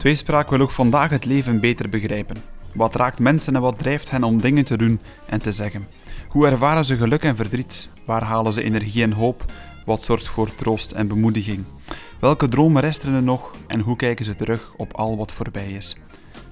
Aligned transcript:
Tweespraak 0.00 0.50
wil 0.50 0.60
ook 0.60 0.70
vandaag 0.70 1.10
het 1.10 1.24
leven 1.24 1.60
beter 1.60 1.88
begrijpen. 1.88 2.36
Wat 2.74 2.94
raakt 2.94 3.18
mensen 3.18 3.54
en 3.54 3.60
wat 3.60 3.78
drijft 3.78 4.10
hen 4.10 4.24
om 4.24 4.40
dingen 4.40 4.64
te 4.64 4.76
doen 4.76 5.00
en 5.26 5.42
te 5.42 5.52
zeggen? 5.52 5.86
Hoe 6.28 6.46
ervaren 6.46 6.84
ze 6.84 6.96
geluk 6.96 7.22
en 7.22 7.36
verdriet? 7.36 7.88
Waar 8.04 8.22
halen 8.22 8.52
ze 8.52 8.62
energie 8.62 9.02
en 9.02 9.12
hoop? 9.12 9.44
Wat 9.84 10.02
zorgt 10.02 10.28
voor 10.28 10.54
troost 10.54 10.92
en 10.92 11.08
bemoediging? 11.08 11.64
Welke 12.20 12.48
dromen 12.48 12.82
resten 12.82 13.14
er 13.14 13.22
nog 13.22 13.50
en 13.66 13.80
hoe 13.80 13.96
kijken 13.96 14.24
ze 14.24 14.34
terug 14.34 14.72
op 14.76 14.92
al 14.92 15.16
wat 15.16 15.32
voorbij 15.32 15.70
is? 15.70 15.96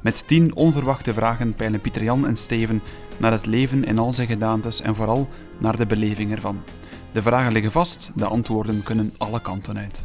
Met 0.00 0.26
tien 0.26 0.54
onverwachte 0.54 1.14
vragen 1.14 1.54
peilen 1.54 1.80
Pieter 1.80 2.02
Jan 2.02 2.26
en 2.26 2.36
Steven 2.36 2.82
naar 3.16 3.32
het 3.32 3.46
leven 3.46 3.84
in 3.84 3.98
al 3.98 4.12
zijn 4.12 4.28
gedaantes 4.28 4.80
en 4.80 4.94
vooral 4.94 5.28
naar 5.58 5.76
de 5.76 5.86
beleving 5.86 6.32
ervan. 6.32 6.62
De 7.12 7.22
vragen 7.22 7.52
liggen 7.52 7.72
vast, 7.72 8.12
de 8.14 8.26
antwoorden 8.26 8.82
kunnen 8.82 9.14
alle 9.18 9.40
kanten 9.40 9.78
uit. 9.78 10.02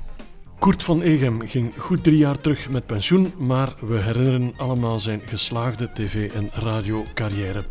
Kurt 0.63 0.83
van 0.83 1.01
Egem 1.01 1.41
ging 1.41 1.73
goed 1.77 2.03
drie 2.03 2.17
jaar 2.17 2.39
terug 2.39 2.69
met 2.69 2.85
pensioen, 2.85 3.33
maar 3.37 3.75
we 3.79 3.99
herinneren 3.99 4.53
allemaal 4.57 4.99
zijn 4.99 5.21
geslaagde 5.25 5.91
tv- 5.93 6.31
en 6.33 6.49
radiocarrière. 6.53 7.63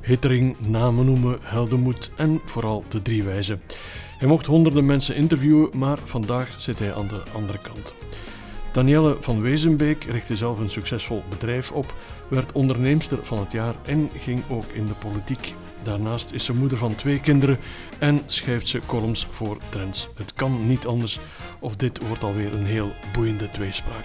Hittering, 0.00 0.56
namen 0.58 1.04
noemen, 1.04 1.38
heldenmoed 1.42 2.10
en 2.16 2.40
vooral 2.44 2.84
de 2.88 3.02
drie 3.02 3.22
wijzen. 3.22 3.62
Hij 4.18 4.28
mocht 4.28 4.46
honderden 4.46 4.86
mensen 4.86 5.16
interviewen, 5.16 5.70
maar 5.78 5.98
vandaag 6.04 6.60
zit 6.60 6.78
hij 6.78 6.94
aan 6.94 7.08
de 7.08 7.22
andere 7.34 7.58
kant. 7.58 7.94
Danielle 8.72 9.16
van 9.20 9.40
Wezenbeek 9.40 10.04
richtte 10.04 10.36
zelf 10.36 10.58
een 10.58 10.70
succesvol 10.70 11.22
bedrijf 11.28 11.72
op, 11.72 11.94
werd 12.28 12.52
onderneemster 12.52 13.18
van 13.22 13.38
het 13.38 13.52
jaar 13.52 13.74
en 13.84 14.10
ging 14.16 14.42
ook 14.48 14.66
in 14.72 14.86
de 14.86 14.94
politiek. 14.94 15.54
Daarnaast 15.84 16.30
is 16.30 16.44
ze 16.44 16.54
moeder 16.54 16.78
van 16.78 16.94
twee 16.94 17.20
kinderen 17.20 17.58
en 17.98 18.22
schrijft 18.26 18.68
ze 18.68 18.80
columns 18.86 19.26
voor 19.30 19.58
Trends. 19.68 20.08
Het 20.16 20.32
kan 20.32 20.66
niet 20.66 20.86
anders, 20.86 21.18
of 21.58 21.76
dit 21.76 22.06
wordt 22.06 22.22
alweer 22.22 22.54
een 22.54 22.66
heel 22.66 22.92
boeiende 23.12 23.50
tweespraak. 23.50 24.04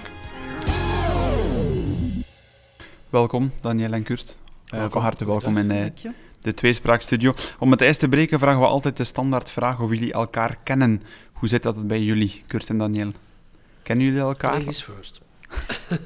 Welkom, 3.09 3.52
Danielle 3.61 3.95
en 3.95 4.03
Kurt. 4.03 4.38
Uh, 4.73 4.85
van 4.89 5.02
harte 5.02 5.25
welkom 5.25 5.57
in 5.57 5.72
uh, 5.72 6.13
de 6.41 6.53
Tweespraakstudio. 6.53 7.33
Om 7.59 7.72
het 7.72 7.81
ijs 7.81 7.97
te 7.97 8.07
breken 8.07 8.39
vragen 8.39 8.59
we 8.59 8.66
altijd 8.66 8.97
de 8.97 9.03
standaardvraag 9.03 9.80
of 9.80 9.89
jullie 9.89 10.13
elkaar 10.13 10.57
kennen. 10.63 11.02
Hoe 11.33 11.50
zit 11.50 11.63
dat 11.63 11.88
bij 11.88 12.03
jullie, 12.03 12.44
Kurt 12.47 12.69
en 12.69 12.77
Danielle? 12.77 13.13
Kennen 13.83 14.05
jullie 14.05 14.19
elkaar? 14.19 14.59
Ladies 14.59 14.81
first. 14.81 15.22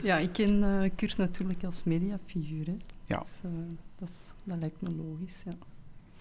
Ja, 0.03 0.17
ik 0.17 0.33
ken 0.33 0.81
eh, 0.81 0.89
Kurt 0.95 1.17
natuurlijk 1.17 1.63
als 1.63 1.83
mediafiguur. 1.83 2.66
Hè. 2.66 2.75
Ja. 3.05 3.19
Dus, 3.19 3.29
eh, 3.44 3.49
dat, 4.03 4.11
is, 4.11 4.33
dat 4.43 4.57
lijkt 4.59 4.81
me 4.81 4.89
logisch, 4.89 5.41
ja. 5.45 5.57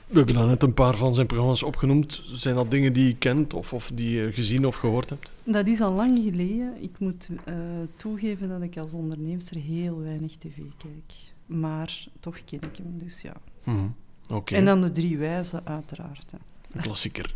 We 0.06 0.18
hebben 0.18 0.46
net 0.46 0.62
een 0.62 0.74
paar 0.74 0.96
van 0.96 1.14
zijn 1.14 1.26
programma's 1.26 1.62
opgenoemd. 1.62 2.22
Zijn 2.24 2.54
dat 2.54 2.70
dingen 2.70 2.92
die 2.92 3.06
je 3.06 3.16
kent 3.16 3.54
of, 3.54 3.72
of 3.72 3.90
die 3.94 4.10
je 4.10 4.32
gezien 4.32 4.66
of 4.66 4.76
gehoord 4.76 5.10
hebt? 5.10 5.28
Dat 5.44 5.66
is 5.66 5.80
al 5.80 5.92
lang 5.92 6.18
geleden. 6.24 6.82
Ik 6.82 6.98
moet 6.98 7.28
eh, 7.44 7.54
toegeven 7.96 8.48
dat 8.48 8.62
ik 8.62 8.76
als 8.76 8.92
onderneemster 8.92 9.56
heel 9.56 10.00
weinig 10.00 10.36
tv 10.36 10.56
kijk. 10.56 11.12
Maar 11.46 12.06
toch 12.20 12.44
ken 12.44 12.62
ik 12.62 12.76
hem, 12.76 12.98
dus 12.98 13.20
ja. 13.20 13.34
Mhm. 13.64 13.86
Oké, 14.28 14.54
En 14.54 14.64
dan 14.64 14.80
de 14.80 14.92
drie 14.92 15.18
wijzen, 15.18 15.66
uiteraard. 15.66 16.30
Hè. 16.30 16.38
een 16.72 16.82
klassieker. 16.82 17.34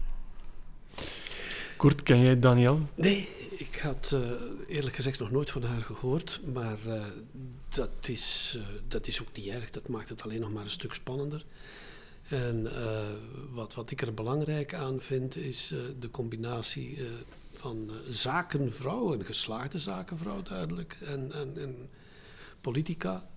Kurt, 1.76 2.02
ken 2.02 2.20
jij 2.20 2.38
Daniel? 2.38 2.80
Nee, 2.94 3.28
ik 3.58 3.76
had 3.76 4.12
eh, 4.12 4.30
eerlijk 4.68 4.94
gezegd 4.94 5.18
nog 5.18 5.30
nooit 5.30 5.50
van 5.50 5.62
haar 5.62 5.82
gehoord. 5.82 6.40
Maar 6.52 6.78
eh, 6.86 7.04
dat, 7.68 8.08
is, 8.08 8.54
eh, 8.58 8.66
dat 8.88 9.06
is 9.06 9.20
ook 9.20 9.32
niet 9.32 9.46
erg. 9.46 9.70
Dat 9.70 9.88
maakt 9.88 10.08
het 10.08 10.22
alleen 10.22 10.40
nog 10.40 10.52
maar 10.52 10.64
een 10.64 10.70
stuk 10.70 10.94
spannender. 10.94 11.44
En 12.28 12.68
wat, 13.52 13.74
wat 13.74 13.90
ik 13.90 14.00
er 14.00 14.14
belangrijk 14.14 14.74
aan 14.74 15.00
vind, 15.00 15.36
is 15.36 15.74
de 15.98 16.10
combinatie 16.10 16.98
van 17.54 17.90
zakenvrouw, 18.08 19.12
een 19.12 19.24
geslaagde 19.24 19.78
zakenvrouw 19.78 20.42
duidelijk, 20.42 20.96
en, 21.00 21.32
en, 21.32 21.58
en 21.58 21.88
politica. 22.60 23.28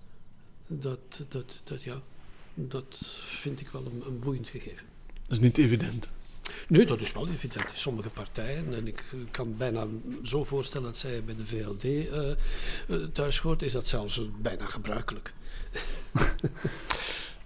Dat, 0.66 1.24
dat, 1.28 1.60
dat, 1.64 1.82
ja, 1.82 2.02
dat 2.54 2.96
vind 3.24 3.60
ik 3.60 3.68
wel 3.68 3.86
een, 3.86 4.02
een 4.06 4.20
boeiend 4.20 4.48
gegeven. 4.48 4.86
Dat 5.06 5.30
is 5.30 5.40
niet 5.40 5.58
evident. 5.58 6.08
Nee, 6.70 6.86
dat 6.86 7.00
is 7.00 7.12
wel 7.12 7.28
evident. 7.28 7.70
In 7.70 7.76
sommige 7.76 8.08
partijen, 8.08 8.74
en 8.74 8.86
ik 8.86 9.04
kan 9.30 9.56
bijna 9.56 9.86
zo 10.22 10.44
voorstellen 10.44 10.86
dat 10.86 10.96
zij 10.96 11.24
bij 11.24 11.34
de 11.34 11.46
VLD 11.46 11.84
eh, 11.84 12.30
eh, 12.30 12.36
thuis 13.12 13.38
hoort, 13.38 13.62
is 13.62 13.72
dat 13.72 13.86
zelfs 13.86 14.18
eh, 14.18 14.24
bijna 14.42 14.66
gebruikelijk. 14.66 15.32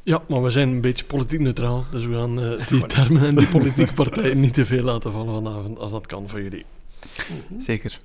Ja, 0.05 0.23
maar 0.29 0.43
we 0.43 0.51
zijn 0.51 0.69
een 0.69 0.81
beetje 0.81 1.05
politiek 1.05 1.41
neutraal, 1.41 1.87
dus 1.91 2.05
we 2.05 2.13
gaan 2.15 2.43
eh, 2.43 2.69
die 2.69 2.87
termen 2.87 3.25
en 3.25 3.35
die 3.35 3.49
politieke 3.49 3.93
partijen 3.93 4.41
niet 4.41 4.55
te 4.55 4.67
veel 4.67 4.83
laten 4.83 5.13
vallen 5.13 5.35
vanavond, 5.35 5.79
als 5.79 5.91
dat 5.91 6.07
kan 6.07 6.29
voor 6.29 6.43
jullie. 6.43 6.65
Zeker. 7.59 7.99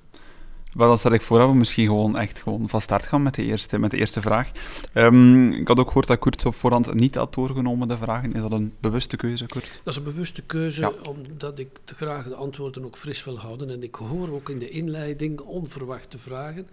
Wel, 0.74 0.88
dan 0.88 0.97
stel 0.97 1.12
ik 1.12 1.22
voor 1.22 1.40
dat 1.40 1.50
we 1.50 1.56
misschien 1.56 1.85
gewoon 1.85 2.18
echt 2.18 2.41
gewoon 2.41 2.69
van 2.69 2.81
start 2.81 3.03
gaan 3.07 3.24
met 3.24 3.35
de 3.35 3.44
eerste, 3.44 3.80
met 3.80 3.91
de 3.91 3.97
eerste 3.97 4.22
vraag. 4.22 4.52
Ehm, 4.94 5.52
ik 5.52 5.68
had 5.68 5.80
ook 5.80 5.88
gehoord 5.88 6.07
dat 6.07 6.19
Kurt 6.19 6.46
op 6.46 6.56
voorhand 6.56 6.94
niet 6.94 7.16
had 7.16 7.34
doorgenomen, 7.34 7.88
de 7.88 7.97
vragen. 7.97 8.34
Is 8.34 8.41
dat 8.41 8.52
een 8.52 8.74
bewuste 8.79 9.18
keuze, 9.18 9.46
Kurt? 9.46 9.79
Dat 9.84 9.94
is 9.94 9.96
een 10.00 10.03
bewuste 10.03 10.41
keuze, 10.41 10.81
Ja. 10.81 10.91
omdat 11.03 11.59
ik 11.59 11.69
te 11.84 11.96
graag 11.96 12.28
de 12.28 12.35
antwoorden 12.35 12.85
ook 12.85 12.97
fris 12.97 13.24
wil 13.24 13.40
houden. 13.40 13.69
En 13.69 13.84
ik 13.84 13.96
hoor 13.96 14.31
ook 14.34 14.50
in 14.50 14.59
de 14.59 14.69
inleiding 14.69 15.40
onverwachte 15.40 16.18
vragen. 16.18 16.68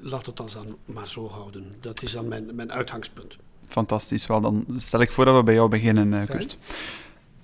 Laat 0.00 0.26
het 0.26 0.36
dan, 0.36 0.48
dan 0.52 0.76
maar 0.84 1.08
zo 1.08 1.28
houden. 1.28 1.64
Dat 1.80 2.02
is 2.02 2.12
dan 2.12 2.28
mijn, 2.28 2.54
mijn 2.54 2.72
uitgangspunt. 2.72 3.36
Fantastisch. 3.66 4.26
Wel, 4.26 4.40
dan 4.40 4.66
stel 4.76 5.00
ik 5.00 5.10
voor 5.12 5.24
dat 5.24 5.36
we 5.36 5.42
bij 5.42 5.54
jou 5.54 5.68
beginnen, 5.68 6.12
eh, 6.12 6.22
Fijn. 6.24 6.38
Kurt. 6.38 6.56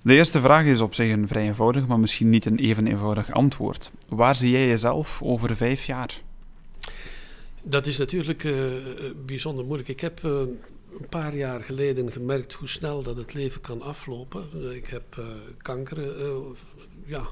De 0.05 0.13
eerste 0.15 0.39
vraag 0.39 0.65
is 0.65 0.79
op 0.81 0.93
zich 0.93 1.11
een 1.11 1.27
vrij 1.27 1.43
eenvoudig, 1.43 1.87
maar 1.87 1.99
misschien 1.99 2.29
niet 2.29 2.45
een 2.45 2.59
even 2.59 2.87
eenvoudig 2.87 3.31
antwoord. 3.31 3.91
Waar 4.07 4.35
zie 4.35 4.51
jij 4.51 4.67
jezelf 4.67 5.21
over 5.23 5.55
vijf 5.55 5.85
jaar? 5.85 6.21
Dat 7.63 7.85
is 7.85 7.97
natuurlijk 7.97 8.43
eh, 8.43 8.73
bijzonder 9.25 9.65
moeilijk. 9.65 9.89
Ik 9.89 9.99
heb 9.99 10.23
eh, 10.23 10.31
een 10.99 11.07
paar 11.09 11.35
jaar 11.35 11.63
geleden 11.63 12.11
gemerkt 12.11 12.53
hoe 12.53 12.67
snel 12.67 13.03
dat 13.03 13.17
het 13.17 13.33
leven 13.33 13.61
kan 13.61 13.81
aflopen. 13.81 14.75
Ik 14.75 14.85
heb 14.85 15.03
eh, 15.17 15.25
kanker 15.61 16.19
eh, 16.25 16.31
ja, 17.05 17.27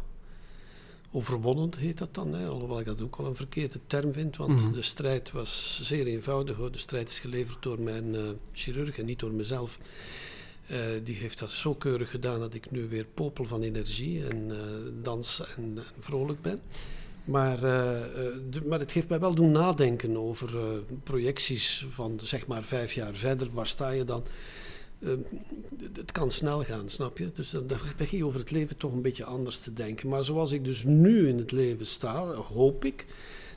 overwonnen, 1.12 1.70
heet 1.78 1.98
dat 1.98 2.14
dan. 2.14 2.34
Hè? 2.34 2.48
Alhoewel 2.48 2.80
ik 2.80 2.86
dat 2.86 3.02
ook 3.02 3.16
wel 3.18 3.28
een 3.28 3.36
verkeerde 3.36 3.80
term 3.88 4.14
vind, 4.14 4.38
want 4.38 4.62
Mhm. 4.64 4.72
de 4.74 4.82
strijd 4.82 5.32
was 5.32 5.80
zeer 5.84 6.08
eenvoudig. 6.08 6.56
Hoor. 6.56 6.72
De 6.72 6.78
strijd 6.78 7.10
is 7.10 7.20
geleverd 7.20 7.58
door 7.64 7.80
mijn 7.82 8.16
eh, 8.16 8.22
chirurg 8.54 8.98
en 9.00 9.06
niet 9.06 9.20
door 9.20 9.32
mezelf. 9.34 9.78
Eh, 10.74 10.80
die 11.04 11.16
heeft 11.16 11.40
dat 11.40 11.50
zo 11.50 11.74
keurig 11.76 12.10
gedaan 12.10 12.40
dat 12.40 12.54
ik 12.54 12.72
nu 12.72 12.88
weer 12.88 13.06
popel 13.06 13.46
van 13.46 13.62
energie 13.62 14.28
en 14.28 14.52
eh, 14.52 14.58
dans 15.02 15.42
en, 15.58 15.78
vrolijk 16.00 16.42
ben. 16.42 16.62
Maar, 17.26 17.64
eh, 17.64 18.62
maar 18.66 18.80
het 18.80 18.92
heeft 18.92 19.10
mij 19.10 19.20
wel 19.20 19.34
doen 19.36 19.52
nadenken 19.52 20.18
over 20.18 20.50
projecties 21.04 21.86
van 21.90 22.20
zeg 22.24 22.48
maar 22.48 22.64
vijf 22.64 22.94
jaar 22.94 23.14
verder. 23.14 23.48
Waar 23.54 23.68
sta 23.68 23.90
je 23.90 24.04
dan? 24.04 24.24
Eh, 25.00 25.10
het- 25.82 25.98
het 25.98 26.12
kan 26.12 26.32
snel 26.32 26.64
gaan, 26.64 26.90
snap 26.90 27.18
je? 27.18 27.32
Dus 27.34 27.50
dan, 27.50 27.68
dan 27.68 27.78
begin 27.98 28.18
je 28.18 28.26
over 28.26 28.40
het 28.40 28.52
leven 28.52 28.78
toch 28.78 28.92
een 28.92 29.02
beetje 29.02 29.24
anders 29.26 29.60
te 29.60 29.74
denken. 29.74 30.10
Maar 30.10 30.24
zoals 30.24 30.52
ik 30.52 30.64
dus 30.64 30.84
nu 30.84 31.28
in 31.28 31.38
het 31.38 31.52
leven 31.52 31.86
sta, 31.86 32.26
hoop 32.34 32.86
ik 32.86 33.06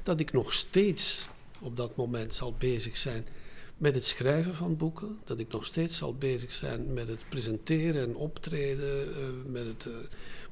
dat 0.03 0.21
ik 0.21 0.33
nog 0.33 0.53
steeds 0.53 1.27
op 1.60 1.77
dat 1.77 1.97
moment 1.97 2.34
zal 2.34 2.54
bezig 2.59 2.97
zijn 2.97 3.27
met 3.76 3.94
het 3.94 4.04
schrijven 4.04 4.54
van 4.54 4.76
boeken. 4.76 5.19
Dat 5.25 5.38
ik 5.38 5.53
nog 5.53 5.66
steeds 5.66 5.97
zal 5.97 6.14
bezig 6.14 6.53
zijn 6.53 6.92
met 6.92 7.09
het 7.09 7.25
presenteren 7.28 8.03
en 8.03 8.16
optreden, 8.16 9.14
eh, 9.14 9.22
met 9.47 9.66
het 9.66 9.87
eh, 9.87 9.92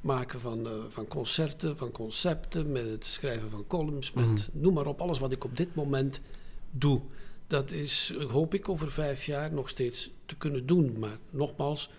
maken 0.01 0.41
van, 0.41 0.67
eh, 0.67 0.73
van 0.89 1.07
concerten, 1.07 1.77
van 1.77 1.91
concepten, 1.91 2.73
met 2.73 2.87
het 2.91 3.05
schrijven 3.05 3.51
van 3.51 3.67
columns, 3.67 4.13
met 4.13 4.27
Mhm. 4.27 4.39
noem 4.53 4.75
maar 4.75 4.87
op, 4.87 5.01
alles 5.01 5.19
wat 5.19 5.33
ik 5.33 5.45
op 5.45 5.57
dit 5.57 5.75
moment 5.75 6.21
doe. 6.71 7.01
Dat 7.47 7.71
is, 7.71 8.15
hoop 8.29 8.55
ik, 8.55 8.69
over 8.69 8.91
vijf 8.91 9.25
jaar 9.25 9.53
nog 9.53 9.69
steeds 9.69 10.11
te 10.27 10.37
kunnen 10.37 10.67
doen. 10.67 10.99
Maar 10.99 11.19
nogmaals, 11.31 11.91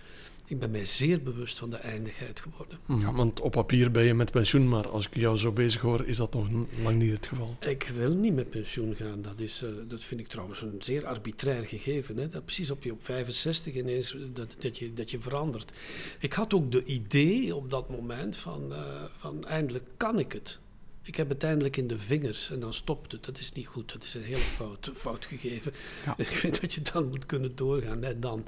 ik 0.47 0.59
ben 0.59 0.71
mij 0.71 0.85
zeer 0.85 1.23
bewust 1.23 1.57
van 1.57 1.69
de 1.69 1.77
eindigheid 1.77 2.39
geworden. 2.39 2.79
Ja, 3.01 3.13
want 3.13 3.39
op 3.39 3.51
papier 3.51 3.91
ben 3.91 4.03
je 4.03 4.13
met 4.13 4.31
pensioen, 4.31 4.67
maar 4.67 4.87
als 4.87 5.05
ik 5.05 5.15
jou 5.15 5.37
zo 5.37 5.51
bezig 5.51 5.81
hoor, 5.81 6.05
is 6.05 6.17
dat 6.17 6.33
nog 6.33 6.47
lang 6.83 6.95
niet 6.95 7.11
het 7.11 7.27
geval. 7.27 7.57
Ik 7.59 7.91
wil 7.95 8.13
niet 8.13 8.35
met 8.35 8.49
pensioen 8.49 8.95
gaan. 8.95 9.21
Dat, 9.21 9.39
is, 9.39 9.63
eh, 9.63 9.69
dat 9.87 10.03
vind 10.03 10.21
ik 10.21 10.27
trouwens 10.27 10.61
een 10.61 10.75
zeer 10.79 11.05
arbitrair 11.05 11.65
gegeven. 11.65 12.17
Hè? 12.17 12.27
Dat 12.27 12.45
precies 12.45 12.71
op 12.71 12.83
je 12.83 12.91
op 12.91 13.03
65 13.03 13.73
ineens 13.73 14.15
eh, 14.15 14.21
dat, 14.33 14.55
dat, 14.59 14.77
je, 14.77 14.93
dat 14.93 15.11
je 15.11 15.19
verandert. 15.19 15.71
Ik 16.19 16.33
had 16.33 16.53
ook 16.53 16.71
de 16.71 16.83
idee 16.83 17.55
op 17.55 17.69
dat 17.71 17.89
moment 17.89 18.37
van, 18.37 18.73
eh, 18.73 18.79
van 19.17 19.45
eindelijk 19.45 19.85
kan 19.97 20.19
ik 20.19 20.31
het. 20.31 20.59
Ik 21.01 21.15
heb 21.15 21.29
het 21.29 21.43
eindelijk 21.43 21.77
in 21.77 21.87
de 21.87 21.99
vingers 21.99 22.49
en 22.49 22.59
dan 22.59 22.73
stopt 22.73 23.11
het. 23.11 23.25
Dat 23.25 23.39
is 23.39 23.51
niet 23.51 23.67
goed. 23.67 23.93
Dat 23.93 24.03
is 24.03 24.13
een 24.13 24.23
hele 24.23 24.37
fout, 24.37 24.89
fout 24.93 25.25
gegeven. 25.25 25.71
Ja. 26.05 26.13
Ik 26.25 26.27
vind 26.27 26.61
dat 26.61 26.73
je 26.73 26.81
dan 26.93 27.07
moet 27.07 27.25
kunnen 27.25 27.55
doorgaan. 27.55 27.99
Net 27.99 28.21
dan. 28.21 28.45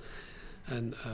En 0.68 0.94
eh, 1.04 1.12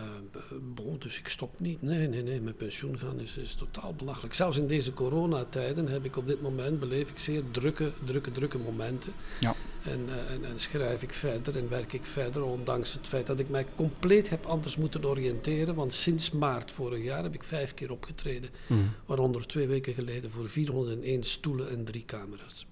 bon, 0.61 0.95
dus 1.00 1.19
ik 1.19 1.27
stop 1.27 1.59
niet. 1.59 1.81
Nee, 1.81 2.07
nee, 2.07 2.23
nee. 2.23 2.41
Met 2.41 2.57
pensioen 2.57 3.00
gaan 3.00 3.19
is, 3.19 3.38
is 3.38 3.53
totaal 3.55 3.94
belachelijk. 3.94 4.33
Zelfs 4.33 4.57
in 4.57 4.67
deze 4.67 4.94
coronatijden 4.94 5.88
heb 5.88 6.05
ik 6.05 6.17
op 6.17 6.27
dit 6.27 6.41
moment, 6.41 6.79
beleef 6.79 7.09
ik 7.09 7.19
zeer 7.19 7.44
drukke, 7.51 7.91
drukke, 8.03 8.31
drukke 8.31 8.57
momenten. 8.57 9.13
Ja. 9.39 9.55
En, 9.83 10.09
eh, 10.09 10.33
en, 10.33 10.45
en 10.45 10.59
schrijf 10.59 11.01
ik 11.03 11.13
verder 11.13 11.57
en 11.57 11.69
werk 11.69 11.94
ik 11.94 12.03
verder, 12.03 12.44
ondanks 12.44 12.94
het 12.94 13.07
feit 13.07 13.27
dat 13.27 13.39
ik 13.39 13.50
mij 13.50 13.65
compleet 13.75 14.29
heb 14.29 14.45
anders 14.45 14.77
moeten 14.77 15.05
oriënteren. 15.05 15.75
Want 15.75 15.94
sinds 15.94 16.31
maart 16.31 16.71
vorig 16.71 17.03
jaar 17.03 17.23
heb 17.23 17.33
ik 17.33 17.44
vijf 17.44 17.73
keer 17.73 17.91
opgetreden. 17.91 18.50
Mhm. 18.67 18.79
Waaronder 19.05 19.47
twee 19.47 19.67
weken 19.67 19.94
geleden 19.94 20.29
voor 20.29 20.50
401 20.50 21.23
stoelen 21.23 21.69
en 21.69 21.83
drie 21.83 22.05
camera's. 22.05 22.65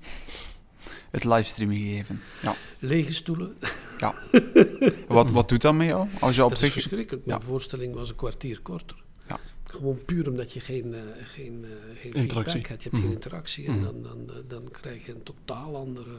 Het 1.12 1.24
livestreamen 1.24 1.76
gegeven. 1.78 2.22
Ja. 2.42 2.56
Lege 2.80 3.14
stoelen. 3.14 3.58
Ja. 4.00 4.16
wat, 5.08 5.32
wat 5.32 5.50
doet 5.50 5.62
dat 5.62 5.74
met 5.74 5.88
jou? 5.88 6.08
Als 6.20 6.36
je 6.36 6.44
op 6.44 6.50
dat 6.50 6.60
zich... 6.60 6.68
is 6.68 6.74
verschrikkelijk. 6.74 7.26
Mijn 7.26 7.42
voorstelling 7.42 7.94
was 7.96 8.10
een 8.10 8.16
kwartier 8.16 8.62
korter. 8.62 9.04
Ja. 9.28 9.40
Gewoon 9.64 10.06
puur 10.06 10.30
omdat 10.30 10.54
je 10.54 10.60
geen, 10.60 10.94
uh, 10.94 11.00
geen, 11.24 11.64
uh, 11.64 11.70
geen 12.02 12.14
interactie. 12.14 12.62
hebt. 12.68 12.84
Je 12.84 12.90
hebt 12.90 12.92
Mhm. 12.92 13.02
geen 13.02 13.12
interactie 13.12 13.68
en 13.68 13.82
dan, 13.82 14.02
dan, 14.04 14.26
uh, 14.30 14.36
dan 14.48 14.72
krijg 14.72 15.06
je 15.06 15.12
een 15.12 15.24
totaal 15.24 15.76
andere 15.76 16.16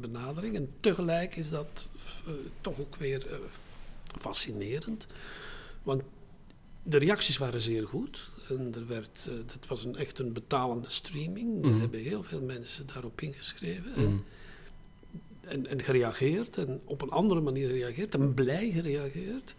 benadering. 0.00 0.56
En 0.56 0.68
tegelijk 0.80 1.36
is 1.36 1.50
dat 1.50 1.86
uh, 2.28 2.34
toch 2.60 2.78
ook 2.80 2.96
weer 2.96 3.26
uh, 3.30 3.36
fascinerend. 4.20 5.06
Want 5.82 6.02
de 6.84 6.98
reacties 6.98 7.38
waren 7.38 7.60
zeer 7.60 7.86
goed. 7.86 8.30
En 8.48 8.74
er 8.74 8.86
werd, 8.86 9.28
uh, 9.30 9.36
dat 9.36 9.66
was 9.68 9.84
een, 9.84 9.96
echt 9.96 10.18
een 10.18 10.32
betalende 10.32 10.90
streaming. 10.90 11.60
Mhm. 11.60 11.74
Er 11.74 11.80
hebben 11.80 12.00
heel 12.00 12.22
veel 12.22 12.40
mensen 12.40 12.86
daarop 12.92 13.20
ingeschreven. 13.20 13.90
Mhm. 13.90 14.00
En, 14.00 14.20
en, 15.40 15.66
en 15.66 15.82
gereageerd. 15.82 16.58
En 16.58 16.80
op 16.84 17.02
een 17.02 17.10
andere 17.10 17.40
manier 17.40 17.68
gereageerd. 17.68 18.14
En 18.14 18.34
blij 18.34 18.70
gereageerd. 18.70 19.54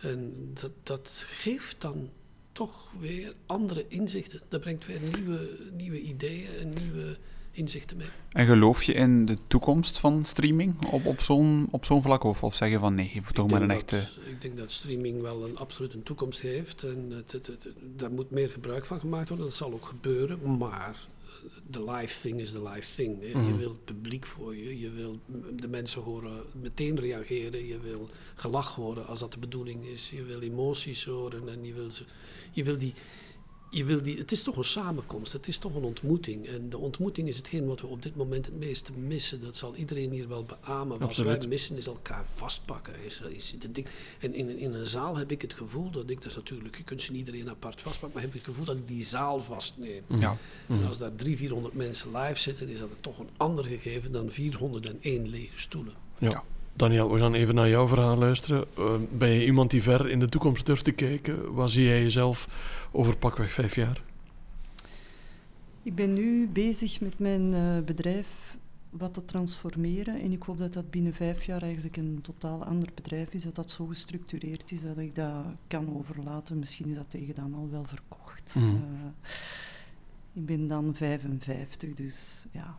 En 0.00 0.50
dat, 0.60 0.72
dat 0.82 1.24
geeft 1.26 1.80
dan 1.80 2.10
toch 2.52 2.92
weer 3.00 3.34
andere 3.46 3.84
inzichten. 3.88 4.40
Dat 4.48 4.60
brengt 4.60 4.86
weer 4.86 5.00
nieuwe, 5.14 5.58
nieuwe 5.72 6.00
ideeën 6.00 6.56
en 6.60 6.68
nieuwe 6.68 7.16
inzichten 7.52 7.96
mee. 7.96 8.06
En 8.32 8.46
geloof 8.46 8.82
je 8.82 8.92
in 8.92 9.26
de 9.26 9.36
toekomst 9.46 9.98
van 9.98 10.24
streaming 10.24 10.86
op, 10.86 11.06
op 11.06 11.20
zo'n 11.20 11.68
op 11.70 11.84
zo'n 11.84 12.02
vlak? 12.02 12.24
Of, 12.24 12.42
of 12.42 12.54
zeg 12.54 12.70
je 12.70 12.78
van 12.78 12.94
nee, 12.94 13.10
je 13.14 13.20
moet 13.24 13.34
toch 13.34 13.50
maar 13.50 13.62
een 13.62 13.68
dat, 13.68 13.76
echte... 13.76 14.08
Ik 14.30 14.40
denk 14.40 14.56
dat 14.56 14.70
streaming 14.70 15.20
wel 15.20 15.44
een 15.44 15.58
absoluut 15.58 15.94
een 15.94 16.02
toekomst 16.02 16.40
heeft. 16.40 16.82
En 16.82 17.10
het, 17.10 17.32
het, 17.32 17.46
het, 17.46 17.68
daar 17.96 18.10
moet 18.10 18.30
meer 18.30 18.50
gebruik 18.50 18.84
van 18.84 19.00
gemaakt 19.00 19.28
worden. 19.28 19.46
Dat 19.46 19.54
zal 19.54 19.72
ook 19.72 19.84
gebeuren. 19.84 20.56
Maar 20.58 21.08
de 21.70 21.90
live 21.90 22.20
thing 22.20 22.40
is 22.40 22.52
de 22.52 22.62
live 22.62 22.94
thing. 22.94 23.20
Hè. 23.20 23.38
Mhm. 23.38 23.46
Je 23.46 23.56
wil 23.56 23.70
het 23.70 23.84
publiek 23.84 24.24
voor 24.24 24.56
je. 24.56 24.80
Je 24.80 24.90
wil 24.90 25.20
de 25.56 25.68
mensen 25.68 26.02
horen 26.02 26.42
meteen 26.60 27.00
reageren. 27.00 27.66
Je 27.66 27.78
wil 27.78 28.08
gelach 28.34 28.74
horen 28.74 29.06
als 29.06 29.20
dat 29.20 29.32
de 29.32 29.38
bedoeling 29.38 29.86
is. 29.86 30.10
Je 30.10 30.22
wil 30.22 30.40
emoties 30.40 31.04
horen 31.04 31.48
en 31.48 31.64
je 31.64 31.72
wil, 31.72 31.90
ze, 31.90 32.04
je 32.50 32.64
wil 32.64 32.78
die... 32.78 32.94
Je 33.74 33.84
wil 33.84 34.02
die, 34.02 34.18
het 34.18 34.32
is 34.32 34.42
toch 34.42 34.56
een 34.56 34.64
samenkomst, 34.64 35.32
het 35.32 35.48
is 35.48 35.58
toch 35.58 35.74
een 35.74 35.82
ontmoeting. 35.82 36.46
En 36.46 36.68
de 36.68 36.78
ontmoeting 36.78 37.28
is 37.28 37.36
hetgeen 37.36 37.66
wat 37.66 37.80
we 37.80 37.86
op 37.86 38.02
dit 38.02 38.16
moment 38.16 38.46
het 38.46 38.58
meeste 38.58 38.92
missen. 38.92 39.42
Dat 39.42 39.56
zal 39.56 39.74
iedereen 39.74 40.10
hier 40.10 40.28
wel 40.28 40.44
beamen. 40.44 40.98
Wat 40.98 41.08
Absoluut. 41.08 41.38
wij 41.38 41.48
missen 41.48 41.76
is 41.76 41.86
elkaar 41.86 42.26
vastpakken. 42.26 42.94
Is, 43.04 43.20
is 43.28 43.54
de 43.58 43.70
ding. 43.70 43.86
En 44.18 44.34
in, 44.34 44.58
in 44.58 44.74
een 44.74 44.86
zaal 44.86 45.16
heb 45.16 45.30
ik 45.30 45.42
het 45.42 45.52
gevoel 45.52 45.90
dat 45.90 46.10
ik, 46.10 46.16
dat 46.16 46.26
is 46.26 46.36
natuurlijk, 46.36 46.76
je 46.76 46.84
kunt 46.84 47.02
ze 47.02 47.12
niet 47.12 47.26
iedereen 47.26 47.50
apart 47.50 47.82
vastpakken, 47.82 48.12
maar 48.12 48.22
heb 48.22 48.34
ik 48.34 48.40
het 48.40 48.50
gevoel 48.50 48.64
dat 48.66 48.76
ik 48.76 48.88
die 48.88 49.02
zaal 49.02 49.40
vastneem. 49.40 50.02
Ja. 50.08 50.36
En 50.68 50.86
als 50.86 50.98
daar 50.98 51.14
300, 51.14 51.38
400 51.38 51.74
mensen 51.74 52.16
live 52.16 52.40
zitten, 52.40 52.68
is 52.68 52.78
dat 52.78 52.88
toch 53.00 53.18
een 53.18 53.30
ander 53.36 53.64
gegeven 53.64 54.12
dan 54.12 54.30
401 54.30 55.28
lege 55.28 55.58
stoelen. 55.58 55.94
Ja. 56.18 56.28
Ja. 56.28 56.44
Daniel, 56.72 57.12
we 57.12 57.18
gaan 57.18 57.34
even 57.34 57.54
naar 57.54 57.68
jouw 57.68 57.88
verhaal 57.88 58.16
luisteren. 58.16 58.64
Uh, 58.78 58.92
ben 59.10 59.28
je 59.28 59.44
iemand 59.44 59.70
die 59.70 59.82
ver 59.82 60.08
in 60.08 60.18
de 60.18 60.28
toekomst 60.28 60.66
durft 60.66 60.84
te 60.84 60.92
kijken? 60.92 61.54
Waar 61.54 61.68
zie 61.68 61.84
jij 61.84 62.02
jezelf 62.02 62.48
over 62.92 63.16
pakweg 63.16 63.52
vijf 63.52 63.74
jaar? 63.74 64.02
Ik 65.82 65.94
ben 65.94 66.12
nu 66.12 66.48
bezig 66.48 67.00
met 67.00 67.18
mijn 67.18 67.52
uh, 67.52 67.78
bedrijf 67.84 68.26
wat 68.90 69.14
te 69.14 69.24
transformeren 69.24 70.20
en 70.20 70.32
ik 70.32 70.42
hoop 70.42 70.58
dat 70.58 70.72
dat 70.72 70.90
binnen 70.90 71.14
vijf 71.14 71.44
jaar 71.44 71.62
eigenlijk 71.62 71.96
een 71.96 72.18
totaal 72.22 72.64
ander 72.64 72.88
bedrijf 72.94 73.34
is, 73.34 73.42
dat 73.42 73.54
dat 73.54 73.70
zo 73.70 73.86
gestructureerd 73.86 74.72
is 74.72 74.82
dat 74.82 74.98
ik 74.98 75.14
dat 75.14 75.44
kan 75.66 75.96
overlaten. 75.98 76.58
Misschien 76.58 76.88
is 76.88 76.96
dat 76.96 77.10
tegen 77.10 77.34
dan 77.34 77.54
al 77.54 77.68
wel 77.70 77.84
verkocht. 77.84 78.54
Mhm. 78.54 78.66
Uh, 78.66 78.72
ik 80.32 80.46
ben 80.46 80.66
dan 80.66 80.94
55, 80.94 81.94
dus 81.94 82.46
ja, 82.50 82.78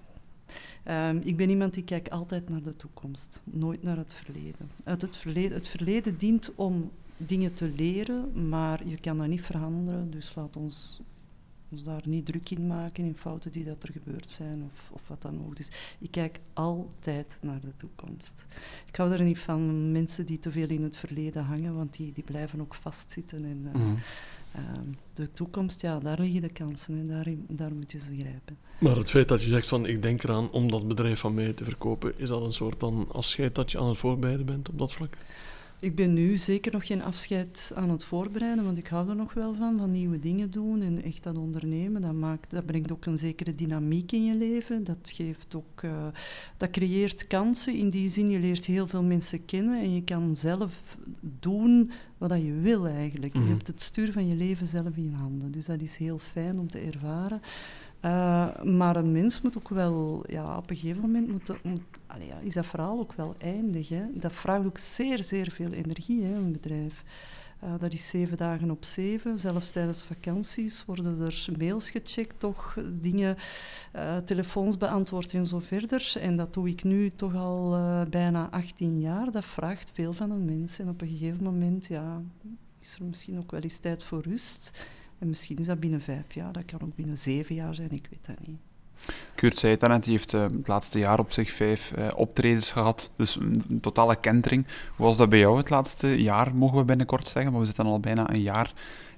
Um, 0.87 1.21
ik 1.23 1.37
ben 1.37 1.49
iemand 1.49 1.73
die 1.73 1.83
kijkt 1.83 2.09
altijd 2.09 2.49
naar 2.49 2.63
de 2.63 2.75
toekomst, 2.75 3.41
nooit 3.43 3.83
naar 3.83 3.97
het 3.97 4.13
verleden. 4.13 4.69
Het 4.83 5.17
verleden. 5.17 5.53
Het 5.53 5.67
verleden 5.67 6.17
dient 6.17 6.51
om 6.55 6.91
dingen 7.17 7.53
te 7.53 7.67
leren, 7.67 8.49
maar 8.49 8.87
je 8.87 8.99
kan 8.99 9.17
dat 9.17 9.27
niet 9.27 9.41
veranderen. 9.41 10.11
Dus 10.11 10.35
laat 10.35 10.55
ons, 10.55 11.01
ons 11.69 11.83
daar 11.83 12.01
niet 12.05 12.25
druk 12.25 12.49
in 12.49 12.67
maken 12.67 13.05
in 13.05 13.15
fouten 13.15 13.51
die 13.51 13.63
dat 13.63 13.83
er 13.83 13.91
gebeurd 13.91 14.29
zijn 14.29 14.63
of, 14.63 14.89
of 14.91 15.07
wat 15.07 15.21
dan 15.21 15.45
ook. 15.45 15.55
Dus 15.55 15.69
ik 15.99 16.11
kijk 16.11 16.39
altijd 16.53 17.37
naar 17.41 17.59
de 17.59 17.75
toekomst. 17.77 18.45
Ik 18.87 18.95
hou 18.95 19.11
er 19.11 19.23
niet 19.23 19.39
van 19.39 19.91
mensen 19.91 20.25
die 20.25 20.39
te 20.39 20.51
veel 20.51 20.69
in 20.69 20.83
het 20.83 20.97
verleden 20.97 21.43
hangen, 21.43 21.75
want 21.75 21.95
die, 21.97 22.13
die 22.13 22.23
blijven 22.23 22.61
ook 22.61 22.75
vastzitten. 22.75 23.45
En, 23.45 23.57
mm. 23.73 23.91
Uh, 23.91 23.99
de 25.13 25.29
toekomst, 25.29 25.81
ja, 25.81 25.99
daar 25.99 26.19
liggen 26.19 26.41
de 26.41 26.51
kansen 26.51 26.97
en 26.99 27.07
daar, 27.07 27.27
daar 27.47 27.73
moet 27.73 27.91
je 27.91 27.99
ze 27.99 28.15
grijpen. 28.15 28.57
Maar 28.77 28.95
het 28.95 29.09
feit 29.09 29.27
dat 29.27 29.43
je 29.43 29.49
zegt 29.49 29.67
van 29.67 29.85
ik 29.85 30.01
denk 30.01 30.23
eraan 30.23 30.51
om 30.51 30.71
dat 30.71 30.87
bedrijf 30.87 31.19
van 31.19 31.33
mij 31.33 31.53
te 31.53 31.63
verkopen, 31.63 32.13
is 32.17 32.29
dat 32.29 32.41
een 32.41 32.53
soort 32.53 32.79
dan 32.79 33.07
afscheid 33.11 33.55
dat 33.55 33.71
je 33.71 33.79
aan 33.79 33.87
het 33.87 33.97
voorbereiden 33.97 34.45
bent 34.45 34.69
op 34.69 34.79
dat 34.79 34.93
vlak? 34.93 35.17
Ik 35.83 35.95
ben 35.95 36.13
nu 36.13 36.37
zeker 36.37 36.71
nog 36.71 36.85
geen 36.85 37.01
afscheid 37.01 37.71
aan 37.75 37.89
het 37.89 38.03
voorbereiden, 38.03 38.63
want 38.63 38.77
ik 38.77 38.87
hou 38.87 39.09
er 39.09 39.15
nog 39.15 39.33
wel 39.33 39.55
van, 39.55 39.77
van 39.77 39.91
nieuwe 39.91 40.19
dingen 40.19 40.51
doen 40.51 40.81
en 40.81 41.03
echt 41.03 41.23
dat 41.23 41.37
ondernemen. 41.37 42.01
Dat, 42.01 42.13
maakt, 42.13 42.49
dat 42.49 42.65
brengt 42.65 42.91
ook 42.91 43.05
een 43.05 43.17
zekere 43.17 43.51
dynamiek 43.51 44.11
in 44.11 44.25
je 44.25 44.35
leven. 44.35 44.83
Dat 44.83 45.11
geeft 45.13 45.55
ook, 45.55 45.81
uh, 45.81 46.07
dat 46.57 46.69
creëert 46.69 47.27
kansen. 47.27 47.75
In 47.75 47.89
die 47.89 48.09
zin, 48.09 48.29
je 48.29 48.39
leert 48.39 48.65
heel 48.65 48.87
veel 48.87 49.03
mensen 49.03 49.45
kennen 49.45 49.81
en 49.81 49.93
je 49.93 50.03
kan 50.03 50.35
zelf 50.35 50.97
doen 51.39 51.91
wat 52.23 52.31
dat 52.31 52.41
je 52.41 52.53
wil 52.53 52.87
eigenlijk. 52.87 53.33
Je 53.33 53.39
hebt 53.39 53.67
het 53.67 53.81
stuur 53.81 54.11
van 54.11 54.27
je 54.27 54.35
leven 54.35 54.67
zelf 54.67 54.95
in 54.95 55.13
handen. 55.13 55.51
Dus 55.51 55.65
dat 55.65 55.81
is 55.81 55.97
heel 55.97 56.17
fijn 56.17 56.59
om 56.59 56.69
te 56.69 56.79
ervaren. 56.79 57.41
Uh, 58.05 58.63
maar 58.63 58.95
een 58.95 59.11
mens 59.11 59.41
moet 59.41 59.57
ook 59.57 59.69
wel, 59.69 60.23
ja, 60.27 60.57
op 60.57 60.69
een 60.69 60.75
gegeven 60.75 61.01
moment 61.01 61.27
moet, 61.31 61.63
moet 61.63 61.81
allee, 62.07 62.27
ja, 62.27 62.37
is 62.39 62.53
dat 62.53 62.65
verhaal 62.65 62.99
ook 62.99 63.13
wel 63.13 63.35
eindig. 63.37 63.89
Hè? 63.89 64.03
Dat 64.13 64.33
vraagt 64.33 64.65
ook 64.65 64.77
zeer, 64.77 65.23
zeer 65.23 65.51
veel 65.51 65.71
energie, 65.71 66.23
hè, 66.23 66.35
een 66.35 66.51
bedrijf. 66.51 67.03
Uh, 67.63 67.73
dat 67.79 67.93
is 67.93 68.09
zeven 68.09 68.37
dagen 68.37 68.71
op 68.71 68.83
zeven. 68.85 69.39
Zelfs 69.39 69.71
tijdens 69.71 70.03
vakanties 70.03 70.85
worden 70.85 71.21
er 71.21 71.47
mails 71.57 71.89
gecheckt, 71.89 72.39
toch 72.39 72.77
dingen, 72.93 73.35
uh, 73.95 74.17
telefoons 74.17 74.77
beantwoord 74.77 75.33
en 75.33 75.45
zo 75.45 75.59
verder. 75.59 76.13
En 76.19 76.35
dat 76.35 76.53
doe 76.53 76.69
ik 76.69 76.83
nu 76.83 77.11
toch 77.15 77.35
al 77.35 77.75
uh, 77.75 78.01
bijna 78.05 78.49
18 78.49 78.99
jaar. 78.99 79.31
Dat 79.31 79.45
vraagt 79.45 79.91
veel 79.93 80.13
van 80.13 80.31
een 80.31 80.45
mens. 80.45 80.79
En 80.79 80.89
op 80.89 81.01
een 81.01 81.07
gegeven 81.07 81.43
moment 81.43 81.85
ja, 81.85 82.21
is 82.79 82.95
er 82.95 83.05
misschien 83.05 83.37
ook 83.37 83.51
wel 83.51 83.61
eens 83.61 83.79
tijd 83.79 84.03
voor 84.03 84.21
rust. 84.21 84.83
En 85.19 85.27
misschien 85.27 85.57
is 85.57 85.67
dat 85.67 85.79
binnen 85.79 86.01
vijf 86.01 86.33
jaar, 86.33 86.53
dat 86.53 86.65
kan 86.65 86.81
ook 86.81 86.95
binnen 86.95 87.17
zeven 87.17 87.55
jaar 87.55 87.75
zijn, 87.75 87.91
ik 87.91 88.07
weet 88.09 88.25
dat 88.25 88.47
niet. 88.47 88.72
Kurt 89.35 89.57
zei 89.57 89.71
het 89.71 89.81
daarnet, 89.81 90.03
die 90.03 90.11
heeft 90.11 90.33
uh, 90.33 90.41
het 90.41 90.67
laatste 90.67 90.99
jaar 90.99 91.19
op 91.19 91.31
zich 91.31 91.51
vijf 91.51 91.93
uh, 91.97 92.07
optredens 92.15 92.71
gehad, 92.71 93.11
dus 93.15 93.35
een, 93.35 93.79
totale 93.81 94.15
kentering. 94.15 94.65
Hoe 94.95 95.05
was 95.05 95.17
dat 95.17 95.29
bij 95.29 95.39
jou 95.39 95.57
het 95.57 95.69
laatste 95.69 96.21
jaar, 96.21 96.55
mogen 96.55 96.77
we 96.77 96.83
binnenkort 96.83 97.27
zeggen, 97.27 97.51
maar 97.51 97.61
we 97.61 97.67
zitten 97.67 97.85
al 97.85 97.99
bijna 97.99 98.29
een 98.29 98.41
jaar 98.41 98.73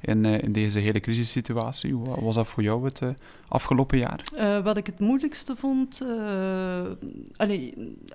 in, 0.06 0.24
uh, 0.24 0.42
in 0.42 0.52
deze 0.52 0.80
hele 0.80 1.00
crisissituatie. 1.00 1.94
Hoe 1.94 2.24
was 2.24 2.36
dat 2.36 2.48
voor 2.48 2.64
jou 2.64 2.86
het 2.86 3.02
afgelopen 3.48 3.98
jaar? 3.98 4.24
Uh, 4.34 4.60
wat 4.60 4.78
ik 4.78 4.86
het 4.86 5.00
moeilijkste 5.00 5.56
vond, 5.56 6.06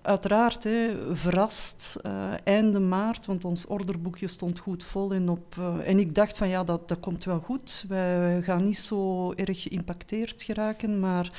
uiteraard, 0.02 0.64
hè, 0.64 0.90
verrast, 1.12 2.00
einde 2.44 2.80
maart, 2.80 3.26
want 3.26 3.44
ons 3.44 3.66
orderboekje 3.66 4.28
stond 4.28 4.58
goed 4.58 4.84
vol. 4.84 5.14
En, 5.14 5.28
op, 5.28 5.56
en 5.84 5.98
ik 5.98 6.14
dacht 6.14 6.36
van 6.36 6.48
ja, 6.48 6.64
dat, 6.64 6.88
dat 6.88 7.00
komt 7.00 7.24
wel 7.24 7.40
goed. 7.40 7.84
Wij 7.88 8.42
gaan 8.42 8.64
niet 8.64 8.78
zo 8.78 9.32
erg 9.32 9.62
geïmpacteerd 9.62 10.42
geraken, 10.42 11.00
maar 11.00 11.32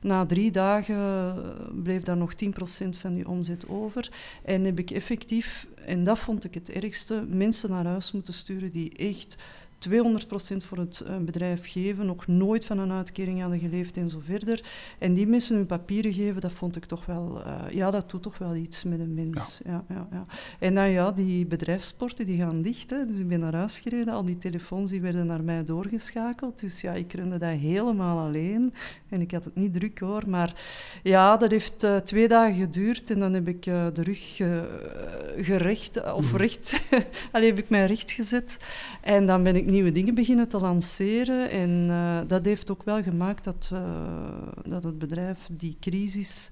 na 0.00 0.26
drie 0.26 0.50
dagen 0.50 1.34
bleef 1.82 2.02
daar 2.02 2.16
nog 2.16 2.32
10% 2.44 2.88
van 2.90 3.12
die 3.12 3.28
omzet 3.28 3.68
over. 3.68 4.10
En 4.44 4.64
heb 4.64 4.78
ik 4.78 4.90
effectief, 4.90 5.66
en 5.84 6.04
dat 6.04 6.18
vond 6.18 6.44
ik 6.44 6.54
het 6.54 6.70
ergste, 6.70 7.24
mensen 7.28 7.70
naar 7.70 7.86
huis 7.86 8.12
moeten 8.12 8.34
sturen 8.34 8.72
die 8.72 8.92
echt 8.96 9.36
200% 9.78 10.56
voor 10.56 10.78
het 10.78 11.04
uh, 11.06 11.16
bedrijf 11.16 11.70
geven, 11.70 12.06
nog 12.06 12.26
nooit 12.26 12.64
van 12.64 12.78
een 12.78 12.92
uitkering 12.92 13.40
hadden 13.40 13.58
geleefd 13.58 13.96
en 13.96 14.10
zo 14.10 14.20
verder. 14.24 14.64
En 14.98 15.14
die 15.14 15.26
mensen 15.26 15.56
hun 15.56 15.66
papieren 15.66 16.12
geven, 16.12 16.40
dat 16.40 16.52
vond 16.52 16.76
ik 16.76 16.84
toch 16.84 17.06
wel, 17.06 17.42
uh, 17.46 17.74
ja, 17.74 17.90
dat 17.90 18.10
doet 18.10 18.22
toch 18.22 18.38
wel 18.38 18.54
iets 18.54 18.84
met 18.84 19.00
een 19.00 19.14
mens. 19.14 19.60
Ja. 19.64 19.70
Ja, 19.70 19.84
ja, 19.88 20.08
ja. 20.10 20.26
En 20.58 20.72
nou 20.72 20.88
ja, 20.88 21.10
die 21.10 21.46
bedrijfsporten 21.46 22.26
die 22.26 22.38
gaan 22.38 22.62
dicht, 22.62 22.90
hè, 22.90 23.04
dus 23.04 23.18
ik 23.18 23.28
ben 23.28 23.40
naar 23.40 23.54
huis 23.54 23.80
gereden, 23.80 24.14
al 24.14 24.24
die 24.24 24.38
telefoons 24.38 24.90
die 24.90 25.00
werden 25.00 25.26
naar 25.26 25.42
mij 25.42 25.64
doorgeschakeld, 25.64 26.60
dus 26.60 26.80
ja, 26.80 26.92
ik 26.92 27.12
runde 27.12 27.38
dat 27.38 27.50
helemaal 27.50 28.18
alleen 28.18 28.72
en 29.08 29.20
ik 29.20 29.30
had 29.30 29.44
het 29.44 29.54
niet 29.54 29.72
druk 29.72 29.98
hoor, 29.98 30.22
maar 30.28 30.60
ja, 31.02 31.36
dat 31.36 31.50
heeft 31.50 31.84
uh, 31.84 31.96
twee 31.96 32.28
dagen 32.28 32.56
geduurd 32.56 33.10
en 33.10 33.18
dan 33.18 33.32
heb 33.32 33.48
ik 33.48 33.62
de 33.62 34.02
rug 34.02 34.36
gerecht, 35.36 36.12
of 36.12 36.32
recht, 36.32 36.88
alleen 37.32 37.48
heb 37.48 37.58
ik 37.58 37.68
mij 37.68 37.86
recht 37.86 38.12
gezet 38.12 38.58
en 39.00 39.26
dan 39.26 39.42
ben 39.42 39.56
ik 39.56 39.65
nieuwe 39.66 39.92
dingen 39.92 40.14
beginnen 40.14 40.48
te 40.48 40.58
lanceren. 40.58 41.50
En 41.50 41.86
uh, 41.88 42.18
dat 42.26 42.44
heeft 42.44 42.70
ook 42.70 42.82
wel 42.82 43.02
gemaakt 43.02 43.44
dat, 43.44 43.70
uh, 43.72 43.80
dat 44.68 44.84
het 44.84 44.98
bedrijf 44.98 45.48
die 45.52 45.76
crisis 45.80 46.50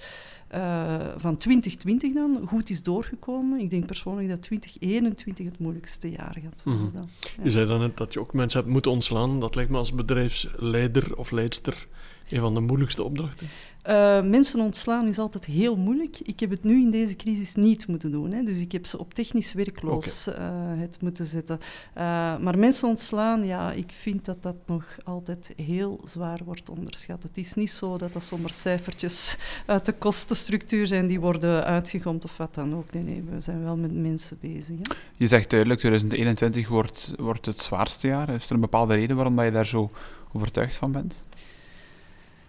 uh, 0.54 0.94
van 1.16 1.37
2020 1.37 2.14
dan 2.14 2.47
goed 2.47 2.71
is 2.71 2.83
doorgekomen. 2.83 3.61
Ik 3.61 3.71
denk 3.71 3.87
persoonlijk 3.87 4.28
dat 4.28 4.42
2021 4.42 5.47
het 5.47 5.59
moeilijkste 5.59 6.11
jaar 6.11 6.37
gaat 6.42 6.62
worden. 6.64 6.90
Ja. 6.94 7.04
Je 7.42 7.50
zei 7.50 7.66
dan 7.66 7.80
net 7.80 7.97
dat 7.97 8.12
je 8.12 8.21
ook 8.21 8.33
mensen 8.33 8.61
hebt 8.61 8.73
moeten 8.73 8.90
ontslaan. 8.90 9.40
Dat 9.40 9.54
lijkt 9.54 9.71
me 9.71 9.76
als 9.76 9.94
bedrijfsleider 9.94 11.16
of 11.16 11.30
leidster 11.30 11.88
Een 12.28 12.40
van 12.40 12.54
de 12.54 12.61
moeilijkste 12.61 13.02
opdrachten? 13.02 13.49
Uh, 13.88 14.23
mensen 14.23 14.61
ontslaan 14.61 15.09
is 15.09 15.19
altijd 15.19 15.45
heel 15.45 15.76
moeilijk. 15.76 16.21
Ik 16.23 16.40
heb 16.40 16.50
het 16.50 16.64
nu 16.64 16.81
in 16.81 16.90
deze 16.90 17.16
crisis 17.16 17.54
niet 17.54 17.87
moeten 17.87 18.11
doen. 18.11 18.33
Hè. 18.33 18.43
Dus 18.43 18.59
ik 18.61 18.73
heb 18.73 18.87
ze 18.87 18.99
op 18.99 19.14
technisch 19.14 19.52
werkloos 19.52 20.28
okay. 20.28 20.75
uh, 20.75 20.81
het 20.81 21.00
moeten 21.00 21.26
zetten. 21.26 21.59
Uh, 21.61 22.02
maar 22.38 22.59
mensen 22.59 22.88
ontslaan, 22.88 23.47
ja, 23.47 23.73
ik 23.73 23.93
vind 23.93 24.25
dat 24.25 24.43
dat 24.43 24.57
nog 24.66 24.97
altijd 25.04 25.52
heel 25.57 26.00
zwaar 26.04 26.40
wordt 26.45 26.69
onderschat. 26.69 27.23
Het 27.23 27.37
is 27.37 27.54
niet 27.54 27.71
zo 27.71 27.99
dat 27.99 28.12
dat 28.12 28.25
zomaar 28.25 28.52
cijfertjes 28.52 29.37
uit 29.66 29.87
de 29.87 29.93
kostenstructuur 29.93 30.87
zijn 30.87 31.07
die 31.07 31.21
worden 31.21 31.64
uitgegomd 31.64 32.25
of 32.25 32.37
wat 32.37 32.54
dan 32.54 32.75
ook. 32.75 32.93
Nee, 32.93 33.02
nee, 33.02 33.25
we 33.31 33.40
zijn 33.40 33.64
wel 33.64 33.76
met 33.76 33.95
mensen 33.95 34.38
bezig. 34.40 34.76
Hè. 34.83 34.95
Je 35.16 35.26
zegt 35.26 35.50
duidelijk, 35.50 35.81
2021 35.81 36.69
wordt, 36.69 37.12
wordt 37.16 37.47
het 37.47 37.59
zwaarste 37.59 38.07
jaar. 38.07 38.28
Is 38.28 38.47
er 38.47 38.54
een 38.54 38.61
bepaalde 38.61 38.95
reden 38.95 39.16
waarom 39.16 39.40
je 39.40 39.50
daar 39.50 39.66
zo 39.66 39.88
overtuigd 40.33 40.76
van 40.76 40.93
bent? 40.93 41.21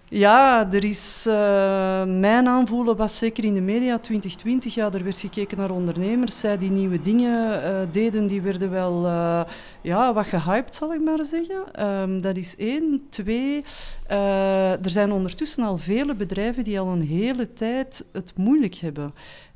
Ja, 0.10 0.72
er 0.72 0.84
is, 0.84 1.26
uh, 1.28 1.34
mijn 2.06 2.48
aanvoelen 2.48 2.96
was 2.96 3.18
zeker 3.18 3.44
in 3.44 3.54
de 3.54 3.62
media 3.62 3.98
2020, 3.98 4.74
ja, 4.74 4.92
er 4.92 5.04
werd 5.04 5.20
gekeken 5.20 5.58
naar 5.58 5.72
ondernemers. 5.72 6.40
Zij 6.40 6.58
die 6.58 6.72
nieuwe 6.72 7.02
dingen 7.02 7.64
uh, 7.64 7.80
deden, 7.92 8.28
die 8.28 8.42
werden 8.42 8.70
wel 8.70 9.06
uh, 9.06 9.42
ja, 9.82 10.14
wat 10.14 10.26
gehyped, 10.26 10.76
zal 10.76 10.94
ik 10.94 11.02
maar 11.02 11.26
zeggen. 11.26 11.86
Um, 11.86 12.22
dat 12.22 12.38
is 12.38 12.56
één. 12.56 13.06
Twee, 13.10 13.64
er 14.08 14.90
zijn 14.90 15.12
ondertussen 15.12 15.64
al 15.64 15.78
vele 15.78 16.16
bedrijven 16.16 16.64
die 16.64 16.80
al 16.80 16.88
een 16.88 17.08
hele 17.08 17.54
tijd 17.54 18.06
het 18.12 18.38
moeilijk 18.38 18.76
hebben. 18.76 19.14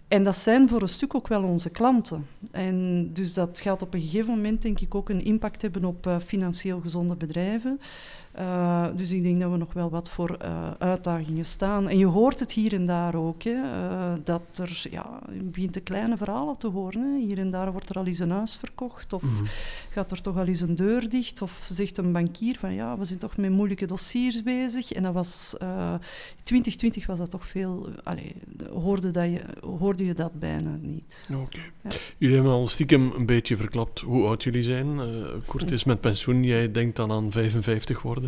En 0.07 0.23
dat 0.23 0.35
zijn 0.35 0.69
voor 0.69 0.81
een 0.81 0.89
stuk 0.89 1.15
ook 1.15 1.27
wel 1.27 1.43
onze 1.43 1.69
klanten. 1.69 2.27
En 2.51 3.09
dus 3.13 3.33
dat 3.33 3.59
gaat 3.59 3.81
op 3.81 3.93
een 3.93 4.01
gegeven 4.01 4.29
moment, 4.29 4.61
denk 4.61 4.79
ik, 4.79 4.95
ook 4.95 5.09
een 5.09 5.23
impact 5.23 5.61
hebben 5.61 5.85
op 5.85 6.19
financieel 6.25 6.79
gezonde 6.79 7.15
bedrijven. 7.15 7.79
Uh, 8.37 8.85
dus 8.95 9.11
ik 9.11 9.23
denk 9.23 9.41
dat 9.41 9.51
we 9.51 9.57
nog 9.57 9.73
wel 9.73 9.89
wat 9.89 10.09
voor 10.09 10.37
uh, 10.41 10.71
uitdagingen 10.77 11.45
staan. 11.45 11.87
En 11.87 11.97
je 11.97 12.05
hoort 12.05 12.39
het 12.39 12.51
hier 12.51 12.73
en 12.73 12.85
daar 12.85 13.15
ook, 13.15 13.43
hè, 13.43 13.51
uh, 13.51 14.13
dat 14.23 14.41
er, 14.55 14.87
ja, 14.91 15.19
je 15.33 15.43
begint 15.43 15.73
de 15.73 15.79
kleine 15.79 16.17
verhalen 16.17 16.57
te 16.57 16.67
horen. 16.67 17.01
Hè. 17.01 17.19
Hier 17.19 17.37
en 17.37 17.49
daar 17.49 17.71
wordt 17.71 17.89
er 17.89 17.95
al 17.95 18.05
eens 18.05 18.19
een 18.19 18.31
huis 18.31 18.55
verkocht, 18.55 19.13
of 19.13 19.21
mm-hmm. 19.21 19.45
gaat 19.89 20.11
er 20.11 20.21
toch 20.21 20.37
al 20.37 20.45
eens 20.45 20.61
een 20.61 20.75
deur 20.75 21.09
dicht, 21.09 21.41
of 21.41 21.67
zegt 21.69 21.97
een 21.97 22.11
bankier 22.11 22.57
van 22.59 22.73
ja, 22.73 22.97
we 22.97 23.05
zijn 23.05 23.19
toch 23.19 23.37
met 23.37 23.51
moeilijke 23.51 23.85
dossiers 23.85 24.43
bezig. 24.43 24.91
En 24.91 25.03
dat 25.03 25.13
was, 25.13 25.55
2020 26.43 27.05
was 27.05 27.17
dat 27.17 27.31
toch 27.31 27.47
veel, 27.47 27.89
allez, 28.03 28.31
hoorde, 28.73 29.11
dat 29.11 29.25
je, 29.25 29.41
hoorde 29.77 30.05
je 30.05 30.13
dat 30.13 30.39
bijna 30.39 30.77
niet. 30.81 31.29
Okay. 31.31 31.71
Ja. 31.83 31.89
Jullie 32.17 32.35
hebben 32.35 32.53
al 32.53 32.67
stiekem 32.67 33.11
een 33.15 33.25
beetje 33.25 33.57
verklapt 33.57 33.99
hoe 33.99 34.27
oud 34.27 34.43
jullie 34.43 34.63
zijn. 34.63 34.99
Kort 35.45 35.71
is 35.71 35.83
met 35.83 36.01
pensioen, 36.01 36.43
jij 36.43 36.71
denkt 36.71 36.95
dan 36.95 37.11
aan 37.11 37.31
55 37.31 38.01
worden. 38.01 38.18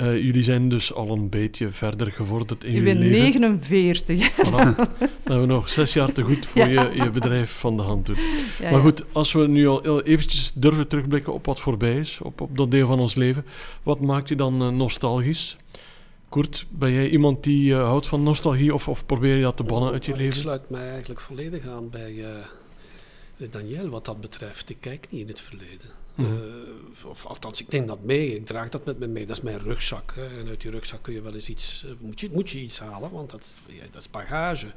Uh, 0.00 0.24
jullie 0.24 0.42
zijn 0.42 0.68
dus 0.68 0.92
al 0.92 1.10
een 1.10 1.28
beetje 1.28 1.70
verder 1.70 2.10
gevorderd 2.10 2.64
in 2.64 2.72
jullie 2.72 2.94
leven. 2.94 3.26
Ik 3.26 3.32
ben 3.32 3.40
49. 3.40 4.30
Voilà. 4.30 4.50
Dan 4.50 4.88
hebben 5.24 5.40
we 5.40 5.46
nog 5.46 5.68
zes 5.68 5.92
jaar 5.92 6.12
te 6.12 6.22
goed 6.22 6.46
voor 6.48 6.68
ja. 6.68 6.82
je 6.82 7.02
je 7.02 7.10
bedrijf 7.10 7.50
van 7.50 7.76
de 7.76 7.82
hand 7.82 8.06
doet. 8.06 8.18
Ja, 8.60 8.70
maar 8.70 8.80
goed, 8.80 9.04
als 9.12 9.32
we 9.32 9.48
nu 9.48 9.68
al 9.68 10.02
eventjes 10.02 10.52
durven 10.54 10.88
terugblikken 10.88 11.32
op 11.32 11.46
wat 11.46 11.60
voorbij 11.60 11.98
is, 11.98 12.18
op, 12.22 12.40
op 12.40 12.56
dat 12.56 12.70
deel 12.70 12.86
van 12.86 12.98
ons 12.98 13.14
leven, 13.14 13.44
wat 13.82 14.00
maakt 14.00 14.28
je 14.28 14.36
dan 14.36 14.62
uh, 14.62 14.68
nostalgisch? 14.68 15.56
Koert, 16.28 16.66
ben 16.68 16.92
jij 16.92 17.08
iemand 17.08 17.44
die 17.44 17.72
uh, 17.72 17.82
houdt 17.82 18.06
van 18.06 18.22
nostalgie 18.22 18.74
of, 18.74 18.88
of 18.88 19.06
probeer 19.06 19.36
je 19.36 19.42
dat 19.42 19.56
te 19.56 19.64
bannen 19.64 19.92
uit 19.92 20.04
je 20.04 20.12
leven? 20.12 20.26
Ik 20.26 20.42
sluit 20.42 20.70
mij 20.70 20.90
eigenlijk 20.90 21.20
volledig 21.20 21.66
aan 21.66 21.90
bij 21.90 22.14
Daniel 23.50 23.88
wat 23.88 24.04
dat 24.04 24.20
betreft. 24.20 24.70
Ik 24.70 24.76
kijk 24.80 25.06
niet 25.10 25.20
in 25.20 25.28
het 25.28 25.40
verleden. 25.40 25.95
Uh, 26.16 26.26
of 27.04 27.26
althans, 27.26 27.60
ik 27.60 27.68
neem 27.68 27.86
dat 27.86 28.02
mee, 28.02 28.34
ik 28.34 28.46
draag 28.46 28.68
dat 28.68 28.84
met 28.84 28.98
me 28.98 29.06
mee. 29.06 29.26
Dat 29.26 29.36
is 29.36 29.42
mijn 29.42 29.58
rugzak. 29.58 30.12
Hè. 30.14 30.38
En 30.38 30.48
uit 30.48 30.60
die 30.60 30.70
rugzak 30.70 31.02
kun 31.02 31.14
je 31.14 31.22
wel 31.22 31.34
eens 31.34 31.48
iets, 31.48 31.84
uh, 31.86 31.92
moet, 31.98 32.20
je, 32.20 32.30
moet 32.32 32.50
je 32.50 32.58
iets 32.58 32.78
halen, 32.78 33.10
want 33.10 33.30
dat, 33.30 33.54
ja, 33.66 33.84
dat 33.90 34.00
is 34.00 34.10
bagage 34.10 34.72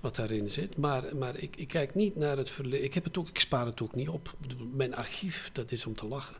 wat 0.00 0.16
daarin 0.16 0.50
zit. 0.50 0.76
Maar, 0.76 1.16
maar 1.16 1.36
ik, 1.36 1.56
ik 1.56 1.68
kijk 1.68 1.94
niet 1.94 2.16
naar 2.16 2.36
het 2.36 2.50
verleden. 2.50 2.84
Ik, 2.84 2.94
heb 2.94 3.04
het 3.04 3.18
ook, 3.18 3.28
ik 3.28 3.38
spaar 3.38 3.66
het 3.66 3.80
ook 3.80 3.94
niet 3.94 4.08
op. 4.08 4.34
Mijn 4.74 4.94
archief, 4.94 5.50
dat 5.52 5.72
is 5.72 5.86
om 5.86 5.94
te 5.94 6.06
lachen. 6.06 6.36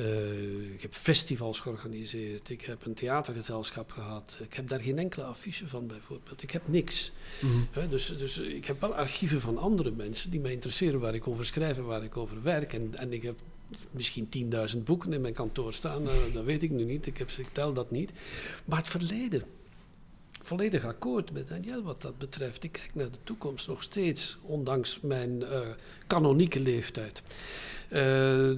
Uh, 0.00 0.72
ik 0.72 0.82
heb 0.82 0.92
festivals 0.92 1.60
georganiseerd, 1.60 2.50
ik 2.50 2.60
heb 2.60 2.86
een 2.86 2.94
theatergezelschap 2.94 3.90
gehad. 3.90 4.38
Ik 4.40 4.54
heb 4.54 4.68
daar 4.68 4.80
geen 4.80 4.98
enkele 4.98 5.24
affiche 5.24 5.68
van 5.68 5.86
bijvoorbeeld. 5.86 6.42
Ik 6.42 6.50
heb 6.50 6.68
niks. 6.68 7.12
Mm 7.40 7.68
-hmm. 7.72 7.88
dus, 7.88 8.14
dus 8.18 8.38
ik 8.38 8.64
heb 8.64 8.80
wel 8.80 8.94
archieven 8.94 9.40
van 9.40 9.58
andere 9.58 9.90
mensen 9.90 10.30
die 10.30 10.40
mij 10.40 10.52
interesseren 10.52 11.00
waar 11.00 11.14
ik 11.14 11.28
over 11.28 11.46
schrijf 11.46 11.76
en 11.76 11.84
waar 11.84 12.04
ik 12.04 12.16
over 12.16 12.42
werk. 12.42 12.72
En, 12.72 12.94
en 12.94 13.12
ik 13.12 13.22
heb 13.22 13.38
misschien 13.90 14.28
10.000 14.74 14.78
boeken 14.84 15.12
in 15.12 15.20
mijn 15.20 15.34
kantoor 15.34 15.72
staan, 15.72 16.02
uh, 16.02 16.12
dat 16.32 16.44
weet 16.44 16.62
ik 16.62 16.70
nu 16.70 16.84
niet, 16.84 17.06
ik, 17.06 17.16
heb, 17.16 17.30
ik 17.30 17.48
tel 17.52 17.72
dat 17.72 17.90
niet. 17.90 18.12
Maar 18.64 18.78
het 18.78 18.88
verleden, 18.88 19.44
volledig 20.40 20.84
akkoord 20.84 21.32
met 21.32 21.48
Daniel 21.48 21.82
wat 21.82 22.02
dat 22.02 22.18
betreft. 22.18 22.64
Ik 22.64 22.72
kijk 22.72 22.90
naar 22.94 23.10
de 23.10 23.18
toekomst 23.24 23.68
nog 23.68 23.82
steeds, 23.82 24.38
ondanks 24.42 25.00
mijn 25.00 25.40
uh, 25.40 25.60
kanonieke 26.06 26.60
leeftijd. 26.60 27.22
Uh, 27.92 27.98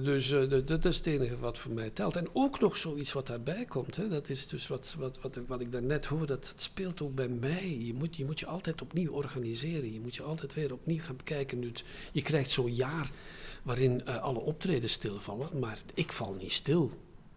dus 0.03 0.31
uh, 0.31 0.49
dat 0.65 0.85
is 0.85 0.97
het 0.97 1.05
enige 1.05 1.37
wat 1.37 1.59
voor 1.59 1.71
mij 1.71 1.89
telt. 1.89 2.15
En 2.15 2.27
ook 2.33 2.59
nog 2.59 2.77
zoiets 2.77 3.13
wat 3.13 3.27
daarbij 3.27 3.65
komt. 3.65 3.95
Hè, 3.95 4.07
dat 4.07 4.29
is 4.29 4.47
dus 4.47 4.67
wat, 4.67 4.95
wat, 4.99 5.19
wat, 5.21 5.39
wat 5.47 5.61
ik 5.61 5.71
daarnet 5.71 6.05
hoor, 6.05 6.25
dat 6.25 6.53
speelt 6.55 7.01
ook 7.01 7.15
bij 7.15 7.27
mij. 7.27 7.77
Je 7.77 7.93
moet, 7.93 8.15
je 8.15 8.25
moet 8.25 8.39
je 8.39 8.45
altijd 8.45 8.81
opnieuw 8.81 9.11
organiseren. 9.11 9.93
Je 9.93 9.99
moet 9.99 10.15
je 10.15 10.23
altijd 10.23 10.53
weer 10.53 10.73
opnieuw 10.73 11.01
gaan 11.01 11.15
bekijken. 11.15 11.59
Nu, 11.59 11.71
je 12.11 12.21
krijgt 12.21 12.51
zo'n 12.51 12.75
jaar 12.75 13.11
waarin 13.63 14.01
uh, 14.07 14.23
alle 14.23 14.39
optredens 14.39 14.93
stilvallen, 14.93 15.59
maar 15.59 15.81
ik 15.93 16.11
val 16.11 16.33
niet 16.33 16.53
stil. 16.53 16.91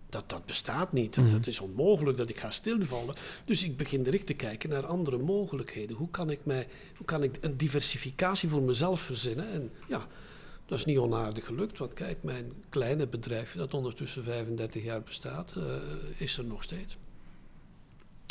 Dat, 0.09 0.29
dat 0.31 0.47
bestaat 0.47 0.93
niet. 0.93 1.17
Mm 1.17 1.25
-hmm. 1.25 1.33
Dat 1.33 1.47
is 1.47 1.61
onmogelijk 1.61 2.17
dat 2.17 2.29
ik 2.29 2.39
ga 2.39 2.51
stilvallen. 2.51 3.15
Dus 3.45 3.63
ik 3.63 3.77
begin 3.77 4.03
direct 4.03 4.27
te 4.27 4.35
kijken 4.35 4.71
naar 4.71 4.87
andere 4.87 5.19
mogelijkheden. 5.19 5.97
Hoe 5.97 6.11
kan 6.11 6.31
ik, 6.31 6.41
mij, 6.45 6.69
hoe 6.97 7.07
kan 7.07 7.23
ik 7.23 7.37
een 7.41 7.57
diversificatie 7.57 8.49
voor 8.49 8.63
mezelf 8.63 9.01
verzinnen? 9.01 9.51
En 9.51 9.73
ja, 9.89 10.07
dat 10.69 10.79
is 10.79 10.85
niet 10.85 10.99
onaardig 10.99 11.47
gelukt, 11.47 11.79
want 11.79 11.95
kijk, 11.95 12.23
mijn 12.23 12.53
kleine 12.69 13.07
bedrijfje, 13.07 13.59
dat 13.59 13.75
ondertussen 13.75 14.23
35 14.23 14.83
jaar 14.83 15.03
bestaat, 15.03 15.55
uh, 15.59 15.65
is 16.17 16.39
er 16.39 16.45
nog 16.45 16.63
steeds. 16.63 16.97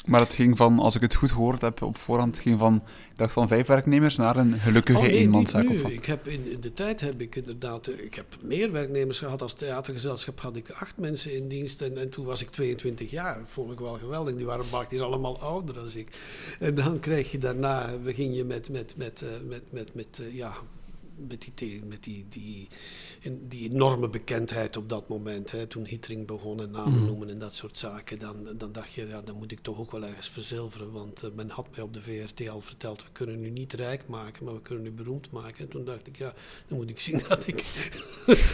Maar 0.06 0.20
het 0.20 0.34
ging 0.34 0.58
van, 0.58 0.80
als 0.80 0.96
ik 0.96 1.02
het 1.02 1.16
goed 1.16 1.32
gehoord 1.32 1.62
heb 1.62 1.82
op 1.82 1.98
voorhand, 1.98 2.40
ging 2.40 2.60
van, 2.60 2.76
ik 3.12 3.18
dacht 3.18 3.34
van 3.34 3.48
vijf 3.48 3.68
werknemers 3.68 4.16
naar 4.16 4.36
een 4.36 4.60
gelukkige 4.60 4.98
oh, 4.98 5.04
nee, 5.04 5.14
eenmanszaak. 5.14 5.70
Of 5.70 5.90
ik 5.90 6.06
heb 6.06 6.28
in, 6.28 6.52
in, 6.52 6.62
de 6.62 6.74
tijd 6.74 7.00
heb 7.02 7.22
ik 7.22 7.36
inderdaad, 7.36 7.88
ik 7.88 8.16
heb 8.16 8.26
meer 8.42 8.72
werknemers 8.72 9.20
gehad 9.20 9.42
als 9.42 9.54
theatergezelschap, 9.54 10.40
had 10.40 10.56
ik 10.56 10.70
acht 10.70 10.98
mensen 10.98 11.36
in 11.36 11.48
dienst 11.48 11.82
en, 11.82 11.98
en 11.98 12.10
toen 12.10 12.26
was 12.26 12.42
ik 12.42 12.50
22 12.50 13.12
jaar. 13.12 13.40
Dat 13.40 13.50
vond 13.50 13.72
ik 13.72 13.80
wel 13.80 13.94
geweldig. 13.94 14.36
Die 14.36 14.46
waren 14.46 14.70
praktisch 14.70 15.02
allemaal 15.02 15.40
ouder 15.40 15.76
dan 15.76 15.90
ik. 15.94 16.20
En 16.60 16.76
dan 16.76 17.00
krijg 17.00 17.32
je 17.32 17.38
daarna, 17.38 17.98
begin 18.04 18.34
je 18.34 18.44
met, 18.44 18.70
met, 18.70 18.94
met, 18.98 19.24
met, 19.24 19.48
met, 19.48 19.72
met, 19.72 19.96
met 19.96 20.20
uh, 20.22 20.36
ja, 20.36 20.54
met 21.18 21.48
die, 21.56 21.84
met 21.86 22.04
die, 22.04 22.26
die, 22.30 22.68
die 23.48 23.70
enorme 23.70 24.10
bekendheid 24.10 24.78
op 24.78 24.90
dat 24.90 25.08
moment. 25.08 25.52
Hè, 25.52 25.68
toen 25.68 25.86
Hittering 25.86 26.28
begon 26.28 26.62
en 26.62 26.72
namen 26.72 27.06
noemen 27.06 27.30
en 27.30 27.40
dat 27.40 27.54
soort 27.54 27.78
zaken, 27.78 28.20
dan, 28.20 28.36
dan 28.58 28.72
dacht 28.72 28.94
je, 28.94 29.08
ja, 29.08 29.22
dan 29.22 29.38
moet 29.38 29.52
ik 29.52 29.60
toch 29.60 29.80
ook 29.80 29.92
wel 29.92 30.04
ergens 30.04 30.30
verzilveren. 30.30 30.92
Want 30.92 31.24
uh, 31.24 31.30
men 31.36 31.50
had 31.50 31.68
mij 31.76 31.84
op 31.84 31.94
de 31.94 32.02
VRT 32.02 32.50
al 32.50 32.62
verteld, 32.62 33.04
we 33.04 33.10
kunnen 33.12 33.44
u 33.44 33.50
niet 33.50 33.74
rijk 33.74 34.08
maken, 34.08 34.46
maar 34.46 34.54
we 34.54 34.62
kunnen 34.62 34.86
u 34.86 34.92
beroemd 34.92 35.32
maken. 35.32 35.60
En 35.60 35.68
toen 35.68 35.86
dacht 35.86 36.08
ik, 36.08 36.18
ja, 36.18 36.34
dan 36.68 36.78
moet 36.78 36.90
ik 36.90 37.00
zien 37.00 37.22
dat 37.28 37.48
ik 37.48 37.64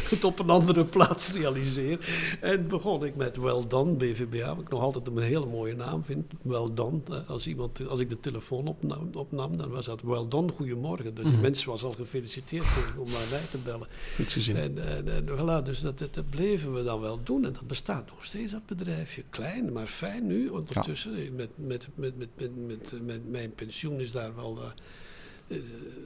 het 0.10 0.24
op 0.24 0.40
een 0.40 0.50
andere 0.50 0.86
plaats 0.86 1.34
realiseer. 1.34 2.00
En 2.42 2.68
begon 2.68 3.06
ik 3.06 3.16
met 3.16 3.38
Well 3.38 3.64
Done 3.68 3.94
BVBA, 3.94 4.56
wat 4.56 4.64
ik 4.64 4.70
nog 4.70 4.82
altijd 4.82 5.08
een 5.08 5.18
hele 5.18 5.46
mooie 5.46 5.76
naam 5.76 6.04
vind. 6.04 6.32
Well 6.42 6.70
Done. 6.74 7.02
Als, 7.28 7.48
iemand, 7.48 7.88
als 7.88 8.00
ik 8.00 8.10
de 8.10 8.20
telefoon 8.20 8.68
opnam, 8.68 9.10
opnam 9.14 9.58
dan 9.58 9.70
was 9.70 9.86
dat 9.86 10.02
Well 10.02 10.26
Done, 10.28 10.52
goedemorgen. 10.52 11.16
Dus 11.16 11.26
mm. 11.26 11.32
de 11.32 11.38
mens 11.38 11.64
was 11.64 11.84
al 11.84 11.92
gefeliciteerd 11.92 12.53
om 12.98 13.12
naar 13.12 13.28
mij 13.30 13.46
te 13.52 13.58
bellen. 13.58 13.88
Goed 14.16 14.32
gezien. 14.32 14.56
En, 14.56 14.88
en, 14.88 15.08
en 15.08 15.26
voilà, 15.28 15.66
dus 15.66 15.82
dat, 15.82 16.00
dat, 16.00 16.30
bleven 16.30 16.74
we 16.74 16.84
dan 16.84 17.02
wel 17.02 17.24
doen. 17.24 17.46
En 17.46 17.54
dat 17.54 17.68
bestaat 17.68 18.10
nog 18.10 18.26
steeds, 18.26 18.52
dat 18.52 18.66
bedrijfje. 18.66 19.24
Klein, 19.30 19.72
maar 19.72 19.88
fijn 19.88 20.28
nu. 20.28 20.48
Ondertussen, 20.48 21.24
ja. 21.24 21.32
met, 21.32 21.50
met, 21.56 21.88
met, 21.96 22.18
met, 22.18 22.38
met, 22.38 22.68
met, 22.68 23.02
met, 23.02 23.30
mijn 23.30 23.54
pensioen 23.54 24.00
is 24.00 24.12
daar 24.12 24.36
wel... 24.36 24.58
Uh, 24.58 25.58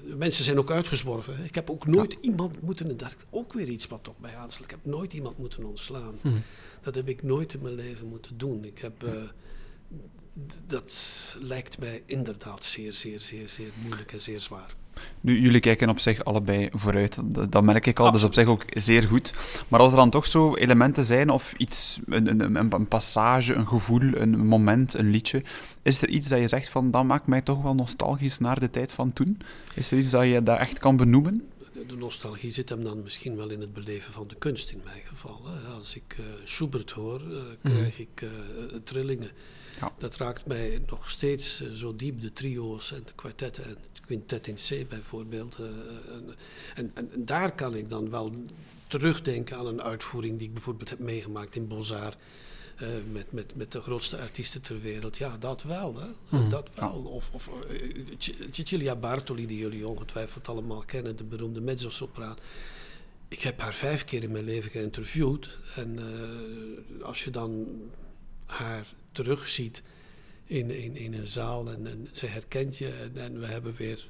uh, 0.06 0.16
mensen 0.16 0.44
zijn 0.44 0.60
ook 0.60 0.72
uitgezworven. 0.72 1.44
Ik 1.44 1.56
heb 1.56 1.70
ook 1.70 1.88
nooit 1.88 2.14
ja. 2.14 2.20
iemand 2.20 2.62
moeten... 2.62 2.90
En 2.90 2.98
dat 2.98 3.26
ook 3.30 3.54
weer 3.54 3.68
iets 3.68 3.88
wat 3.88 4.08
op 4.08 4.20
mij 4.20 4.36
aanslaat. 4.36 4.64
Ik 4.64 4.72
heb 4.72 4.86
nooit 4.86 5.14
iemand 5.14 5.38
moeten 5.38 5.64
ontslaan. 5.64 6.16
Mm. 6.22 6.44
Dat 6.82 6.96
heb 6.96 7.10
ik 7.10 7.24
nooit 7.24 7.54
in 7.54 7.62
mijn 7.62 7.76
leven 7.76 8.08
moeten 8.08 8.38
doen. 8.38 8.64
Ik 8.64 8.78
heb... 8.78 9.04
Uh, 9.04 9.24
dat 10.66 10.94
lijkt 11.40 11.80
mij 11.80 12.04
inderdaad 12.06 12.66
zeer, 12.66 12.94
zeer, 12.94 13.20
zeer, 13.20 13.50
zeer 13.50 13.72
moeilijk 13.84 14.12
en 14.12 14.22
zeer 14.22 14.40
zwaar. 14.40 14.76
Nu, 15.22 15.42
jullie 15.42 15.60
kijken 15.60 15.90
op 15.90 16.00
zich 16.00 16.24
allebei 16.24 16.70
vooruit. 16.74 17.20
Dat, 17.24 17.52
dat 17.52 17.64
merk 17.64 17.86
ik 17.86 18.00
al, 18.00 18.06
dat 18.06 18.16
is 18.16 18.24
op 18.24 18.34
zich 18.34 18.48
ook 18.48 18.66
zeer 18.70 19.04
goed. 19.04 19.34
Maar 19.68 19.80
als 19.80 19.92
er 19.92 19.98
dan 19.98 20.10
toch 20.10 20.26
zo 20.26 20.56
elementen 20.56 21.04
zijn, 21.04 21.30
of 21.30 21.54
iets, 21.58 22.00
een, 22.06 22.56
een, 22.56 22.74
een, 22.74 22.88
passage, 22.88 23.54
een 23.54 23.68
gevoel, 23.68 24.02
een 24.02 24.48
moment, 24.48 24.94
een 24.94 25.10
liedje, 25.10 25.42
is 25.82 26.02
er 26.02 26.10
iets 26.10 26.28
dat 26.28 26.40
je 26.40 26.48
zegt 26.48 26.70
van, 26.70 26.92
dat 26.92 27.04
maakt 27.04 27.28
mij 27.28 27.42
toch 27.42 27.62
wel 27.62 27.76
nostalgisch 27.76 28.38
naar 28.38 28.60
de 28.60 28.70
tijd 28.70 28.92
van 28.94 29.14
toen? 29.14 29.42
Is 29.74 29.92
er 29.92 29.98
iets 29.98 30.10
dat 30.10 30.26
je 30.26 30.44
dat 30.44 30.60
echt 30.60 30.80
kan 30.80 30.98
benoemen? 30.98 31.44
de, 31.88 31.96
nostalgie 31.96 32.52
zit 32.52 32.70
hem 32.70 32.84
dan 32.84 33.04
misschien 33.04 33.36
wel 33.36 33.50
in 33.50 33.62
het 33.62 33.74
beleven 33.74 34.14
van 34.14 34.28
de 34.28 34.36
kunst 34.36 34.72
in 34.72 34.82
mijn 34.84 35.02
geval. 35.04 35.42
Als 35.74 35.96
ik 35.96 36.18
uh, 36.20 36.26
Schubert 36.44 36.92
hoor, 36.92 37.22
uh, 37.22 37.42
krijg 37.64 38.00
ik 38.00 38.22
uh, 38.22 38.30
trillingen. 38.84 39.32
Ja. 39.80 39.94
Dat 39.98 40.18
raakt 40.18 40.46
mij 40.46 40.82
nog 40.88 41.10
steeds 41.10 41.74
zo 41.74 41.96
diep, 41.96 42.22
de 42.22 42.34
trio's 42.34 42.92
en 42.92 43.02
de 43.06 43.14
kwartetten 43.16 43.64
en 43.64 43.70
het 43.70 44.02
quintet 44.06 44.48
in 44.48 44.56
C 44.56 44.90
bijvoorbeeld. 44.90 45.58
En, 46.06 46.36
en, 46.76 46.92
en, 46.94 47.26
daar 47.26 47.56
kan 47.56 47.76
ik 47.76 47.90
dan 47.90 48.10
wel 48.10 48.32
terugdenken 48.88 49.58
aan 49.58 49.68
een 49.68 49.82
uitvoering 49.82 50.38
die 50.38 50.48
ik 50.48 50.54
bijvoorbeeld 50.54 50.90
heb 50.90 51.00
meegemaakt 51.00 51.56
in 51.56 51.68
Bozar. 51.68 52.14
Uh, 52.82 52.88
met, 53.12 53.32
met, 53.32 53.56
met 53.56 53.72
de 53.72 53.82
grootste 53.82 54.18
artiesten 54.18 54.62
ter 54.62 54.82
wereld. 54.82 55.18
Ja, 55.18 55.38
dat 55.38 55.64
wel. 55.64 55.96
Hè? 56.00 56.38
Mm. 56.38 56.50
Dat 56.50 56.70
wel. 56.76 56.92
Of, 56.92 57.30
of 57.34 57.50
Cecilia 58.50 58.96
Bartoli, 58.96 59.46
die 59.46 59.58
jullie 59.58 59.88
ongetwijfeld 59.88 60.48
allemaal 60.48 60.84
kennen, 60.86 61.16
de 61.16 61.24
beroemde 61.24 61.62
mezzosopraan. 61.62 62.38
Ik 63.28 63.42
heb 63.42 63.60
haar 63.60 63.74
vijf 63.74 64.04
keer 64.04 64.24
in 64.24 64.32
mijn 64.32 64.44
leven 64.44 64.72
geïnterviewd. 64.72 65.58
En 65.76 66.00
uh, 66.00 67.06
als 67.06 67.24
je 67.24 67.30
dan 67.30 67.68
haar 68.46 68.88
terugziet 69.24 69.84
in, 70.46 70.72
in, 70.72 70.96
in 70.96 71.14
een 71.14 71.28
zaal 71.28 71.70
en, 71.70 71.88
en 71.88 72.08
ze 72.12 72.28
herkent 72.28 72.78
je 72.78 72.90
en, 72.90 73.18
en 73.18 73.40
we 73.40 73.46
hebben 73.46 73.76
weer 73.76 74.08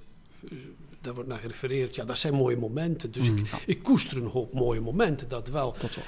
daar 1.02 1.14
wordt 1.14 1.30
naar 1.30 1.40
gerefereerd. 1.40 1.96
Ja, 1.96 2.06
dat 2.06 2.18
zijn 2.18 2.34
mooie 2.34 2.58
momenten. 2.58 3.12
Dus 3.12 3.30
mm. 3.30 3.38
ik, 3.38 3.52
ik 3.66 3.84
koester 3.84 4.18
een 4.18 4.28
hoop 4.28 4.54
mooie 4.54 4.82
momenten, 4.82 5.28
dat 5.28 5.48
wel. 5.48 5.76
Dat 5.80 5.96
wel. 5.96 6.04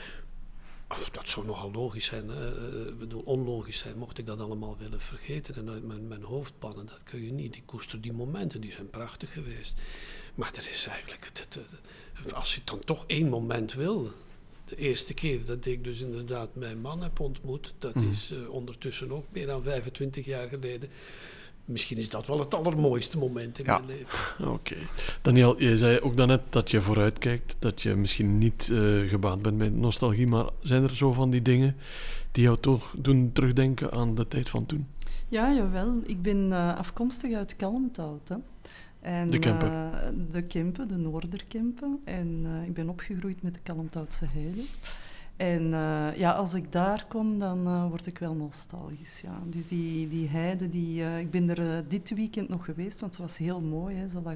Dat 1.12 1.28
zou 1.28 1.46
nogal 1.46 1.72
logisch 1.72 2.06
zijn. 2.06 2.30
Uh, 2.30 2.88
ik 2.88 2.98
bedoel, 2.98 3.22
onlogisch 3.22 3.78
zijn, 3.78 3.98
mocht 3.98 4.18
ik 4.18 4.26
dat 4.26 4.40
allemaal 4.40 4.78
willen 4.78 5.02
vergeten 5.02 5.56
en 5.56 5.70
uit 5.70 5.84
mijn, 5.84 6.08
mijn 6.08 6.24
hoofd 6.24 6.54
pannen. 6.60 6.86
Dat 6.86 7.04
kun 7.04 7.24
je 7.24 7.32
niet. 7.32 7.56
Ik 7.56 7.64
koester 7.66 8.02
die 8.02 8.14
momenten, 8.14 8.62
die 8.62 8.72
zijn 8.72 8.90
prachtig 8.90 9.34
geweest. 9.34 9.82
Maar 10.36 10.52
er 10.56 10.68
is 10.70 10.86
eigenlijk, 10.86 11.32
als 12.34 12.56
je 12.56 12.62
dan 12.64 12.80
toch 12.80 13.04
één 13.08 13.30
moment 13.30 13.74
wil. 13.74 14.12
De 14.70 14.76
eerste 14.76 15.14
keer 15.14 15.46
dat 15.46 15.66
ik 15.66 15.84
dus 15.84 16.02
inderdaad 16.02 16.56
mijn 16.56 16.82
man 16.82 17.04
heb 17.04 17.20
ontmoet, 17.20 17.74
dat 17.80 17.96
mm. 17.96 18.12
is 18.12 18.32
uh, 18.32 18.50
ondertussen 18.50 19.12
ook 19.12 19.26
meer 19.30 19.46
dan 19.46 19.64
25 19.64 20.26
jaar 20.26 20.48
geleden 20.48 20.90
misschien 21.70 21.98
is 21.98 22.10
dat 22.10 22.28
wel 22.28 22.40
het 22.40 22.54
allermooiste 22.54 23.18
moment 23.18 23.60
in 23.60 23.66
mijn 23.66 23.86
leven. 23.86 24.48
Oké. 24.54 24.76
Daniel, 25.22 25.62
je 25.62 25.78
zei 25.78 26.00
ook 26.00 26.18
daarnet 26.18 26.42
dat 26.50 26.72
je 26.72 26.82
vooruitkijkt, 26.82 27.56
dat 27.60 27.82
je 27.82 27.96
misschien 27.96 28.38
niet 28.38 28.68
uh, 28.72 29.10
gebaat 29.10 29.42
bent 29.42 29.58
bij 29.58 29.70
nostalgie, 29.70 30.28
maar 30.28 30.46
zijn 30.62 30.84
er 30.84 30.96
zo 30.96 31.14
van 31.14 31.30
die 31.30 31.42
dingen 31.42 31.76
die 32.32 32.44
jou 32.44 32.58
toch 32.60 32.94
doen 32.98 33.32
terugdenken 33.32 33.92
aan 33.92 34.16
de 34.16 34.28
tijd 34.28 34.50
van 34.50 34.66
toen? 34.66 34.88
Ja, 35.28 35.54
jawel. 35.54 36.02
Ik 36.06 36.22
ben 36.22 36.38
uh, 36.50 36.78
afkomstig 36.78 37.34
uit 37.34 37.56
Kalmthout. 37.56 38.28
Hè. 38.28 38.36
En, 39.02 39.30
de 39.30 39.40
Kempen? 39.40 39.72
Uh, 39.74 40.32
de 40.32 40.42
Kempen, 40.42 40.88
de 40.88 40.98
Noorderkempen. 40.98 42.00
En 42.04 42.46
ik 42.66 42.74
ben 42.74 42.90
opgegroeid 42.90 43.42
met 43.42 43.54
de 43.54 43.60
Kalmthoutse 43.64 44.26
heide. 44.34 44.62
En 45.38 45.64
uh, 45.66 46.16
ja, 46.16 46.32
als 46.32 46.54
ik 46.54 46.72
daar 46.72 47.06
kom, 47.08 47.40
dan 47.40 47.90
word 47.90 48.06
ik 48.06 48.18
wel 48.18 48.34
nostalgisch. 48.34 49.22
Ja. 49.22 49.40
Dus 49.46 49.68
die, 49.68 50.08
die 50.08 50.28
heide, 50.28 50.70
die, 50.70 51.20
ik 51.20 51.32
ben 51.32 51.50
er 51.50 51.88
dit 51.88 52.10
weekend 52.10 52.50
nog 52.50 52.66
geweest, 52.66 53.00
want 53.00 53.18
het 53.18 53.22
was 53.22 53.38
heel 53.38 53.62
mooi. 53.62 53.96
Hè. 53.96 54.10
Ze 54.10 54.22
lag 54.22 54.36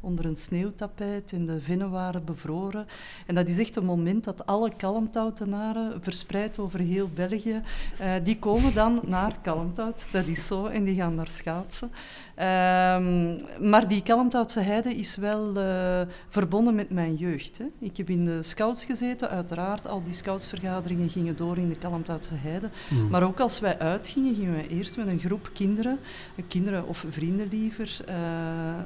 onder 0.00 0.24
een 0.24 0.36
sneeuwtapijt 0.36 1.32
en 1.32 1.46
de 1.46 1.60
vinnen 1.60 1.90
waren 1.90 2.24
bevroren. 2.24 2.86
En 3.26 3.34
dat 3.34 3.48
is 3.48 3.58
echt 3.58 3.76
een 3.76 3.84
moment 3.84 4.24
dat 4.24 4.46
alle 4.46 4.76
kalmtoutenaren, 4.76 6.02
verspreid 6.02 6.58
over 6.58 6.78
heel 6.78 7.08
België, 7.14 7.60
die 8.22 8.38
komen 8.38 8.74
dan 8.74 9.00
naar 9.06 9.40
Kalmthout. 9.42 10.08
Dat 10.12 10.26
is 10.26 10.46
zo, 10.46 10.66
en 10.66 10.84
die 10.84 10.96
gaan 10.96 11.16
daar 11.16 11.30
schaatsen. 11.30 11.90
Um, 12.36 13.36
maar 13.70 13.88
die 13.88 14.02
Kalmthoutse 14.02 14.60
heide 14.60 14.94
is 14.94 15.16
wel 15.16 15.52
verbonden 16.28 16.74
met 16.74 16.90
mijn 16.90 17.14
jeugd. 17.14 17.58
Hè. 17.58 17.64
Ik 17.78 17.96
heb 17.96 18.10
in 18.10 18.24
de 18.24 18.42
scouts 18.42 18.84
gezeten, 18.84 19.30
uiteraard, 19.30 19.86
al 19.86 20.02
die 20.02 20.12
scouts 20.12 20.42
scoutsvergaderingen 20.42 21.08
gingen 21.08 21.36
door 21.36 21.58
in 21.58 21.68
de 21.68 21.76
Kalmthoutse 21.76 22.34
Heide. 22.34 22.70
Mm. 22.88 23.08
Maar 23.08 23.22
ook 23.22 23.40
als 23.40 23.60
wij 23.60 23.78
uitgingen, 23.78 24.34
gingen 24.34 24.52
wij 24.52 24.68
eerst 24.68 24.96
met 24.96 25.06
een 25.06 25.18
groep 25.18 25.50
kinderen, 25.52 25.98
kinderen 26.48 26.86
of 26.86 27.04
vrienden 27.10 27.48
liever, 27.48 27.96
uh, 28.08 28.14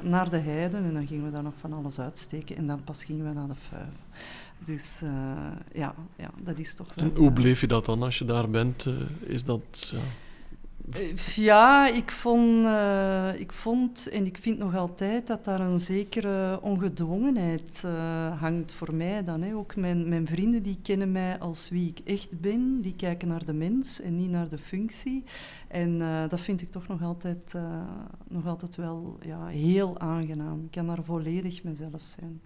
naar 0.03 0.31
de 0.31 0.39
heide. 0.39 0.77
En 0.77 0.95
dan 0.95 1.07
gingen 1.07 1.25
we 1.25 1.31
daar 1.31 1.43
nog 1.43 1.55
van 1.61 1.73
alles 1.73 1.99
uitsteken. 1.99 2.57
En 2.57 2.67
dan 2.67 2.85
pas 2.85 3.05
gingen 3.05 3.29
we 3.29 3.33
naar 3.33 3.49
de 3.49 3.55
fuiven. 3.55 3.95
Dus 4.65 5.01
uh, 5.05 5.11
ja, 5.73 5.95
ja, 6.17 6.31
dat 6.43 6.59
is 6.59 6.75
toch 6.75 6.95
wel... 6.95 7.05
En 7.05 7.17
hoe 7.17 7.31
beleef 7.31 7.61
je 7.61 7.67
dat 7.67 7.85
dan 7.85 8.03
als 8.03 8.19
je 8.19 8.25
daar 8.25 8.51
bent? 8.51 8.89
Is 9.21 9.45
dat... 9.45 9.91
Ja 9.93 9.99
eh, 9.99 10.05
ja, 11.35 11.89
ik 11.89 12.11
vond, 12.11 12.65
uh, 12.65 13.41
ik 13.41 13.53
vond 13.53 14.09
en 14.09 14.27
ik 14.27 14.37
vind 14.37 14.59
nog 14.59 14.77
altijd 14.77 15.27
dat 15.27 15.45
daar 15.45 15.61
een 15.61 15.81
zekere 15.81 16.61
ongedwongenheid 16.63 17.83
uh, 17.87 18.41
hangt 18.41 18.73
voor 18.73 18.95
mij 18.95 19.25
dan. 19.25 19.43
Hè. 19.43 19.55
Ook 19.55 19.77
mijn, 19.77 20.09
mijn 20.09 20.27
vrienden 20.27 20.63
die 20.63 20.79
kennen 20.83 21.13
mij 21.13 21.39
als 21.39 21.69
wie 21.69 21.89
ik 21.89 21.99
echt 21.99 22.41
ben, 22.41 22.81
die 22.81 22.95
kijken 22.97 23.29
naar 23.29 23.45
de 23.45 23.53
mens 23.53 24.01
en 24.01 24.17
niet 24.17 24.31
naar 24.31 24.49
de 24.49 24.59
functie. 24.59 25.25
En 25.69 25.99
dat 26.29 26.41
vind 26.41 26.63
ik 26.63 26.71
toch 26.71 26.89
nog 26.89 27.03
altijd, 27.03 27.55
nog 28.29 28.47
altijd 28.47 28.77
wel 28.77 29.19
ja, 29.21 29.47
heel 29.47 29.99
aangenaam. 29.99 30.65
Ik 30.65 30.71
kan 30.71 30.87
daar 30.87 31.05
volledig 31.05 31.63
mezelf 31.63 32.03
zijn. 32.03 32.41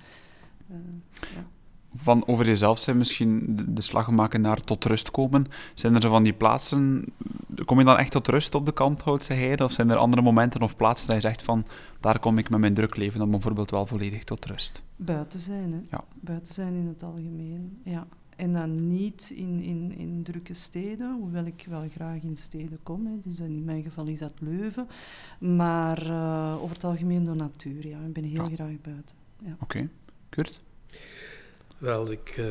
ja 1.18 1.59
van 1.94 2.26
over 2.26 2.46
jezelf 2.46 2.78
zijn, 2.78 2.96
misschien 2.96 3.58
de 3.68 3.80
slag 3.80 4.10
maken 4.10 4.40
naar 4.40 4.60
tot 4.60 4.84
rust 4.84 5.10
komen. 5.10 5.46
Zijn 5.74 5.94
er 5.94 6.00
zo 6.00 6.08
van 6.08 6.22
die 6.22 6.32
plaatsen, 6.32 7.04
kom 7.64 7.78
je 7.78 7.84
dan 7.84 7.96
echt 7.96 8.10
tot 8.10 8.28
rust 8.28 8.54
op 8.54 8.66
de 8.66 8.72
Kanthoutse 8.72 9.32
heide? 9.32 9.64
Of 9.64 9.72
zijn 9.72 9.90
er 9.90 9.96
andere 9.96 10.22
momenten 10.22 10.62
of 10.62 10.76
plaatsen 10.76 11.08
dat 11.08 11.22
je 11.22 11.28
zegt 11.28 11.42
van, 11.42 11.64
daar 12.00 12.18
kom 12.18 12.38
ik 12.38 12.50
met 12.50 12.60
mijn 12.60 12.74
druk 12.74 12.96
leven 12.96 13.18
dan 13.18 13.30
bijvoorbeeld 13.30 13.70
wel 13.70 13.86
volledig 13.86 14.24
tot 14.24 14.44
rust? 14.44 14.86
Buiten 14.96 15.40
zijn, 15.40 15.72
hè. 15.72 15.78
Ja. 15.90 16.04
Buiten 16.20 16.54
zijn 16.54 16.74
in 16.74 16.86
het 16.86 17.02
algemeen, 17.02 17.80
ja. 17.84 18.06
En 18.36 18.52
dan 18.52 18.88
niet 18.88 19.32
in, 19.34 19.60
in, 19.62 19.94
in 19.96 20.22
drukke 20.22 20.54
steden, 20.54 21.16
hoewel 21.20 21.44
ik 21.44 21.66
wel 21.68 21.84
graag 21.94 22.22
in 22.22 22.36
steden 22.36 22.78
kom. 22.82 23.06
Hè. 23.06 23.12
Dus 23.22 23.40
in 23.40 23.64
mijn 23.64 23.82
geval 23.82 24.06
is 24.06 24.18
dat 24.18 24.32
Leuven. 24.38 24.86
Maar 25.38 26.06
uh, 26.06 26.62
over 26.62 26.74
het 26.74 26.84
algemeen 26.84 27.24
de 27.24 27.34
natuur, 27.34 27.86
ja. 27.86 27.98
Ik 28.06 28.12
ben 28.12 28.24
heel 28.24 28.48
graag 28.54 28.80
buiten. 28.82 29.16
Ja. 29.44 29.52
Oké. 29.52 29.62
Okay. 29.62 29.88
Kurt? 30.28 30.62
Wel, 31.80 32.10
ik 32.10 32.36
uh, 32.36 32.46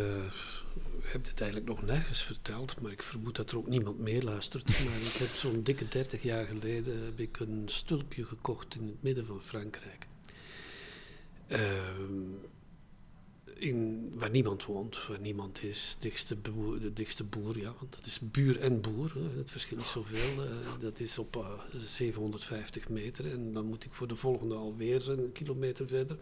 heb 1.02 1.26
dit 1.26 1.42
eigenlijk 1.42 1.70
nog 1.70 1.86
nergens 1.86 2.24
verteld, 2.24 2.82
maar 2.82 2.92
ik 2.92 3.04
vermoed 3.04 3.36
dat 3.36 3.52
er 3.52 3.58
ook 3.58 3.68
niemand 3.68 4.00
meer 4.00 4.24
luistert. 4.24 4.68
Maar 4.86 5.02
ik 5.02 5.14
heb 5.14 5.28
zo'n 5.28 5.64
dikke 5.64 5.88
30 5.88 6.22
jaar 6.22 6.46
geleden 6.46 7.06
heb 7.06 7.20
ik 7.20 7.40
een 7.40 7.64
stulpje 7.66 8.26
gekocht 8.26 8.76
in 8.76 8.88
het 8.88 9.04
midden 9.04 9.26
van 9.26 9.42
Frankrijk. 9.42 10.08
Uh, 11.48 11.60
in, 13.56 14.10
waar 14.14 14.30
niemand 14.30 14.66
woont, 14.66 15.08
waar 15.08 15.20
niemand 15.20 15.64
is, 15.64 15.96
dichtste 16.00 16.36
boer, 16.36 16.80
de 16.80 16.94
dichtste 16.94 17.24
boer, 17.24 17.60
ja, 17.60 17.74
want 17.80 17.96
dat 17.96 18.06
is 18.06 18.20
buur 18.20 18.60
en 18.60 18.82
boer, 18.82 19.14
het 19.38 19.52
verschil 19.52 19.78
is 19.78 19.92
zoveel. 19.92 20.46
Uh, 20.46 20.52
dat 20.80 21.00
is 21.00 21.18
op 21.18 21.60
750 21.78 22.90
meter 22.90 23.32
en 23.32 23.54
dan 23.54 23.66
moet 23.66 23.84
ik 23.84 23.92
voor 23.92 24.08
de 24.08 24.16
volgende 24.16 24.56
alweer 24.56 25.10
een 25.10 25.32
kilometer 25.32 25.88
verder. 25.88 26.18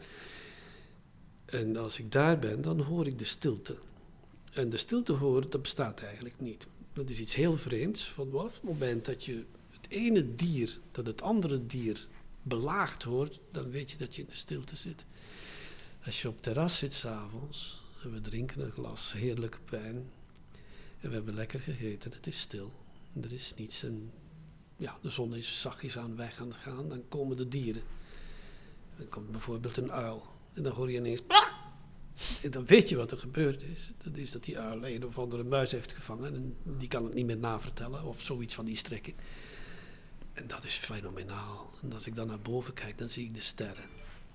En 1.48 1.78
als 1.78 2.00
ik 2.00 2.12
daar 2.12 2.40
ben, 2.40 2.62
dan 2.62 2.82
hoor 2.82 3.08
ik 3.08 3.20
de 3.20 3.26
stilte. 3.26 3.78
En 4.54 4.70
de 4.70 4.78
stilte 4.78 5.14
horen, 5.14 5.50
dat 5.50 5.62
bestaat 5.62 6.02
eigenlijk 6.02 6.40
niet. 6.40 6.68
Dat 6.94 7.10
is 7.10 7.20
iets 7.20 7.36
heel 7.36 7.58
vreemds. 7.58 8.10
Vanaf 8.10 8.54
het 8.54 8.64
moment 8.64 9.06
dat 9.06 9.26
je 9.26 9.46
het 9.70 9.90
ene 9.90 10.36
dier, 10.36 10.80
dat 10.92 11.06
het 11.06 11.22
andere 11.22 11.66
dier 11.66 12.08
belaagd 12.42 13.04
hoort, 13.04 13.40
dan 13.52 13.70
weet 13.70 13.92
je 13.92 13.98
dat 13.98 14.16
je 14.16 14.22
in 14.22 14.28
de 14.28 14.36
stilte 14.36 14.76
zit. 14.76 15.06
Als 16.06 16.22
je 16.22 16.28
op 16.28 16.34
het 16.34 16.44
terras 16.44 16.78
zit 16.78 16.94
s'avonds 16.94 17.84
en 18.04 18.12
we 18.12 18.22
drinken 18.22 18.62
een 18.62 18.72
glas 18.72 19.14
heerlijke 19.14 19.58
wijn 19.70 20.10
en 21.00 21.10
we 21.10 21.16
hebben 21.16 21.34
lekker 21.34 21.60
gegeten, 21.60 22.12
het 22.12 22.28
is 22.28 22.40
stil. 22.40 22.72
Er 23.22 23.34
is 23.34 23.54
niets 23.58 23.84
en 23.84 24.12
ja, 24.78 24.98
de 25.02 25.10
zon 25.10 25.36
is 25.36 25.62
zachtjes 25.62 25.98
aan 25.98 26.16
weg 26.16 26.40
aan 26.40 26.48
het 26.48 26.58
gaan, 26.58 26.90
dan 26.90 27.04
komen 27.08 27.38
de 27.38 27.48
dieren. 27.48 27.84
Dan 28.98 29.10
komt 29.10 29.32
bijvoorbeeld 29.32 29.78
een 29.78 29.92
uil 29.92 30.36
en 30.58 30.64
dan 30.64 30.74
hoor 30.74 30.92
je 30.92 30.98
ineens... 30.98 31.22
En 32.42 32.52
dan 32.52 32.66
weet 32.66 32.90
je 32.90 32.96
wat 32.96 33.12
er 33.12 33.18
gebeurd 33.18 33.62
is. 33.62 33.92
Dat 34.04 34.18
is 34.18 34.32
dat 34.32 34.44
die 34.44 34.60
uil 34.60 34.86
een 34.86 35.06
of 35.06 35.20
andere 35.20 35.44
muis 35.44 35.72
heeft 35.72 35.94
gevangen. 35.94 36.36
En 36.36 36.56
die 36.78 36.88
kan 36.88 37.04
het 37.04 37.14
niet 37.14 37.26
meer 37.26 37.38
navertellen. 37.38 38.04
Of 38.04 38.22
zoiets 38.22 38.54
van 38.54 38.66
die 38.66 38.76
strekking. 38.76 39.16
En 40.34 40.48
dat 40.48 40.64
is 40.64 40.74
fenomenaal. 40.74 41.74
En 41.82 41.94
als 41.94 42.08
ik 42.08 42.16
dan 42.16 42.28
naar 42.28 42.40
boven 42.40 42.74
kijk, 42.74 42.98
dan 42.98 43.10
zie 43.10 43.26
ik 43.26 43.34
de 43.34 43.42
sterren. 43.42 43.84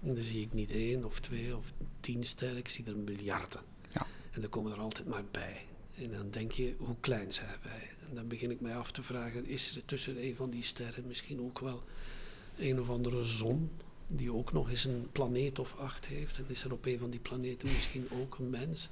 En 0.03 0.15
dan 0.15 0.25
zie 0.25 0.41
ik 0.41 0.53
niet 0.53 0.71
één 0.71 1.05
of 1.05 1.21
twee 1.21 1.57
of 1.57 1.73
tien 2.01 2.25
sterren. 2.25 2.57
Ik 2.57 2.69
zie 2.69 2.85
er 2.85 2.97
miljarden. 2.97 3.61
Ja. 3.93 4.07
En 4.31 4.43
er 4.43 4.49
komen 4.49 4.73
er 4.73 4.79
altijd 4.79 5.09
maar 5.09 5.25
bij. 5.31 5.67
En 5.95 6.11
dan 6.11 6.31
denk 6.31 6.53
je, 6.53 6.75
hoe 6.79 6.97
klein 7.01 7.33
zijn 7.33 7.59
wij? 7.63 7.91
En 8.09 8.15
dan 8.15 8.29
begin 8.29 8.51
ik 8.51 8.61
mij 8.61 8.77
af 8.77 8.91
te 8.91 9.03
vragen, 9.03 9.47
is 9.47 9.77
er 9.77 9.85
tussen 9.85 10.25
een 10.25 10.37
van 10.37 10.51
die 10.51 10.63
sterren 10.63 11.07
misschien 11.07 11.41
ook 11.41 11.59
wel 11.59 11.83
een 12.59 12.81
of 12.81 12.91
andere 12.91 13.25
zon 13.25 13.71
die 14.17 14.33
ook 14.33 14.53
nog 14.53 14.71
eens 14.71 14.85
een 14.85 15.09
planeet 15.13 15.59
of 15.59 15.77
acht 15.79 16.07
heeft. 16.07 16.39
En 16.39 16.45
is 16.49 16.65
er 16.65 16.73
op 16.73 16.87
een 16.87 16.99
van 16.99 17.11
die 17.11 17.21
planeten 17.21 17.69
misschien 17.69 18.07
ook 18.21 18.39
een 18.39 18.51
mens? 18.51 18.89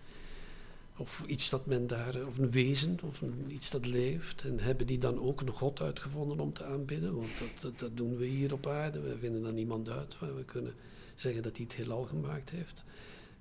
Of 0.96 1.24
iets 1.26 1.50
dat 1.50 1.66
men 1.66 1.87
daar, 1.87 2.26
of 2.26 2.38
een 2.38 2.50
wezen, 2.50 2.98
of 3.02 3.22
iets 3.48 3.70
dat 3.70 3.87
leeft. 3.87 4.44
En 4.44 4.59
hebben 4.59 4.87
die 4.87 4.98
dan 4.98 5.18
ook 5.18 5.40
een 5.40 5.50
God 5.50 5.80
uitgevonden 5.80 6.40
om 6.40 6.52
te 6.52 6.64
aanbidden? 6.64 7.14
Want 7.14 7.28
dat, 7.61 7.78
dat, 7.78 7.96
doen 7.96 8.16
we 8.16 8.24
hier 8.24 8.52
op 8.52 8.66
aarde. 8.66 9.00
We 9.00 9.18
vinden 9.18 9.42
dan 9.42 9.54
niemand 9.54 9.88
uit. 9.88 10.18
We 10.18 10.44
kunnen 10.44 10.74
zeggen 11.14 11.42
dat 11.42 11.56
hij 11.56 11.64
het 11.64 11.76
heelal 11.76 12.04
gemaakt 12.04 12.50
heeft. 12.50 12.85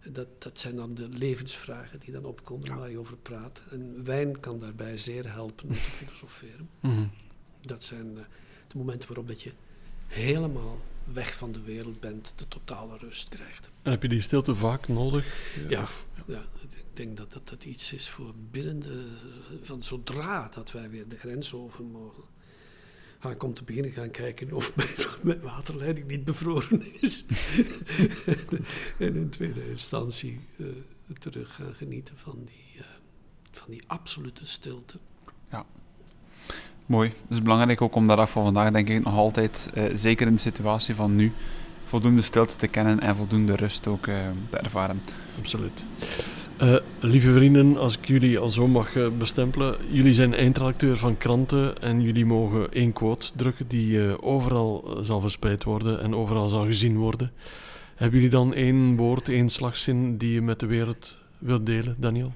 Dat, 0.03 0.27
dat 0.37 0.59
zijn 0.59 0.75
dan 0.75 0.93
de 0.93 1.09
levensvragen 1.09 1.99
die 1.99 2.11
dan 2.11 2.25
opkomen 2.25 2.77
waar 2.77 2.89
je 2.89 2.99
over 2.99 3.17
praat. 3.17 3.61
En 3.69 4.03
wijn 4.03 4.39
kan 4.39 4.59
daarbij 4.59 4.97
zeer 4.97 5.31
helpen 5.31 5.67
om 5.67 5.73
te 5.73 5.79
filosoferen. 6.01 6.69
Mhm. 6.79 7.05
Dat 7.61 7.83
zijn 7.83 8.11
uh, 8.11 8.19
de 8.67 8.77
momenten 8.77 9.07
waarop 9.07 9.27
dat 9.27 9.41
je 9.41 9.51
helemaal 10.07 10.77
weg 11.13 11.35
van 11.35 11.51
de 11.51 11.61
wereld 11.61 11.99
bent, 11.99 12.33
de 12.35 12.47
totale 12.47 12.97
rust 12.97 13.29
krijgt. 13.29 13.69
En 13.81 13.91
heb 13.91 14.01
je 14.01 14.09
die 14.09 14.21
stilte 14.21 14.55
vaak 14.55 14.87
nodig? 14.87 15.25
Ja, 15.69 15.87
ja, 16.27 16.43
ik 16.69 16.85
denk 16.93 17.17
dat 17.17 17.31
dat, 17.31 17.49
dat 17.49 17.63
iets 17.63 17.93
is 17.93 18.09
voor 18.09 18.33
binnen 18.51 18.79
de, 18.79 19.07
van 19.61 19.83
zodra 19.83 20.49
dat 20.53 20.71
wij 20.71 20.89
weer 20.89 21.07
de 21.07 21.17
grens 21.17 21.53
over 21.53 21.83
mogen. 21.83 22.23
Ga 23.19 23.31
ik 23.31 23.43
om 23.43 23.53
te 23.53 23.63
beginnen 23.63 23.91
gaan 23.91 24.11
kijken 24.11 24.53
of 24.53 24.75
mijn, 24.75 24.89
mijn 25.23 25.41
waterleiding 25.41 26.07
niet 26.07 26.25
bevroren 26.25 27.01
is. 27.01 27.25
en 28.97 29.15
in 29.15 29.29
tweede 29.29 29.69
instantie 29.69 30.39
uh, 30.57 30.67
terug 31.19 31.55
gaan 31.55 31.73
genieten 31.73 32.17
van 32.17 32.43
die, 32.45 32.75
uh, 32.77 32.85
van 33.51 33.69
die 33.69 33.83
absolute 33.87 34.47
stilte. 34.47 34.99
Ja. 35.51 35.65
Mooi. 36.89 37.09
Het 37.09 37.37
is 37.37 37.41
belangrijk 37.41 37.81
ook 37.81 37.95
om 37.95 38.07
daar 38.07 38.27
van 38.27 38.43
vandaag, 38.43 38.71
denk 38.71 38.89
ik, 38.89 39.03
nog 39.03 39.15
altijd, 39.15 39.69
uh, 39.73 39.83
zeker 39.93 40.27
in 40.27 40.33
de 40.33 40.39
situatie 40.39 40.95
van 40.95 41.15
nu, 41.15 41.33
voldoende 41.85 42.21
stilte 42.21 42.55
te 42.55 42.67
kennen 42.67 42.99
en 42.99 43.15
voldoende 43.15 43.55
rust 43.55 43.87
ook 43.87 44.07
uh, 44.07 44.15
te 44.49 44.57
ervaren. 44.57 45.01
Absoluut. 45.37 45.83
Uh, 46.61 46.75
lieve 46.99 47.33
vrienden, 47.33 47.77
als 47.77 47.97
ik 47.97 48.07
jullie 48.07 48.39
al 48.39 48.49
zo 48.49 48.67
mag 48.67 48.95
uh, 48.95 49.07
bestempelen, 49.17 49.75
jullie 49.91 50.13
zijn 50.13 50.33
eindredacteur 50.33 50.97
van 50.97 51.17
kranten 51.17 51.81
en 51.81 52.01
jullie 52.01 52.25
mogen 52.25 52.71
één 52.71 52.93
quote 52.93 53.31
drukken 53.35 53.67
die 53.67 54.21
overal 54.21 54.97
zal 55.01 55.21
verspreid 55.21 55.63
worden 55.63 56.01
en 56.01 56.15
overal 56.15 56.47
zal 56.47 56.65
gezien 56.65 56.97
worden. 56.97 57.31
Hebben 57.95 58.19
jullie 58.19 58.35
dan 58.35 58.53
één 58.53 58.95
woord, 58.95 59.29
één 59.29 59.49
slagzin 59.49 60.17
die 60.17 60.33
je 60.33 60.41
met 60.41 60.59
de 60.59 60.65
wereld 60.65 61.17
wilt 61.39 61.65
delen, 61.65 61.95
Daniel? 61.97 62.33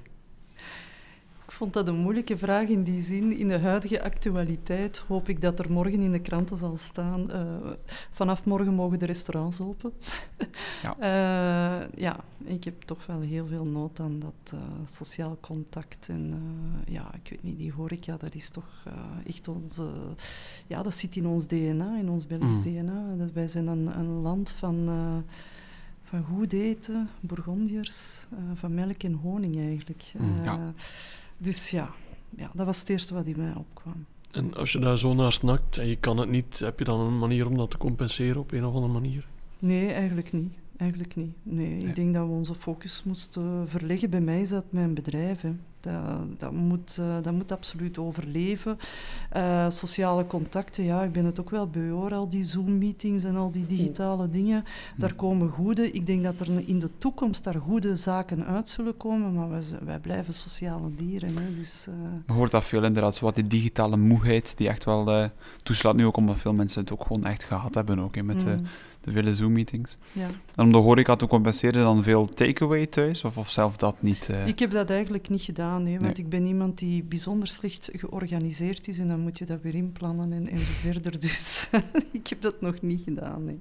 Ik 1.54 1.60
vond 1.60 1.72
dat 1.72 1.88
een 1.88 2.00
moeilijke 2.00 2.38
vraag 2.38 2.68
in 2.68 2.82
die 2.82 3.02
zin. 3.02 3.36
In 3.36 3.48
de 3.48 3.58
huidige 3.58 4.02
actualiteit 4.02 4.98
hoop 4.98 5.28
ik 5.28 5.40
dat 5.40 5.58
er 5.58 5.72
morgen 5.72 6.00
in 6.00 6.12
de 6.12 6.20
kranten 6.20 6.56
zal 6.56 6.76
staan. 6.76 7.30
Uh, 7.30 7.70
vanaf 8.10 8.44
morgen 8.44 8.74
mogen 8.74 8.98
de 8.98 9.06
restaurants 9.06 9.60
open. 9.60 9.92
Ja. 10.82 10.96
uh, 10.98 11.88
ja, 12.06 12.16
ik 12.44 12.64
heb 12.64 12.82
toch 12.82 13.06
wel 13.06 13.20
heel 13.20 13.46
veel 13.46 13.64
nood 13.64 14.00
aan 14.00 14.18
dat 14.18 14.52
uh, 14.54 14.60
sociaal 14.84 15.36
contact. 15.40 16.08
En 16.08 16.42
ja, 16.86 17.14
ik 17.14 17.30
weet 17.30 17.42
niet, 17.42 17.58
die 17.58 17.72
horeca, 17.72 18.16
dat 18.16 18.34
is 18.34 18.50
toch 18.50 18.84
echt 19.26 19.48
onze. 19.48 19.92
Ja, 20.66 20.82
dat 20.82 20.94
zit 20.94 21.16
in 21.16 21.26
ons 21.26 21.46
DNA, 21.46 21.98
in 21.98 22.08
ons 22.08 22.26
Belgisch 22.26 22.64
mm. 22.64 22.72
DNA. 22.72 23.14
Dat 23.16 23.32
wij 23.32 23.48
zijn 23.48 23.66
een, 23.66 23.98
een 23.98 24.20
land 24.20 24.50
van 24.50 24.88
van 26.14 26.24
goed 26.24 26.52
eten, 26.52 27.08
Bourgondiërs, 27.20 28.26
uh, 28.32 28.38
van 28.54 28.74
melk 28.74 29.02
en 29.02 29.12
honing 29.12 29.56
eigenlijk. 29.56 30.12
Uh, 30.16 30.44
ja. 30.44 30.72
Dus 31.44 31.70
ja, 31.70 31.90
ja, 32.36 32.50
dat 32.54 32.66
was 32.66 32.78
het 32.78 32.88
eerste 32.88 33.14
wat 33.14 33.26
in 33.26 33.36
mij 33.36 33.54
opkwam. 33.56 34.04
En 34.30 34.54
als 34.54 34.72
je 34.72 34.78
daar 34.78 34.98
zo 34.98 35.14
naar 35.14 35.32
snakt 35.32 35.78
en 35.78 35.86
je 35.86 35.96
kan 35.96 36.16
het 36.18 36.28
niet, 36.28 36.58
heb 36.58 36.78
je 36.78 36.84
dan 36.84 37.00
een 37.00 37.18
manier 37.18 37.46
om 37.46 37.56
dat 37.56 37.70
te 37.70 37.78
compenseren 37.78 38.40
op 38.40 38.52
een 38.52 38.64
of 38.64 38.74
andere 38.74 38.92
manier? 38.92 39.26
Nee, 39.58 39.92
eigenlijk 39.92 40.32
niet. 40.32 40.52
Eigenlijk 40.76 41.16
niet. 41.16 41.32
Nee, 41.42 41.68
nee. 41.68 41.78
ik 41.78 41.94
denk 41.94 42.14
dat 42.14 42.26
we 42.26 42.32
onze 42.32 42.54
focus 42.54 43.02
moesten 43.04 43.68
verleggen. 43.68 44.10
Bij 44.10 44.20
mij 44.20 44.40
is 44.40 44.48
dat 44.48 44.64
mijn 44.70 44.94
bedrijf. 44.94 45.40
Hè. 45.40 45.52
Dat, 45.84 46.38
dat, 46.40 46.52
moet, 46.52 46.96
uh, 47.00 47.06
dat 47.22 47.32
moet 47.32 47.52
absoluut 47.52 47.98
overleven. 47.98 48.78
Uh, 49.36 49.70
sociale 49.70 50.26
contacten, 50.26 50.84
ja, 50.84 51.02
ik 51.02 51.12
ben 51.12 51.24
het 51.24 51.40
ook 51.40 51.50
wel 51.50 51.68
beu 51.68 51.90
hoor, 51.90 52.14
al 52.14 52.28
die 52.28 52.44
Zoom-meetings 52.44 53.24
en 53.24 53.36
al 53.36 53.50
die 53.50 53.66
digitale 53.66 54.28
dingen. 54.28 54.64
Daar 54.96 55.14
komen 55.14 55.48
goede. 55.48 55.90
Ik 55.90 56.06
denk 56.06 56.22
dat 56.22 56.40
er 56.40 56.68
in 56.68 56.78
de 56.78 56.90
toekomst 56.98 57.44
daar 57.44 57.60
goede 57.60 57.96
zaken 57.96 58.46
uit 58.46 58.68
zullen 58.68 58.96
komen, 58.96 59.34
maar 59.34 59.50
wij, 59.50 59.62
wij 59.84 59.98
blijven 59.98 60.34
sociale 60.34 60.94
dieren. 60.96 61.28
Hè, 61.28 61.54
dus, 61.58 61.86
uh... 61.88 61.94
Je 62.26 62.32
hoort 62.32 62.50
dat 62.50 62.64
veel 62.64 62.84
inderdaad, 62.84 63.14
zo 63.14 63.24
wat 63.24 63.34
die 63.34 63.46
digitale 63.46 63.96
moeheid 63.96 64.56
die 64.56 64.68
echt 64.68 64.84
wel 64.84 65.30
toeslaat. 65.62 65.96
Nu 65.96 66.06
ook 66.06 66.16
omdat 66.16 66.38
veel 66.38 66.52
mensen 66.52 66.80
het 66.80 66.92
ook 66.92 67.02
gewoon 67.06 67.24
echt 67.24 67.44
gehad 67.44 67.74
hebben 67.74 67.98
ook, 67.98 68.14
hè, 68.14 68.22
met 68.22 68.44
mm 68.44 68.66
de 69.04 69.10
vele 69.10 69.34
Zoom-meetings. 69.34 69.94
Ja. 70.12 70.26
En 70.56 70.64
om 70.64 70.72
de 70.72 70.78
horeca 70.78 71.16
te 71.16 71.26
compenseren, 71.26 71.82
dan 71.82 72.02
veel 72.02 72.26
takeaway 72.26 72.86
thuis? 72.86 73.24
Of, 73.24 73.38
of 73.38 73.50
zelf 73.50 73.76
dat 73.76 74.02
niet? 74.02 74.28
Uh... 74.30 74.46
Ik 74.46 74.58
heb 74.58 74.70
dat 74.70 74.90
eigenlijk 74.90 75.28
niet 75.28 75.42
gedaan, 75.42 75.86
hè, 75.86 75.98
want 75.98 76.18
ik 76.18 76.28
ben 76.28 76.46
iemand 76.46 76.78
die 76.78 77.02
bijzonder 77.02 77.48
slecht 77.48 77.90
georganiseerd 77.92 78.88
is 78.88 78.98
en 78.98 79.08
dan 79.08 79.20
moet 79.20 79.38
je 79.38 79.44
dat 79.44 79.62
weer 79.62 79.74
inplannen 79.74 80.32
en, 80.32 80.48
en 80.48 80.58
zo 80.58 80.72
verder. 80.72 81.20
Dus 81.20 81.68
ik 82.12 82.26
heb 82.26 82.40
dat 82.40 82.60
nog 82.60 82.82
niet 82.82 83.02
gedaan. 83.02 83.44
Nee. 83.44 83.60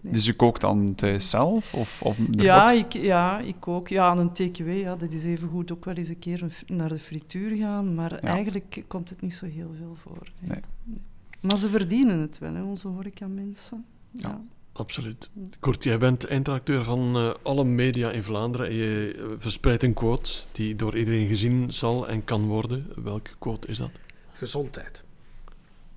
Nee. 0.00 0.12
Dus 0.12 0.24
je 0.24 0.32
kookt 0.32 0.60
dan 0.60 0.94
thuis 0.94 1.30
zelf? 1.30 1.74
Of, 1.74 2.02
of 2.02 2.16
ja, 2.30 2.70
ik, 2.70 2.92
ja, 2.92 3.38
ik 3.38 3.56
kook. 3.58 3.88
Ja, 3.88 4.16
een 4.16 4.32
takeaway, 4.32 4.78
ja, 4.78 4.96
dat 4.96 5.12
is 5.12 5.24
even 5.24 5.48
goed 5.48 5.72
ook 5.72 5.84
wel 5.84 5.94
eens 5.94 6.08
een 6.08 6.18
keer 6.18 6.62
naar 6.66 6.88
de 6.88 6.98
frituur 6.98 7.56
gaan, 7.56 7.94
maar 7.94 8.12
ja. 8.12 8.20
eigenlijk 8.20 8.84
komt 8.86 9.10
het 9.10 9.20
niet 9.20 9.34
zo 9.34 9.46
heel 9.46 9.74
veel 9.78 9.96
voor. 9.96 10.32
Nee. 10.38 10.60
Nee. 10.84 11.00
Maar 11.40 11.58
ze 11.58 11.68
verdienen 11.68 12.18
het 12.18 12.38
wel, 12.38 12.54
hè, 12.54 12.62
onze 12.62 12.88
horeca-mensen. 12.88 13.84
ja. 14.10 14.28
ja. 14.28 14.40
Absoluut. 14.72 15.30
Kort, 15.60 15.84
jij 15.84 15.98
bent 15.98 16.24
eindredacteur 16.24 16.84
van 16.84 17.16
uh, 17.16 17.34
alle 17.42 17.64
media 17.64 18.10
in 18.10 18.22
Vlaanderen 18.22 18.66
en 18.66 18.74
je 18.74 19.14
uh, 19.14 19.24
verspreidt 19.38 19.82
een 19.82 19.94
quote 19.94 20.30
die 20.52 20.76
door 20.76 20.96
iedereen 20.96 21.26
gezien 21.26 21.72
zal 21.72 22.08
en 22.08 22.24
kan 22.24 22.46
worden. 22.46 22.92
Welke 23.02 23.30
quote 23.38 23.66
is 23.66 23.78
dat? 23.78 23.90
Gezondheid. 24.32 25.02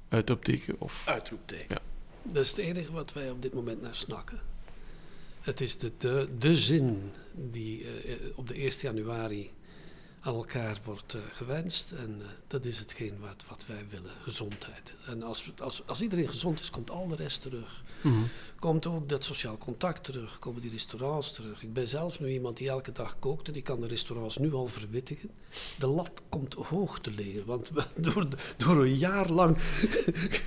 Uitroepteken 0.10 0.76
of? 0.80 1.04
Uitroepteken. 1.08 1.68
Ja. 1.70 2.32
Dat 2.32 2.44
is 2.44 2.50
het 2.50 2.60
enige 2.60 2.92
wat 2.92 3.14
wij 3.14 3.30
op 3.30 3.42
dit 3.42 3.54
moment 3.54 3.82
naar 3.82 3.96
snakken. 3.96 4.40
Het 5.42 5.62
is 5.62 5.78
de, 5.78 5.92
de, 5.98 6.30
de 6.40 6.56
zin 6.56 7.12
die 7.34 7.82
uh, 7.82 8.16
op 8.36 8.48
de 8.48 8.54
1 8.54 8.72
januari 8.82 9.52
aan 10.20 10.34
elkaar 10.34 10.78
wordt 10.84 11.14
uh, 11.14 11.22
gewenst. 11.32 11.92
En 11.92 12.18
uh, 12.20 12.26
dat 12.48 12.66
is 12.66 12.80
hetgeen 12.80 13.20
wat, 13.20 13.44
wat 13.48 13.66
wij 13.68 13.86
willen, 13.90 14.12
gezondheid. 14.22 14.94
En 15.06 15.24
als, 15.24 15.52
als, 15.58 15.88
als 15.88 16.02
iedereen 16.02 16.28
gezond 16.28 16.60
is, 16.60 16.70
komt 16.70 16.90
al 16.90 17.08
de 17.08 17.16
rest 17.16 17.42
terug. 17.42 17.84
Mm 18.02 18.12
-hmm. 18.12 18.30
Komt 18.64 18.86
ook 18.86 19.10
dat 19.10 19.24
sociaal 19.24 19.58
contact 19.58 20.04
terug, 20.04 20.40
komen 20.40 20.62
die 20.62 20.72
restaurants 20.72 21.32
terug. 21.32 21.64
Ik 21.64 21.74
ben 21.74 21.88
zelf 21.88 22.20
nu 22.20 22.28
iemand 22.28 22.58
die 22.58 22.70
elke 22.70 22.92
dag 22.92 23.20
kookt 23.20 23.48
en 23.48 23.54
die 23.54 23.62
kan 23.62 23.82
de 23.82 23.88
restaurants 23.88 24.38
nu 24.38 24.54
al 24.54 24.68
verwittigen. 24.68 25.30
De 25.80 25.88
lat 25.88 26.12
komt 26.30 26.54
hoog 26.54 27.00
te 27.00 27.12
liggen, 27.12 27.46
want 27.46 27.72
door, 27.96 28.28
door 28.58 28.82
een 28.82 28.96
jaar 28.96 29.30
lang 29.30 29.58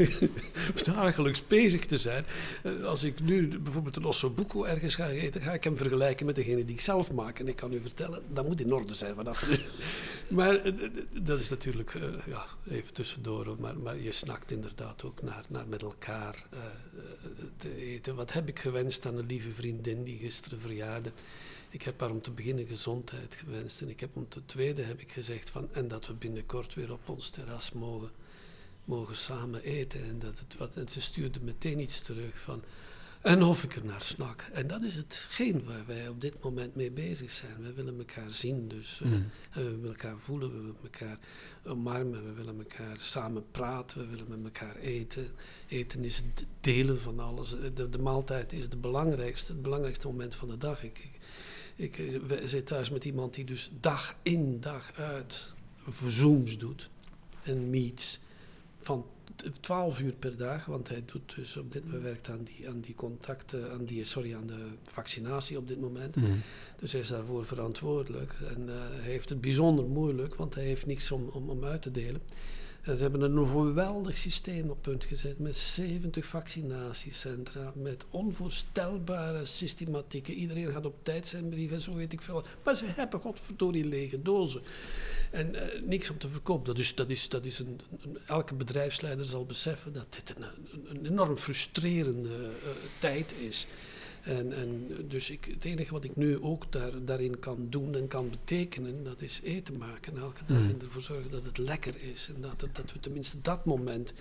dagelijks 0.85 1.47
bezig 1.47 1.87
te 1.87 1.99
zijn. 1.99 2.27
Uh, 2.63 2.85
als 2.85 3.05
ik 3.05 3.21
nu 3.21 3.59
bijvoorbeeld 3.59 3.97
een 3.97 4.05
ossobuco 4.05 4.65
ergens 4.65 4.95
ga 4.95 5.09
eten, 5.09 5.41
ga 5.41 5.53
ik 5.53 5.65
hem 5.65 5.77
vergelijken 5.77 6.27
met 6.27 6.35
degene 6.35 6.65
die 6.65 6.75
ik 6.75 6.81
zelf 6.81 7.13
maak. 7.13 7.39
En 7.39 7.49
ik 7.49 7.57
kan 7.57 7.73
u 7.73 7.81
vertellen, 7.81 8.23
dat 8.33 8.47
moet 8.47 8.61
in 8.61 8.73
orde 8.73 8.95
zijn 8.95 9.15
vanaf 9.15 9.49
nu 9.49 9.59
maar 10.37 10.55
eh, 10.55 10.73
dat 11.23 11.41
is 11.41 11.49
natuurlijk 11.49 11.95
uh, 11.95 12.03
ja, 12.27 12.47
even 12.71 12.93
tussendoor. 12.93 13.57
Maar, 13.59 13.79
maar 13.79 13.99
je 13.99 14.13
snakt 14.13 14.51
inderdaad 14.51 15.05
ook 15.05 15.23
naar, 15.23 15.45
naar 15.49 15.69
met 15.69 15.83
elkaar 15.83 16.45
te 17.57 17.77
eten. 17.77 18.06
Wat 18.15 18.33
heb 18.33 18.49
ik 18.49 18.59
gewenst 18.59 19.07
aan 19.07 19.17
een 19.17 19.27
lieve 19.27 19.51
vriendin 19.51 20.05
die 20.05 20.19
gisteren 20.19 20.61
verjaarde? 20.61 21.13
Ik 21.69 21.83
heb 21.83 22.01
haar 22.01 22.11
om 22.11 22.23
te 22.23 22.31
beginnen 22.31 22.67
gezondheid 22.67 23.35
gewenst. 23.35 23.81
En 23.81 23.89
ik 23.89 24.01
heb 24.01 24.17
om 24.17 24.29
te 24.29 24.45
tweede 24.47 24.83
heb 24.83 25.01
ik 25.01 25.13
gezegd 25.13 25.51
van... 25.51 25.69
En 25.73 25.89
dat 25.89 26.07
we 26.07 26.15
binnenkort 26.15 26.75
weer 26.75 26.93
op 26.93 27.09
ons 27.09 27.31
terras 27.31 27.73
mogen, 27.73 28.11
mogen 28.85 29.17
samen 29.17 29.63
eten. 29.63 30.03
En, 30.03 30.19
dat 30.19 30.39
het 30.39 30.57
wat, 30.57 30.77
en 30.77 30.89
ze 30.89 31.01
stuurde 31.01 31.41
meteen 31.41 31.81
iets 31.81 32.01
terug 32.03 32.41
van... 32.41 32.63
En 33.27 33.43
of 33.43 33.63
ik 33.63 33.77
er 33.77 33.85
naar 33.85 34.01
snak. 34.01 34.49
En 34.53 34.67
dat 34.67 34.83
is 34.83 34.95
hetgeen 34.95 35.65
waar 35.65 35.87
wij 35.87 36.09
op 36.09 36.21
dit 36.21 36.43
moment 36.43 36.75
mee 36.75 36.91
bezig 36.91 37.31
zijn. 37.31 37.63
We 37.63 37.73
willen 37.73 37.99
elkaar 37.99 38.31
zien, 38.31 38.69
dus 38.69 39.01
uh, 39.03 39.09
mm. 39.09 39.31
we 39.53 39.63
willen 39.63 39.87
elkaar 39.87 40.19
voelen, 40.19 40.51
we 40.51 40.57
willen 40.57 40.77
elkaar 40.83 41.19
omarmen, 41.65 42.25
we 42.25 42.33
willen 42.33 42.59
elkaar 42.59 42.99
samen 42.99 43.45
praten, 43.51 43.99
we 43.99 44.07
willen 44.07 44.29
met 44.29 44.45
elkaar 44.45 44.77
eten. 44.77 45.29
Eten 45.69 46.05
is 46.05 46.17
het 46.17 46.47
delen 46.61 47.01
van 47.01 47.21
alles. 47.21 47.51
De, 47.75 47.89
de 47.89 47.99
maaltijd 47.99 48.53
is 48.53 48.69
de 48.69 48.77
belangrijkste, 48.77 49.53
het 49.53 49.63
belangrijkste 49.63 50.07
moment 50.07 50.35
van 50.35 50.49
de 50.49 50.59
dag. 50.59 50.83
Ik, 50.83 51.11
ik, 51.77 51.99
ik 51.99 52.43
zit 52.45 52.67
thuis 52.67 52.91
met 52.91 53.05
iemand 53.05 53.35
die 53.35 53.45
dus 53.45 53.71
dag 53.81 54.15
in, 54.23 54.61
dag 54.61 54.93
uit 54.95 55.53
Zooms 56.09 56.59
doet 56.59 56.91
en 57.43 57.71
meets 57.71 58.21
van 58.79 59.07
12 59.61 60.01
uur 60.01 60.13
per 60.13 60.37
dag, 60.37 60.65
want 60.65 60.89
hij 60.89 61.03
doet 61.07 61.35
dus 61.35 61.57
op 61.57 61.73
dit 61.73 61.85
moment 61.85 62.03
werkt 62.03 62.29
aan 62.29 62.45
die, 62.45 62.69
aan 62.69 62.81
die 62.81 62.95
contacten, 62.95 63.73
aan 63.73 63.85
die, 63.85 64.05
sorry, 64.05 64.35
aan 64.35 64.47
de 64.47 64.67
vaccinatie 64.83 65.59
op 65.59 65.69
dit 65.69 65.81
moment. 65.81 66.17
Mm. 66.17 66.41
Dus 66.81 66.93
hij 66.93 67.01
is 67.01 67.09
daarvoor 67.09 67.45
verantwoordelijk. 67.45 68.35
En 68.55 68.63
uh, 68.63 68.75
hij 68.77 69.11
heeft 69.11 69.29
het 69.29 69.41
bijzonder 69.41 69.85
moeilijk, 69.85 70.35
want 70.35 70.55
hij 70.55 70.65
heeft 70.65 70.87
niks 70.87 71.11
om, 71.11 71.29
om, 71.29 71.51
om 71.51 71.65
uit 71.65 71.83
te 71.83 71.91
delen. 71.91 72.21
Ze 72.87 73.03
hebben 73.03 73.21
een 73.21 73.49
geweldig 73.49 74.17
systeem 74.17 74.71
op 74.71 74.83
punt 74.83 75.05
gezet 75.05 75.39
met 75.39 75.57
70 75.57 76.27
vaccinatiecentra, 76.27 77.73
met 77.75 78.05
onvoorstelbare 78.11 79.45
systematieken. 79.45 80.35
Iedereen 80.35 80.73
gaat 80.73 80.87
op 80.87 81.05
tijd 81.05 81.27
zijn 81.27 81.49
brief 81.49 81.71
en 81.71 81.81
zo 81.81 81.95
weet 81.95 82.13
ik 82.13 82.21
veel. 82.21 82.45
Maar 82.65 82.77
ze 82.77 82.85
hebben 82.87 83.21
godverdorie 83.21 83.85
lege 83.85 84.23
dozen. 84.23 84.63
En 85.31 85.55
uh, 85.55 85.63
niks 85.83 86.11
om 86.11 86.19
te 86.19 86.29
verkopen. 86.29 86.67
Dat 86.67 86.79
is, 86.79 86.95
dat 86.95 87.11
is, 87.11 87.29
dat 87.29 87.45
is 87.45 87.59
een, 87.59 87.81
elke 88.27 88.55
bedrijfsleider 88.55 89.25
zal 89.25 89.47
beseffen 89.47 89.93
dat 89.93 90.07
dit 90.11 90.35
een, 90.37 90.45
een 90.89 91.07
enorm 91.07 91.37
frustrerende 91.37 92.29
uh, 92.29 92.51
tijd 92.99 93.35
is. 93.41 93.67
En, 94.27 94.53
en 94.53 94.87
dus 95.09 95.31
ik, 95.31 95.45
het 95.45 95.65
enige 95.65 95.93
wat 95.93 96.05
ik 96.05 96.17
nu 96.17 96.41
ook 96.41 96.73
daar, 96.73 97.05
daarin 97.05 97.39
kan 97.39 97.67
doen 97.71 97.95
en 97.95 98.09
kan 98.09 98.31
betekenen, 98.31 99.05
dat 99.05 99.23
is 99.23 99.41
eten 99.43 99.77
maken 99.77 100.17
elke 100.17 100.45
dag. 100.47 100.59
Mm. 100.59 100.69
En 100.69 100.81
ervoor 100.83 101.03
zorgen 101.03 101.31
dat 101.31 101.45
het 101.45 101.59
lekker 101.59 101.95
is. 102.13 102.31
En 102.35 102.41
dat, 102.41 102.61
dat 102.61 102.93
we 102.93 103.01
tenminste 103.01 103.41
dat 103.41 103.65
moment 103.65 104.13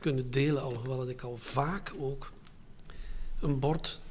kunnen 0.00 0.30
delen. 0.30 0.62
Alhoewel 0.62 0.96
dat 0.96 1.08
ik 1.08 1.22
al 1.22 1.36
vaak 1.36 1.94
ook 1.98 2.32
een 3.40 3.58
bord 3.58 4.02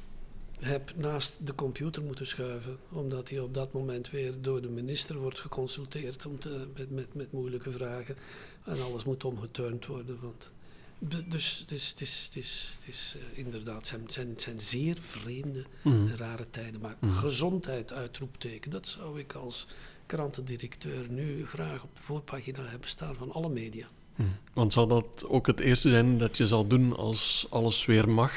heb 0.60 0.92
naast 0.96 1.46
de 1.46 1.54
computer 1.54 2.02
moeten 2.02 2.26
schuiven. 2.26 2.76
Omdat 2.88 3.28
hij 3.28 3.40
op 3.40 3.54
dat 3.54 3.72
moment 3.72 4.10
weer 4.10 4.34
door 4.40 4.60
de 4.60 4.70
minister 4.70 5.18
wordt 5.18 5.40
geconsulteerd 5.40 6.26
om 6.26 6.38
te, 6.38 6.66
met, 6.76 6.90
met, 6.90 7.14
met 7.14 7.32
moeilijke 7.32 7.70
vragen. 7.70 8.16
En 8.64 8.82
alles 8.82 9.04
moet 9.04 9.24
omgeturnd 9.24 9.86
worden. 9.86 10.18
Want 10.20 10.50
dus 10.98 11.58
het 11.58 11.72
is, 11.72 11.88
het 11.88 12.00
is, 12.00 12.24
het 12.26 12.36
is, 12.36 12.72
het 12.78 12.88
is 12.88 13.14
eh, 13.16 13.38
inderdaad, 13.38 13.76
het 13.76 13.86
zijn, 13.86 14.02
zijn, 14.06 14.32
zijn 14.36 14.60
zeer 14.60 14.96
vreemde 15.00 15.64
Mhm. 15.82 16.14
rare 16.16 16.46
tijden. 16.50 16.80
Maar 16.80 16.96
Mhm. 17.00 17.12
gezondheid, 17.12 17.92
uitroepteken, 17.92 18.70
dat 18.70 18.86
zou 18.86 19.18
ik 19.18 19.32
als 19.32 19.66
krantendirecteur 20.06 21.06
nu 21.10 21.46
graag 21.46 21.82
op 21.82 21.96
de 21.96 22.02
voorpagina 22.02 22.62
hebben 22.64 22.88
staan 22.88 23.14
van 23.14 23.32
alle 23.32 23.48
media. 23.48 23.86
Hm. 24.14 24.22
Want 24.52 24.72
zal 24.72 24.86
dat 24.86 25.24
ook 25.28 25.46
het 25.46 25.60
eerste 25.60 25.88
zijn 25.88 26.18
dat 26.18 26.36
je 26.36 26.46
zal 26.46 26.66
doen 26.66 26.96
als 26.96 27.46
alles 27.50 27.86
weer 27.86 28.08
mag? 28.08 28.32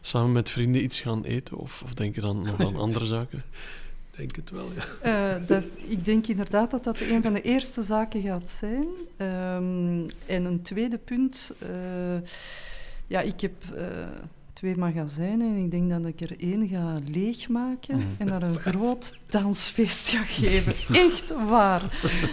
Samen 0.00 0.32
met 0.32 0.50
vrienden 0.50 0.82
iets 0.82 1.00
gaan 1.00 1.24
eten? 1.24 1.56
Of, 1.56 1.82
of 1.82 1.94
denk 1.94 2.14
je 2.14 2.20
dan 2.20 2.42
nog 2.42 2.60
aan 2.60 2.76
andere 2.86 3.06
zaken? 3.06 3.42
Denk 4.16 4.36
het 4.36 4.50
wel, 4.50 4.68
ja. 4.74 4.84
Eh, 5.36 5.46
dat, 5.46 5.64
ik 5.76 6.04
denk 6.04 6.26
inderdaad 6.26 6.70
dat 6.70 6.84
dat 6.84 7.00
een 7.00 7.22
van 7.22 7.32
de 7.32 7.42
eerste 7.42 7.82
zaken 7.82 8.22
gaat 8.22 8.50
zijn. 8.50 8.86
Ehm, 9.16 10.08
en 10.26 10.44
een 10.44 10.62
tweede 10.62 10.98
punt. 10.98 11.52
eh, 11.58 12.28
ja, 13.06 13.20
ik 13.20 13.40
heb 13.40 13.52
eh, 13.74 13.84
twee 14.52 14.76
magazijnen 14.76 15.56
en 15.56 15.64
ik 15.64 15.70
denk 15.70 15.90
dat 15.90 16.04
ik 16.06 16.20
er 16.20 16.34
één 16.40 16.68
ga 16.68 16.96
leegmaken 17.04 17.94
Mhm. 17.94 18.06
en 18.18 18.26
daar 18.26 18.42
een 18.42 18.58
groot 18.58 19.18
dansfeest 19.28 20.08
ga 20.08 20.24
geven. 20.24 20.74
Echt 21.06 21.34
waar. 21.48 21.82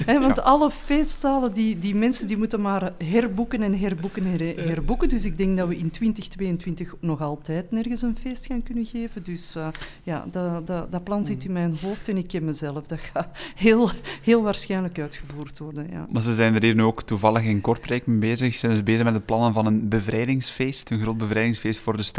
Hè, 0.05 0.19
want 0.19 0.41
alle 0.41 0.71
feestzalen, 0.71 1.53
die, 1.53 1.79
die 1.79 1.95
mensen 1.95 2.27
die 2.27 2.37
moeten 2.37 2.61
maar 2.61 2.93
herboeken 3.03 3.63
en 3.63 3.79
herboeken 3.79 4.25
en 4.25 4.31
her- 4.39 4.67
herboeken. 4.67 5.09
Dus 5.09 5.25
ik 5.25 5.37
denk 5.37 5.57
dat 5.57 5.67
we 5.67 5.77
in 5.77 5.89
2022 5.91 6.95
nog 6.99 7.21
altijd 7.21 7.71
nergens 7.71 8.01
een 8.01 8.17
feest 8.21 8.45
gaan 8.45 8.63
kunnen 8.63 8.85
geven. 8.85 9.23
Dus 9.23 9.55
eh, 9.55 9.67
ja, 10.03 10.25
dat, 10.31 10.67
dat, 10.67 10.91
dat 10.91 11.03
plan 11.03 11.25
zit 11.25 11.45
in 11.45 11.51
mijn 11.51 11.75
hoofd 11.81 12.07
en 12.09 12.17
ik 12.17 12.27
ken 12.27 12.45
mezelf. 12.45 12.87
Dat 12.87 12.99
gaat 12.99 13.27
heel, 13.55 13.89
heel 14.21 14.41
waarschijnlijk 14.43 14.99
uitgevoerd 14.99 15.59
worden. 15.59 15.87
Ja. 15.91 16.05
Maar 16.11 16.21
ze 16.21 16.35
zijn 16.35 16.55
er 16.55 16.63
hier 16.63 16.75
nu 16.75 16.83
ook 16.83 17.03
toevallig 17.03 17.43
in 17.43 17.61
Kortrijk 17.61 18.07
mee 18.07 18.19
bezig. 18.19 18.53
Ze 18.53 18.59
zijn 18.59 18.71
dus 18.71 18.83
bezig 18.83 19.03
met 19.03 19.13
de 19.13 19.19
plannen 19.19 19.53
van 19.53 19.65
een 19.65 19.89
bevrijdingsfeest, 19.89 20.89
een 20.91 21.01
groot 21.01 21.17
bevrijdingsfeest 21.17 21.79
voor 21.79 21.97
de 21.97 22.03
stad. 22.03 22.16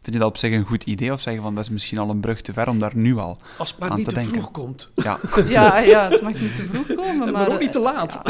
Vind 0.00 0.20
je 0.20 0.26
dat 0.26 0.28
op 0.28 0.36
zich 0.36 0.52
een 0.52 0.64
goed 0.64 0.84
idee 0.84 1.12
of 1.12 1.20
zeggen 1.20 1.42
van 1.42 1.54
dat 1.54 1.64
is 1.64 1.70
misschien 1.70 1.98
al 1.98 2.10
een 2.10 2.20
brug 2.20 2.40
te 2.40 2.52
ver 2.52 2.68
om 2.68 2.78
daar 2.78 2.96
nu 2.96 3.16
al 3.16 3.38
Als 3.58 3.70
het 3.70 3.78
maar 3.78 3.90
Aan 3.90 3.96
niet 3.96 4.08
te 4.08 4.20
vroeg 4.20 4.50
komt. 4.50 4.90
Ja, 4.94 5.18
Ja, 5.48 5.78
ja, 5.78 6.10
het 6.10 6.22
mag 6.22 6.32
niet 6.32 6.56
te 6.56 6.68
vroeg 6.72 6.86
komen. 6.86 7.18
Maar, 7.18 7.32
Maar, 7.32 7.52
ook 7.52 7.60
niet 7.60 7.72
te 7.72 7.78
laat. 7.78 8.20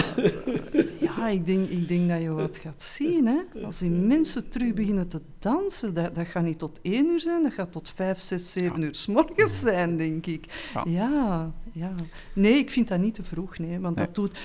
Ja, 1.01 1.13
ja, 1.17 1.29
ik, 1.29 1.47
denk, 1.47 1.69
ik 1.69 1.89
denk 1.89 2.09
dat 2.09 2.21
je 2.21 2.31
wat 2.31 2.57
gaat 2.57 2.83
zien. 2.83 3.27
Hè. 3.27 3.63
Als 3.65 3.79
die 3.79 3.91
mensen 3.91 4.49
terug 4.49 4.75
beginnen 4.75 5.09
te 5.09 5.21
dansen, 5.39 5.95
dat, 5.95 6.15
dat 6.15 6.27
gaat 6.29 6.43
niet 6.43 6.59
tot 6.59 6.79
één 6.83 7.07
uur 7.07 7.21
zijn, 7.21 7.43
dat 7.43 7.53
gaat 7.53 7.73
tot 7.73 7.91
vijf, 7.95 8.21
zes, 8.21 8.53
zeven 8.53 8.83
uur 8.83 8.95
s 8.95 9.07
morgens 9.07 9.61
zijn, 9.61 9.97
denk 9.97 10.27
ik. 10.27 10.71
Ja. 10.75 10.83
Ja. 10.87 11.51
ja, 11.73 11.91
Nee, 12.33 12.59
ik 12.59 12.71
vind 12.71 12.89
dat 12.89 12.99
niet 13.01 13.15
te 13.15 13.23
vroeg, 13.23 13.59
nee. 13.59 13.81
Want 13.81 13.97
Nee. 13.97 14.07
dat 14.07 14.15
doet... 14.15 14.39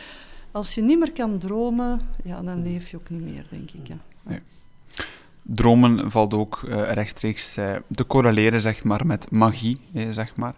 Als 0.52 0.76
je 0.76 0.82
niet 0.82 0.99
meer 0.99 1.12
kan 1.12 1.38
dromen, 1.38 2.02
ja, 2.23 2.41
dan 2.41 2.63
leef 2.63 2.89
je 2.89 2.97
ook 2.97 3.10
niet 3.10 3.21
meer, 3.23 3.45
denk 3.49 3.71
ik. 3.71 3.88
Ja. 3.88 4.39
Dromen 5.43 6.12
valt 6.12 6.34
ook 6.34 6.63
eh, 6.63 6.91
rechtstreeks 6.91 7.58
eh, 7.58 7.75
te 7.91 8.08
correleren 8.08 8.62
zeg 8.62 8.84
maar, 8.84 9.06
met 9.06 9.32
magie. 9.32 9.79
eh, 9.93 10.12
zeg 10.12 10.36
maar. 10.36 10.56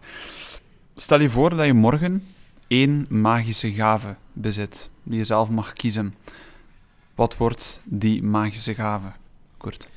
Stel 0.95 1.19
je 1.19 1.29
voor 1.29 1.49
dat 1.49 1.65
je 1.65 1.73
morgen 1.73 2.23
één 2.67 3.05
magische 3.09 3.71
gave 3.71 4.15
bezit, 4.33 4.89
die 5.03 5.17
je 5.17 5.23
zelf 5.23 5.49
mag 5.49 5.73
kiezen. 5.73 6.15
Wat 7.15 7.37
wordt 7.37 7.81
die 7.85 8.23
magische 8.23 8.73
gave? 8.73 9.11
Kort. 9.57 9.89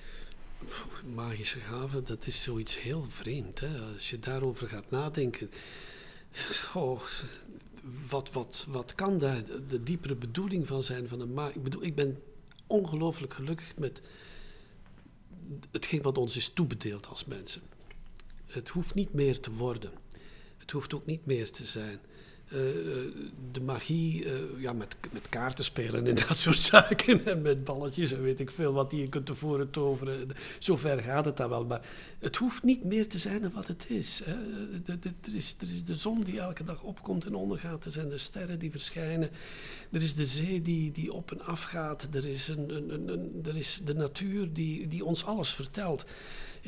Magische 1.14 1.60
gave, 1.60 2.02
dat 2.02 2.26
is 2.26 2.42
zoiets 2.42 2.80
heel 2.80 3.06
vreemd. 3.08 3.60
Hè? 3.60 3.68
Als 3.92 4.10
je 4.10 4.18
daarover 4.18 4.68
gaat 4.68 4.90
nadenken. 4.90 5.50
Oh, 6.74 7.00
wat, 8.08 8.32
wat, 8.32 8.66
wat 8.68 8.94
kan 8.94 9.18
daar 9.18 9.42
de, 9.68 9.82
diepere 9.82 10.14
bedoeling 10.14 10.66
van 10.66 10.82
zijn 10.82 11.08
van 11.08 11.20
een 11.20 11.52
Ik 11.54 11.62
bedoel, 11.62 11.84
ik 11.84 11.94
ben 11.94 12.18
ongelooflijk 12.66 13.32
gelukkig 13.32 13.76
met 13.76 14.00
hetgeen 15.70 16.02
wat 16.02 16.18
ons 16.18 16.36
is 16.36 16.48
toebedeeld 16.48 17.06
als 17.06 17.24
mensen. 17.24 17.62
Het 18.46 18.68
hoeft 18.68 18.94
niet 18.94 19.12
meer 19.12 19.40
te 19.40 19.52
worden. 19.52 19.92
Het 20.58 20.70
hoeft 20.70 20.94
ook 20.94 21.06
niet 21.06 21.26
meer 21.26 21.50
te 21.50 21.64
zijn. 21.64 21.98
Eh, 22.50 22.68
eh, 22.68 23.12
de 23.52 23.60
magie, 23.60 24.24
eh, 24.24 24.32
ja, 24.58 24.72
met, 24.72 24.96
met 25.10 25.28
kaarten 25.28 25.64
spelen 25.64 26.06
en 26.06 26.14
dat 26.28 26.38
soort 26.38 26.58
zaken. 26.58 27.26
En 27.26 27.42
met 27.42 27.64
balletjes 27.64 28.12
en 28.12 28.22
weet 28.22 28.40
ik 28.40 28.50
veel 28.50 28.72
wat 28.72 28.90
die 28.90 29.00
je 29.00 29.08
kunt 29.08 29.26
tevoren 29.26 29.70
toveren. 29.70 30.28
Zover 30.58 31.02
gaat 31.02 31.24
het 31.24 31.36
dan 31.36 31.48
wel. 31.48 31.64
Maar 31.64 31.86
het 32.18 32.36
hoeft 32.36 32.62
niet 32.62 32.84
meer 32.84 33.08
te 33.08 33.18
zijn 33.18 33.42
dan 33.42 33.52
wat 33.52 33.66
het 33.66 33.84
is. 33.90 34.22
Hè. 34.24 34.32
Er 34.92 35.34
is, 35.34 35.56
er 35.60 35.72
is 35.74 35.84
de 35.84 35.94
zon 35.94 36.20
die 36.20 36.40
elke 36.40 36.64
dag 36.64 36.82
opkomt 36.82 37.24
en 37.24 37.34
ondergaat. 37.34 37.84
Er 37.84 37.90
zijn 37.90 38.08
de 38.08 38.18
sterren 38.18 38.58
die 38.58 38.70
verschijnen. 38.70 39.30
Er 39.92 40.02
is 40.02 40.14
de 40.14 40.26
zee 40.26 40.62
die, 40.62 40.92
die 40.92 41.12
op 41.12 41.30
en 41.30 41.40
af 41.40 41.62
gaat. 41.62 42.08
Er 42.12 42.26
is, 42.26 42.48
een, 42.48 42.74
een, 42.76 43.08
een- 43.08 43.40
er 43.46 43.56
is 43.56 43.80
de 43.84 43.94
natuur 43.94 44.52
die, 44.52 44.88
die 44.88 45.04
ons 45.04 45.24
alles 45.24 45.52
vertelt. 45.52 46.04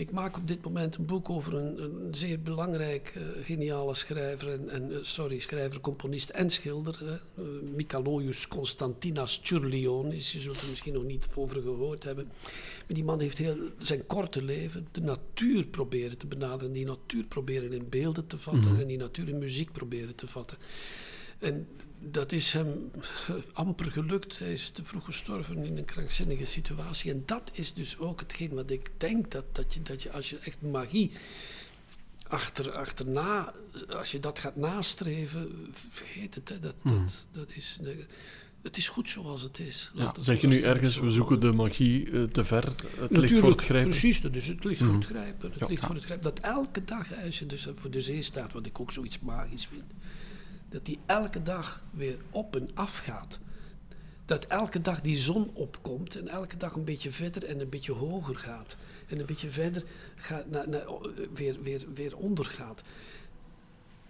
Ik 0.01 0.11
maak 0.11 0.37
op 0.37 0.49
dit 0.49 0.65
moment 0.65 0.97
een 0.97 1.05
boek 1.05 1.31
over 1.31 1.55
een, 1.55 1.83
een 1.83 2.15
zeer 2.15 2.41
belangrijk, 2.41 3.13
eh, 3.17 3.45
geniale 3.45 3.95
schrijver, 3.95 4.53
en, 4.53 4.69
en, 4.69 4.93
eh, 4.93 4.99
sorry, 5.03 5.39
schrijver, 5.39 5.81
componist 5.81 6.29
en 6.29 6.51
schilder, 6.51 7.01
hè, 7.05 7.15
eh, 7.15 7.63
Mikalojus 7.75 8.49
Constantinas 8.49 9.39
Tsurlionis. 9.39 10.33
Je 10.33 10.41
zult 10.41 10.61
er 10.61 10.69
misschien 10.69 10.93
nog 10.93 11.05
niet 11.05 11.27
over 11.35 11.63
gehoord 11.63 12.05
hebben. 12.05 12.25
Maar 12.87 12.95
die 12.97 13.05
man 13.05 13.21
heeft 13.21 13.39
heel 13.39 13.57
zijn 13.79 14.07
korte 14.07 14.43
leven 14.43 14.89
de 14.93 15.01
natuur 15.01 15.67
proberen 15.67 16.19
te 16.19 16.27
benaderen, 16.27 16.73
die 16.73 16.87
natuur 16.87 17.25
proberen 17.25 17.73
in 17.73 17.89
beelden 17.89 18.27
te 18.27 18.39
vatten 18.39 18.81
en 18.81 18.87
die 18.87 18.99
natuur 18.99 19.29
in 19.29 19.39
muziek 19.39 19.73
proberen 19.73 20.15
te 20.15 20.27
vatten. 20.27 20.59
En 21.39 21.67
dat 22.01 22.33
is 22.33 22.53
hem 22.53 22.91
eh, 23.29 23.35
amper 23.53 23.91
gelukt. 23.93 24.39
Hij 24.39 24.53
is 24.53 24.71
te 24.71 24.85
vroeg 24.85 25.05
gestorven 25.05 25.65
in 25.65 25.77
een 25.77 25.85
krankzinnige 25.85 26.45
situatie. 26.45 27.11
En 27.11 27.23
dat 27.27 27.51
is 27.53 27.73
dus 27.75 27.99
ook 27.99 28.21
hetgeen 28.21 28.55
wat 28.55 28.71
ik 28.71 28.91
denk 28.97 29.31
dat, 29.31 29.45
dat, 29.53 29.75
je, 29.75 29.83
dat 29.83 30.03
je 30.03 30.13
als 30.13 30.31
je 30.31 30.39
echt 30.39 30.63
magie 30.63 31.11
achter, 32.29 32.73
achterna, 32.73 33.53
als 33.89 34.11
je 34.11 34.21
dat 34.21 34.39
gaat 34.39 34.57
nastreven, 34.57 35.69
vergeet 35.91 36.35
het. 36.35 36.49
Hè. 36.49 36.59
Dat, 36.59 36.75
dat, 36.83 37.27
dat 37.33 37.51
is, 37.55 37.79
de- 37.83 38.07
het 38.63 38.77
is 38.77 38.89
goed 38.89 39.11
zoals 39.11 39.43
het 39.43 39.59
is. 39.59 39.91
Ja, 39.95 40.05
Laat 40.05 40.17
zeg 40.21 40.41
je 40.41 40.47
nu 40.47 40.61
ergens, 40.61 40.97
we 40.99 41.11
zoeken 41.11 41.41
de 41.41 41.53
magie 41.53 42.11
eh, 42.11 42.23
te 42.23 42.45
ver, 42.45 42.65
het 42.65 42.83
ligt 42.83 43.11
Natuurlijk, 43.11 43.37
voor 43.41 43.51
het 43.51 43.61
grijpen? 43.63 43.91
Precies, 43.91 44.21
dat 44.21 44.35
is 44.35 44.49
het 44.49 44.65
licht 44.65 44.83
voor 44.83 44.95
het 44.95 45.05
grijpen. 45.05 45.51
Het 45.51 45.61
Ja. 45.61 45.67
ligt 45.67 45.87
voor 45.87 45.95
het 45.95 46.05
grijpen. 46.05 46.35
Dat 46.35 46.45
elke 46.45 46.85
dag, 46.85 47.25
als 47.25 47.39
je 47.39 47.47
dus 47.47 47.67
voor 47.75 47.91
de 47.91 48.01
zee 48.01 48.23
staat, 48.23 48.53
wat 48.53 48.67
ik 48.67 48.81
ook 48.81 48.93
zoiets 48.93 49.19
magisch 49.21 49.67
vind, 49.67 49.85
dat 50.71 50.85
die 50.85 50.99
elke 51.07 51.43
dag 51.43 51.85
weer 51.91 52.17
op 52.31 52.57
en 52.57 52.71
af 52.75 52.99
gaat. 52.99 53.39
Dat 54.25 54.45
elke 54.45 54.81
dag 54.81 55.01
die 55.01 55.17
zon 55.17 55.51
opkomt 55.55 56.17
en 56.17 56.29
elke 56.29 56.57
dag 56.57 56.75
een 56.75 56.85
beetje 56.85 57.11
verder 57.11 57.45
en 57.45 57.61
een 57.61 57.69
beetje 57.69 57.93
hoger 57.93 58.37
gaat. 58.37 58.77
En 59.09 59.19
een 59.19 59.27
beetje 59.27 59.51
verder 59.51 59.85
gaat, 60.17 60.45
weer, 61.35 61.63
weer, 61.63 61.85
weer 61.95 62.17
ondergaat. 62.17 62.83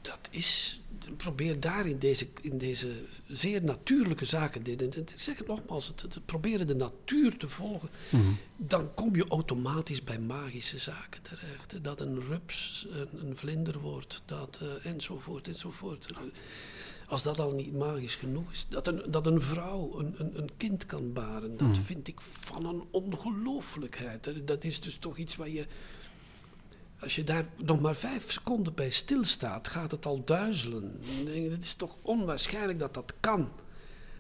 Dat 0.03 0.19
is, 0.31 0.81
probeer 1.17 1.61
daar 1.61 1.87
in 1.87 1.99
deze, 1.99 2.29
in 2.41 2.59
deze 2.59 2.93
zeer 3.29 3.65
natuurlijke 3.65 4.25
zaken, 4.25 4.63
dit- 4.63 4.83
en 4.83 5.01
ik 5.01 5.13
zeg 5.17 5.39
het 5.39 5.47
nogmaals, 5.47 5.87
het, 5.89 6.01
het 6.03 6.27
proberen 6.27 6.67
de 6.67 6.75
natuur 6.75 7.37
te 7.37 7.49
volgen, 7.49 7.89
Mhm. 8.11 8.33
dan 8.57 8.95
kom 8.95 9.17
je 9.17 9.27
automatisch 9.29 10.05
bij 10.05 10.19
magische 10.19 10.79
zaken 10.79 11.23
terecht. 11.23 11.85
Dat 11.85 12.01
een 12.01 12.21
rups 12.21 12.87
een, 12.91 13.27
een 13.29 13.37
vlinder 13.37 13.79
wordt, 13.79 14.23
dat, 14.27 14.61
eh, 14.63 14.91
enzovoort, 14.91 15.49
enzovoort. 15.49 16.07
Als 17.07 17.23
dat 17.23 17.39
al 17.39 17.51
niet 17.53 17.73
magisch 17.73 18.15
genoeg 18.15 18.53
is, 18.53 18.67
dat 18.69 18.87
een, 18.87 19.03
dat 19.11 19.27
een 19.27 19.41
vrouw 19.41 19.99
een, 19.99 20.15
een, 20.19 20.39
een 20.43 20.51
kind 20.57 20.87
kan 20.87 21.13
baren, 21.13 21.57
dat 21.57 21.79
vind 21.79 22.09
ik 22.09 22.21
van 22.21 22.65
een 22.67 22.85
ongelooflijkheid. 22.91 24.47
Dat 24.47 24.65
is 24.65 24.81
dus 24.81 24.97
toch 24.97 25.17
iets 25.17 25.37
waar 25.37 25.49
je, 25.49 25.67
als 27.01 27.15
je 27.17 27.25
daar 27.25 27.45
nog 27.57 27.81
maar 27.81 27.97
vijf 27.97 28.33
seconden 28.33 28.75
bij 28.75 28.91
stilstaat, 28.91 29.69
gaat 29.69 29.91
het 29.91 30.07
al 30.07 30.25
duizelen. 30.25 31.01
Dan 31.17 31.25
denk 31.25 31.45
je, 31.45 31.51
Het 31.51 31.65
is 31.65 31.75
toch 31.75 31.97
onwaarschijnlijk 32.03 32.79
dat 32.79 32.95
dat 32.95 33.15
kan. 33.21 33.49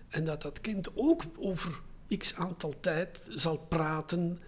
En 0.08 0.24
dat 0.24 0.42
dat 0.42 0.60
kind 0.60 0.88
ook 0.94 1.22
over 1.38 1.80
x 2.18 2.34
aantal 2.34 2.74
tijd 2.80 3.20
zal 3.28 3.56
praten, 3.68 4.38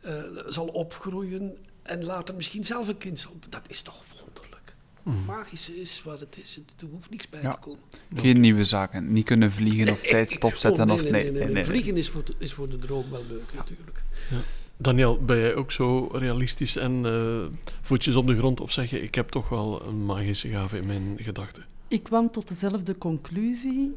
eh, 0.00 0.22
zal 0.46 0.66
opgroeien 0.66 1.56
en 1.82 2.04
later 2.04 2.34
misschien 2.34 2.64
zelf 2.64 2.88
een 2.88 2.98
kind 2.98 3.18
zal. 3.18 3.38
Dat 3.48 3.62
is 3.68 3.82
toch 3.82 4.04
wonderlijk. 4.24 4.74
Het 5.04 5.26
magische 5.26 5.80
is 5.80 6.02
wat 6.02 6.20
het 6.20 6.38
is. 6.42 6.54
Het- 6.54 6.80
Er 6.80 6.86
hoeft 6.90 7.10
niks 7.10 7.28
bij 7.28 7.42
Ja. 7.42 7.52
te 7.52 7.58
komen. 7.58 7.80
Geen 8.14 8.40
nieuwe 8.40 8.64
zaken. 8.64 9.12
Niet 9.12 9.24
kunnen 9.24 9.52
vliegen 9.52 9.92
of 9.92 10.00
tijd 10.00 10.28
Oh, 10.28 10.34
stopzetten. 10.34 10.86
nee, 10.86 10.96
of, 10.96 11.02
nee, 11.02 11.10
nee, 11.12 11.30
nee, 11.30 11.44
nee. 11.44 11.52
nee. 11.52 11.64
Vliegen 11.64 11.96
is 11.96 12.08
voor, 12.08 12.24
de, 12.24 12.34
is 12.38 12.52
voor 12.52 12.68
de 12.68 12.78
droom 12.78 13.10
wel 13.10 13.24
leuk 13.28 13.52
natuurlijk. 13.54 14.02
Daniel, 14.82 15.18
ben 15.24 15.38
jij 15.38 15.54
ook 15.54 15.72
zo 15.72 16.08
realistisch 16.12 16.76
en 16.76 17.04
uh, 17.04 17.40
voetjes 17.82 18.16
op 18.16 18.26
de 18.26 18.36
grond 18.36 18.60
of 18.60 18.72
zeg 18.72 18.90
je 18.90 19.02
ik 19.02 19.14
heb 19.14 19.28
toch 19.28 19.48
wel 19.48 19.82
een 19.86 20.04
magische 20.04 20.48
gave 20.48 20.76
in 20.76 20.86
mijn 20.86 21.16
gedachten? 21.16 21.64
Ik 21.88 22.02
kwam 22.02 22.30
tot 22.30 22.48
dezelfde 22.48 22.98
conclusie 22.98 23.94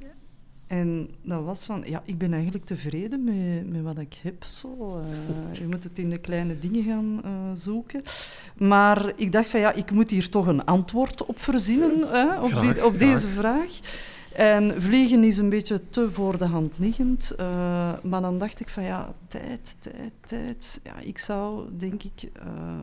en 0.68 1.10
dat 1.22 1.44
was 1.44 1.66
van, 1.66 1.84
ja, 1.86 2.02
ik 2.06 2.18
ben 2.18 2.34
eigenlijk 2.34 2.66
tevreden 2.66 3.24
met, 3.24 3.72
met 3.72 3.82
wat 3.82 3.98
ik 3.98 4.20
heb. 4.22 4.44
Zo. 4.44 5.02
Uh, 5.06 5.54
je 5.54 5.68
moet 5.68 5.84
het 5.84 6.00
in 6.00 6.10
de 6.10 6.18
kleine 6.18 6.60
dingen 6.60 6.84
gaan 6.84 7.22
uh, 7.26 7.32
zoeken. 7.54 8.04
Maar 8.58 9.12
ik 9.16 9.32
dacht 9.32 9.48
van, 9.48 9.60
ja, 9.60 9.72
ik 9.72 9.92
moet 9.92 10.10
hier 10.10 10.30
toch 10.30 10.48
een 10.48 10.66
antwoord 10.66 11.26
op 11.26 11.40
verzinnen 11.40 12.08
hè, 12.08 12.42
op, 12.42 12.52
graag, 12.52 12.74
die, 12.74 12.86
op 12.86 13.00
deze 13.00 13.30
vraag. 13.30 13.80
En 14.36 14.82
vliegen 14.82 15.24
is 15.24 15.38
een 15.38 15.50
beetje 15.50 15.82
te 15.90 16.12
voor 16.12 16.38
de 16.38 16.46
hand 16.46 16.72
liggend. 16.78 17.34
Uh, 17.40 17.46
maar 18.04 18.22
dan 18.22 18.38
dacht 18.38 18.60
ik 18.60 18.70
van, 18.70 18.84
ja, 18.84 19.14
tijd, 19.28 19.78
tijd, 19.80 20.12
tijd. 20.26 20.80
Ja, 20.84 21.00
ik 21.00 21.18
zou, 21.18 21.70
denk 21.78 22.04
ik, 22.04 22.30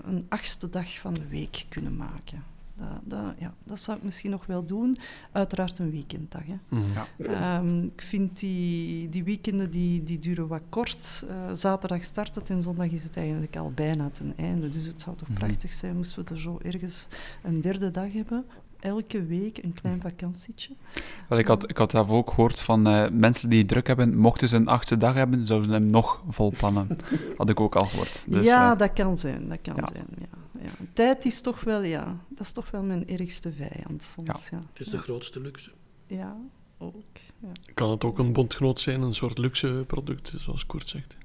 een 0.04 0.26
achtste 0.28 0.70
dag 0.70 0.98
van 0.98 1.14
de 1.14 1.26
week 1.28 1.66
kunnen 1.68 1.96
maken. 1.96 2.44
Dat, 2.76 2.88
dat, 3.04 3.34
ja, 3.38 3.54
dat 3.64 3.80
zou 3.80 3.96
ik 3.96 4.02
misschien 4.02 4.30
nog 4.30 4.46
wel 4.46 4.66
doen. 4.66 4.98
Uiteraard 5.32 5.78
een 5.78 5.90
weekenddag. 5.90 6.42
Hè. 6.46 6.58
Mhm. 6.68 6.82
Ja. 7.16 7.58
Um, 7.58 7.84
ik 7.84 8.02
vind 8.02 8.38
die, 8.38 9.08
die 9.08 9.24
weekenden 9.24 9.70
die, 9.70 10.04
die 10.04 10.18
duren 10.18 10.46
wat 10.46 10.62
kort. 10.68 11.24
Uh, 11.28 11.54
zaterdag 11.54 12.04
start 12.04 12.34
het 12.34 12.50
en 12.50 12.62
zondag 12.62 12.90
is 12.90 13.04
het 13.04 13.16
eigenlijk 13.16 13.56
al 13.56 13.72
bijna 13.74 14.10
ten 14.12 14.32
einde. 14.36 14.68
Dus 14.68 14.86
het 14.86 15.00
zou 15.00 15.16
toch 15.16 15.28
Mhm. 15.28 15.38
prachtig 15.38 15.72
zijn 15.72 15.96
moesten 15.96 16.24
we 16.24 16.30
er 16.34 16.40
zo 16.40 16.58
ergens 16.62 17.06
een 17.42 17.60
derde 17.60 17.90
dag 17.90 18.12
hebben. 18.12 18.44
Elke 18.80 19.24
week 19.24 19.58
een 19.62 19.72
klein 19.72 20.00
vakantietje. 20.00 20.74
Wel, 21.28 21.38
ik, 21.38 21.46
had, 21.46 21.70
ik 21.70 21.76
had 21.76 21.90
zelf 21.90 22.10
ook 22.10 22.30
gehoord 22.30 22.60
van 22.60 22.86
eh, 22.86 23.08
mensen 23.10 23.50
die 23.50 23.64
druk 23.64 23.86
hebben, 23.86 24.16
mochten 24.16 24.48
ze 24.48 24.56
een 24.56 24.68
achtste 24.68 24.96
dag 24.96 25.14
hebben, 25.14 25.46
zouden 25.46 25.68
ze 25.70 25.74
hem 25.74 25.86
nog 25.86 26.22
vol 26.28 26.52
plannen. 26.56 26.88
had 27.36 27.48
ik 27.48 27.60
ook 27.60 27.76
al 27.76 27.86
gehoord. 27.86 28.24
Dus, 28.28 28.46
ja, 28.46 28.72
eh, 28.72 28.78
dat 28.78 28.92
kan 28.92 29.16
zijn. 29.16 29.48
Dat 29.48 29.58
kan 29.62 29.76
ja. 29.76 29.88
zijn 29.92 30.06
ja. 30.18 30.62
Ja. 30.62 30.70
Tijd 30.92 31.24
is 31.24 31.40
toch 31.40 31.60
wel, 31.60 31.82
ja, 31.82 32.16
dat 32.28 32.46
is 32.46 32.52
toch 32.52 32.70
wel 32.70 32.82
mijn 32.82 33.08
ergste 33.08 33.52
vijand 33.52 34.02
soms. 34.02 34.48
Ja. 34.48 34.62
Het 34.68 34.80
is 34.80 34.88
de 34.88 34.98
grootste 34.98 35.40
luxe. 35.40 35.70
Ja, 36.06 36.36
ook. 36.78 37.18
Ja. 37.38 37.48
Kan 37.74 37.90
het 37.90 38.04
ook 38.04 38.18
een 38.18 38.32
bondgenoot 38.32 38.80
zijn, 38.80 39.02
een 39.02 39.14
soort 39.14 39.38
luxe 39.38 39.84
product, 39.86 40.32
zoals 40.36 40.66
Koert 40.66 40.88
zegt? 40.88 41.16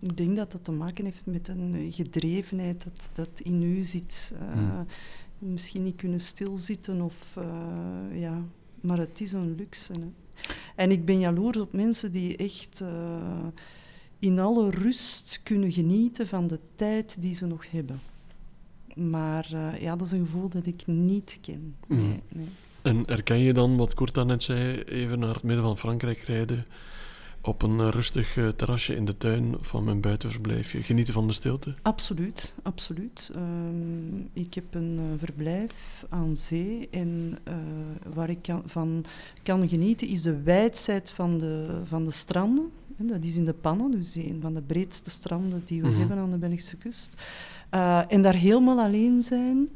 Ik 0.00 0.16
denk 0.16 0.36
dat 0.36 0.52
dat 0.52 0.64
te 0.64 0.72
maken 0.72 1.04
heeft 1.04 1.26
met 1.26 1.48
een 1.48 1.92
gedrevenheid 1.92 2.84
dat, 2.84 3.10
dat 3.12 3.40
in 3.40 3.62
u 3.62 3.84
zit. 3.84 4.32
Uh, 4.34 4.52
Hmm. 4.52 4.86
Misschien 5.38 5.82
niet 5.82 5.96
kunnen 5.96 6.20
stilzitten 6.20 7.00
of 7.00 7.14
uh, 7.38 8.20
ja, 8.20 8.42
maar 8.80 8.98
het 8.98 9.20
is 9.20 9.32
een 9.32 9.54
luxe. 9.54 9.92
Hè. 9.92 10.08
En 10.74 10.90
ik 10.90 11.04
ben 11.04 11.18
jaloers 11.18 11.56
op 11.58 11.72
mensen 11.72 12.12
die 12.12 12.36
echt 12.36 12.80
uh, 12.82 12.88
in 14.18 14.38
alle 14.38 14.70
rust 14.70 15.40
kunnen 15.42 15.72
genieten 15.72 16.26
van 16.26 16.46
de 16.46 16.58
tijd 16.74 17.16
die 17.22 17.34
ze 17.34 17.46
nog 17.46 17.70
hebben. 17.70 18.00
Maar 18.94 19.48
uh, 19.52 19.80
ja, 19.80 19.96
dat 19.96 20.06
is 20.06 20.12
een 20.12 20.24
gevoel 20.26 20.48
dat 20.48 20.66
ik 20.66 20.86
niet 20.86 21.38
ken. 21.40 21.76
Nee, 21.86 22.00
Mm. 22.00 22.20
nee. 22.28 22.46
En 22.82 23.02
herken 23.06 23.38
je 23.38 23.52
dan, 23.52 23.76
wat 23.76 23.94
Koert 23.94 24.24
net 24.26 24.42
zei, 24.42 24.80
even 24.80 25.18
naar 25.18 25.34
het 25.34 25.42
midden 25.42 25.64
van 25.64 25.76
Frankrijk 25.78 26.18
rijden, 26.18 26.66
op 27.46 27.62
een 27.62 27.90
rustig 27.90 28.36
uh, 28.36 28.48
terrasje 28.48 28.96
in 28.96 29.04
de 29.04 29.16
tuin 29.16 29.54
van 29.60 29.84
mijn 29.84 30.00
buitenverblijfje, 30.00 30.82
genieten 30.82 31.14
van 31.14 31.26
de 31.26 31.32
stilte? 31.32 31.74
Absoluut, 31.82 32.54
absoluut. 32.62 33.32
Um, 33.36 34.28
ik 34.32 34.54
heb 34.54 34.74
een 34.74 34.98
uh, 34.98 35.18
verblijf 35.18 36.04
aan 36.08 36.36
zee 36.36 36.88
en 36.90 37.38
uh, 37.48 37.54
waar 38.14 38.30
ik 38.30 38.42
kan, 38.42 38.62
van 38.66 39.04
kan 39.42 39.68
genieten 39.68 40.08
is 40.08 40.22
de 40.22 40.42
wijdheid 40.42 41.10
van 41.10 41.38
de, 41.38 41.80
van 41.84 42.04
de 42.04 42.10
stranden. 42.10 42.70
En 42.98 43.06
dat 43.06 43.24
is 43.24 43.36
in 43.36 43.44
de 43.44 43.52
Pannen, 43.52 43.90
dus 43.90 44.14
een 44.14 44.38
van 44.40 44.54
de 44.54 44.62
breedste 44.62 45.10
stranden 45.10 45.62
die 45.64 45.82
we 45.82 45.88
Mhm. 45.88 45.98
hebben 45.98 46.18
aan 46.18 46.30
de 46.30 46.38
Belgische 46.38 46.76
kust. 46.76 47.14
En 48.08 48.22
daar 48.22 48.34
helemaal 48.34 48.78
alleen 48.80 49.22
zijn, 49.22 49.68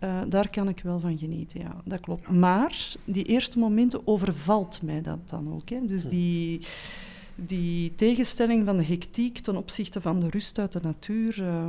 uh, 0.00 0.20
daar 0.28 0.50
kan 0.50 0.68
ik 0.68 0.80
wel 0.82 1.00
van 1.00 1.18
genieten, 1.18 1.60
ja, 1.60 1.76
dat 1.84 2.00
klopt. 2.00 2.28
Maar 2.30 2.94
die 3.04 3.24
eerste 3.24 3.58
momenten 3.58 4.06
overvalt 4.06 4.82
mij 4.82 5.02
dat 5.02 5.18
dan 5.28 5.52
ook. 5.54 5.68
Hè. 5.68 5.78
Dus 5.86 6.04
die, 6.04 6.60
die 7.36 7.94
tegenstelling 7.94 8.64
van 8.64 8.76
de 8.76 8.84
hectiek 8.84 9.38
ten 9.38 9.56
opzichte 9.56 10.00
van 10.00 10.20
de 10.20 10.30
rust 10.30 10.58
uit 10.58 10.72
de 10.72 10.80
natuur, 10.82 11.40
uh, 11.40 11.68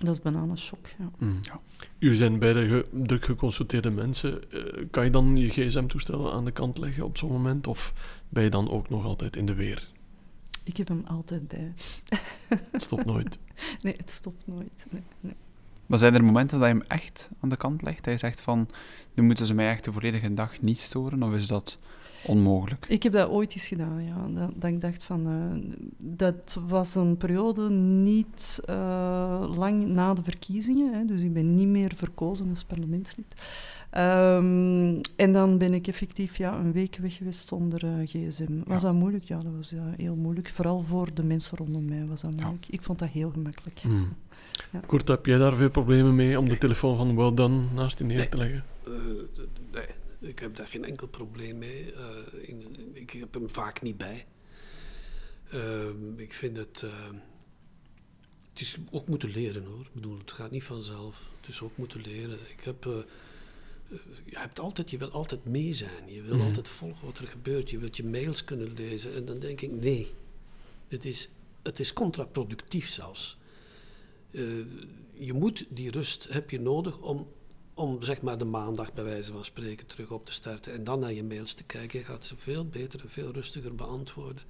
dat 0.00 0.14
is 0.14 0.20
bananenshock. 0.20 0.86
Ja. 0.98 1.10
Mm. 1.18 1.40
U 1.98 2.14
zijn 2.14 2.38
beide 2.38 2.68
ge 2.68 2.86
druk 2.92 3.24
geconsulteerde 3.24 3.90
mensen. 3.90 4.40
Uh, 4.50 4.84
kan 4.90 5.04
je 5.04 5.10
dan 5.10 5.36
je 5.36 5.48
gsm-toestel 5.48 6.32
aan 6.32 6.44
de 6.44 6.50
kant 6.50 6.78
leggen 6.78 7.04
op 7.04 7.18
zo'n 7.18 7.32
moment? 7.32 7.66
Of 7.66 7.92
ben 8.28 8.42
je 8.42 8.50
dan 8.50 8.70
ook 8.70 8.88
nog 8.88 9.04
altijd 9.04 9.36
in 9.36 9.46
de 9.46 9.54
weer? 9.54 9.88
Ik 10.64 10.76
heb 10.76 10.88
hem 10.88 11.04
altijd 11.06 11.48
bij. 11.48 11.72
Het 12.70 12.82
stopt 12.82 13.04
nooit. 13.04 13.38
Nee, 13.82 13.94
het 13.96 14.10
stopt 14.10 14.46
nooit. 14.46 14.86
Nee, 14.90 15.02
nee. 15.20 15.34
Maar 15.86 15.98
zijn 15.98 16.14
er 16.14 16.24
momenten 16.24 16.58
dat 16.58 16.68
je 16.68 16.74
hem 16.74 16.84
echt 16.86 17.30
aan 17.40 17.48
de 17.48 17.56
kant 17.56 17.82
legt? 17.82 18.04
Dat 18.04 18.12
je 18.12 18.18
zegt 18.18 18.40
van, 18.40 18.68
nu 19.14 19.22
moeten 19.22 19.46
ze 19.46 19.54
mij 19.54 19.70
echt 19.70 19.84
de 19.84 19.92
volledige 19.92 20.34
dag 20.34 20.60
niet 20.60 20.78
storen? 20.78 21.22
Of 21.22 21.34
is 21.34 21.46
dat 21.46 21.76
onmogelijk? 22.26 22.86
Ik 22.88 23.02
heb 23.02 23.12
dat 23.12 23.28
ooit 23.28 23.52
eens 23.52 23.66
gedaan, 23.66 24.04
ja. 24.04 24.28
Dat, 24.34 24.50
dat 24.54 24.70
ik 24.70 24.80
dacht 24.80 25.02
van... 25.02 25.26
Uh, 25.26 25.72
dat 25.96 26.58
was 26.68 26.94
een 26.94 27.16
periode 27.16 27.70
niet 27.70 28.60
uh, 28.70 29.52
lang 29.56 29.86
na 29.86 30.14
de 30.14 30.22
verkiezingen. 30.22 30.94
Hè, 30.94 31.04
dus 31.04 31.22
ik 31.22 31.32
ben 31.32 31.54
niet 31.54 31.68
meer 31.68 31.92
verkozen 31.94 32.48
als 32.50 32.64
parlementslid. 32.64 33.34
Um, 33.96 35.00
en 35.16 35.32
dan 35.32 35.58
ben 35.58 35.74
ik 35.74 35.86
effectief 35.86 36.36
ja, 36.36 36.58
een 36.58 36.72
week 36.72 36.98
weg 37.00 37.14
geweest 37.14 37.48
zonder 37.48 37.84
uh, 37.84 38.06
gsm. 38.06 38.52
Was 38.64 38.82
ja. 38.82 38.88
dat 38.88 38.98
moeilijk? 38.98 39.24
Ja, 39.24 39.36
dat 39.36 39.52
was 39.56 39.70
ja, 39.70 39.94
heel 39.96 40.14
moeilijk. 40.14 40.48
Vooral 40.48 40.82
voor 40.82 41.14
de 41.14 41.22
mensen 41.22 41.58
rondom 41.58 41.84
mij 41.84 42.06
was 42.06 42.20
dat 42.20 42.34
moeilijk. 42.34 42.64
Ja. 42.64 42.72
Ik 42.72 42.82
vond 42.82 42.98
dat 42.98 43.08
heel 43.08 43.30
gemakkelijk. 43.30 43.80
Mm. 43.84 44.08
Ja. 44.72 44.80
Kurt, 44.86 45.08
heb 45.08 45.26
jij 45.26 45.38
daar 45.38 45.56
veel 45.56 45.70
problemen 45.70 46.14
mee 46.14 46.38
om 46.38 46.48
de 46.48 46.58
telefoon 46.58 46.96
van 46.96 47.16
Well 47.16 47.34
Done 47.34 47.62
naast 47.74 47.98
je 47.98 48.04
neer 48.04 48.16
nee. 48.16 48.28
te 48.28 48.36
leggen? 48.36 48.64
Uh, 48.88 48.94
ik 50.20 50.38
heb 50.38 50.56
daar 50.56 50.68
geen 50.68 50.84
enkel 50.84 51.08
probleem 51.08 51.58
mee. 51.58 51.92
Uh, 51.92 52.48
in, 52.48 52.90
ik 52.92 53.10
heb 53.10 53.34
hem 53.34 53.50
vaak 53.50 53.82
niet 53.82 53.96
bij. 53.96 54.26
ik 56.16 56.32
vind 56.32 56.56
het... 56.56 56.82
uh, 56.84 56.90
het 58.52 58.60
is 58.60 58.76
ook 58.90 59.08
moeten 59.08 59.30
leren 59.30 59.64
hoor. 59.64 59.80
Ik 59.80 59.92
bedoel, 59.92 60.18
het 60.18 60.32
gaat 60.32 60.50
niet 60.50 60.64
vanzelf. 60.64 61.30
Het 61.40 61.48
is 61.48 61.60
ook 61.60 61.76
moeten 61.76 62.00
leren. 62.00 62.38
Ik 62.50 62.60
heb... 62.64 62.84
Uh, 62.84 62.96
je, 64.24 64.38
hebt 64.38 64.60
altijd, 64.60 64.90
je 64.90 64.98
wil 64.98 65.10
altijd 65.10 65.44
mee 65.44 65.72
zijn. 65.72 66.12
Je 66.12 66.22
wil 66.22 66.34
mm. 66.34 66.42
altijd 66.42 66.68
volgen 66.68 67.06
wat 67.06 67.18
er 67.18 67.26
gebeurt. 67.26 67.70
Je 67.70 67.78
wilt 67.78 67.96
je 67.96 68.04
mails 68.04 68.44
kunnen 68.44 68.72
lezen. 68.74 69.14
En 69.14 69.24
dan 69.24 69.38
denk 69.38 69.60
ik, 69.60 69.70
nee. 69.70 70.06
Dit 70.88 71.04
is, 71.04 71.28
het 71.62 71.80
is 71.80 71.92
contraproductief 71.92 72.88
zelfs. 72.88 73.36
Je 75.14 75.32
moet 75.32 75.66
die 75.68 75.90
rust, 75.90 76.26
heb 76.30 76.50
je 76.50 76.60
nodig 76.60 76.98
om, 76.98 77.28
om 77.78 78.02
zeg 78.02 78.22
maar 78.22 78.38
de 78.38 78.44
maandag 78.44 78.92
bij 78.92 79.04
wijze 79.04 79.32
van 79.32 79.44
spreken 79.44 79.86
terug 79.86 80.10
op 80.10 80.26
te 80.26 80.32
starten. 80.32 80.72
En 80.72 80.84
dan 80.84 81.00
naar 81.00 81.12
je 81.12 81.24
mails 81.24 81.54
te 81.54 81.64
kijken. 81.64 81.98
Je 81.98 82.04
gaat 82.04 82.24
ze 82.24 82.36
veel 82.36 82.66
beter 82.66 83.00
en 83.00 83.10
veel 83.10 83.32
rustiger 83.32 83.74
beantwoorden. 83.74 84.42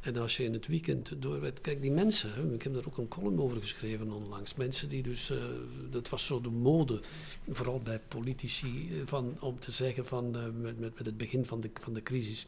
En 0.00 0.16
als 0.16 0.36
je 0.36 0.44
in 0.44 0.52
het 0.52 0.66
weekend 0.66 1.22
doorwerkt, 1.22 1.60
kijk 1.60 1.82
die 1.82 1.90
mensen, 1.90 2.54
ik 2.54 2.62
heb 2.62 2.74
daar 2.74 2.86
ook 2.86 2.98
een 2.98 3.08
column 3.08 3.40
over 3.40 3.60
geschreven 3.60 4.12
onlangs. 4.12 4.54
Mensen 4.54 4.88
die 4.88 5.02
dus, 5.02 5.30
uh, 5.30 5.44
dat 5.90 6.08
was 6.08 6.26
zo 6.26 6.40
de 6.40 6.50
mode, 6.50 7.00
vooral 7.48 7.80
bij 7.80 8.00
politici, 8.08 9.02
van, 9.06 9.36
om 9.40 9.58
te 9.58 9.70
zeggen 9.70 10.06
van 10.06 10.36
uh, 10.36 10.44
met, 10.44 10.78
met, 10.78 10.94
met 10.96 11.06
het 11.06 11.16
begin 11.16 11.46
van 11.46 11.60
de, 11.60 11.70
van 11.80 11.92
de 11.92 12.02
crisis. 12.02 12.46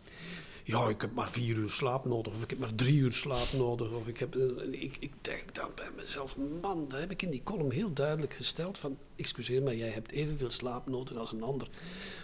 Ja, 0.66 0.88
ik 0.88 1.00
heb 1.00 1.12
maar 1.12 1.31
vier 1.31 1.57
uur 1.57 1.70
slaap 1.70 2.07
nodig, 2.07 2.33
of 2.33 2.42
ik 2.42 2.50
heb 2.50 2.59
maar 2.59 2.74
drie 2.74 2.98
uur 2.98 3.12
slaap 3.12 3.53
nodig. 3.53 3.92
Of 3.92 4.09
ik, 4.09 4.18
heb, 4.18 4.37
uh, 4.37 4.83
ik, 4.83 4.96
ik 4.98 5.12
denk 5.20 5.55
dan 5.55 5.70
bij 5.74 5.90
mezelf, 5.96 6.37
man, 6.61 6.88
dat 6.88 7.00
heb 7.00 7.11
ik 7.11 7.22
in 7.22 7.31
die 7.31 7.42
column 7.42 7.70
heel 7.70 7.92
duidelijk 7.92 8.35
gesteld. 8.35 8.79
Van, 8.79 8.98
excuseer 9.16 9.62
me, 9.62 9.77
jij 9.77 9.88
hebt 9.88 10.11
evenveel 10.11 10.50
slaap 10.50 10.87
nodig 10.87 11.16
als 11.16 11.33
een 11.33 11.42
ander. 11.42 11.68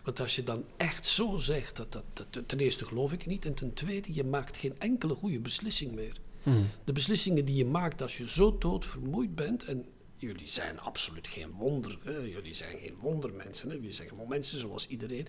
Want 0.05 0.21
als 0.21 0.37
je 0.37 0.43
dan 0.43 0.65
echt 0.77 1.07
zo 1.07 1.39
zegt, 1.39 1.77
dat, 1.77 1.93
dat, 1.93 2.05
dat, 2.15 2.49
ten 2.49 2.59
eerste 2.59 2.85
geloof 2.85 3.13
ik 3.13 3.27
niet. 3.27 3.45
En 3.45 3.55
ten 3.55 3.75
tweede, 3.75 4.15
je 4.15 4.25
maakt 4.25 4.57
geen 4.57 4.75
enkele 4.79 5.15
goede 5.15 5.41
beslissing 5.41 5.95
meer. 5.95 6.21
Mm. 6.43 6.67
De 6.85 6.93
beslissingen 6.93 7.45
die 7.45 7.57
je 7.57 7.67
maakt 7.67 8.03
als 8.03 8.17
je 8.17 8.29
zo 8.29 8.59
doodvermoeid 8.59 9.35
bent... 9.35 9.65
en 9.65 9.87
jullie 10.17 10.49
zijn 10.49 10.81
absoluut 10.81 11.29
geen 11.29 11.51
wonder, 11.51 11.99
hè? 12.05 12.17
jullie 12.19 12.55
zijn 12.55 12.79
geen 12.79 12.97
wondermensen. 13.01 13.69
Hè? 13.69 13.75
Jullie 13.75 13.93
zijn 13.93 14.09
gewoon 14.09 14.29
mensen 14.29 14.59
zoals 14.59 14.87
iedereen. 14.87 15.27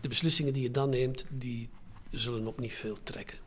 De 0.00 0.08
beslissingen 0.08 0.52
die 0.52 0.62
je 0.62 0.70
dan 0.70 0.90
neemt, 0.90 1.24
die 1.30 1.68
zullen 2.10 2.46
op 2.46 2.60
niet 2.60 2.74
veel 2.74 2.98
trekken. 3.02 3.38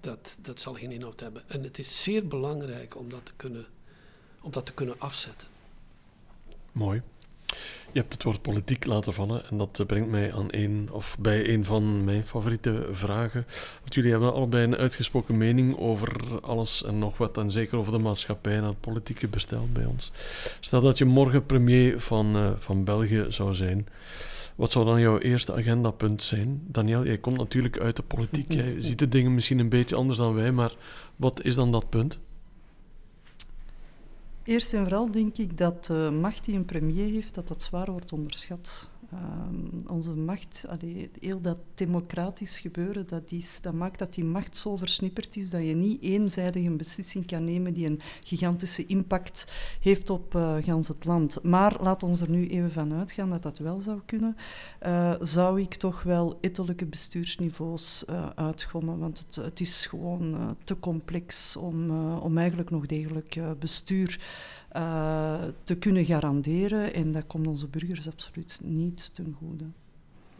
Dat, 0.00 0.38
dat 0.42 0.60
zal 0.60 0.74
geen 0.74 0.92
inhoud 0.92 1.20
hebben. 1.20 1.42
En 1.46 1.62
het 1.62 1.78
is 1.78 2.02
zeer 2.02 2.26
belangrijk 2.26 2.96
om 2.96 3.08
dat 3.08 3.24
te 3.24 3.32
kunnen, 3.36 3.66
om 4.40 4.50
dat 4.50 4.66
te 4.66 4.72
kunnen 4.72 4.94
afzetten. 4.98 5.48
Mooi. 6.72 7.02
Je 7.92 8.00
hebt 8.00 8.12
het 8.12 8.22
woord 8.22 8.42
politiek 8.42 8.86
laten 8.86 9.14
vallen 9.14 9.48
en 9.50 9.58
dat 9.58 9.84
brengt 9.86 10.08
mij 10.08 10.32
aan 10.32 10.46
een, 10.50 10.88
of 10.92 11.16
bij 11.20 11.48
een 11.48 11.64
van 11.64 12.04
mijn 12.04 12.26
favoriete 12.26 12.88
vragen. 12.90 13.46
Want 13.80 13.94
jullie 13.94 14.10
hebben 14.10 14.32
allebei 14.32 14.64
een 14.64 14.76
uitgesproken 14.76 15.36
mening 15.36 15.78
over 15.78 16.40
alles 16.40 16.84
en 16.84 16.98
nog 16.98 17.18
wat, 17.18 17.38
en 17.38 17.50
zeker 17.50 17.78
over 17.78 17.92
de 17.92 17.98
maatschappij 17.98 18.56
en 18.56 18.64
het 18.64 18.80
politieke 18.80 19.28
bestel 19.28 19.68
bij 19.72 19.84
ons. 19.84 20.12
Stel 20.60 20.80
dat 20.80 20.98
je 20.98 21.04
morgen 21.04 21.46
premier 21.46 22.00
van, 22.00 22.36
uh, 22.36 22.50
van 22.58 22.84
België 22.84 23.26
zou 23.28 23.54
zijn. 23.54 23.86
Wat 24.58 24.70
zou 24.70 24.84
dan 24.84 25.00
jouw 25.00 25.18
eerste 25.18 25.54
agendapunt 25.54 26.22
zijn? 26.22 26.62
Daniel, 26.66 27.04
jij 27.04 27.18
komt 27.18 27.36
natuurlijk 27.36 27.80
uit 27.80 27.96
de 27.96 28.02
politiek. 28.02 28.52
Jij 28.52 28.74
ziet 28.82 28.98
de 28.98 29.08
dingen 29.08 29.34
misschien 29.34 29.58
een 29.58 29.68
beetje 29.68 29.96
anders 29.96 30.18
dan 30.18 30.34
wij, 30.34 30.52
maar 30.52 30.76
wat 31.16 31.44
is 31.44 31.54
dan 31.54 31.72
dat 31.72 31.88
punt? 31.88 32.18
Eerst 34.42 34.74
en 34.74 34.82
vooral 34.82 35.10
denk 35.10 35.36
ik 35.36 35.58
dat 35.58 35.84
de 35.84 36.18
macht 36.20 36.44
die 36.44 36.54
een 36.56 36.64
premier 36.64 37.10
heeft, 37.12 37.34
dat 37.34 37.48
dat 37.48 37.62
zwaar 37.62 37.90
wordt 37.90 38.12
onderschat. 38.12 38.88
Um, 39.12 39.70
onze 39.86 40.14
macht, 40.14 40.64
allee, 40.68 41.10
heel 41.20 41.40
dat 41.40 41.60
democratisch 41.74 42.60
gebeuren, 42.60 43.06
dat, 43.06 43.22
is, 43.32 43.58
dat 43.60 43.72
maakt 43.72 43.98
dat 43.98 44.14
die 44.14 44.24
macht 44.24 44.56
zo 44.56 44.76
versnipperd 44.76 45.36
is 45.36 45.50
dat 45.50 45.62
je 45.62 45.74
niet 45.74 46.02
eenzijdig 46.02 46.64
een 46.64 46.76
beslissing 46.76 47.26
kan 47.26 47.44
nemen 47.44 47.74
die 47.74 47.86
een 47.86 48.00
gigantische 48.22 48.86
impact 48.86 49.52
heeft 49.80 50.10
op 50.10 50.34
uh, 50.34 50.56
gans 50.60 50.88
het 50.88 51.04
land. 51.04 51.42
Maar 51.42 51.76
laat 51.80 52.02
ons 52.02 52.20
er 52.20 52.30
nu 52.30 52.46
even 52.46 52.72
van 52.72 52.92
uitgaan 52.92 53.28
dat 53.28 53.42
dat 53.42 53.58
wel 53.58 53.80
zou 53.80 54.00
kunnen. 54.06 54.36
Uh, 54.86 55.14
zou 55.20 55.60
ik 55.60 55.74
toch 55.74 56.02
wel 56.02 56.38
ettelijke 56.40 56.86
bestuursniveaus 56.86 58.04
uh, 58.10 58.28
uitgommen, 58.34 58.98
want 58.98 59.18
het, 59.18 59.34
het 59.34 59.60
is 59.60 59.86
gewoon 59.86 60.56
te 60.64 60.78
complex 60.80 61.56
om, 61.56 61.90
om 62.18 62.38
eigenlijk 62.38 62.70
nog 62.70 62.86
degelijk 62.86 63.38
bestuur 63.58 64.20
uh, 64.76 65.34
te 65.64 65.74
kunnen 65.74 66.04
garanderen. 66.04 66.94
En 66.94 67.12
dat 67.12 67.26
komt 67.26 67.46
onze 67.46 67.66
burgers 67.66 68.08
absoluut 68.08 68.60
niet 68.62 69.14
ten 69.14 69.36
goede. 69.38 69.64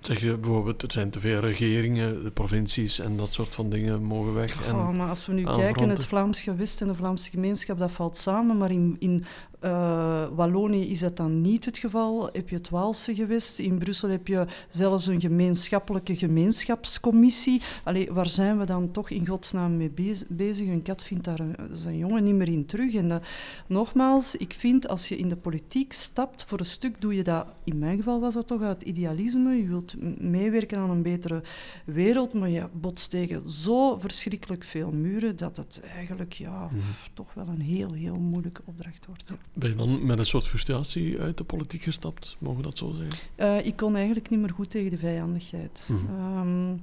Zeg 0.00 0.20
je 0.20 0.36
bijvoorbeeld, 0.36 0.82
er 0.82 0.92
zijn 0.92 1.10
te 1.10 1.20
veel 1.20 1.40
regeringen, 1.40 2.22
de 2.22 2.30
provincies 2.30 2.98
en 2.98 3.16
dat 3.16 3.32
soort 3.32 3.48
van 3.48 3.70
dingen 3.70 4.02
mogen 4.02 4.34
weg. 4.34 4.66
En 4.66 4.74
oh, 4.74 4.96
maar 4.96 5.08
als 5.08 5.26
we 5.26 5.32
nu 5.32 5.44
kijken, 5.44 5.88
het 5.88 6.04
Vlaams 6.04 6.40
gewest 6.40 6.80
en 6.80 6.86
de 6.86 6.94
Vlaamse 6.94 7.30
gemeenschap, 7.30 7.78
dat 7.78 7.90
valt 7.90 8.16
samen. 8.16 8.56
Maar 8.56 8.70
in, 8.70 8.96
in 8.98 9.24
uh, 9.64 10.26
Wallonië 10.34 10.90
is 10.90 10.98
dat 10.98 11.16
dan 11.16 11.40
niet 11.40 11.64
het 11.64 11.78
geval. 11.78 12.28
Heb 12.32 12.48
je 12.48 12.56
het 12.56 12.68
Waalse 12.68 13.14
gewest. 13.14 13.58
In 13.58 13.78
Brussel 13.78 14.08
heb 14.08 14.26
je 14.26 14.46
zelfs 14.70 15.06
een 15.06 15.20
gemeenschappelijke 15.20 16.16
gemeenschapscommissie. 16.16 17.62
Allee, 17.84 18.12
waar 18.12 18.28
zijn 18.28 18.58
we 18.58 18.64
dan 18.64 18.90
toch 18.90 19.10
in 19.10 19.26
godsnaam 19.26 19.76
mee 19.76 19.90
bezig? 20.28 20.66
Een 20.66 20.82
kat 20.82 21.02
vindt 21.02 21.24
daar 21.24 21.40
zijn 21.72 21.96
jongen 21.96 22.24
niet 22.24 22.34
meer 22.34 22.48
in 22.48 22.66
terug. 22.66 22.94
En 22.94 23.08
dat, 23.08 23.22
nogmaals, 23.66 24.36
ik 24.36 24.52
vind 24.52 24.88
als 24.88 25.08
je 25.08 25.16
in 25.16 25.28
de 25.28 25.36
politiek 25.36 25.92
stapt, 25.92 26.44
voor 26.44 26.58
een 26.58 26.64
stuk 26.64 27.00
doe 27.00 27.14
je 27.14 27.22
dat, 27.22 27.46
in 27.64 27.78
mijn 27.78 27.96
geval 27.96 28.20
was 28.20 28.34
dat 28.34 28.46
toch 28.46 28.62
uit 28.62 28.82
idealisme. 28.82 29.54
Je 29.54 29.66
wilt 29.66 30.20
meewerken 30.20 30.78
aan 30.78 30.90
een 30.90 31.02
betere 31.02 31.42
wereld, 31.84 32.32
maar 32.32 32.48
je 32.48 32.68
botst 32.72 33.10
tegen 33.10 33.50
zo 33.50 33.98
verschrikkelijk 33.98 34.64
veel 34.64 34.90
muren 34.90 35.36
dat 35.36 35.56
het 35.56 35.80
eigenlijk 35.94 36.32
ja, 36.32 36.62
mm 36.62 36.68
-hmm. 36.68 36.80
toch 37.14 37.34
wel 37.34 37.48
een 37.48 37.60
heel, 37.60 37.92
heel 37.92 38.18
moeilijke 38.18 38.62
opdracht 38.64 39.06
wordt. 39.06 39.32
Ben 39.52 39.70
je 39.70 39.76
dan 39.76 40.06
met 40.06 40.18
een 40.18 40.26
soort 40.26 40.46
frustratie 40.46 41.20
uit 41.20 41.36
de 41.36 41.44
politiek 41.44 41.82
gestapt, 41.82 42.36
mogen 42.38 42.58
we 42.58 42.64
dat 42.64 42.78
zo 42.78 42.92
zeggen? 42.92 43.18
Uh, 43.36 43.66
ik 43.66 43.76
kon 43.76 43.96
eigenlijk 43.96 44.30
niet 44.30 44.40
meer 44.40 44.50
goed 44.50 44.70
tegen 44.70 44.90
de 44.90 44.98
vijandigheid. 44.98 45.88
Mm 45.92 46.06
-hmm. 46.06 46.38
um, 46.38 46.82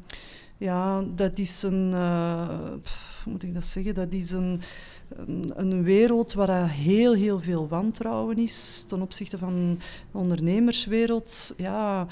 ja, 0.57 1.03
dat 1.15 1.37
is 1.37 1.63
een, 1.63 1.91
uh, 1.91 2.57
pff, 2.81 3.21
hoe 3.23 3.33
moet 3.33 3.43
ik 3.43 3.53
dat 3.53 3.65
zeggen, 3.65 3.93
dat 3.93 4.13
is 4.13 4.31
een, 4.31 4.61
een, 5.09 5.51
een, 5.55 5.83
wereld 5.83 6.33
waar 6.33 6.69
heel, 6.69 7.13
heel 7.13 7.39
veel 7.39 7.67
wantrouwen 7.67 8.37
is 8.37 8.83
ten 8.87 9.01
opzichte 9.01 9.37
van 9.37 9.77
de 10.11 10.17
ondernemerswereld. 10.17 11.53
Ja, 11.57 12.07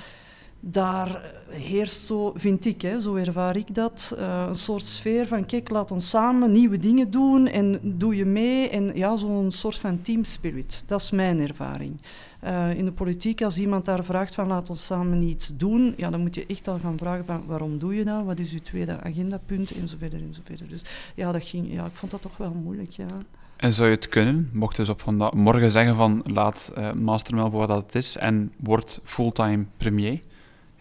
daar 0.65 1.21
heerst 1.49 2.05
zo, 2.05 2.31
vind 2.35 2.65
ik, 2.65 2.81
hè, 2.81 2.99
zo 2.99 3.15
ervaar 3.15 3.55
ik 3.55 3.75
dat, 3.75 4.15
uh, 4.17 4.45
een 4.47 4.55
soort 4.55 4.83
sfeer 4.83 5.27
van 5.27 5.45
kijk, 5.45 5.69
laat 5.69 5.91
ons 5.91 6.09
samen 6.09 6.51
nieuwe 6.51 6.77
dingen 6.77 7.11
doen 7.11 7.47
en 7.47 7.79
doe 7.83 8.15
je 8.15 8.25
mee. 8.25 8.69
En 8.69 8.91
ja, 8.95 9.15
zo'n 9.15 9.51
soort 9.51 9.77
van 9.77 10.01
team 10.01 10.23
spirit. 10.23 10.83
Dat 10.87 11.01
is 11.01 11.11
mijn 11.11 11.39
ervaring. 11.39 12.01
Uh, 12.43 12.77
in 12.77 12.85
de 12.85 12.91
politiek, 12.91 13.41
als 13.41 13.57
iemand 13.57 13.85
daar 13.85 14.03
vraagt 14.03 14.35
van 14.35 14.47
laat 14.47 14.69
ons 14.69 14.85
samen 14.85 15.21
iets 15.21 15.51
doen, 15.57 15.93
ja, 15.97 16.09
dan 16.09 16.21
moet 16.21 16.35
je 16.35 16.45
echt 16.45 16.67
al 16.67 16.79
gaan 16.79 16.97
vragen 16.97 17.25
van 17.25 17.43
waarom 17.45 17.77
doe 17.77 17.95
je 17.95 18.03
dat, 18.03 18.25
wat 18.25 18.39
is 18.39 18.51
je 18.51 18.61
tweede 18.61 19.01
agendapunt 19.01 19.71
en 19.71 19.87
zo 19.87 19.95
verder 19.99 20.19
en 20.19 20.33
zo 20.33 20.41
verder. 20.43 20.67
Dus 20.67 20.81
ja, 21.15 21.31
dat 21.31 21.43
ging, 21.43 21.73
ja, 21.73 21.85
ik 21.85 21.93
vond 21.93 22.11
dat 22.11 22.21
toch 22.21 22.37
wel 22.37 22.53
moeilijk, 22.63 22.91
ja. 22.91 23.07
En 23.55 23.73
zou 23.73 23.89
je 23.89 23.95
het 23.95 24.09
kunnen, 24.09 24.49
mocht 24.53 24.75
dus 24.75 24.89
op 24.89 25.01
vandaag, 25.01 25.33
morgen 25.33 25.71
zeggen 25.71 25.95
van 25.95 26.23
laat 26.25 26.73
uh, 26.77 26.93
Mastermel 26.93 27.49
voor 27.49 27.67
wat 27.67 27.83
het 27.85 27.95
is 27.95 28.17
en 28.17 28.51
word 28.57 28.99
fulltime 29.03 29.65
premier? 29.77 30.19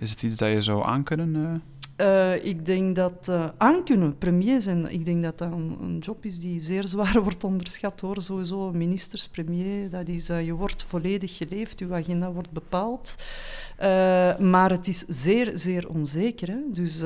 Is 0.02 0.10
het 0.10 0.22
iets 0.22 0.38
dat 0.38 0.50
je 0.50 0.62
zou 0.62 0.84
aankunnen? 0.84 1.62
Uh? 1.96 2.22
Uh, 2.22 2.44
ik 2.44 2.66
denk 2.66 2.96
dat 2.96 3.26
uh, 3.30 3.48
aankunnen, 3.56 4.18
premier 4.18 4.62
zijn, 4.62 4.90
ik 4.90 5.04
denk 5.04 5.22
dat 5.22 5.38
dat 5.38 5.52
een, 5.52 5.76
een, 5.80 5.98
job 5.98 6.24
is 6.24 6.40
die 6.40 6.62
zeer 6.62 6.86
zwaar 6.86 7.20
wordt 7.26 7.44
onderschat 7.44 8.00
hoor. 8.00 8.22
Sowieso 8.22 8.72
ministers, 8.72 9.28
premier, 9.28 9.90
dat 9.90 10.08
is, 10.08 10.30
uh, 10.30 10.46
je 10.46 10.52
wordt 10.52 10.82
volledig 10.82 11.36
geleefd, 11.36 11.78
je 11.78 11.92
agenda 11.92 12.32
wordt 12.32 12.50
bepaald. 12.50 13.14
maar 14.38 14.70
het 14.70 14.88
is 14.88 15.04
zeer, 15.08 15.52
zeer 15.54 15.88
onzeker. 15.88 16.48
Hè? 16.48 16.58
Dus 16.68 16.98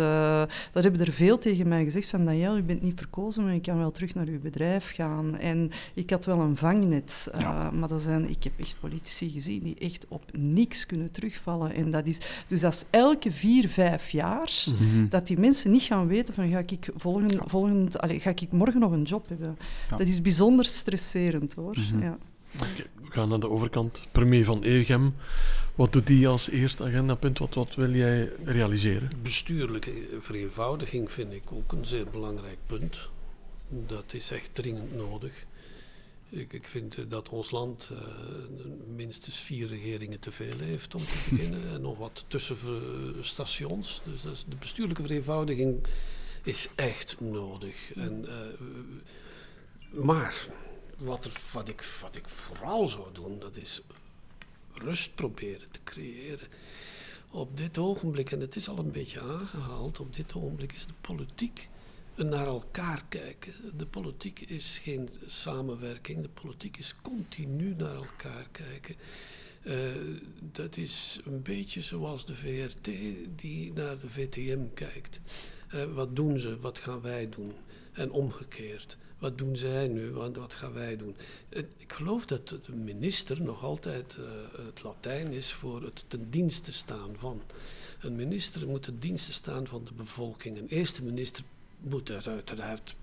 dat 0.72 0.82
hebben 0.82 1.00
er 1.00 1.12
veel 1.12 1.38
tegen 1.38 1.68
mij 1.68 1.84
gezegd 1.84 2.08
van 2.08 2.24
Daniel, 2.24 2.56
u 2.56 2.62
bent 2.62 2.82
niet 2.82 2.98
verkozen, 2.98 3.44
maar 3.44 3.54
je 3.54 3.60
kan 3.60 3.78
wel 3.78 3.90
terug 3.90 4.14
naar 4.14 4.26
uw 4.26 4.40
bedrijf 4.40 4.94
gaan. 4.94 5.38
En 5.38 5.70
ik 5.94 6.10
had 6.10 6.24
wel 6.24 6.40
een 6.40 6.56
vangnet, 6.56 7.28
ja. 7.38 7.70
maar 7.70 7.88
dat 7.88 8.02
zijn, 8.02 8.28
ik 8.30 8.44
heb 8.44 8.52
echt 8.56 8.76
politici 8.80 9.30
gezien 9.30 9.62
die 9.62 9.76
echt 9.78 10.06
op 10.08 10.24
niks 10.32 10.86
kunnen 10.86 11.10
terugvallen. 11.10 11.74
En 11.74 11.90
dat 11.90 12.06
is, 12.06 12.20
dus 12.46 12.60
dat 12.60 12.72
is 12.72 12.84
elke 12.90 13.32
vier, 13.32 13.68
vijf 13.68 14.10
jaar... 14.10 14.64
Mm 14.66 14.75
-hmm. 14.76 14.86
Mm-hmm. 14.86 15.08
Dat 15.08 15.26
die 15.26 15.38
mensen 15.38 15.70
niet 15.70 15.82
gaan 15.82 16.06
weten 16.06 16.34
van 16.34 16.48
ga 16.50 16.58
ik, 16.58 16.88
volgend, 16.96 17.36
volgend, 17.44 17.98
allez, 17.98 18.22
ga 18.22 18.30
ik 18.30 18.52
morgen 18.52 18.80
nog 18.80 18.92
een 18.92 19.02
job 19.02 19.28
hebben. 19.28 19.56
Ja. 19.90 19.96
Dat 19.96 20.06
is 20.06 20.20
bijzonder 20.20 20.64
stresserend 20.64 21.54
hoor. 21.54 21.76
Mm-hmm. 21.78 22.02
Ja. 22.02 22.18
Okay, 22.54 22.86
we 23.02 23.10
gaan 23.10 23.28
naar 23.28 23.40
de 23.40 23.48
overkant. 23.48 24.02
Premier 24.12 24.44
van 24.44 24.62
Egem. 24.62 25.14
Wat 25.74 25.92
doet 25.92 26.06
die 26.06 26.28
als 26.28 26.50
eerste 26.50 26.84
agendapunt? 26.84 27.38
Wat, 27.38 27.54
wat 27.54 27.74
wil 27.74 27.90
jij 27.90 28.30
realiseren? 28.44 29.10
Bestuurlijke 29.22 30.16
vereenvoudiging 30.18 31.12
vind 31.12 31.32
ik 31.32 31.52
ook 31.52 31.72
een 31.72 31.86
zeer 31.86 32.06
belangrijk 32.10 32.58
punt. 32.66 32.98
Dat 33.68 34.04
is 34.12 34.30
echt 34.30 34.48
dringend 34.52 34.94
nodig. 34.94 35.46
Ik, 36.28 36.52
ik 36.52 36.64
vind 36.64 37.10
dat 37.10 37.28
ons 37.28 37.50
land 37.50 37.88
uh, 37.92 37.98
minstens 38.86 39.40
vier 39.40 39.68
regeringen 39.68 40.20
te 40.20 40.32
veel 40.32 40.58
heeft 40.58 40.94
om 40.94 41.00
te 41.04 41.26
beginnen. 41.30 41.70
en 41.70 41.80
nog 41.80 41.98
wat 41.98 42.24
tussenstations. 42.28 44.02
Dus 44.22 44.44
de 44.48 44.56
bestuurlijke 44.56 45.02
vereenvoudiging 45.02 45.86
is 46.42 46.68
echt 46.74 47.20
nodig. 47.20 47.92
En, 47.94 48.24
uh, 48.28 50.04
maar 50.04 50.46
wat, 50.98 51.52
wat, 51.52 51.68
ik, 51.68 51.82
wat 52.02 52.16
ik 52.16 52.28
vooral 52.28 52.86
zou 52.86 53.12
doen, 53.12 53.38
dat 53.38 53.56
is 53.56 53.80
rust 54.72 55.14
proberen 55.14 55.70
te 55.70 55.80
creëren. 55.84 56.48
Op 57.30 57.56
dit 57.56 57.78
ogenblik, 57.78 58.30
en 58.30 58.40
het 58.40 58.56
is 58.56 58.68
al 58.68 58.78
een 58.78 58.92
beetje 58.92 59.20
aangehaald, 59.20 60.00
op 60.00 60.16
dit 60.16 60.34
ogenblik 60.34 60.72
is 60.72 60.86
de 60.86 60.92
politiek 61.00 61.68
naar 62.24 62.46
elkaar 62.46 63.04
kijken. 63.08 63.52
De 63.76 63.86
politiek 63.86 64.40
is 64.40 64.78
geen 64.82 65.08
samenwerking, 65.26 66.22
de 66.22 66.28
politiek 66.28 66.76
is 66.76 66.94
continu 67.02 67.74
naar 67.74 67.94
elkaar 67.94 68.46
kijken. 68.52 68.94
Uh, 69.62 69.74
dat 70.52 70.76
is 70.76 71.20
een 71.24 71.42
beetje 71.42 71.80
zoals 71.80 72.26
de 72.26 72.34
VRT 72.34 72.88
die 73.36 73.72
naar 73.72 73.98
de 73.98 74.10
VTM 74.10 74.60
kijkt. 74.74 75.20
Uh, 75.74 75.84
wat 75.84 76.16
doen 76.16 76.38
ze, 76.38 76.60
wat 76.60 76.78
gaan 76.78 77.00
wij 77.00 77.28
doen? 77.28 77.52
En 77.92 78.10
omgekeerd. 78.10 78.96
Wat 79.18 79.38
doen 79.38 79.56
zij 79.56 79.88
nu, 79.88 80.10
wat, 80.10 80.54
gaan 80.54 80.72
wij 80.72 80.96
doen? 80.96 81.16
Uh, 81.50 81.62
ik 81.76 81.92
geloof 81.92 82.26
dat 82.26 82.48
de 82.48 82.72
minister 82.72 83.42
nog 83.42 83.62
altijd 83.62 84.16
het 84.66 84.82
Latijn 84.82 85.32
is 85.32 85.52
voor 85.52 85.82
het 85.82 86.04
ten 86.08 86.30
dienste 86.30 86.72
staan 86.72 87.10
van. 87.16 87.42
Een 88.00 88.16
minister 88.16 88.68
moet 88.68 88.82
ten 88.82 88.98
dienste 88.98 89.32
staan 89.32 89.66
van 89.66 89.84
de 89.84 89.94
bevolking. 89.94 90.58
Een 90.58 90.68
eerste 90.68 91.04
minister 91.04 91.44
moet 91.88 92.08
er 92.08 92.28
uiteraard 92.28 92.96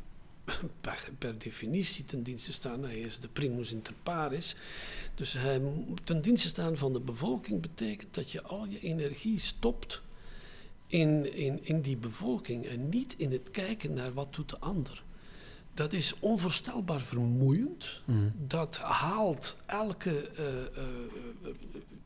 per, 0.81 1.09
per, 1.17 1.37
definitie 1.37 2.05
ten 2.05 2.23
dienste 2.23 2.53
staan. 2.53 2.83
Hij 2.83 2.99
is 2.99 3.19
de 3.19 3.27
primus 3.27 3.73
inter 3.73 3.93
pares. 4.03 4.55
Dus 5.15 5.33
hij 5.33 5.61
ten 6.03 6.21
dienste 6.21 6.47
staan 6.47 6.77
van 6.77 6.93
de 6.93 6.99
bevolking 6.99 7.61
betekent 7.61 8.13
dat 8.13 8.31
je 8.31 8.41
al 8.41 8.65
je 8.65 8.79
energie 8.79 9.39
stopt 9.39 10.01
in, 10.87 11.33
in, 11.35 11.59
in 11.63 11.81
die 11.81 11.97
bevolking 11.97 12.65
en 12.65 12.89
niet 12.89 13.13
in 13.17 13.31
het 13.31 13.51
kijken 13.51 13.93
naar 13.93 14.13
wat 14.13 14.33
doet 14.33 14.49
de 14.49 14.59
ander. 14.59 15.03
Dat 15.73 15.93
is 15.93 16.13
onvoorstelbaar 16.19 17.01
vermoeiend. 17.01 18.01
Mm. 18.05 18.33
Dat 18.37 18.77
haalt 18.77 19.57
elke, 19.65 20.29
uh, 20.39 20.83
uh, 20.83 21.53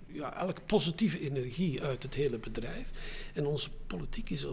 ja, 0.05 0.37
elke 0.37 0.61
positieve 0.61 1.19
energie 1.19 1.83
uit 1.83 2.03
het 2.03 2.13
hele 2.13 2.37
bedrijf. 2.37 2.91
En 3.33 3.45
onze 3.45 3.69
politiek 3.87 4.29
is 4.29 4.45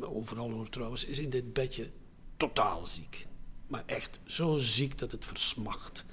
overal 0.00 0.50
hoor 0.50 0.68
trouwens, 0.68 1.04
is 1.04 1.18
in 1.18 1.30
dit 1.30 1.52
bedje 1.52 1.90
totaal 2.36 2.86
ziek. 2.86 3.26
Maar 3.66 3.82
echt 3.86 4.20
zo 4.24 4.56
ziek 4.56 4.98
dat 4.98 5.12
het 5.12 5.24
versmacht. 5.26 6.04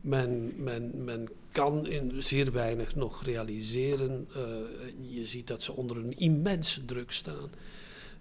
Men, 0.00 0.62
men, 0.62 1.04
men 1.04 1.28
kan 1.52 1.86
in 1.86 2.22
zeer 2.22 2.52
weinig 2.52 2.94
nog 2.94 3.24
realiseren. 3.24 4.28
Uh, 4.36 5.14
je 5.14 5.24
ziet 5.24 5.46
dat 5.46 5.62
ze 5.62 5.72
onder 5.72 5.96
een 5.96 6.16
immense 6.16 6.84
druk 6.84 7.12
staan. 7.12 7.50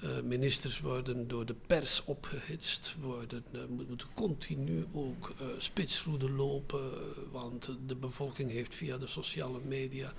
Uh, 0.03 0.21
ministers 0.21 0.79
worden 0.79 1.27
door 1.27 1.45
de 1.45 1.55
pers 1.67 2.03
opgehitst, 2.03 2.95
worden, 3.01 3.43
uh, 3.51 3.61
moeten 3.87 4.07
continu 4.13 4.85
ook 4.93 5.33
uh, 5.41 5.47
spitsroeden 5.57 6.35
lopen, 6.35 6.91
want 7.31 7.69
de 7.87 7.95
bevolking 7.95 8.51
heeft 8.51 8.75
via 8.75 8.97
de 8.97 9.07
sociale 9.07 9.59
media 9.65 10.13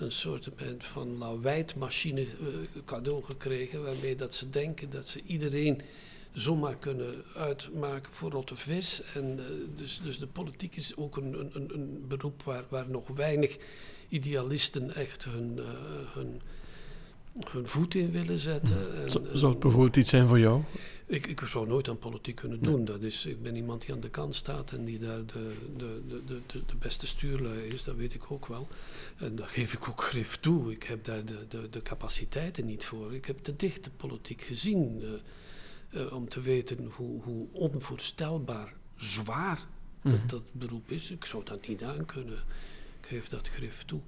een 0.00 0.12
soort 0.12 0.48
van 0.78 1.18
lawaaiidmachine 1.18 2.20
uh, 2.20 2.48
cadeau 2.84 3.22
gekregen, 3.24 3.82
waarmee 3.82 4.16
dat 4.16 4.34
ze 4.34 4.50
denken 4.50 4.90
dat 4.90 5.08
ze 5.08 5.20
iedereen 5.24 5.80
zomaar 6.32 6.76
kunnen 6.76 7.24
uitmaken 7.34 8.12
voor 8.12 8.30
rotte 8.30 8.56
vis. 8.56 9.02
En, 9.14 9.38
uh, 9.38 9.44
dus, 9.76 10.00
dus 10.04 10.18
de 10.18 10.26
politiek 10.26 10.76
is 10.76 10.96
ook 10.96 11.16
een, 11.16 11.50
een, 11.54 11.70
een 11.74 12.04
beroep 12.08 12.42
waar, 12.42 12.64
waar 12.68 12.90
nog 12.90 13.08
weinig 13.08 13.56
idealisten 14.08 14.94
echt 14.94 15.24
hun, 15.24 15.56
uh, 15.56 15.64
hun, 16.14 16.40
hun 17.50 17.66
voet 17.66 17.94
in 17.94 18.10
willen 18.10 18.38
zetten. 18.38 18.94
En, 18.94 19.10
zou 19.10 19.50
het 19.50 19.60
bijvoorbeeld 19.60 19.96
iets 19.96 20.10
zijn 20.10 20.26
voor 20.26 20.38
jou? 20.38 20.62
Ik, 21.10 21.26
ik 21.26 21.40
zou 21.40 21.66
nooit 21.66 21.88
aan 21.88 21.98
politiek 21.98 22.36
kunnen 22.36 22.62
doen. 22.62 22.84
Dat 22.84 23.02
is, 23.02 23.26
ik 23.26 23.42
ben 23.42 23.56
iemand 23.56 23.80
die 23.80 23.94
aan 23.94 24.00
de 24.00 24.10
kant 24.10 24.34
staat 24.34 24.72
en 24.72 24.84
die 24.84 24.98
daar 24.98 25.26
de, 25.26 25.54
de, 25.76 26.02
de, 26.06 26.40
de, 26.46 26.64
de 26.66 26.76
beste 26.76 27.06
stuurlui 27.06 27.66
is, 27.66 27.84
dat 27.84 27.94
weet 27.96 28.14
ik 28.14 28.30
ook 28.30 28.46
wel. 28.46 28.68
En 29.16 29.36
daar 29.36 29.48
geef 29.48 29.72
ik 29.72 29.88
ook 29.88 30.02
grif 30.02 30.36
toe. 30.36 30.72
Ik 30.72 30.82
heb 30.82 31.04
daar 31.04 31.24
de, 31.24 31.46
de, 31.48 31.70
de 31.70 31.82
capaciteiten 31.82 32.66
niet 32.66 32.84
voor. 32.84 33.14
Ik 33.14 33.24
heb 33.24 33.38
te 33.38 33.56
dichte 33.56 33.90
politiek 33.90 34.42
gezien 34.42 35.02
uh, 35.02 35.10
uh, 36.02 36.12
om 36.12 36.28
te 36.28 36.40
weten 36.40 36.90
hoe, 36.94 37.22
hoe 37.22 37.46
onvoorstelbaar 37.52 38.74
zwaar 38.96 39.66
dat, 40.02 40.20
mm. 40.20 40.26
dat 40.26 40.52
beroep 40.52 40.90
is. 40.90 41.10
Ik 41.10 41.24
zou 41.24 41.44
dat 41.44 41.68
niet 41.68 41.82
aan 41.82 42.04
kunnen. 42.04 42.42
Ik 43.00 43.06
geef 43.06 43.28
dat 43.28 43.48
grif 43.48 43.84
toe. 43.84 44.00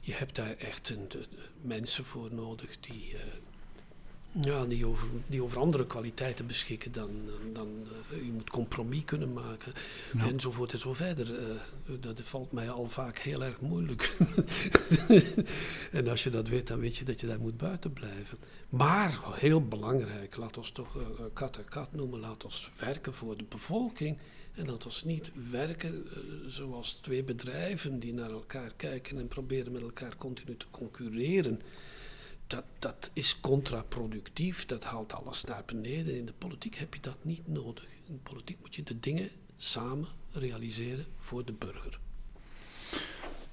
Je 0.00 0.12
hebt 0.12 0.34
daar 0.34 0.56
echt 0.56 0.88
een, 0.88 1.04
de, 1.08 1.24
mensen 1.60 2.04
voor 2.04 2.34
nodig 2.34 2.80
die, 2.80 3.12
uh, 3.12 3.20
ja, 4.40 4.64
die, 4.64 4.86
over, 4.86 5.08
die 5.26 5.42
over 5.42 5.58
andere 5.58 5.86
kwaliteiten 5.86 6.46
beschikken 6.46 6.92
dan, 6.92 7.10
dan 7.52 7.68
uh, 8.12 8.24
je 8.24 8.32
moet 8.32 8.50
compromis 8.50 9.04
kunnen 9.04 9.32
maken 9.32 9.72
ja. 10.12 10.26
enzovoort 10.26 10.72
en 10.72 10.78
zo 10.78 10.92
verder. 10.92 11.40
Uh, 11.40 11.56
dat 12.00 12.20
valt 12.22 12.52
mij 12.52 12.70
al 12.70 12.88
vaak 12.88 13.18
heel 13.18 13.44
erg 13.44 13.60
moeilijk. 13.60 14.16
en 15.92 16.08
als 16.08 16.22
je 16.22 16.30
dat 16.30 16.48
weet, 16.48 16.66
dan 16.66 16.78
weet 16.78 16.96
je 16.96 17.04
dat 17.04 17.20
je 17.20 17.26
daar 17.26 17.40
moet 17.40 17.56
buiten 17.56 17.92
blijven. 17.92 18.38
Maar 18.68 19.20
heel 19.30 19.68
belangrijk, 19.68 20.36
laat 20.36 20.56
ons 20.56 20.70
toch 20.70 20.96
uh, 20.96 21.02
kat 21.32 21.56
en 21.56 21.68
kat 21.68 21.92
noemen, 21.92 22.20
laat 22.20 22.44
ons 22.44 22.70
werken 22.78 23.14
voor 23.14 23.36
de 23.36 23.44
bevolking. 23.48 24.18
En 24.54 24.66
laat 24.66 24.84
ons 24.84 25.04
niet 25.04 25.30
werken 25.50 26.06
zoals 26.46 26.92
twee 26.92 27.24
bedrijven 27.24 27.98
die 27.98 28.12
naar 28.12 28.30
elkaar 28.30 28.72
kijken 28.76 29.18
en 29.18 29.28
proberen 29.28 29.72
met 29.72 29.82
elkaar 29.82 30.16
continu 30.16 30.56
te 30.56 30.66
concurreren 30.70 31.60
dat, 32.48 32.64
dat 32.78 33.10
is 33.12 33.40
contraproductief, 33.40 34.66
dat 34.66 34.84
haalt 34.84 35.12
alles 35.12 35.44
naar 35.44 35.62
beneden. 35.66 36.16
In 36.16 36.26
de 36.26 36.32
politiek 36.38 36.74
heb 36.74 36.94
je 36.94 37.00
dat 37.00 37.18
niet 37.22 37.48
nodig. 37.48 37.86
In 38.06 38.14
de 38.14 38.30
politiek 38.30 38.58
moet 38.60 38.74
je 38.74 38.82
de 38.82 39.00
dingen 39.00 39.28
samen 39.56 40.06
realiseren 40.32 41.04
voor 41.16 41.44
de 41.44 41.52
burger. 41.52 41.98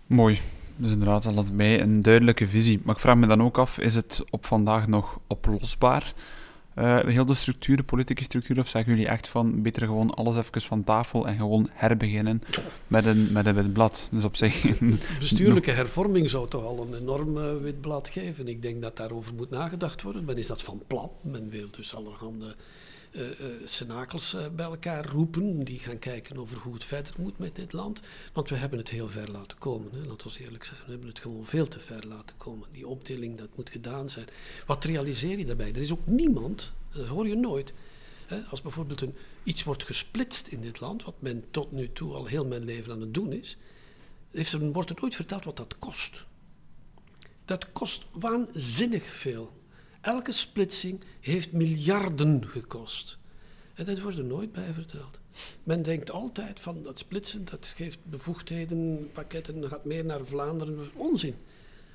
Mooi. 0.06 0.40
Dus 0.76 0.92
inderdaad 0.92 1.26
al 1.26 1.44
bij 1.44 1.82
een 1.82 2.02
duidelijke 2.02 2.48
visie. 2.48 2.82
Maar 2.84 2.96
ik 2.96 3.02
vraag 3.02 3.16
me 3.16 3.28
dan 3.28 3.44
ook 3.44 3.58
af, 3.58 3.80
is 3.80 3.96
het 3.96 4.24
op 4.30 4.46
vandaag 4.46 4.88
nog 4.88 5.20
oplosbaar? 5.28 6.14
Uh, 6.76 7.00
heel 7.00 7.26
de 7.26 7.34
structuur, 7.34 7.78
de 7.78 7.84
politieke 7.84 8.24
structuur, 8.24 8.60
of 8.60 8.68
zeggen 8.68 8.92
jullie 8.92 9.08
echt 9.08 9.28
van 9.28 9.62
beter 9.62 9.88
gewoon 9.88 10.14
alles 10.14 10.38
even 10.38 10.62
van 10.62 10.84
tafel 10.84 11.28
en 11.28 11.38
gewoon 11.38 11.70
herbeginnen 11.74 12.42
met 12.88 13.06
een, 13.06 13.28
met 13.32 13.46
een 13.46 13.56
wit 13.56 13.74
blad? 13.74 14.10
Dus 14.12 14.24
op 14.24 14.36
zich. 14.36 14.80
Bestuurlijke 15.20 15.72
hervorming 15.72 16.30
zou 16.30 16.50
toch 16.50 16.64
al 16.64 16.82
een 16.88 17.02
enorm 17.02 17.38
uh, 17.38 17.44
wit 17.62 17.82
blad 17.82 18.10
geven. 18.10 18.48
Ik 18.48 18.62
denk 18.62 18.82
dat 18.82 18.98
daarover 18.98 19.34
moet 19.36 19.50
nagedacht 19.50 20.02
worden. 20.02 20.26
Men 20.26 20.38
is 20.38 20.48
dat 20.48 20.62
van 20.62 20.82
plan. 20.88 21.12
Men 21.22 21.50
wil 21.50 21.68
dus 21.72 21.96
allerhande 21.96 22.56
uh, 23.16 23.40
uh, 23.40 23.48
senakels 23.66 24.38
bij 24.56 24.66
elkaar 24.66 25.06
roepen. 25.06 25.64
Die 25.64 25.80
gaan 25.80 26.00
kijken 26.00 26.38
over 26.38 26.58
hoe 26.58 26.74
het 26.74 26.84
verder 26.84 27.14
moet 27.18 27.38
met 27.38 27.56
dit 27.56 27.74
land. 27.74 28.02
Want 28.34 28.50
we 28.50 28.56
hebben 28.56 28.80
het 28.80 28.90
heel 28.90 29.10
ver 29.10 29.32
laten 29.32 29.58
komen. 29.58 30.08
Laten 30.08 30.32
we 30.32 30.44
eerlijk 30.44 30.64
zijn. 30.64 30.80
We 30.86 30.92
hebben 30.92 31.08
het 31.08 31.20
gewoon 31.20 31.46
veel 31.46 31.68
te 31.68 31.80
ver 31.80 32.08
laten 32.08 32.38
komen. 32.38 32.68
Die 32.72 32.88
opdeling, 32.88 33.38
dat 33.38 33.56
moet 33.56 33.70
gedaan 33.70 34.10
zijn. 34.10 34.26
Wat 34.66 34.84
realiseer 34.84 35.38
je 35.38 35.46
daarbij? 35.46 35.70
Er 35.70 35.78
is 35.78 35.92
ook 35.92 36.06
niemand, 36.06 36.74
dat 36.92 37.08
hoor 37.08 37.28
je 37.28 37.36
nooit. 37.36 37.74
Hè, 38.28 38.42
als 38.42 38.62
bijvoorbeeld 38.62 39.02
een, 39.02 39.16
iets 39.44 39.64
wordt 39.64 39.84
gesplitst 39.84 40.48
in 40.48 40.62
dit 40.62 40.80
land, 40.80 41.04
wat 41.04 41.22
men 41.22 41.44
tot 41.52 41.72
nu 41.72 41.92
toe 41.92 42.14
al 42.14 42.26
heel 42.26 42.46
mijn 42.46 42.64
leven 42.64 42.92
aan 42.92 43.02
het 43.02 43.14
doen 43.14 43.32
is, 43.32 43.58
heeft 44.32 44.54
er, 44.54 44.72
wordt 44.72 44.90
er 44.90 44.98
nooit 45.02 45.16
verteld 45.16 45.44
wat 45.44 45.58
dat 45.58 45.80
kost. 45.80 46.26
Dat 47.46 47.72
kost 47.72 48.06
waanzinnig 48.12 49.04
veel. 49.04 49.54
Elke 50.06 50.32
splitsing 50.32 51.02
heeft 51.20 51.52
miljarden 51.52 52.48
gekost. 52.48 53.18
En 53.74 53.86
dat 53.86 54.02
wordt 54.02 54.18
er 54.18 54.24
nooit 54.24 54.52
bij 54.52 54.74
verteld. 54.74 55.20
Men 55.64 55.82
denkt 55.82 56.12
altijd 56.12 56.60
van 56.60 56.84
dat 56.84 57.00
splitsen, 57.00 57.46
dat 57.46 57.74
geeft 57.76 57.98
bevoegdheden, 58.04 59.10
pakketten, 59.12 59.68
gaat 59.70 59.86
meer 59.86 60.06
naar 60.06 60.26
Vlaanderen. 60.26 60.90
Onzin. 60.96 61.36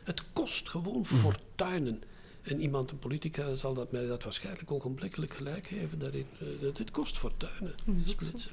Het 0.04 0.24
kost 0.32 0.68
gewoon 0.68 1.06
fortuinen. 1.06 2.02
En 2.42 2.60
iemand, 2.60 2.90
een 2.90 2.98
politica, 2.98 3.54
zal 3.54 3.74
dat 3.74 3.92
mij 3.92 4.06
dat 4.06 4.22
waarschijnlijk 4.24 4.70
ogenblikkelijk 4.72 5.32
gelijk 5.32 5.66
geven 5.66 5.98
daarin. 5.98 6.26
Uh, 6.42 6.74
dit 6.74 6.90
kost 6.90 7.18
fortuinen, 7.18 7.74
splitsen. 8.04 8.50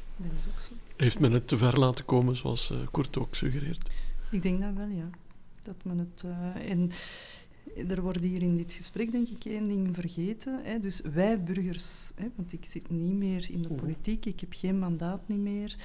Heeft 0.96 1.20
men 1.20 1.32
het 1.32 1.48
te 1.48 1.58
ver 1.58 1.80
laten 1.80 2.06
komen, 2.06 2.36
zoals 2.36 2.72
uh, 2.72 2.78
Kurt 2.92 3.18
ook 3.18 3.36
suggereert? 3.36 3.90
Ik 4.32 4.42
denk 4.42 4.62
dat 4.62 4.74
wel, 4.74 4.88
ja. 4.88 5.10
Dat 5.64 5.78
men 5.84 5.98
het... 5.98 6.24
Uh, 6.26 6.70
en 6.70 6.92
er 7.88 8.02
wordt 8.02 8.24
hier 8.24 8.42
in 8.42 8.56
dit 8.56 8.72
gesprek, 8.72 9.12
denk 9.12 9.28
ik, 9.28 9.46
één 9.46 9.68
ding 9.68 9.96
vergeten. 9.96 10.60
Hè. 10.64 10.80
Dus 10.80 11.02
wij 11.02 11.44
burgers, 11.44 12.12
hè, 12.16 12.28
want 12.36 12.54
ik 12.54 12.66
zit 12.66 12.90
niet 12.90 13.14
meer 13.14 13.48
in 13.52 13.62
de 13.62 13.74
politiek, 13.74 14.26
ik 14.26 14.40
heb 14.40 14.54
geen 14.54 14.80
mandaat 14.80 15.28
niet 15.28 15.40
meer. 15.40 15.76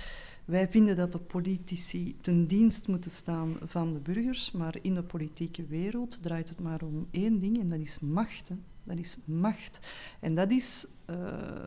Wij 0.45 0.68
vinden 0.68 0.97
dat 0.97 1.12
de 1.12 1.18
politici 1.18 2.16
ten 2.20 2.47
dienst 2.47 2.89
moeten 2.89 3.11
staan 3.11 3.57
van 3.64 3.93
de 3.93 4.01
burgers, 4.01 4.51
maar 4.51 4.76
in 4.83 4.95
de 4.95 5.03
politieke 5.03 5.64
wereld 5.64 6.18
draait 6.22 6.49
het 6.49 6.61
maar 6.61 6.83
om 6.83 7.09
één 7.11 7.39
ding 7.39 7.59
en 7.61 7.68
dat 7.68 7.78
is 7.78 7.99
macht. 8.01 8.49
Hè. 8.49 8.55
Dat 8.85 8.99
is 8.99 9.16
macht. 9.24 9.78
En 10.20 10.35
dat 10.35 10.51
is... 10.51 10.87
Uh, 11.11 11.64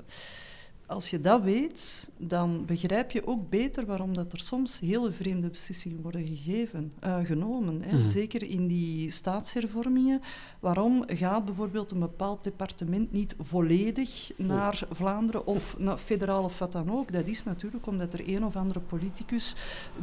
als 0.87 1.09
je 1.09 1.21
dat 1.21 1.41
weet, 1.41 2.09
dan 2.17 2.65
begrijp 2.65 3.11
je 3.11 3.27
ook 3.27 3.49
beter 3.49 3.85
waarom 3.85 4.13
dat 4.13 4.33
er 4.33 4.39
soms 4.39 4.79
hele 4.79 5.11
vreemde 5.11 5.47
beslissingen 5.47 6.01
worden 6.01 6.27
gegeven, 6.27 6.93
uh, 7.03 7.17
genomen. 7.23 7.81
Hè. 7.81 7.97
Mm. 7.97 8.05
Zeker 8.05 8.43
in 8.43 8.67
die 8.67 9.11
staatshervormingen. 9.11 10.21
Waarom 10.59 11.03
gaat 11.07 11.45
bijvoorbeeld 11.45 11.91
een 11.91 11.99
bepaald 11.99 12.43
departement 12.43 13.11
niet 13.11 13.35
volledig 13.39 14.31
naar 14.35 14.85
oh. 14.89 14.95
Vlaanderen 14.95 15.45
of 15.45 15.75
naar 15.77 15.97
federaal 15.97 16.43
of 16.43 16.59
wat 16.59 16.71
dan 16.71 16.91
ook? 16.91 17.11
Dat 17.11 17.25
is 17.25 17.43
natuurlijk 17.43 17.87
omdat 17.87 18.13
er 18.13 18.29
een 18.29 18.45
of 18.45 18.55
andere 18.55 18.79
politicus 18.79 19.55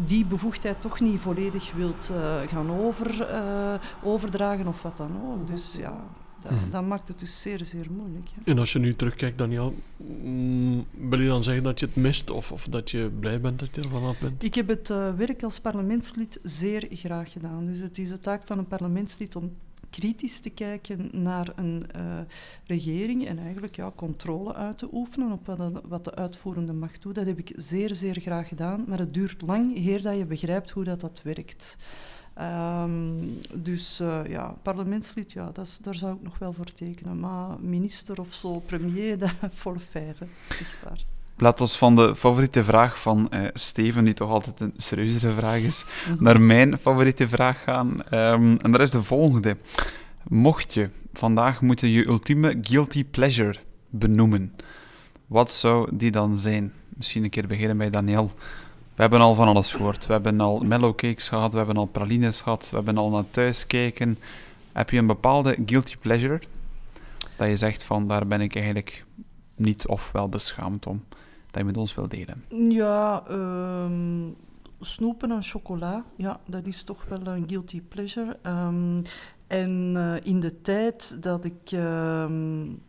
die 0.04 0.24
bevoegdheid 0.24 0.80
toch 0.80 1.00
niet 1.00 1.20
volledig 1.20 1.72
wilt 1.72 2.10
uh, 2.12 2.40
gaan 2.40 2.70
over, 2.70 3.30
uh, 3.30 3.74
overdragen 4.02 4.66
of 4.66 4.82
wat 4.82 4.96
dan 4.96 5.10
ook. 5.24 5.46
Dus 5.46 5.76
ja, 5.76 6.04
dat, 6.42 6.52
mm. 6.52 6.70
dat, 6.70 6.86
maakt 6.86 7.08
het 7.08 7.18
dus 7.18 7.40
zeer, 7.40 7.64
zeer 7.64 7.86
moeilijk. 7.90 8.28
En 8.44 8.58
als 8.58 8.72
je 8.72 8.78
nu 8.78 8.96
terugkijkt, 8.96 9.38
Daniel, 9.38 9.74
mm, 9.96 10.86
wil 10.90 11.20
je 11.20 11.28
dan 11.28 11.42
zeggen 11.42 11.62
dat 11.62 11.80
je 11.80 11.86
het 11.86 11.96
mist 11.96 12.30
of, 12.30 12.52
of 12.52 12.66
dat 12.70 12.90
je 12.90 13.10
blij 13.20 13.40
bent 13.40 13.58
dat 13.58 13.74
je 13.74 13.80
er 13.80 13.88
vanaf 13.88 14.18
bent? 14.18 14.42
Ik 14.42 14.54
heb 14.54 14.68
het 14.68 14.88
uh, 14.88 15.14
werk 15.14 15.42
als 15.42 15.60
parlementslid 15.60 16.38
zeer 16.42 16.86
graag 16.90 17.32
gedaan. 17.32 17.66
Dus 17.66 17.78
het 17.78 17.98
is 17.98 18.08
de 18.08 18.20
taak 18.20 18.46
van 18.46 18.58
een 18.58 18.66
parlementslid 18.66 19.36
om 19.36 19.52
kritisch 19.92 20.40
te 20.40 20.50
kijken 20.50 21.08
naar 21.12 21.52
een 21.56 21.86
uh, 21.96 22.18
regering 22.66 23.26
en 23.26 23.38
eigenlijk 23.38 23.76
ja, 23.76 23.92
controle 23.94 24.54
uit 24.54 24.78
te 24.78 24.88
oefenen 24.92 25.32
op 25.32 25.46
wat 25.46 25.58
de, 25.58 25.80
wat 25.84 26.04
de 26.04 26.14
uitvoerende 26.14 26.72
macht 26.72 27.02
doet. 27.02 27.14
Dat 27.14 27.26
heb 27.26 27.38
ik 27.38 27.52
zeer, 27.56 27.94
zeer 27.94 28.20
graag 28.20 28.48
gedaan, 28.48 28.84
maar 28.86 28.98
het 28.98 29.14
duurt 29.14 29.42
lang 29.42 29.76
eer 29.76 30.02
dat 30.02 30.18
je 30.18 30.26
begrijpt 30.26 30.70
hoe 30.70 30.84
dat, 30.84 31.00
dat 31.00 31.20
werkt. 31.24 31.76
Um, 32.40 33.38
dus 33.52 34.00
uh, 34.00 34.20
ja, 34.28 34.54
parlementslid, 34.62 35.32
ja, 35.32 35.50
dat 35.52 35.66
is, 35.66 35.78
daar 35.82 35.94
zou 35.94 36.14
ik 36.14 36.22
nog 36.22 36.38
wel 36.38 36.52
voor 36.52 36.72
tekenen. 36.74 37.20
Maar 37.20 37.56
minister 37.60 38.20
of 38.20 38.34
zo, 38.34 38.62
premier, 38.66 39.18
dat 39.18 39.30
vijven, 39.90 40.28
echt 40.48 40.76
waar. 40.84 41.04
Laat 41.36 41.60
ons 41.60 41.78
van 41.78 41.96
de 41.96 42.16
favoriete 42.16 42.64
vraag 42.64 43.00
van 43.00 43.30
uh, 43.30 43.48
Steven, 43.52 44.04
die 44.04 44.14
toch 44.14 44.30
altijd 44.30 44.60
een 44.60 44.74
serieuzere 44.76 45.32
vraag 45.32 45.58
is, 45.58 45.84
naar 46.18 46.40
mijn 46.40 46.78
favoriete 46.78 47.28
vraag 47.28 47.62
gaan. 47.62 47.90
Um, 47.90 48.56
en 48.56 48.72
dat 48.72 48.80
is 48.80 48.90
de 48.90 49.02
volgende. 49.02 49.56
Mocht 50.28 50.74
je 50.74 50.90
vandaag 51.12 51.60
moeten 51.60 51.88
je 51.88 52.06
ultieme 52.06 52.58
guilty 52.62 53.04
pleasure 53.04 53.54
benoemen, 53.90 54.54
wat 55.26 55.50
zou 55.50 55.96
die 55.96 56.10
dan 56.10 56.38
zijn? 56.38 56.72
Misschien 56.88 57.24
een 57.24 57.30
keer 57.30 57.46
beginnen 57.46 57.76
bij 57.76 57.90
Daniel. 57.90 58.32
We 58.94 59.02
hebben 59.02 59.20
al 59.20 59.34
van 59.34 59.48
alles 59.48 59.74
gehoord. 59.74 60.06
We 60.06 60.12
hebben 60.12 60.40
al 60.40 60.58
mellowcakes 60.58 61.28
gehad, 61.28 61.52
we 61.52 61.58
hebben 61.58 61.76
al 61.76 61.86
pralines 61.86 62.40
gehad, 62.40 62.70
we 62.70 62.76
hebben 62.76 62.96
al 62.96 63.10
naar 63.10 63.30
thuis 63.30 63.66
kijken. 63.66 64.18
Heb 64.72 64.90
je 64.90 64.98
een 64.98 65.06
bepaalde 65.06 65.56
guilty 65.66 65.96
pleasure? 65.96 66.40
Dat 67.36 67.48
je 67.48 67.56
zegt 67.56 67.84
van, 67.84 68.08
daar 68.08 68.26
ben 68.26 68.40
ik 68.40 68.54
eigenlijk 68.54 69.04
niet 69.56 69.86
of 69.86 70.12
wel 70.12 70.28
beschaamd 70.28 70.86
om. 70.86 71.00
Dat 71.50 71.60
je 71.60 71.64
met 71.64 71.76
ons 71.76 71.94
wil 71.94 72.08
delen. 72.08 72.44
Ja, 72.68 73.24
um, 73.30 74.36
snoepen 74.80 75.30
en 75.30 75.42
chocola. 75.42 76.04
Ja, 76.16 76.40
dat 76.46 76.66
is 76.66 76.82
toch 76.82 77.04
wel 77.04 77.26
een 77.26 77.44
guilty 77.48 77.80
pleasure. 77.80 78.36
Um, 78.46 79.02
en 79.46 79.92
uh, 79.96 80.14
in 80.22 80.40
de 80.40 80.62
tijd 80.62 81.22
dat 81.22 81.44
ik... 81.44 81.72
Um, 81.72 82.82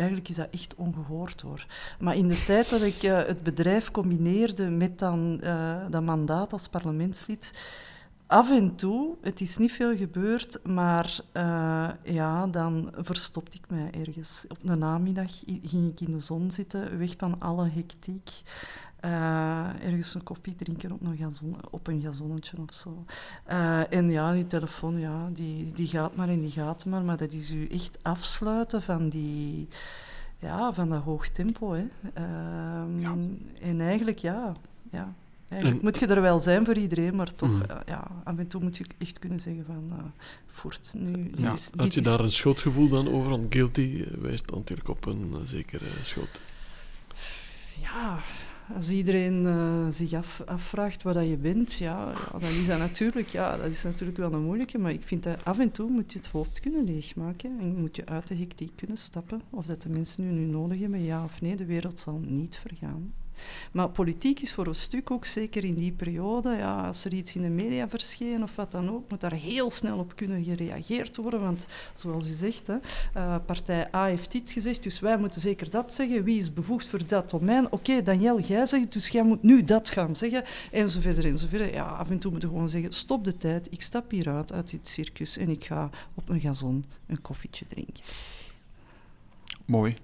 eigenlijk 0.00 0.28
is 0.28 0.36
dat 0.36 0.48
echt 0.50 0.74
ongehoord 0.74 1.40
hoor. 1.40 1.66
Maar 1.98 2.16
in 2.16 2.28
de 2.28 2.44
tijd 2.44 2.70
dat 2.70 2.82
ik 2.82 3.02
uh, 3.02 3.16
het 3.16 3.42
bedrijf 3.42 3.90
combineerde 3.90 4.70
met 4.70 4.98
dan, 4.98 5.40
uh, 5.44 5.76
dat 5.90 6.02
mandaat 6.02 6.52
als 6.52 6.68
parlementslid, 6.68 7.50
af 8.26 8.50
en 8.50 8.76
toe, 8.76 9.16
het 9.20 9.40
is 9.40 9.56
niet 9.56 9.72
veel 9.72 9.96
gebeurd, 9.96 10.58
maar 10.64 11.20
uh, 11.32 11.88
ja, 12.02 12.46
dan 12.46 12.92
verstopte 12.96 13.56
ik 13.56 13.70
mij 13.70 13.90
ergens. 14.06 14.44
Op 14.48 14.58
een 14.64 14.78
namiddag 14.78 15.32
ging 15.62 15.90
ik 15.90 16.00
in 16.00 16.12
de 16.12 16.20
zon 16.20 16.50
zitten, 16.50 16.98
weg 16.98 17.14
van 17.16 17.36
alle 17.38 17.68
hectiek. 17.68 18.30
Uh, 19.04 19.84
ergens 19.84 20.14
een 20.14 20.22
koffie 20.22 20.54
drinken 20.54 20.92
op 20.92 21.00
een, 21.02 21.16
gazon, 21.16 21.56
op 21.70 21.86
een 21.86 22.02
gazonnetje 22.02 22.56
of 22.68 22.74
zo. 22.74 23.04
Uh, 23.50 23.92
en 23.92 24.10
ja, 24.10 24.32
die 24.32 24.46
telefoon, 24.46 24.98
ja, 24.98 25.28
die, 25.32 25.72
die 25.72 25.86
gaat 25.86 26.16
maar 26.16 26.28
en 26.28 26.40
die 26.40 26.50
gaat 26.50 26.84
maar. 26.84 27.02
Maar 27.02 27.16
dat 27.16 27.32
is 27.32 27.50
u 27.50 27.66
echt 27.66 27.98
afsluiten 28.02 28.82
van 28.82 29.08
die... 29.08 29.68
Ja, 30.38 30.72
van 30.72 30.88
dat 30.88 31.02
hoog 31.02 31.28
tempo. 31.28 31.72
Hè. 31.72 31.80
Uh, 32.18 33.02
ja. 33.02 33.14
En 33.62 33.80
eigenlijk, 33.80 34.18
ja... 34.18 34.52
ja 34.90 35.14
Eigenlijk 35.48 35.82
moet 35.82 35.98
je 35.98 36.06
er 36.06 36.20
wel 36.20 36.38
zijn 36.38 36.64
voor 36.64 36.76
iedereen, 36.76 37.16
maar 37.16 37.34
toch, 37.34 37.48
mm. 37.48 37.62
ja, 37.86 38.06
af 38.24 38.38
en 38.38 38.46
toe 38.46 38.62
moet 38.62 38.76
je 38.76 38.84
echt 38.98 39.18
kunnen 39.18 39.40
zeggen 39.40 39.64
van, 39.66 40.12
voort, 40.46 40.92
nu, 40.96 41.30
dit 41.30 41.52
is, 41.52 41.70
dit 41.70 41.80
Had 41.80 41.94
je 41.94 42.00
daar 42.00 42.20
een 42.20 42.30
schuldgevoel 42.30 42.88
dan 42.88 43.08
over, 43.08 43.30
want 43.30 43.54
guilty 43.54 44.04
wijst 44.20 44.50
natuurlijk 44.50 44.88
op 44.88 45.06
een 45.06 45.34
zekere 45.44 45.84
schuld? 46.02 46.40
Ja, 47.80 48.18
als 48.74 48.90
iedereen 48.90 49.42
uh, 49.44 49.86
zich 49.90 50.12
af, 50.12 50.42
afvraagt 50.46 51.02
wat 51.02 51.14
dat 51.14 51.28
je 51.28 51.36
bent, 51.36 51.74
ja, 51.74 52.12
ja, 52.32 52.38
dan 52.38 52.48
is 52.48 52.66
dat 52.66 52.78
natuurlijk, 52.78 53.28
ja, 53.28 53.56
dat 53.56 53.66
is 53.66 53.82
natuurlijk 53.82 54.18
wel 54.18 54.32
een 54.32 54.42
moeilijke, 54.42 54.78
maar 54.78 54.92
ik 54.92 55.02
vind 55.02 55.22
dat 55.22 55.44
af 55.44 55.58
en 55.58 55.70
toe 55.70 55.90
moet 55.90 56.12
je 56.12 56.18
het 56.18 56.28
hoofd 56.28 56.60
kunnen 56.60 56.84
leegmaken 56.84 57.58
en 57.60 57.76
moet 57.76 57.96
je 57.96 58.06
uit 58.06 58.28
de 58.28 58.36
hectiek 58.36 58.76
kunnen 58.76 58.96
stappen. 58.96 59.42
Of 59.50 59.66
dat 59.66 59.82
de 59.82 59.88
mensen 59.88 60.24
nu, 60.24 60.30
nu 60.30 60.44
nodig 60.44 60.80
hebben, 60.80 61.02
ja 61.02 61.24
of 61.24 61.40
nee, 61.40 61.56
de 61.56 61.64
wereld 61.64 61.98
zal 61.98 62.20
niet 62.26 62.56
vergaan. 62.56 63.12
Maar 63.72 63.88
politiek 63.88 64.40
is 64.40 64.52
voor 64.52 64.66
een 64.66 64.74
stuk 64.74 65.10
ook, 65.10 65.26
zeker 65.26 65.64
in 65.64 65.74
die 65.74 65.92
periode, 65.92 66.50
ja, 66.50 66.86
als 66.86 67.04
er 67.04 67.12
iets 67.12 67.34
in 67.34 67.42
de 67.42 67.48
media 67.48 67.88
verscheen 67.88 68.42
of 68.42 68.56
wat 68.56 68.70
dan 68.70 68.90
ook, 68.90 69.10
moet 69.10 69.20
daar 69.20 69.32
heel 69.32 69.70
snel 69.70 69.98
op 69.98 70.16
kunnen 70.16 70.44
gereageerd 70.44 71.16
worden. 71.16 71.40
Want 71.40 71.66
zoals 71.94 72.26
je 72.26 72.34
zegt, 72.34 72.66
hè, 72.66 72.76
uh, 73.16 73.36
partij 73.46 73.88
A 73.94 74.04
heeft 74.04 74.34
iets 74.34 74.52
gezegd, 74.52 74.82
dus 74.82 75.00
wij 75.00 75.18
moeten 75.18 75.40
zeker 75.40 75.70
dat 75.70 75.94
zeggen. 75.94 76.24
Wie 76.24 76.40
is 76.40 76.52
bevoegd 76.52 76.86
voor 76.86 77.06
dat 77.06 77.30
domein? 77.30 77.64
Oké, 77.64 77.74
okay, 77.74 78.02
Daniel, 78.02 78.40
jij 78.40 78.66
zegt, 78.66 78.92
dus 78.92 79.08
jij 79.08 79.22
moet 79.22 79.42
nu 79.42 79.64
dat 79.64 79.90
gaan 79.90 80.16
zeggen. 80.16 80.44
En 80.72 80.90
zo 80.90 81.00
verder 81.00 81.24
en 81.24 81.38
zo 81.38 81.46
verder. 81.48 81.72
Ja, 81.72 81.84
af 81.84 82.10
en 82.10 82.18
toe 82.18 82.30
moeten 82.30 82.48
we 82.48 82.54
gewoon 82.54 82.70
zeggen, 82.70 82.92
stop 82.92 83.24
de 83.24 83.36
tijd, 83.36 83.68
ik 83.70 83.82
stap 83.82 84.10
hieruit 84.10 84.52
uit 84.52 84.70
dit 84.70 84.88
circus 84.88 85.36
en 85.36 85.48
ik 85.48 85.64
ga 85.64 85.90
op 86.14 86.28
een 86.28 86.40
gazon 86.40 86.84
een 87.06 87.22
koffietje 87.22 87.66
drinken. 87.66 88.04
Mooi. 89.64 89.94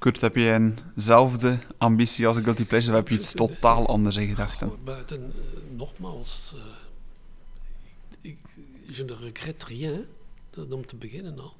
Kurt, 0.00 0.20
heb 0.20 0.36
jij 0.36 0.54
eenzelfde 0.54 1.58
ambitie 1.78 2.26
als 2.26 2.36
Guilty 2.36 2.64
Pleasure 2.64 2.92
of 2.92 2.98
heb 2.98 3.08
je 3.08 3.14
iets 3.14 3.32
totaal 3.32 3.86
anders 3.86 4.16
in 4.16 4.28
gedachten? 4.28 4.84
buiten, 4.84 5.32
uh, 5.36 5.76
nogmaals, 5.76 6.52
uh, 6.56 6.62
ik, 8.20 8.38
je 8.86 9.04
ne 9.04 9.16
regrette 9.16 9.66
rien, 9.66 10.06
dat, 10.50 10.72
om 10.72 10.86
te 10.86 10.96
beginnen 10.96 11.38
al. 11.38 11.56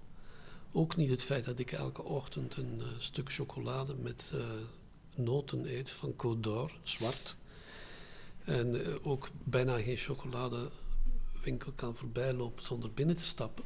Ook 0.73 0.97
niet 0.97 1.11
het 1.11 1.23
feit 1.23 1.45
dat 1.45 1.59
ik 1.59 1.73
elke 1.73 2.03
ochtend 2.03 2.57
een 2.57 2.79
uh, 2.79 2.87
stuk 2.99 3.33
chocolade 3.33 3.95
met 3.95 4.33
noten 5.15 5.77
eet 5.77 5.91
van 5.91 6.13
Côte 6.13 6.41
d'Or, 6.41 6.73
zwart. 6.83 7.37
En 8.45 8.99
ook 9.03 9.29
bijna 9.45 9.81
geen 9.81 9.97
chocoladewinkel 9.97 11.73
kan 11.75 11.97
voorbijlopen 11.97 12.65
zonder 12.65 12.93
binnen 12.93 13.17
te 13.17 13.25
stappen. 13.25 13.65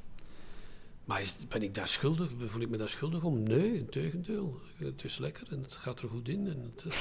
Maar 1.04 1.20
is, 1.20 1.34
ben 1.48 1.62
ik 1.62 1.74
daar 1.74 1.88
schuldig? 1.88 2.30
Voel 2.38 2.60
ik 2.60 2.68
me 2.68 2.76
daar 2.76 2.88
schuldig 2.88 3.22
om? 3.22 3.42
Nee, 3.42 3.74
in 3.74 3.88
tegendeel. 3.88 4.60
Het 4.76 5.04
is 5.04 5.18
lekker 5.18 5.52
en 5.52 5.62
het 5.62 5.72
gaat 5.72 6.00
er 6.00 6.08
goed 6.08 6.28
in. 6.28 6.46
En 6.46 6.72
het, 6.74 6.94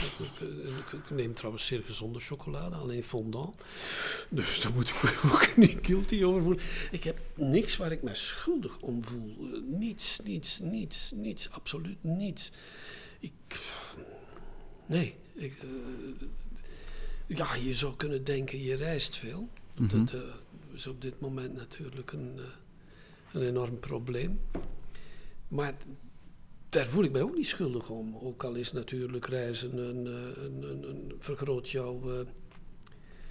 ik, 0.93 1.10
neem 1.10 1.34
trouwens 1.34 1.66
zeer 1.66 1.82
gezonde 1.84 2.20
chocolade, 2.20 2.76
alleen 2.76 3.04
fondant. 3.04 3.56
Dus 4.30 4.62
daar 4.62 4.74
moet 4.74 4.89
ik 4.89 5.04
me 5.04 5.12
ook 5.34 5.58
niet 5.58 5.78
guilty 5.82 6.24
over 6.24 6.41
voelen. 6.41 6.64
Ik 6.91 7.04
heb 7.04 7.22
niks 7.36 7.78
waar 7.78 7.91
ik 7.91 8.04
me 8.04 8.16
schuldig 8.16 8.80
om 8.80 9.04
voel. 9.04 9.36
Niets, 9.68 10.20
niets, 10.24 10.60
niets, 10.60 11.12
niets, 11.16 11.49
absoluut 11.49 12.04
niets. 12.04 12.51
Ik. 13.20 13.60
Nee. 14.86 15.16
Ik, 15.34 15.58
uh, 15.64 17.38
ja, 17.38 17.56
je 17.56 17.76
zou 17.76 17.95
kunnen 17.95 18.24
denken, 18.24 18.62
je 18.62 18.76
reist 18.76 19.18
veel. 19.18 19.49
Mm 19.76 19.88
-hmm. 19.88 20.06
Dat 20.06 20.14
uh, 20.14 20.22
is 20.74 20.88
op 20.88 21.01
dit 21.01 21.20
moment 21.20 21.54
natuurlijk 21.56 22.12
een. 22.12 22.34
Uh, 22.38 22.43
een 23.34 23.42
enorm 23.42 23.80
probleem. 23.80 24.40
Maar 25.48 25.76
daar 26.70 26.90
voel 26.90 27.04
ik 27.04 27.12
mij 27.12 27.22
ook 27.22 27.36
niet 27.36 27.48
schuldig 27.48 27.90
om. 27.90 28.18
Ook 28.18 28.44
al 28.44 28.54
is 28.54 28.72
natuurlijk 28.72 29.28
reizen 29.28 29.78
een, 29.78 30.06
een, 30.46 30.64
een, 30.64 30.90
een 30.90 31.16
vergroot 31.20 31.70
jouw, 31.70 32.12
uh, 32.12 32.20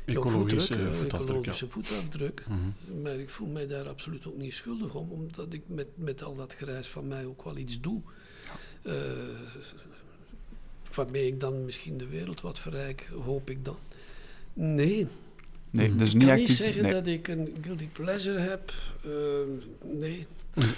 ecologische 0.05 0.75
voetdruk, 0.75 0.95
voetafdruk. 0.95 1.29
Ecologische 1.29 1.69
voetafdruk. 1.69 2.45
Mm 2.49 2.75
-hmm. 2.87 3.03
Maar 3.03 3.15
ik 3.15 3.31
voel 3.31 3.49
mij 3.49 3.67
daar 3.67 3.89
absoluut 3.89 4.27
ook 4.27 4.37
niet 4.37 4.55
schuldig 4.55 4.95
om, 4.95 5.11
omdat 5.11 5.53
ik 5.53 5.63
met, 5.67 5.87
met 5.95 6.23
al 6.23 6.35
dat 6.35 6.53
gereis 6.53 6.89
van 6.89 7.09
mij 7.09 7.27
ook 7.27 7.45
wel 7.45 7.57
iets 7.57 7.81
doe. 7.81 8.01
Ja. 8.83 8.93
Uh, 8.93 9.29
waarmee 10.95 11.27
ik 11.27 11.41
dan 11.41 11.65
misschien 11.65 11.99
de 11.99 12.07
wereld 12.07 12.41
wat 12.41 12.59
verrijk, 12.59 13.11
hoop 13.25 13.51
ik 13.51 13.65
dan. 13.65 13.79
Nee, 14.53 15.07
Nee, 15.73 15.89
mhm. 15.89 15.99
dus 15.99 16.15
ik 16.15 16.21
kan 16.21 16.37
niet 16.37 16.49
zeggen 16.49 16.91
dat 16.91 17.07
ik 17.07 17.29
een 17.29 17.57
guilty 17.61 17.87
pleasure 17.87 18.39
heb. 18.39 18.73
Uh, 19.07 19.13
nee. 19.93 20.27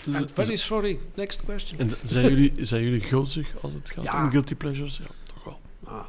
I'm 0.06 0.28
very 0.28 0.56
sorry. 0.56 0.98
Next 1.14 1.44
question. 1.44 1.78
En 1.78 1.90
zijn 2.02 2.28
jullie, 2.28 2.52
zijn 2.64 2.82
jullie 2.82 3.00
gulzig 3.00 3.54
als 3.60 3.72
het 3.72 3.90
gaat 3.90 4.04
ja. 4.04 4.24
om 4.24 4.30
guilty 4.30 4.54
pleasures? 4.54 4.96
Ja, 4.96 5.04
toch 5.34 5.44
wel. 5.44 5.60
Ah, 5.84 6.06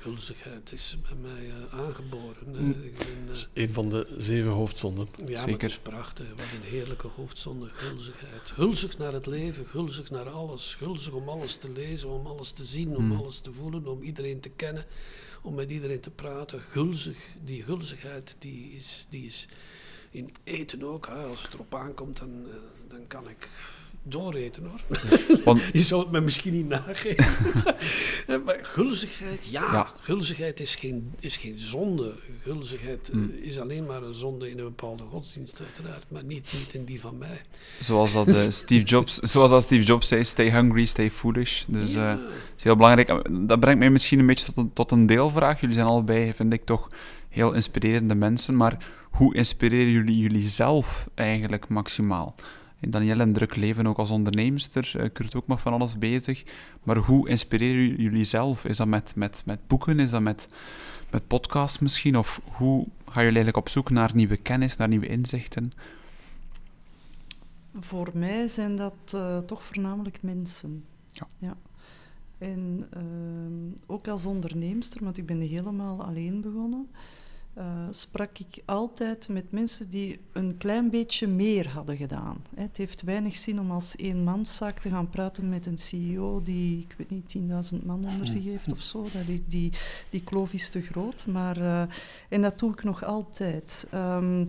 gulzigheid 0.00 0.72
is 0.72 0.96
bij 1.02 1.30
mij 1.30 1.46
uh, 1.46 1.80
aangeboren. 1.80 2.54
Ik 2.84 2.96
ben, 2.96 3.36
een 3.52 3.72
van 3.72 3.88
de 3.88 4.06
zeven 4.18 4.50
hoofdzonden. 4.50 5.08
Ja, 5.16 5.24
Zeker. 5.24 5.40
maar 5.40 5.48
het 5.48 5.70
is 5.70 5.78
prachtig. 5.78 6.26
Wat 6.28 6.40
een 6.40 6.70
heerlijke 6.70 7.08
hoofdzonde, 7.16 7.68
gulzigheid. 7.72 8.50
Gulzig 8.54 8.98
naar 8.98 9.12
het 9.12 9.26
leven, 9.26 9.66
gulzig 9.66 10.10
naar 10.10 10.28
alles. 10.28 10.74
Gulzig 10.74 11.12
om 11.12 11.28
alles 11.28 11.56
te 11.56 11.70
lezen, 11.70 12.08
om 12.08 12.26
alles 12.26 12.52
te 12.52 12.64
zien, 12.64 12.96
om 12.96 13.04
mm. 13.04 13.12
alles 13.12 13.40
te 13.40 13.52
voelen, 13.52 13.86
om 13.86 14.02
iedereen 14.02 14.40
te 14.40 14.48
kennen 14.48 14.84
om 15.42 15.54
met 15.54 15.70
iedereen 15.70 16.00
te 16.00 16.10
praten. 16.10 16.60
Gulzig, 16.60 17.18
die 17.44 17.62
gulzigheid 17.62 18.36
die 18.38 18.72
is, 18.72 19.06
die 19.10 19.26
is 19.26 19.48
in 20.10 20.34
eten 20.44 20.82
ook. 20.82 21.06
Als 21.06 21.42
het 21.42 21.54
erop 21.54 21.74
aankomt, 21.74 22.18
dan, 22.18 22.46
uh, 22.46 22.54
dan 22.88 23.06
kan 23.06 23.28
ik 23.28 23.48
dooreten 24.02 24.64
hoor. 24.64 24.80
Want... 25.44 25.62
je 25.72 25.82
zou 25.82 26.02
het 26.02 26.10
me 26.10 26.20
misschien 26.20 26.52
niet 26.52 26.68
nageven. 26.68 27.24
maar 28.44 28.58
gulzigheid, 28.62 29.46
ja. 29.50 29.72
ja. 29.72 29.92
Gulzigheid 30.00 30.60
is 30.60 30.74
geen, 30.74 31.12
is 31.18 31.36
geen 31.36 31.58
zonde. 31.58 32.14
Gulzigheid 32.42 33.10
mm. 33.12 33.30
is 33.42 33.60
alleen 33.60 33.86
maar 33.86 34.02
een 34.02 34.14
zonde 34.14 34.50
in 34.50 34.58
een 34.58 34.64
bepaalde 34.64 35.02
godsdienst 35.02 35.60
uiteraard, 35.60 36.04
maar 36.08 36.24
niet, 36.24 36.52
niet 36.52 36.74
in 36.74 36.84
die 36.84 37.00
van 37.00 37.18
mij. 37.18 37.40
Zoals 37.80 38.12
dat, 38.12 38.28
uh, 38.28 38.40
Steve, 38.48 38.84
Jobs, 38.84 39.18
zoals 39.18 39.50
dat 39.50 39.62
Steve 39.62 39.84
Jobs 39.84 40.08
zei, 40.08 40.24
stay 40.24 40.50
hungry, 40.50 40.84
stay 40.84 41.10
foolish. 41.10 41.64
Dus 41.66 41.92
ja. 41.92 42.16
uh, 42.16 42.22
is 42.56 42.62
heel 42.62 42.76
belangrijk. 42.76 43.28
Dat 43.48 43.60
brengt 43.60 43.78
mij 43.78 43.90
misschien 43.90 44.18
een 44.18 44.26
beetje 44.26 44.46
tot 44.46 44.56
een, 44.56 44.72
tot 44.72 44.90
een 44.90 45.06
deelvraag. 45.06 45.60
Jullie 45.60 45.74
zijn 45.74 45.86
allebei, 45.86 46.32
vind 46.34 46.52
ik 46.52 46.64
toch, 46.64 46.88
heel 47.28 47.52
inspirerende 47.52 48.14
mensen, 48.14 48.56
maar 48.56 48.86
hoe 49.10 49.34
inspireren 49.34 49.92
jullie 49.92 50.18
jullie 50.18 50.46
zelf 50.46 51.08
eigenlijk 51.14 51.68
maximaal? 51.68 52.34
Danielle 52.80 53.22
een 53.22 53.32
druk 53.32 53.56
leven 53.56 53.86
ook 53.86 53.98
als 53.98 54.10
onderneemster. 54.10 54.92
Uh, 54.96 55.06
Kurt 55.12 55.34
ook 55.34 55.46
nog 55.46 55.60
van 55.60 55.72
alles 55.72 55.98
bezig. 55.98 56.42
Maar 56.82 56.96
hoe 56.96 57.28
inspireren 57.28 58.02
jullie 58.02 58.24
zelf? 58.24 58.64
Is 58.64 58.76
dat 58.76 58.86
met, 58.86 59.12
met, 59.16 59.42
met 59.46 59.66
boeken? 59.66 59.98
Is 59.98 60.10
dat 60.10 60.20
met, 60.20 60.48
met 61.10 61.26
podcasts 61.26 61.78
misschien? 61.78 62.18
Of 62.18 62.40
hoe 62.44 62.86
gaan 63.04 63.24
jullie 63.24 63.38
eigenlijk 63.42 63.56
op 63.56 63.68
zoek 63.68 63.90
naar 63.90 64.10
nieuwe 64.14 64.36
kennis, 64.36 64.76
naar 64.76 64.88
nieuwe 64.88 65.06
inzichten? 65.06 65.72
Voor 67.78 68.10
mij 68.14 68.48
zijn 68.48 68.76
dat 68.76 69.12
uh, 69.14 69.38
toch 69.38 69.62
voornamelijk 69.62 70.18
mensen. 70.22 70.84
Ja. 71.12 71.26
ja. 71.38 71.56
En 72.38 72.88
uh, 72.96 73.76
ook 73.86 74.08
als 74.08 74.26
onderneemster, 74.26 75.04
want 75.04 75.18
ik 75.18 75.26
ben 75.26 75.40
helemaal 75.40 76.04
alleen 76.04 76.40
begonnen 76.40 76.88
uh, 77.58 77.64
sprak 77.90 78.38
ik 78.38 78.62
altijd 78.64 79.28
met 79.28 79.52
mensen 79.52 79.88
die 79.88 80.20
een 80.32 80.56
klein 80.56 80.90
beetje 80.90 81.26
meer 81.26 81.68
hadden 81.68 81.96
gedaan. 81.96 82.42
Het 82.54 82.76
heeft 82.76 83.02
weinig 83.02 83.36
zin 83.36 83.60
om 83.60 83.70
als 83.70 83.96
eenmanszaak 83.96 84.78
te 84.78 84.88
gaan 84.88 85.10
praten 85.10 85.48
met 85.48 85.66
een 85.66 85.78
CEO 85.78 86.42
die, 86.42 86.78
ik 86.78 86.94
weet 86.96 87.10
niet, 87.10 87.74
10.000 87.74 87.84
man 87.84 88.04
onder 88.04 88.26
zich 88.26 88.44
heeft 88.44 88.72
of 88.72 88.80
zo. 88.80 89.02
Dat 89.02 89.26
is, 89.26 89.40
die, 89.46 89.72
die 90.10 90.24
kloof 90.24 90.52
is 90.52 90.68
te 90.68 90.80
groot. 90.80 91.26
Maar, 91.26 91.58
uh, 91.58 91.82
en 92.28 92.42
dat 92.42 92.58
doe 92.58 92.72
ik 92.72 92.82
nog 92.82 93.04
altijd. 93.04 93.86
Um, 93.94 94.46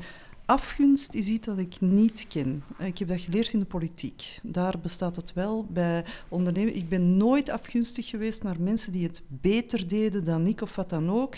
afgunst 0.51 1.13
is 1.13 1.27
iets 1.27 1.45
dat 1.45 1.57
ik 1.57 1.81
niet 1.81 2.25
ken. 2.29 2.63
Ik 2.77 2.97
heb 2.97 3.07
dat 3.07 3.21
geleerd 3.21 3.53
in 3.53 3.59
de 3.59 3.65
politiek. 3.65 4.39
Daar 4.43 4.79
bestaat 4.79 5.15
het 5.15 5.33
wel 5.33 5.65
bij 5.69 6.05
ondernemen. 6.27 6.75
Ik 6.75 6.89
ben 6.89 7.17
nooit 7.17 7.49
afgunstig 7.49 8.07
geweest 8.07 8.43
naar 8.43 8.61
mensen 8.61 8.91
die 8.91 9.07
het 9.07 9.21
beter 9.27 9.87
deden 9.87 10.23
dan 10.23 10.47
ik 10.47 10.61
of 10.61 10.75
wat 10.75 10.89
dan 10.89 11.09
ook. 11.11 11.35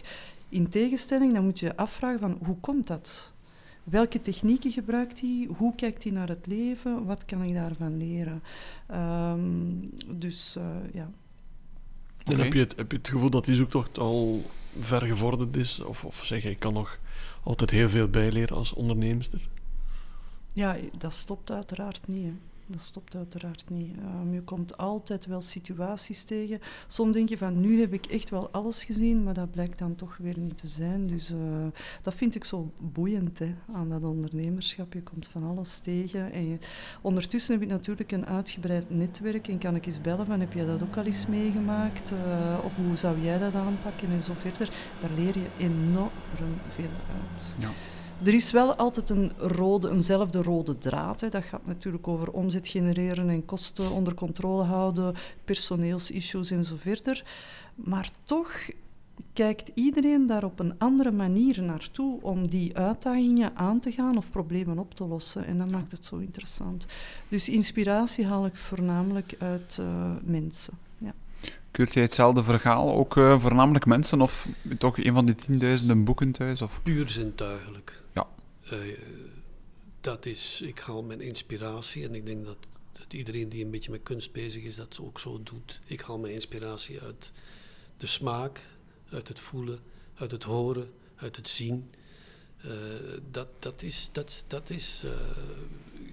In 0.54 0.70
tegenstelling, 0.70 1.34
dan 1.34 1.44
moet 1.44 1.60
je 1.60 1.66
je 1.66 1.76
afvragen 1.76 2.20
van 2.20 2.38
hoe 2.46 2.58
komt 2.60 2.88
dat? 2.88 3.34
Welke 3.84 4.22
technieken 4.22 4.72
gebruikt 4.72 5.22
hij? 5.22 5.50
Hoe 5.58 5.76
kijkt 5.76 6.04
hij 6.04 6.12
naar 6.12 6.28
het 6.28 6.48
leven? 6.48 7.06
Wat 7.06 7.26
kan 7.26 7.44
ik 7.44 7.54
daarvan 7.54 7.98
leren? 7.98 8.44
Um, 8.92 9.90
dus 10.08 10.56
uh, 10.58 10.66
ja. 10.94 11.12
En 12.24 12.40
heb, 12.40 12.54
je 12.54 12.60
het, 12.60 12.76
heb 12.76 12.92
je 12.92 12.98
het 12.98 13.08
gevoel 13.08 13.30
dat 13.30 13.46
die 13.46 13.56
zoektocht 13.56 13.98
al 13.98 14.42
ver 14.80 15.02
gevorderd 15.02 15.56
is? 15.56 15.80
Of, 15.80 16.06
of 16.06 16.26
zeg 16.26 16.44
je, 16.44 16.50
ik 16.50 16.60
kan 16.60 16.74
nog 16.74 17.00
altijd 17.44 17.70
heel 17.70 17.90
veel 17.90 18.08
bijleren 18.08 18.58
als 18.58 18.74
onderneemster? 18.74 19.50
Ja, 20.54 20.76
dat 20.98 21.14
stopt 21.14 21.52
uiteraard 21.52 22.08
niet. 22.08 22.26
Hè. 22.26 22.34
Dat 22.68 22.82
stopt 22.82 23.16
uiteraard 23.16 23.64
niet. 23.70 23.96
Ehm, 23.98 24.34
je 24.34 24.42
komt 24.42 24.78
altijd 24.78 25.26
wel 25.26 25.42
situaties 25.42 26.24
tegen. 26.24 26.60
Soms 26.88 27.14
denk 27.14 27.30
je 27.30 27.38
van, 27.38 27.60
nu 27.62 27.80
heb 27.80 27.94
ik 27.94 28.06
echt 28.06 28.30
wel 28.30 28.50
alles 28.50 28.84
gezien, 28.86 29.24
maar 29.24 29.34
dat 29.34 29.52
blijkt 29.52 29.80
dan 29.80 29.96
toch 29.96 30.18
weer 30.18 30.40
niet 30.40 30.58
te 30.58 30.68
zijn. 30.68 31.08
Dus 31.08 31.30
eh, 31.30 31.38
dat 32.02 32.14
vind 32.16 32.36
ik 32.36 32.44
zo 32.44 32.72
boeiend 32.78 33.40
hè, 33.40 33.54
aan 33.74 33.90
dat 33.90 34.04
ondernemerschap. 34.04 34.94
Je 34.94 35.04
komt 35.04 35.28
van 35.28 35.44
alles 35.44 35.78
tegen. 35.80 36.32
En 36.32 36.48
je- 36.50 36.58
ondertussen 37.02 37.54
heb 37.54 37.64
ik 37.64 37.70
natuurlijk 37.70 38.12
een 38.12 38.26
uitgebreid 38.26 38.90
netwerk 38.90 39.48
en 39.48 39.58
kan 39.58 39.76
ik 39.76 39.86
eens 39.86 40.02
bellen 40.02 40.26
van, 40.26 40.40
heb 40.40 40.54
jij 40.54 40.66
dat 40.66 40.84
ook 40.84 40.98
al 40.98 41.04
eens 41.06 41.28
meegemaakt? 41.28 42.12
Eh, 42.12 42.58
of 42.66 42.76
hoe 42.76 42.96
zou 42.96 43.22
jij 43.22 43.40
dat 43.40 43.56
aanpakken 43.56 44.10
en 44.10 44.24
zo 44.24 44.34
verder. 44.38 44.70
Daar 45.00 45.12
leer 45.16 45.38
je 45.38 45.48
enorm 45.58 46.10
veel 46.68 46.90
uit. 47.14 47.56
Ja. 47.60 47.70
Er 48.24 48.34
is 48.34 48.52
wel 48.52 48.76
altijd 48.76 49.10
een 49.10 49.32
rode, 49.38 49.90
eenzelfde 49.90 50.42
rode 50.42 50.78
draad. 50.78 51.22
Hè. 51.22 51.30
Dat 51.30 51.44
gaat 51.44 51.66
natuurlijk 51.66 52.08
over 52.08 52.32
omzet 52.32 52.68
genereren 52.68 53.30
en 53.30 53.46
kosten 53.46 53.92
onder 53.92 54.14
controle 54.14 54.64
houden, 54.64 55.16
personeelsissues 55.46 56.52
en 56.52 56.66
zo 56.66 56.76
verder. 56.80 57.24
Maar 57.76 58.10
toch 58.24 58.52
kijkt 59.34 59.72
iedereen 59.74 60.26
daar 60.28 60.44
op 60.44 60.60
een 60.60 60.76
andere 60.78 61.12
manier 61.12 61.64
naartoe 61.64 62.22
om 62.22 62.48
die 62.48 62.78
uitdagingen 62.78 63.56
aan 63.56 63.80
te 63.80 63.92
gaan 63.92 64.18
of 64.18 64.32
problemen 64.32 64.80
op 64.80 64.94
te 64.94 65.08
lossen. 65.08 65.46
En 65.46 65.58
dat 65.58 65.72
maakt 65.72 65.92
het 65.92 66.06
zo 66.06 66.18
interessant. 66.18 66.86
Dus 67.28 67.50
inspiratie 67.50 68.26
haal 68.26 68.46
ik 68.46 68.56
voornamelijk 68.56 69.36
uit 69.40 69.78
eh, 69.80 69.86
mensen. 70.24 70.74
Ja. 70.98 71.14
Keurt 71.72 71.94
jij 71.94 72.04
hetzelfde 72.04 72.44
verhaal 72.44 72.96
ook 72.96 73.18
eh, 73.18 73.40
voornamelijk 73.40 73.86
mensen 73.86 74.22
of 74.22 74.48
toch 74.78 74.98
een 74.98 75.14
van 75.14 75.26
die 75.26 75.36
tienduizenden 75.36 76.04
boeken 76.04 76.32
thuis? 76.32 76.62
Of? 76.62 76.80
Puur 76.84 77.10
zintuigelijk. 77.10 78.03
Eh, 78.70 78.80
dat 80.02 80.26
is, 80.26 80.62
ik 80.62 80.80
haal 80.80 81.04
mijn 81.04 81.22
inspiratie 81.22 82.04
en 82.04 82.16
ik 82.16 82.26
denk 82.26 82.46
dat, 82.46 82.58
iedereen 83.10 83.50
die 83.50 83.64
een 83.64 83.72
beetje 83.72 83.92
met 83.92 84.04
kunst 84.04 84.32
bezig 84.32 84.64
is, 84.64 84.76
dat 84.76 85.00
ook 85.02 85.20
zo 85.20 85.44
doet. 85.44 85.82
Ik 85.86 86.02
haal 86.02 86.20
mijn 86.20 86.34
inspiratie 86.34 87.02
uit 87.02 87.32
de 87.98 88.08
smaak, 88.08 88.62
uit 89.10 89.28
het 89.28 89.40
voelen, 89.40 89.80
uit 90.14 90.32
het 90.32 90.44
horen, 90.44 90.90
uit 91.16 91.36
het 91.36 91.48
zien. 91.48 91.92
Eh, 92.58 92.72
dat, 93.32 93.48
dat 93.60 93.82
is, 93.82 94.10
dat, 94.12 94.44
dat 94.48 94.70
is 94.70 95.04
eh, 95.06 95.12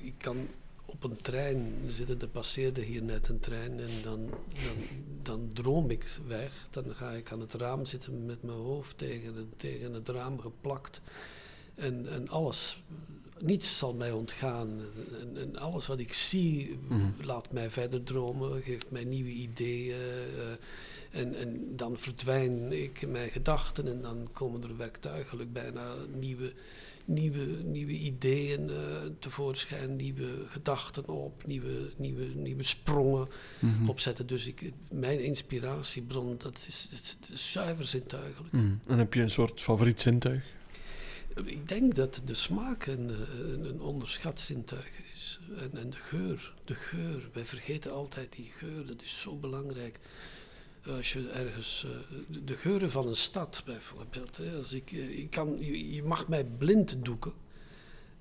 ik 0.02 0.14
kan 0.18 0.48
op 0.84 1.04
een 1.04 1.22
trein 1.22 1.74
zitten, 1.86 2.20
er 2.20 2.28
passeerde 2.28 2.80
hier 2.80 3.02
net 3.02 3.28
een 3.28 3.40
trein 3.40 3.80
en 3.80 4.02
dan, 4.02 4.30
dan, 4.64 4.76
dan 5.22 5.50
droom 5.52 5.90
ik 5.90 6.18
weg. 6.26 6.68
Dan 6.70 6.94
ga 6.94 7.10
ik 7.10 7.32
aan 7.32 7.40
het 7.40 7.54
raam 7.54 7.84
zitten 7.84 8.26
met 8.26 8.42
mijn 8.42 8.58
hoofd 8.58 8.98
tegen 8.98 9.52
tegen 9.56 9.92
het 9.92 10.08
raam 10.08 10.40
geplakt. 10.40 11.00
En, 11.80 12.08
en 12.12 12.28
alles, 12.28 12.82
niets 13.40 13.78
zal 13.78 13.94
mij 13.94 14.12
ontgaan. 14.12 14.80
En, 15.20 15.36
en 15.36 15.56
alles 15.56 15.86
wat 15.86 15.98
ik 15.98 16.12
zie 16.12 16.78
laat 17.24 17.52
mij 17.52 17.70
verder 17.70 18.02
dromen, 18.02 18.62
geeft 18.62 18.90
mij 18.90 19.04
nieuwe 19.04 19.30
ideeën. 19.30 19.94
eh, 20.00 21.20
en, 21.20 21.34
en 21.34 21.76
dan 21.76 21.98
verdwijn 21.98 22.72
ik 22.82 23.02
in 23.02 23.10
mijn 23.10 23.30
gedachten 23.30 23.88
en 23.88 24.00
dan 24.02 24.28
komen 24.32 24.62
er 24.62 24.76
werktuigelijk 24.76 25.52
bijna 25.52 25.94
nieuwe, 26.18 26.52
nieuwe, 27.04 27.44
nieuwe 27.64 27.92
ideeën 27.92 28.70
eh, 28.70 28.76
tevoorschijn, 29.18 29.96
nieuwe 29.96 30.44
gedachten 30.48 31.08
op, 31.08 31.46
nieuwe, 31.46 31.90
nieuwe, 31.96 32.24
nieuwe 32.24 32.62
sprongen 32.62 33.28
Mhm. 33.60 33.88
opzetten. 33.88 34.26
Dus 34.26 34.46
ik, 34.46 34.72
mijn 34.90 35.20
inspiratiebron, 35.24 36.34
dat 36.38 36.64
is, 36.68 36.88
dat 36.90 37.30
is 37.32 37.52
zuiver 37.52 37.86
zintuigelijk. 37.86 38.52
En 38.86 38.98
heb 38.98 39.14
je 39.14 39.20
een 39.22 39.30
soort 39.30 39.60
favoriet 39.60 40.00
zintuig? 40.00 40.44
Ik 41.44 41.68
denk 41.68 41.94
dat 41.94 42.20
de 42.24 42.34
smaak 42.34 42.86
een, 42.86 43.10
een, 43.66 43.80
onderschat 43.80 44.40
zintuig 44.40 44.88
is. 45.12 45.40
En, 45.58 45.70
en 45.78 45.90
de 45.90 45.96
geur, 45.96 46.54
de 46.64 46.74
geur. 46.74 47.28
Wij 47.32 47.44
vergeten 47.44 47.92
altijd 47.92 48.32
die 48.36 48.50
geur, 48.58 48.86
dat 48.86 49.02
is 49.02 49.20
zo 49.20 49.36
belangrijk. 49.36 49.98
Als 50.86 51.12
je 51.12 51.28
ergens, 51.28 51.86
eh, 51.86 52.16
de- 52.28 52.44
de 52.44 52.56
geuren 52.56 52.90
van 52.90 53.06
een 53.08 53.16
stad 53.16 53.62
bijvoorbeeld. 53.66 54.36
Hè, 54.36 54.56
als 54.56 54.72
ik, 54.72 54.92
eh, 54.92 55.18
ik 55.18 55.30
kan, 55.30 55.56
je, 55.60 55.92
je 55.94 56.02
mag 56.02 56.28
mij 56.28 56.44
blind 56.44 57.04
doeken 57.04 57.32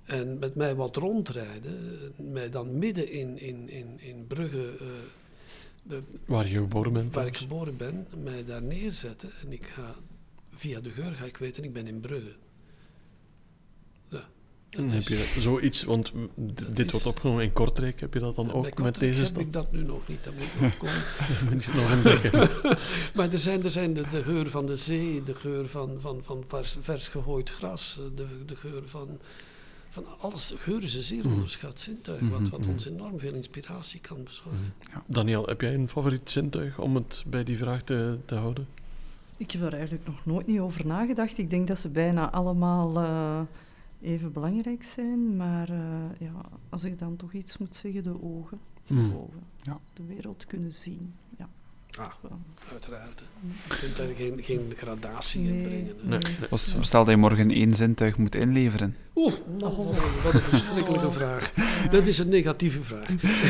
en 0.04 0.40
met 0.40 0.56
mij 0.56 0.76
wat 0.76 0.96
rondrijden. 0.96 2.00
en 2.18 2.32
Mij 2.32 2.50
dan 2.50 2.78
midden 2.78 3.10
in, 3.12 3.38
in, 3.40 3.70
in, 3.70 4.00
in 4.00 4.28
Brugge, 4.28 4.76
eh, 4.80 4.88
de, 5.84 6.02
Waar 6.26 6.48
je 6.48 6.54
geboren 6.58 6.94
bent? 6.94 7.14
waar 7.14 7.28
ik 7.28 7.34
trouwens. 7.34 7.38
geboren 7.78 7.78
ben, 7.78 8.24
mij 8.24 8.46
daar 8.46 8.62
neerzetten. 8.64 9.32
En 9.42 9.52
ik 9.52 9.66
ga, 9.66 9.96
via 10.50 10.80
de 10.80 10.90
geur 10.90 11.12
ga 11.12 11.26
ik 11.26 11.38
weten, 11.38 11.64
ik 11.64 11.74
ben 11.74 11.88
in 11.88 12.00
Brugge. 12.00 12.36
Ja, 14.70 14.78
dat 14.82 14.86
En 14.86 14.90
heb 14.96 15.04
je 15.08 15.36
zoiets, 15.40 15.84
want 15.84 16.12
dit 16.72 16.86
is- 16.86 16.92
wordt 16.92 17.06
opgenomen 17.06 17.44
in 17.44 17.54
Kortrijk, 17.54 18.00
heb 18.00 18.14
je 18.14 18.20
dat 18.20 18.36
dan 18.36 18.52
ook 18.54 18.64
met 18.64 18.74
Kortrijk 18.74 19.00
deze 19.00 19.18
heb 19.20 19.28
stad? 19.28 19.42
ik 19.42 19.52
dat 19.54 19.72
nu 19.72 19.84
nog 19.84 20.08
niet, 20.08 20.24
dat 20.24 20.34
moet 20.34 20.62
nog 20.62 20.78
komen. 20.84 21.04
Moet 21.52 21.64
je 21.64 21.72
nog 21.76 21.92
ontdekken. 21.94 22.50
Maar 23.16 23.30
er 23.32 23.38
zijn, 23.40 23.64
er 23.64 23.72
zijn 23.72 23.94
de, 23.94 24.08
de 24.08 24.24
geur 24.24 24.50
van 24.50 24.66
de 24.66 24.76
zee, 24.76 25.24
de 25.24 25.36
geur 25.36 25.68
van, 25.70 25.98
van, 26.00 26.20
van 26.24 26.44
vers, 26.48 26.76
vers 26.80 27.08
gegooid 27.08 27.50
gras, 27.50 28.00
de, 28.16 28.28
de 28.46 28.56
geur 28.56 28.82
van, 28.86 29.20
van 29.90 30.06
alles. 30.20 30.54
Geur 30.58 30.84
is 30.84 30.96
een 30.96 31.04
zeer 31.04 31.26
Mhm. 31.26 31.34
onderschat 31.34 31.80
zintuig, 31.80 32.20
wat, 32.30 32.50
wat 32.50 32.68
ons 32.68 32.86
enorm 32.86 33.20
veel 33.20 33.34
inspiratie 33.34 34.00
kan 34.00 34.24
bezorgen. 34.24 34.74
Daniel, 35.06 35.46
heb 35.46 35.62
jij 35.62 35.74
een 35.74 35.90
favoriet 35.90 36.30
zintuig 36.30 36.80
om 36.80 36.96
het 36.96 37.24
bij 37.28 37.44
die 37.44 37.58
vraag 37.58 37.82
te, 37.82 38.18
te 38.26 38.36
houden? 38.36 38.68
Ik 39.38 39.52
heb 39.52 39.62
er 39.62 39.74
eigenlijk 39.74 40.06
nog 40.08 40.26
nooit 40.26 40.48
niet 40.48 40.60
over 40.60 40.86
nagedacht. 40.86 41.38
Ik 41.38 41.50
denk 41.50 41.68
dat 41.68 41.80
ze 41.80 41.90
bijna 41.90 42.32
allemaal 42.32 42.98
eh, 42.98 43.40
even 44.02 44.32
belangrijk 44.32 44.84
zijn. 44.84 45.36
Maar 45.36 45.70
eh, 45.70 46.20
ja, 46.20 46.42
als 46.70 46.84
ik 46.84 47.00
dan 47.00 47.16
toch 47.16 47.34
iets 47.34 47.58
moet 47.58 47.76
zeggen, 47.76 48.04
de 48.04 48.22
ogen. 48.22 48.60
De 48.88 48.94
Hmm. 48.94 49.14
ogen. 49.14 49.44
Ja. 49.58 49.78
De 49.94 50.06
wereld 50.06 50.46
kunnen 50.46 50.74
zien. 50.74 51.14
Ja. 51.38 51.50
Wel. 52.22 52.38
uiteraard. 52.72 53.24
Je 53.70 53.76
kunt 53.80 53.98
daar 53.98 54.08
geen, 54.16 54.44
geen 54.44 54.74
gradatie 54.78 55.42
in 55.48 55.62
brengen. 55.62 55.88
hè. 56.02 56.08
Nee, 56.10 56.20
nee. 56.20 56.50
Als- 56.50 56.74
Stel 56.80 57.04
dat 57.04 57.14
je 57.14 57.20
morgen 57.20 57.52
één 57.52 57.76
zintuig 57.76 58.18
moet 58.18 58.36
inleveren. 58.36 58.96
Oeh, 59.16 59.34
wat 59.60 59.78
een- 59.78 59.86
wat 60.24 60.34
een 60.34 60.42
verschrikkelijke 60.42 61.12
vraag. 61.12 61.52
Dat 61.92 62.08
is 62.08 62.18
een 62.18 62.30
negatieve 62.30 62.82
vraag. 62.84 63.08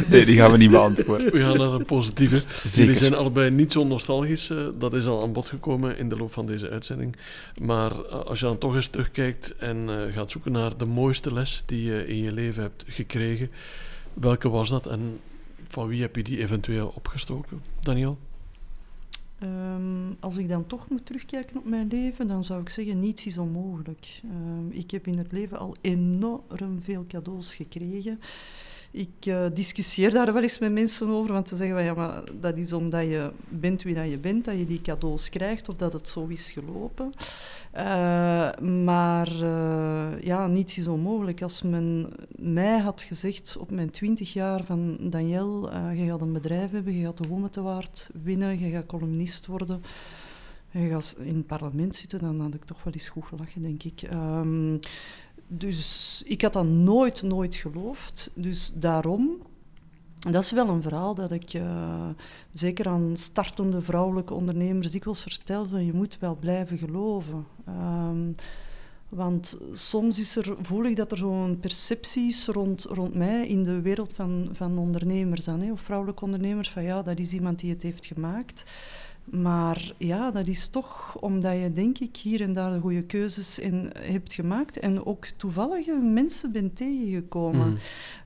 Nee, 0.09 0.25
die 0.25 0.37
gaan 0.37 0.51
we 0.51 0.57
niet 0.57 0.71
beantwoorden. 0.71 1.31
We 1.31 1.39
gaan 1.39 1.57
naar 1.57 1.71
een 1.73 1.85
positieve. 1.85 2.43
Zeker. 2.53 2.79
Jullie 2.79 2.95
zijn 2.95 3.13
allebei 3.15 3.49
niet 3.51 3.71
zo 3.71 3.83
nostalgisch. 3.83 4.49
eh, 4.49 4.67
dat 4.79 4.93
is 4.93 5.05
al 5.05 5.21
aan 5.23 5.33
bod 5.33 5.47
gekomen 5.49 5.97
in 5.97 6.09
de 6.09 6.15
loop 6.17 6.33
van 6.33 6.45
deze 6.45 6.69
uitzending. 6.69 7.15
Maar 7.61 7.91
eh, 7.91 8.11
als 8.11 8.39
je 8.39 8.45
dan 8.45 8.57
toch 8.57 8.75
eens 8.75 8.87
terugkijkt 8.87 9.55
en 9.55 9.89
eh, 9.89 10.13
gaat 10.13 10.31
zoeken 10.31 10.51
naar 10.51 10.77
de 10.77 10.85
mooiste 10.85 11.33
les 11.33 11.63
die 11.65 11.83
je 11.83 12.07
in 12.07 12.17
je 12.17 12.31
leven 12.31 12.61
hebt 12.61 12.83
gekregen, 12.87 13.51
welke 14.19 14.49
was 14.49 14.69
dat 14.69 14.85
en 14.87 15.19
van 15.67 15.87
wie 15.87 16.01
heb 16.01 16.15
je 16.15 16.23
die 16.23 16.37
eventueel 16.39 16.91
opgestoken? 16.95 17.61
Daniel? 17.79 18.17
Ehm, 19.39 20.13
als 20.19 20.37
ik 20.37 20.49
dan 20.49 20.67
toch 20.67 20.89
moet 20.89 21.05
terugkijken 21.05 21.57
op 21.57 21.65
mijn 21.65 21.87
leven, 21.87 22.27
dan 22.27 22.43
zou 22.43 22.61
ik 22.61 22.69
zeggen, 22.69 22.99
niets 22.99 23.25
is 23.25 23.37
onmogelijk. 23.37 24.21
Ehm, 24.23 24.69
ik 24.69 24.91
heb 24.91 25.07
in 25.07 25.17
het 25.17 25.31
leven 25.31 25.57
al 25.57 25.75
enorm 25.81 26.81
veel 26.81 27.05
cadeaus 27.07 27.55
gekregen. 27.55 28.19
Ik 28.91 29.25
eh, 29.25 29.45
discussieer 29.53 30.11
daar 30.11 30.33
wel 30.33 30.41
eens 30.41 30.59
met 30.59 30.71
mensen 30.71 31.07
over, 31.07 31.33
want 31.33 31.47
ze 31.47 31.55
zeggen 31.55 31.75
van, 31.75 31.85
ja, 31.85 31.93
maar 31.93 32.23
dat 32.39 32.57
is 32.57 32.73
omdat 32.73 33.05
je 33.05 33.31
bent 33.49 33.83
wie 33.83 33.95
dat 33.95 34.09
je 34.09 34.17
bent, 34.17 34.45
dat 34.45 34.57
je 34.57 34.65
die 34.65 34.81
cadeaus 34.81 35.29
krijgt, 35.29 35.69
of 35.69 35.75
dat 35.75 35.93
het 35.93 36.07
zo 36.07 36.27
is 36.27 36.51
gelopen. 36.51 37.13
Eh, 37.71 38.51
maar 38.59 39.41
eh, 39.41 40.21
ja, 40.21 40.47
niets 40.47 40.77
is 40.77 40.87
onmogelijk. 40.87 41.41
Als 41.41 41.61
men 41.61 42.09
mij 42.35 42.79
had 42.79 43.01
gezegd 43.01 43.57
op 43.57 43.71
mijn 43.71 43.89
twintig 43.89 44.33
jaar 44.33 44.63
van 44.63 44.97
Daniel, 44.99 45.71
eh, 45.71 45.99
je 45.99 46.05
gaat 46.05 46.21
een 46.21 46.33
bedrijf 46.33 46.71
hebben, 46.71 46.97
je 46.97 47.05
gaat 47.05 47.23
de 47.23 47.27
Wometewaard 47.27 48.09
winnen, 48.23 48.59
je 48.59 48.69
gaat 48.69 48.85
columnist 48.85 49.45
worden, 49.45 49.81
je 50.71 50.89
gaat 50.89 51.15
in 51.19 51.35
het 51.35 51.45
parlement 51.45 51.95
zitten, 51.95 52.19
dan 52.19 52.41
had 52.41 52.53
ik 52.53 52.65
toch 52.65 52.83
wel 52.83 52.93
eens 52.93 53.09
goed 53.09 53.25
gelachen, 53.25 53.61
denk 53.61 53.83
ik. 53.83 54.01
Ehm, 54.01 54.77
dus 55.47 56.21
ik 56.25 56.41
had 56.41 56.53
dat 56.53 56.65
nooit, 56.65 57.21
nooit 57.21 57.55
geloofd. 57.55 58.31
Dus 58.33 58.71
daarom, 58.75 59.41
dat 60.19 60.43
is 60.43 60.51
wel 60.51 60.69
een 60.69 60.81
verhaal 60.81 61.15
dat 61.15 61.31
ik 61.31 61.53
eh, 61.53 62.09
zeker 62.53 62.87
aan 62.87 63.17
startende 63.17 63.81
vrouwelijke 63.81 64.33
ondernemers 64.33 64.91
dikwijls 64.91 65.21
vertel, 65.21 65.67
van 65.67 65.85
je 65.85 65.93
moet 65.93 66.17
wel 66.19 66.35
blijven 66.35 66.77
geloven. 66.77 67.45
Ehm, 67.65 68.31
want 69.09 69.57
soms 69.73 70.19
is 70.19 70.35
er, 70.35 70.55
voel 70.61 70.83
ik 70.83 70.95
dat 70.95 71.11
er 71.11 71.17
zo'n 71.17 71.57
perceptie 71.59 72.27
is 72.27 72.47
rond, 72.47 72.83
rond 72.83 73.15
mij 73.15 73.47
in 73.47 73.63
de 73.63 73.81
wereld 73.81 74.13
van, 74.13 74.49
van 74.51 74.77
ondernemers 74.77 75.45
dan, 75.45 75.61
hè, 75.61 75.71
of 75.71 75.81
vrouwelijke 75.81 76.23
ondernemers, 76.23 76.69
van 76.69 76.83
ja, 76.83 77.01
dat 77.01 77.19
is 77.19 77.33
iemand 77.33 77.59
die 77.59 77.69
het 77.69 77.83
heeft 77.83 78.05
gemaakt. 78.05 78.63
Maar 79.31 79.91
ja, 79.97 80.31
dat 80.31 80.47
is 80.47 80.67
toch 80.67 81.17
omdat 81.19 81.57
je, 81.57 81.71
denk 81.71 81.97
ik, 81.97 82.17
hier 82.17 82.41
en 82.41 82.53
daar 82.53 82.71
de 82.71 82.79
goede 82.79 83.03
keuzes 83.03 83.59
in 83.59 83.91
hebt 83.97 84.33
gemaakt 84.33 84.79
en 84.79 85.05
ook 85.05 85.25
toevallige 85.25 85.93
mensen 85.93 86.51
bent 86.51 86.75
tegengekomen. 86.75 87.67
Mhm. 87.67 87.77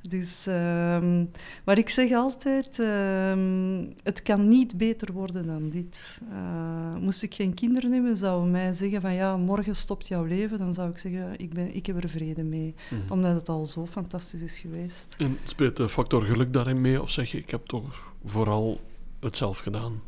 Dus, 0.01 0.47
ehm, 0.47 1.25
maar 1.65 1.77
ik 1.77 1.89
zeg 1.89 2.11
altijd, 2.11 2.79
ehm, 2.79 3.85
het 4.03 4.21
kan 4.21 4.47
niet 4.47 4.77
beter 4.77 5.13
worden 5.13 5.45
dan 5.45 5.69
dit. 5.69 6.21
Eh, 6.31 6.95
moest 6.99 7.23
ik 7.23 7.33
geen 7.33 7.53
kinderen 7.53 7.91
hebben, 7.91 8.17
zou 8.17 8.47
mij 8.47 8.73
zeggen 8.73 9.01
van 9.01 9.13
ja, 9.13 9.37
morgen 9.37 9.75
stopt 9.75 10.07
jouw 10.07 10.23
leven, 10.23 10.57
dan 10.57 10.73
zou 10.73 10.89
ik 10.89 10.97
zeggen, 10.97 11.33
ik, 11.37 11.53
ben, 11.53 11.75
ik 11.75 11.85
heb 11.85 12.03
er 12.03 12.09
vrede 12.09 12.43
mee. 12.43 12.75
Mhm. 12.89 13.11
Omdat 13.11 13.35
het 13.35 13.49
al 13.49 13.65
zo 13.65 13.85
fantastisch 13.85 14.41
is 14.41 14.59
geweest. 14.59 15.15
En 15.17 15.37
speelt 15.43 15.77
de 15.77 15.89
factor 15.89 16.23
geluk 16.23 16.53
daarin 16.53 16.81
mee? 16.81 17.01
Of 17.01 17.09
zeg 17.09 17.31
je, 17.31 17.37
ik 17.37 17.49
heb 17.49 17.65
toch 17.65 18.11
vooral 18.25 18.79
het 19.19 19.37
zelf 19.37 19.57
gedaan? 19.57 20.01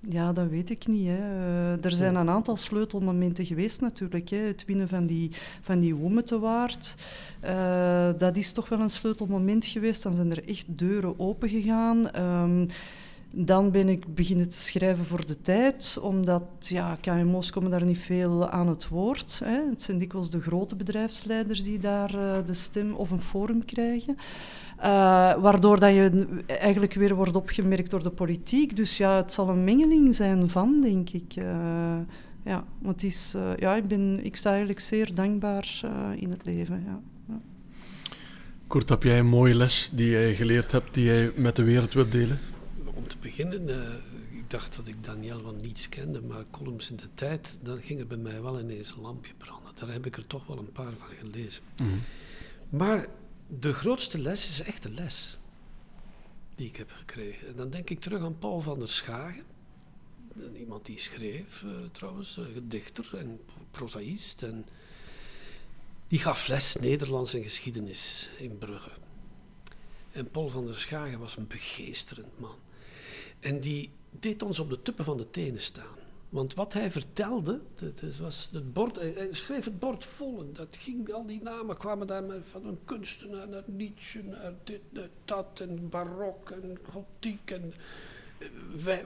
Ja, 0.00 0.32
dat 0.32 0.48
weet 0.48 0.70
ik 0.70 0.86
niet. 0.86 1.06
Hè. 1.06 1.16
Eh, 1.16 1.84
er 1.84 1.90
zijn 1.90 2.14
een 2.14 2.28
aantal 2.28 2.56
sleutelmomenten 2.56 3.46
geweest 3.46 3.80
natuurlijk. 3.80 4.28
Hè. 4.28 4.36
Het 4.36 4.64
winnen 4.64 4.88
van 4.88 5.06
die, 5.06 5.30
van 5.60 5.80
die 5.80 5.94
uh, 7.44 8.10
dat 8.18 8.36
is 8.36 8.52
toch 8.52 8.68
wel 8.68 8.80
een 8.80 8.90
sleutelmoment 8.90 9.64
geweest. 9.64 10.02
Dan 10.02 10.12
zijn 10.12 10.30
er 10.30 10.48
echt 10.48 10.66
deuren 10.68 11.18
open 11.18 11.48
gegaan. 11.48 12.20
Um, 12.22 12.66
dan 13.30 13.70
ben 13.70 13.88
ik 13.88 14.14
beginnen 14.14 14.48
te 14.48 14.56
schrijven 14.56 15.04
voor 15.04 15.26
de 15.26 15.40
tijd, 15.40 15.98
omdat 16.02 16.42
ja, 16.58 16.96
KMO's 17.00 17.50
komen 17.50 17.70
daar 17.70 17.84
niet 17.84 17.98
veel 17.98 18.48
aan 18.48 18.68
het 18.68 18.88
woord. 18.88 19.40
Hè. 19.44 19.60
Het 19.70 19.82
zijn 19.82 19.98
dikwijls 19.98 20.30
de 20.30 20.40
grote 20.40 20.76
bedrijfsleiders 20.76 21.64
die 21.64 21.78
daar 21.78 22.14
uh, 22.14 22.36
de 22.44 22.52
stem 22.52 22.94
of 22.94 23.10
een 23.10 23.20
forum 23.20 23.64
krijgen. 23.64 24.16
Uh, 24.78 24.84
waardoor 25.34 25.80
dat 25.80 25.94
je 25.94 26.26
eigenlijk 26.46 26.94
weer 26.94 27.14
wordt 27.14 27.36
opgemerkt 27.36 27.90
door 27.90 28.02
de 28.02 28.10
politiek. 28.10 28.76
Dus 28.76 28.96
ja, 28.96 29.16
het 29.16 29.32
zal 29.32 29.48
een 29.48 29.64
mengeling 29.64 30.14
zijn 30.14 30.48
van, 30.48 30.80
denk 30.80 31.10
ik. 31.10 31.36
Uh, 31.36 31.44
ja, 32.44 32.64
want 32.78 32.94
het 32.94 33.02
is, 33.02 33.34
uh, 33.36 33.56
ja, 33.56 33.74
ik, 33.74 33.88
ben, 33.88 34.24
ik 34.24 34.36
sta 34.36 34.48
eigenlijk 34.50 34.80
zeer 34.80 35.14
dankbaar 35.14 35.80
in 36.16 36.30
het 36.30 36.44
leven. 36.44 36.82
Ja. 36.86 37.00
ja. 37.28 37.40
Kurt, 38.66 38.88
heb 38.88 39.02
jij 39.02 39.18
een 39.18 39.26
mooie 39.26 39.54
les 39.54 39.90
die 39.92 40.10
jij 40.10 40.34
geleerd 40.34 40.72
hebt, 40.72 40.94
die 40.94 41.04
jij 41.04 41.32
met 41.36 41.56
de 41.56 41.62
wereld 41.62 41.92
wilt 41.92 42.12
delen? 42.12 42.38
Om 42.94 43.08
te 43.08 43.16
beginnen, 43.20 43.68
ik 44.30 44.50
dacht 44.50 44.76
dat 44.76 44.88
ik 44.88 45.04
Daniel 45.04 45.40
van 45.42 45.56
niets 45.62 45.88
kende, 45.88 46.22
maar 46.22 46.42
columns 46.50 46.90
in 46.90 46.96
de 46.96 47.08
tijd, 47.14 47.56
dan 47.62 47.82
ging 47.82 48.00
er 48.00 48.06
bij 48.06 48.16
mij 48.16 48.42
wel 48.42 48.60
ineens 48.60 48.92
een 48.92 49.02
lampje 49.02 49.32
branden. 49.38 49.72
Daar 49.74 49.92
heb 49.92 50.06
ik 50.06 50.16
er 50.16 50.26
toch 50.26 50.46
wel 50.46 50.58
een 50.58 50.72
paar 50.72 50.92
van 50.98 51.08
gelezen. 51.20 51.62
Mm 51.76 51.86
-hmm. 51.86 52.00
Maar 52.78 53.06
de 53.48 53.72
grootste 53.72 54.18
les 54.18 54.48
is 54.48 54.62
echt 54.62 54.82
de 54.82 54.90
les 54.90 55.38
die 56.54 56.68
ik 56.68 56.76
heb 56.76 56.90
gekregen. 56.90 57.48
En 57.48 57.54
dan 57.54 57.70
denk 57.70 57.90
ik 57.90 58.00
terug 58.00 58.22
aan 58.22 58.38
Paul 58.38 58.60
van 58.60 58.78
der 58.78 58.88
Schagen. 58.88 59.44
Iemand 60.54 60.86
die 60.86 60.98
schreef 60.98 61.62
uh, 61.62 61.70
trouwens, 61.92 62.36
uh, 62.36 62.44
gedichter 62.54 63.16
en 63.16 63.40
prozaïst. 63.70 64.42
En 64.42 64.66
die 66.08 66.18
gaf 66.18 66.46
les 66.46 66.76
Nederlands 66.76 67.34
en 67.34 67.42
geschiedenis 67.42 68.28
in 68.38 68.58
Brugge. 68.58 68.90
En 70.10 70.30
Paul 70.30 70.48
van 70.48 70.66
der 70.66 70.80
Schagen 70.80 71.18
was 71.18 71.36
een 71.36 71.46
begeesterend 71.46 72.38
man. 72.38 72.58
En 73.40 73.60
die 73.60 73.90
deed 74.10 74.42
ons 74.42 74.58
op 74.58 74.70
de 74.70 74.82
tuppen 74.82 75.04
van 75.04 75.16
de 75.16 75.30
tenen 75.30 75.60
staan. 75.60 75.97
Want 76.28 76.54
wat 76.54 76.72
hij 76.72 76.90
vertelde, 76.90 77.60
dat 77.74 78.16
was 78.16 78.48
het 78.52 78.72
bord, 78.72 78.96
hij 78.96 79.28
schreef 79.30 79.64
het 79.64 79.78
bord 79.78 80.04
vol. 80.04 80.52
Dat 80.52 80.76
ging, 80.78 81.12
al 81.12 81.26
die 81.26 81.42
namen 81.42 81.76
kwamen 81.76 82.06
daar 82.06 82.24
maar 82.24 82.42
van 82.42 82.66
een 82.66 82.78
kunstenaar 82.84 83.48
naar 83.48 83.62
Nietzsche, 83.66 84.22
naar 84.22 84.54
dit, 84.64 84.80
naar 84.90 85.08
dat, 85.24 85.60
en 85.60 85.88
barok 85.88 86.50
en 86.50 86.78
gotiek. 86.92 87.50
En, 87.50 87.72
wij, 88.84 89.04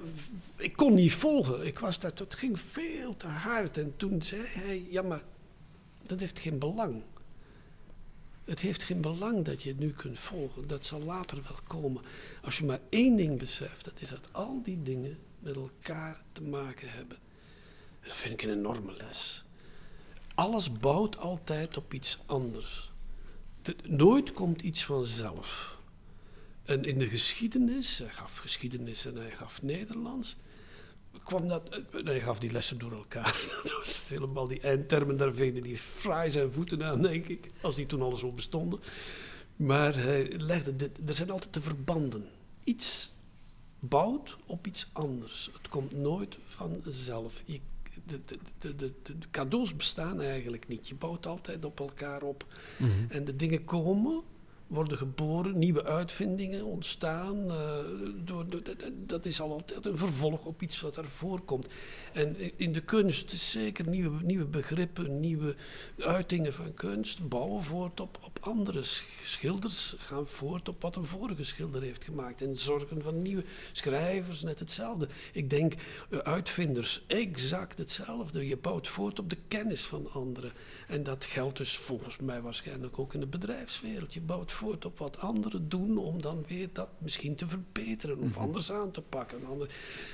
ik 0.56 0.76
kon 0.76 0.94
niet 0.94 1.12
volgen. 1.12 1.66
Ik 1.66 1.78
was 1.78 2.00
dat, 2.00 2.18
dat 2.18 2.34
ging 2.34 2.60
veel 2.60 3.16
te 3.16 3.26
hard. 3.26 3.78
En 3.78 3.92
toen 3.96 4.22
zei 4.22 4.42
hij, 4.46 4.86
ja 4.90 5.02
maar, 5.02 5.22
dat 6.06 6.20
heeft 6.20 6.38
geen 6.38 6.58
belang. 6.58 7.02
Het 8.44 8.60
heeft 8.60 8.82
geen 8.82 9.00
belang 9.00 9.44
dat 9.44 9.62
je 9.62 9.68
het 9.68 9.78
nu 9.78 9.92
kunt 9.92 10.18
volgen. 10.18 10.66
Dat 10.66 10.84
zal 10.84 11.00
later 11.00 11.42
wel 11.42 11.58
komen. 11.66 12.02
Als 12.42 12.58
je 12.58 12.64
maar 12.64 12.80
één 12.88 13.16
ding 13.16 13.38
beseft, 13.38 13.84
dat 13.84 14.00
is 14.00 14.08
dat 14.08 14.28
al 14.30 14.60
die 14.62 14.82
dingen 14.82 15.18
met 15.42 15.54
elkaar 15.54 16.22
te 16.32 16.42
maken 16.42 16.90
hebben. 16.90 17.18
Dat 18.02 18.16
vind 18.16 18.32
ik 18.34 18.42
een 18.42 18.58
enorme 18.58 18.92
les. 18.92 19.44
Alles 20.34 20.72
bouwt 20.72 21.16
altijd 21.16 21.76
op 21.76 21.94
iets 21.94 22.18
anders. 22.26 22.92
De, 23.62 23.76
nooit 23.88 24.32
komt 24.32 24.62
iets 24.62 24.84
vanzelf. 24.84 25.78
En 26.62 26.84
in 26.84 26.98
de 26.98 27.08
geschiedenis, 27.08 27.98
hij 27.98 28.08
gaf 28.08 28.36
geschiedenis 28.36 29.06
en 29.06 29.16
hij 29.16 29.30
gaf 29.30 29.62
Nederlands, 29.62 30.36
kwam 31.24 31.48
dat, 31.48 31.80
hij 32.04 32.20
gaf 32.20 32.38
die 32.38 32.50
lessen 32.50 32.78
door 32.78 32.92
elkaar. 32.92 33.50
Dat 33.62 34.00
helemaal 34.06 34.46
die 34.46 34.60
eindtermen, 34.60 35.16
daar 35.16 35.34
veden 35.34 35.62
die 35.62 35.78
fraai 35.78 36.30
zijn 36.30 36.52
voeten 36.52 36.84
aan, 36.84 37.02
denk 37.02 37.26
ik, 37.26 37.50
als 37.60 37.76
die 37.76 37.86
toen 37.86 38.02
al 38.02 38.16
zo 38.16 38.32
bestonden. 38.32 38.80
Maar 39.56 39.94
hij 39.94 40.38
legde, 40.38 40.76
dit, 40.76 41.08
er 41.08 41.14
zijn 41.14 41.30
altijd 41.30 41.54
de 41.54 41.60
verbanden. 41.60 42.28
Iets 42.64 43.11
bouwt 43.84 44.36
op 44.46 44.66
iets 44.66 44.90
anders. 44.92 45.50
Het 45.52 45.68
komt 45.68 45.92
nooit 45.92 46.38
vanzelf. 46.44 47.42
Je, 47.44 47.60
de, 48.04 48.20
de, 48.24 48.38
de, 48.58 48.74
de, 48.74 48.92
de 49.18 49.30
cadeaus 49.30 49.76
bestaan 49.76 50.20
eigenlijk 50.20 50.68
niet. 50.68 50.88
Je 50.88 50.94
bouwt 50.94 51.26
altijd 51.26 51.64
op 51.64 51.80
elkaar 51.80 52.22
op. 52.22 52.46
Mhm. 52.76 52.90
En 53.08 53.24
de 53.24 53.36
dingen 53.36 53.64
komen, 53.64 54.22
worden 54.72 54.98
geboren, 54.98 55.58
nieuwe 55.58 55.84
uitvindingen 55.84 56.64
ontstaan. 56.64 57.44
Uh, 57.44 57.78
door, 58.24 58.46
dat 59.06 59.26
is 59.26 59.40
al 59.40 59.52
altijd 59.52 59.86
een 59.86 59.96
vervolg 59.96 60.44
op 60.44 60.62
iets 60.62 60.80
wat 60.80 60.96
ervoor 60.96 61.40
komt. 61.40 61.66
En 62.12 62.58
in 62.58 62.72
de 62.72 62.80
kunst 62.80 63.30
zeker 63.30 63.88
nieuwe, 63.88 64.22
nieuwe 64.22 64.46
begrippen, 64.46 65.20
nieuwe 65.20 65.56
uitingen 65.98 66.52
van 66.52 66.74
kunst 66.74 67.28
bouwen 67.28 67.62
voort 67.62 68.00
op, 68.00 68.18
op 68.22 68.38
andere 68.40 68.80
schilders, 69.24 69.94
gaan 69.98 70.26
voort 70.26 70.68
op 70.68 70.82
wat 70.82 70.96
een 70.96 71.06
vorige 71.06 71.44
schilder 71.44 71.82
heeft 71.82 72.04
gemaakt. 72.04 72.42
En 72.42 72.56
zorgen 72.56 73.02
van 73.02 73.22
nieuwe 73.22 73.44
schrijvers, 73.72 74.42
net 74.42 74.58
hetzelfde. 74.58 75.08
Ik 75.32 75.50
denk, 75.50 75.74
uh, 76.10 76.18
uitvinders, 76.18 77.04
exact 77.06 77.78
hetzelfde. 77.78 78.46
Je 78.46 78.56
bouwt 78.56 78.88
voort 78.88 79.18
op 79.18 79.30
de 79.30 79.38
kennis 79.48 79.84
van 79.84 80.12
anderen. 80.12 80.52
En 80.88 81.02
dat 81.02 81.24
geldt 81.24 81.56
dus 81.56 81.76
volgens 81.76 82.18
mij 82.18 82.40
waarschijnlijk 82.40 82.98
ook 82.98 83.14
in 83.14 83.20
de 83.20 83.26
bedrijfswereld. 83.26 84.14
Je 84.14 84.20
bouwt 84.20 84.52
op 84.62 84.98
wat 84.98 85.18
anderen 85.18 85.68
doen 85.68 85.98
om 85.98 86.22
dan 86.22 86.44
weer 86.46 86.68
dat 86.72 86.88
misschien 86.98 87.34
te 87.34 87.46
verbeteren 87.46 88.18
of 88.18 88.36
anders 88.36 88.72
aan 88.72 88.90
te 88.90 89.00
pakken. 89.00 89.38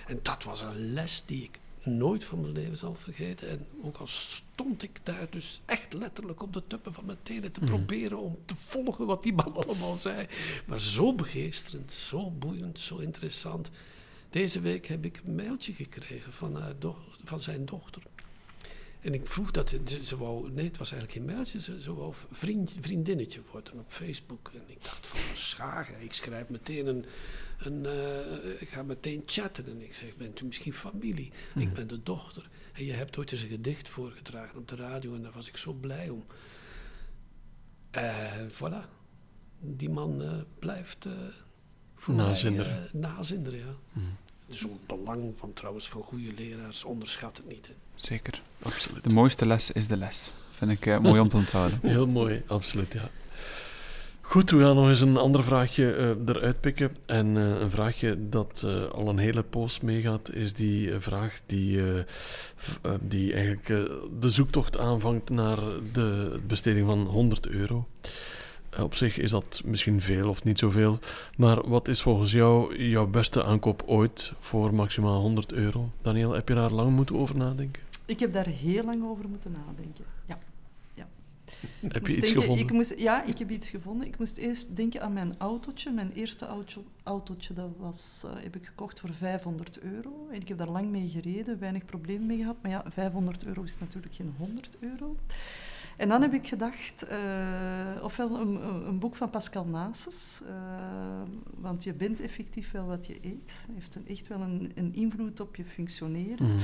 En 0.07 0.19
dat 0.23 0.45
was 0.45 0.61
een 0.61 0.93
les 0.93 1.25
die 1.27 1.43
ik 1.43 1.61
nooit 1.83 2.25
van 2.25 2.41
mijn 2.41 2.53
leven 2.53 2.77
zal 2.77 2.95
vergeten. 2.95 3.49
En 3.49 3.67
ook 3.83 3.97
al 3.97 4.07
stond 4.07 4.83
ik 4.83 5.01
daar 5.03 5.27
dus 5.31 5.61
echt 5.65 5.93
letterlijk 5.93 6.43
op 6.43 6.53
de 6.53 6.63
tuppen 6.67 6.93
van 6.93 7.05
mijn 7.05 7.19
tenen 7.23 7.53
te 7.53 7.61
proberen 7.61 8.19
om 8.19 8.39
te 8.45 8.55
volgen 8.57 9.07
wat 9.07 9.23
die 9.23 9.33
man 9.33 9.55
allemaal 9.65 9.97
zei. 9.97 10.27
Maar 10.67 10.81
zo 10.81 11.15
begeesterend, 11.15 11.93
zo 11.93 12.31
boeiend, 12.31 12.79
zo 12.81 12.97
interessant. 12.97 13.71
Deze 14.31 14.61
week 14.61 14.87
heb 14.87 15.05
ik 15.05 15.21
een 15.25 15.35
mailtje 15.35 15.73
gekregen 15.73 16.33
van, 16.33 16.57
haar 16.57 16.75
van 17.25 17.41
zijn 17.41 17.67
dochter. 17.67 18.03
En 19.01 19.15
ik 19.15 19.27
vroeg 19.27 19.51
dat, 19.51 19.75
ze, 20.03 20.17
wou, 20.17 20.51
nee 20.51 20.65
het 20.65 20.77
was 20.77 20.93
eigenlijk 20.93 21.21
geen 21.21 21.35
mailtje, 21.37 21.61
ze, 21.61 21.81
ze 21.83 21.95
wou 21.95 22.15
vriend, 22.31 22.77
vriendinnetje 22.81 23.41
worden 23.53 23.79
op 23.79 23.93
Facebook. 23.93 24.51
En 24.55 24.63
ik 24.67 24.85
dacht 24.85 25.07
van 25.07 25.37
schagen, 25.37 26.03
ik 26.03 26.13
schrijf 26.13 26.49
meteen 26.49 26.87
een, 26.87 27.05
een 27.59 27.85
uh, 27.85 28.61
ik 28.61 28.69
ga 28.69 28.83
meteen 28.83 29.23
chatten. 29.27 29.67
En 29.67 29.83
ik 29.83 29.95
zeg, 29.95 30.17
bent 30.17 30.41
u 30.41 30.45
misschien 30.45 30.73
familie? 30.73 31.33
Mhm. 31.53 31.67
Ik 31.67 31.73
ben 31.73 31.89
de 31.89 32.03
dochter. 32.03 32.49
En 32.73 32.85
je 32.85 32.93
hebt 32.93 33.19
ooit 33.19 33.33
eens 33.33 33.43
een 33.43 33.49
gedicht 33.49 33.89
voorgedragen 33.89 34.59
op 34.59 34.69
de 34.69 34.77
radio 34.77 35.15
en 35.15 35.23
daar 35.23 35.33
was 35.33 35.49
ik 35.49 35.57
zo 35.57 35.73
blij 35.73 36.09
om. 36.09 36.25
En 37.91 38.51
voilà, 38.51 38.89
die 39.61 39.91
man 39.91 40.23
uh, 40.23 40.33
blijft 40.59 41.07
uh, 41.07 41.13
voor 41.95 42.15
nazinderen. 42.15 42.89
mij 42.93 43.01
nazinderen, 43.01 43.59
ja. 43.59 44.01
Mhm. 44.49 44.57
Zo'n 44.57 44.79
belang 44.87 45.35
van 45.37 45.53
trouwens 45.53 45.89
van 45.89 46.03
goede 46.03 46.33
leraars, 46.37 46.85
onderschat 46.85 47.37
het 47.37 47.49
niet. 47.49 47.67
Hè. 47.67 47.73
Zeker. 47.95 48.43
Absoluut. 48.63 49.05
De 49.05 49.15
mooiste 49.15 49.47
les 49.47 49.71
is 49.71 49.87
de 49.87 49.97
les. 49.97 50.31
Vind 50.49 50.71
ik 50.71 50.87
uh, 50.87 50.99
mooi 50.99 51.21
om 51.21 51.29
te 51.29 51.37
onthouden. 51.37 51.79
Heel 51.91 52.07
mooi, 52.07 52.43
absoluut, 52.47 52.93
ja. 52.93 53.11
Goed, 54.21 54.51
we 54.51 54.61
gaan 54.61 54.75
nog 54.75 54.89
eens 54.89 55.01
een 55.01 55.17
ander 55.17 55.45
vraagje 55.45 55.97
uh, 55.97 56.35
eruit 56.35 56.61
pikken. 56.61 56.97
En 57.07 57.27
uh, 57.27 57.61
een 57.61 57.71
vraagje 57.71 58.29
dat 58.29 58.63
uh, 58.65 58.85
al 58.85 59.09
een 59.09 59.19
hele 59.19 59.43
poos 59.43 59.81
meegaat, 59.81 60.33
is 60.33 60.55
die 60.55 60.93
vraag 60.99 61.41
die, 61.47 61.81
die 63.01 63.33
eigenlijk 63.33 63.67
de 64.21 64.31
zoektocht 64.31 64.79
aanvangt 64.79 65.31
naar 65.31 65.59
de 65.93 66.41
besteding 66.47 66.87
van 66.87 67.07
100 67.07 67.47
euro. 67.47 67.89
Op 68.81 68.95
zich 68.95 69.19
is 69.19 69.31
dat 69.31 69.62
misschien 69.64 70.01
veel 70.01 70.29
of 70.29 70.45
niet 70.45 70.59
zoveel. 70.59 70.99
Maar 71.37 71.69
wat 71.69 71.89
is 71.89 72.03
volgens 72.03 72.33
jou 72.33 72.83
jouw 72.83 73.07
beste 73.07 73.45
aankoop 73.45 73.83
ooit 73.87 74.33
voor 74.39 74.75
maximaal 74.75 75.21
100 75.21 75.53
euro? 75.53 75.91
Daniel, 76.03 76.33
heb 76.33 76.49
je 76.49 76.55
daar 76.55 76.73
lang 76.73 76.91
moeten 76.91 77.16
over 77.16 77.37
nadenken? 77.37 77.83
Ik 78.07 78.21
heb 78.21 78.33
daar 78.33 78.47
heel 78.47 78.85
lang 78.85 79.05
over 79.05 79.29
moeten 79.29 79.53
nadenken, 79.53 80.05
ja. 80.27 80.39
ja. 80.95 81.09
Heb 81.89 81.93
je 81.93 82.01
Moest 82.01 82.16
iets 82.16 82.27
denken, 82.27 82.41
gevonden? 82.41 82.64
Ik 82.64 82.73
moest, 82.73 82.95
ja, 82.99 83.25
ik 83.25 83.39
heb 83.39 83.51
iets 83.51 83.71
gevonden. 83.71 84.07
Ik 84.07 84.19
moest 84.19 84.37
eerst 84.37 84.77
denken 84.77 85.03
aan 85.03 85.12
mijn 85.12 85.35
autootje. 85.39 85.91
Mijn 85.91 86.12
eerste 86.12 86.47
autootje, 86.47 86.81
autootje 87.03 87.55
dat 87.55 87.71
was, 87.79 88.23
eh, 88.25 88.43
heb 88.43 88.57
ik 88.57 88.66
gekocht 88.66 89.01
voor 89.01 89.12
500 89.12 89.81
euro. 89.81 90.29
En 90.31 90.41
ik 90.41 90.49
heb 90.49 90.59
daar 90.59 90.69
lang 90.69 90.91
mee 90.91 91.09
gereden, 91.09 91.59
weinig 91.59 91.85
problemen 91.85 92.27
mee 92.27 92.39
gehad. 92.39 92.57
Maar 92.62 92.71
ja, 92.71 92.85
500 92.89 93.45
euro 93.45 93.62
is 93.62 93.79
natuurlijk 93.79 94.14
geen 94.14 94.35
100 94.39 94.77
euro. 94.81 95.16
En 95.99 96.09
dan 96.09 96.23
heb 96.23 96.33
ik 96.35 96.47
gedacht, 96.49 97.03
eh, 97.03 97.19
ofwel 98.03 98.41
een, 98.41 98.65
een- 98.87 98.99
boek 98.99 99.17
van 99.17 99.31
Pascal 99.31 99.65
Nases, 99.65 100.41
eh, 100.47 100.53
want 101.55 101.85
je 101.85 101.93
bent 101.95 102.21
effectief 102.21 102.71
wel 102.71 102.87
wat 102.87 103.07
je 103.07 103.19
eet. 103.23 103.67
heeft 103.73 103.95
een, 103.95 104.07
echt 104.09 104.29
wel 104.29 104.41
een, 104.41 104.73
een 104.75 104.95
invloed 104.95 105.41
op 105.41 105.57
je 105.57 105.65
functioneren. 105.65 106.47
Mhm. 106.47 106.59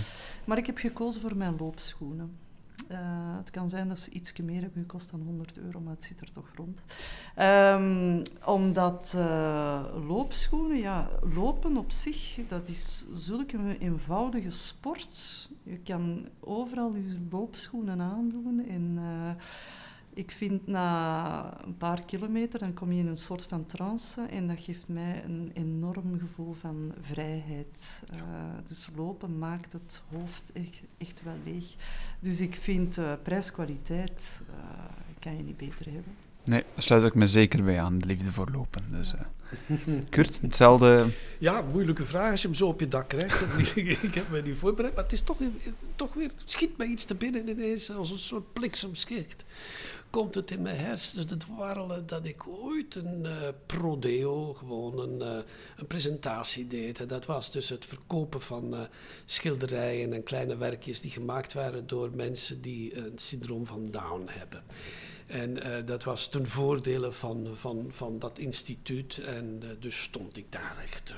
Maar 0.44 0.58
ik 0.58 0.66
heb 0.66 0.76
gekozen 0.78 1.20
voor 1.20 1.36
mijn 1.36 1.56
loopschoenen. 1.58 2.36
Eh, 2.88 3.36
het 3.36 3.50
kan 3.50 3.70
zijn 3.70 3.88
dat 3.88 3.98
ze 3.98 4.10
iets 4.10 4.32
meer 4.32 4.62
hebben 4.62 4.80
gekost 4.80 5.10
dan 5.10 5.20
100 5.20 5.58
euro, 5.58 5.80
maar 5.80 5.94
het 5.94 6.04
zit 6.04 6.20
er 6.20 6.30
toch 6.30 6.50
rond. 6.54 6.82
Ehm, 7.34 8.22
omdat 8.44 9.14
eh, 9.16 9.84
loopschoenen, 10.06 10.78
ja, 10.78 11.10
lopen 11.34 11.76
op 11.76 11.92
zich, 11.92 12.38
dat 12.48 12.68
is 12.68 13.04
zulke 13.14 13.56
een 13.56 13.76
eenvoudige 13.76 14.50
sport. 14.50 15.48
Je 15.62 15.78
kan 15.78 16.28
overal 16.40 16.94
je 16.94 17.18
loopschoenen 17.30 18.00
aandoen. 18.00 18.66
En 18.68 18.94
eh, 18.96 19.44
ik 20.14 20.30
vind 20.30 20.66
na 20.66 21.64
een 21.64 21.76
paar 21.76 22.04
kilometer, 22.04 22.58
dan 22.58 22.74
kom 22.74 22.92
je 22.92 22.98
in 22.98 23.06
een 23.06 23.16
soort 23.16 23.44
van 23.44 23.66
trance 23.66 24.22
en 24.22 24.48
dat 24.48 24.60
geeft 24.60 24.88
mij 24.88 25.24
een 25.24 25.50
enorm 25.54 26.18
gevoel 26.18 26.52
van 26.60 26.92
vrijheid. 27.00 28.02
Eh, 28.12 28.20
dus 28.66 28.88
lopen 28.96 29.38
maakt 29.38 29.72
het 29.72 30.02
hoofd 30.12 30.52
echt, 30.52 30.80
echt 30.98 31.22
wel 31.22 31.36
leeg. 31.44 31.74
Dus 32.20 32.40
ik 32.40 32.54
vind 32.54 32.98
eh, 32.98 33.12
prijs-kwaliteit, 33.22 34.42
eh, 34.48 34.84
kan 35.18 35.36
je 35.36 35.42
niet 35.42 35.56
beter 35.56 35.84
hebben. 35.84 36.14
Nee, 36.44 36.64
daar 36.74 36.82
sluit 36.82 37.04
ik 37.04 37.14
me 37.14 37.26
zeker 37.26 37.64
bij 37.64 37.80
aan, 37.80 37.98
de 37.98 38.06
liefde 38.06 38.32
voor 38.32 38.50
lopen. 38.52 38.82
Dus, 38.90 39.14
eh. 39.14 39.20
Kurt, 40.10 40.40
hetzelfde. 40.40 41.06
Ja, 41.38 41.62
moeilijke 41.62 42.04
vraag 42.04 42.30
als 42.30 42.42
je 42.42 42.48
hem 42.48 42.56
zo 42.56 42.66
op 42.66 42.80
je 42.80 42.88
dak 42.88 43.08
krijgt. 43.08 43.40
ik 44.02 44.14
heb 44.14 44.30
me 44.30 44.42
niet 44.42 44.56
voorbereid, 44.56 44.94
maar 44.94 45.04
het 45.04 45.12
is 45.12 45.20
toch, 45.20 45.38
toch 45.96 46.14
weer, 46.14 46.28
het 46.28 46.42
schiet 46.44 46.76
mij 46.76 46.86
iets 46.86 47.04
te 47.04 47.14
binnen 47.14 47.48
ineens 47.48 47.90
als 47.90 48.10
een 48.10 48.18
soort 48.18 48.52
bliksemschicht. 48.52 49.44
Komt 50.14 50.34
het 50.34 50.50
in 50.50 50.62
mijn 50.62 50.76
hersenen 50.76 51.26
te 51.26 51.36
dwarrelen 51.36 52.06
dat 52.06 52.26
ik 52.26 52.48
ooit 52.48 52.94
een 52.94 53.26
eh, 53.26 53.48
prodeo, 53.66 54.54
gewoon 54.54 54.98
een, 54.98 55.22
eh, 55.22 55.44
een 55.76 55.86
presentatie 55.86 56.66
deed. 56.66 57.00
En 57.00 57.08
dat 57.08 57.26
was 57.26 57.50
dus 57.50 57.68
het 57.68 57.86
verkopen 57.86 58.40
van 58.40 58.74
eh, 58.74 58.80
schilderijen 59.24 60.12
en 60.12 60.22
kleine 60.22 60.56
werkjes 60.56 61.00
die 61.00 61.10
gemaakt 61.10 61.52
waren 61.52 61.86
door 61.86 62.10
mensen 62.14 62.60
die 62.60 62.96
een 62.96 63.12
syndroom 63.18 63.66
van 63.66 63.90
Down 63.90 64.26
hebben. 64.26 64.62
En 65.26 65.84
dat 65.86 66.04
was 66.04 66.28
ten 66.28 66.46
voordele 66.46 67.12
van, 67.12 67.48
van, 67.54 67.86
van 67.88 68.18
dat 68.18 68.38
instituut. 68.38 69.18
En 69.18 69.62
dus 69.80 70.02
stond 70.02 70.36
ik 70.36 70.52
daar 70.52 70.76
echt 70.82 71.14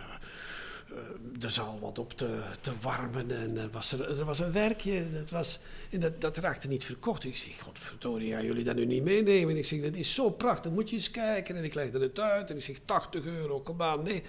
eh, 0.91 0.97
de 1.39 1.49
zaal 1.49 1.79
wat 1.81 1.99
op 1.99 2.13
te, 2.13 2.43
te 2.61 2.73
warmen. 2.81 3.31
En 3.31 3.57
er 3.57 3.71
was, 3.71 3.93
er, 3.93 4.19
er 4.19 4.25
was 4.25 4.39
een 4.39 4.53
werkje, 4.53 5.13
dat, 5.13 5.31
was, 5.31 5.59
en 5.91 6.01
dat, 6.01 6.21
dat 6.21 6.37
raakte 6.37 6.69
niet 6.69 6.85
verkocht. 6.85 7.25
Ik 7.25 7.37
zeg, 7.37 7.61
godverdorie, 7.61 8.33
gaan 8.33 8.45
jullie 8.45 8.65
dat 8.65 8.77
nu 8.77 8.85
niet 8.85 9.03
meenemen? 9.03 9.51
En 9.51 9.57
ik 9.57 9.65
zeg, 9.65 9.81
dat 9.81 9.95
is 9.95 10.15
zo 10.15 10.31
prachtig, 10.31 10.73
moet 10.73 10.91
je 10.91 10.97
eens 10.97 11.11
kijken. 11.11 11.57
En 11.57 11.65
ik 11.65 11.75
legde 11.75 12.01
het 12.01 12.21
uit 12.21 12.51
en 12.51 12.57
ik 12.57 12.63
zeg, 12.63 12.77
80 12.85 13.25
euro, 13.25 13.61
kom 13.61 13.83
aan, 13.83 14.03
nee. 14.03 14.23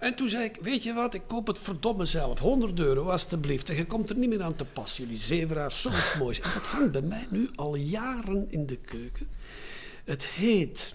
En 0.00 0.14
toen 0.14 0.28
zei 0.28 0.44
ik, 0.44 0.56
weet 0.60 0.82
je 0.82 0.92
wat, 0.92 1.14
ik 1.14 1.22
koop 1.26 1.46
het 1.46 1.58
verdomme 1.58 2.04
zelf. 2.04 2.38
100 2.38 2.78
euro, 2.78 3.08
alstublieft. 3.08 3.70
En 3.70 3.76
je 3.76 3.86
komt 3.86 4.10
er 4.10 4.16
niet 4.16 4.28
meer 4.28 4.42
aan 4.42 4.56
te 4.56 4.64
pas, 4.64 4.96
jullie 4.96 5.16
zeveraars, 5.16 5.82
zoiets 5.82 6.14
moois. 6.18 6.40
En 6.40 6.50
dat 6.54 6.62
hangt 6.62 6.92
bij 6.92 7.02
mij 7.02 7.26
nu 7.30 7.50
al 7.54 7.76
jaren 7.76 8.44
in 8.48 8.66
de 8.66 8.76
keuken. 8.76 9.28
Het 10.04 10.24
heet 10.24 10.94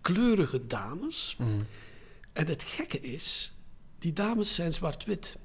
Kleurige 0.00 0.66
Dames. 0.66 1.36
En 2.32 2.46
het 2.46 2.62
gekke 2.62 3.00
is, 3.00 3.52
die 4.06 4.14
dames 4.14 4.54
zijn 4.54 4.72
zwart-wit 4.72 5.36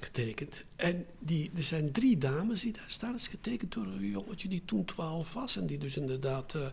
getekend. 0.00 0.64
En 0.76 1.06
die, 1.18 1.50
er 1.56 1.62
zijn 1.62 1.92
drie 1.92 2.18
dames 2.18 2.62
die 2.62 2.72
daar 2.72 2.84
staan. 2.86 3.14
Is 3.14 3.28
getekend 3.28 3.72
door 3.72 3.86
een 3.86 4.08
jongetje 4.08 4.48
die 4.48 4.62
toen 4.64 4.84
12 4.84 5.32
was. 5.32 5.56
En 5.56 5.66
die 5.66 5.78
dus 5.78 5.96
inderdaad 5.96 6.54
eh, 6.54 6.66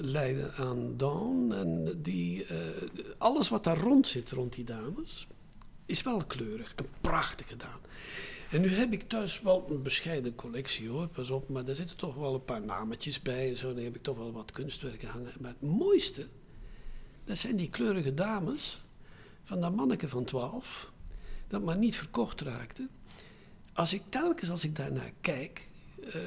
lijden 0.00 0.54
aan 0.54 0.96
Down. 0.96 1.52
En 1.52 2.02
die, 2.02 2.44
eh, 2.44 2.58
alles 3.18 3.48
wat 3.48 3.64
daar 3.64 3.78
rond 3.78 4.06
zit, 4.06 4.30
rond 4.30 4.52
die 4.52 4.64
dames, 4.64 5.26
is 5.86 6.02
wel 6.02 6.24
kleurig 6.26 6.72
en 6.74 6.86
prachtig 7.00 7.48
gedaan. 7.48 7.80
En 8.50 8.60
nu 8.60 8.68
heb 8.68 8.92
ik 8.92 9.08
thuis 9.08 9.40
wel 9.40 9.66
een 9.70 9.82
bescheiden 9.82 10.34
collectie 10.34 10.88
hoor, 10.88 11.08
pas 11.08 11.30
op, 11.30 11.48
maar 11.48 11.64
daar 11.64 11.74
zitten 11.74 11.96
toch 11.96 12.14
wel 12.14 12.34
een 12.34 12.44
paar 12.44 12.62
nametjes 12.62 13.22
bij 13.22 13.48
en 13.48 13.56
zo. 13.56 13.74
Dan 13.74 13.84
heb 13.84 13.96
ik 13.96 14.02
toch 14.02 14.16
wel 14.16 14.32
wat 14.32 14.52
kunstwerken 14.52 15.08
hangen. 15.08 15.32
Maar 15.40 15.54
het 15.60 15.70
mooiste, 15.70 16.26
dat 17.24 17.38
zijn 17.38 17.56
die 17.56 17.70
kleurige 17.70 18.14
dames 18.14 18.83
van 19.44 19.60
dat 19.60 19.74
manneke 19.76 20.08
van 20.08 20.24
12, 20.24 20.92
dat 21.48 21.62
maar 21.62 21.78
niet 21.78 21.96
verkocht 21.96 22.40
raakte. 22.40 22.88
Als 23.72 23.92
ik 23.94 24.02
telkens 24.08 24.50
als 24.50 24.64
ik 24.64 24.76
daarnaar 24.76 25.12
kijk, 25.20 25.62
eh, 26.10 26.20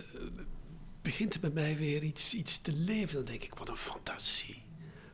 begint 1.02 1.34
er 1.34 1.40
bij 1.40 1.50
mij 1.50 1.78
weer 1.78 2.04
iets, 2.04 2.34
iets 2.34 2.62
te 2.62 2.74
leven. 2.74 3.16
Dan 3.16 3.26
denk 3.26 3.44
ik, 3.44 3.54
wat 3.54 3.70
een 3.70 3.76
fantasie. 3.76 4.66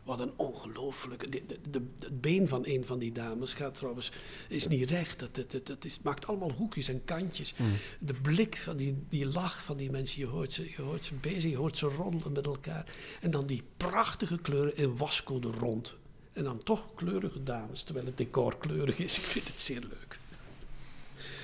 Wat 0.04 0.20
een 0.20 0.32
ongelooflijke. 0.36 1.30
de- 1.30 1.46
de- 1.46 1.60
de- 1.70 1.88
Het 2.00 2.22
been 2.22 2.48
van 2.48 2.62
een 2.66 2.86
van 2.86 3.00
die 3.00 3.12
dames 3.12 3.54
gaat 3.54 3.76
trouwens. 3.76 4.12
is 4.50 4.68
niet 4.68 4.90
recht. 4.90 5.20
Dat, 5.20 5.36
dat, 5.36 5.52
dat, 5.52 5.66
dat 5.68 5.86
is, 5.86 6.00
maakt 6.02 6.28
allemaal 6.28 6.52
hoekjes 6.52 6.88
en 6.88 7.04
kantjes. 7.06 7.54
De 8.00 8.14
blik 8.14 8.58
van 8.58 8.78
die, 8.78 9.04
die 9.10 9.26
lach 9.26 9.64
van 9.64 9.78
die 9.78 9.92
mensen. 9.92 10.20
Je 10.20 10.28
hoort, 10.28 10.54
ze, 10.54 10.70
je 10.76 10.82
hoort 10.82 11.04
ze 11.04 11.14
bezig, 11.16 11.52
je 11.52 11.58
hoort 11.58 11.78
ze 11.78 11.86
roddelen 11.86 12.32
met 12.32 12.46
elkaar. 12.46 12.86
En 13.22 13.32
dan 13.32 13.46
die 13.46 13.64
prachtige 13.78 14.38
kleuren 14.38 14.76
in 14.76 14.98
wascode 14.98 15.48
rond. 15.48 15.96
En 16.34 16.44
dan 16.44 16.64
toch 16.64 16.86
kleurige 16.96 17.44
dames. 17.44 17.84
Terwijl 17.84 18.06
het 18.06 18.18
decor 18.18 18.58
kleurig 18.58 19.00
is. 19.00 19.18
Ik 19.18 19.26
vind 19.26 19.48
het 19.48 19.62
zeer 19.62 19.80
leuk. 19.82 20.20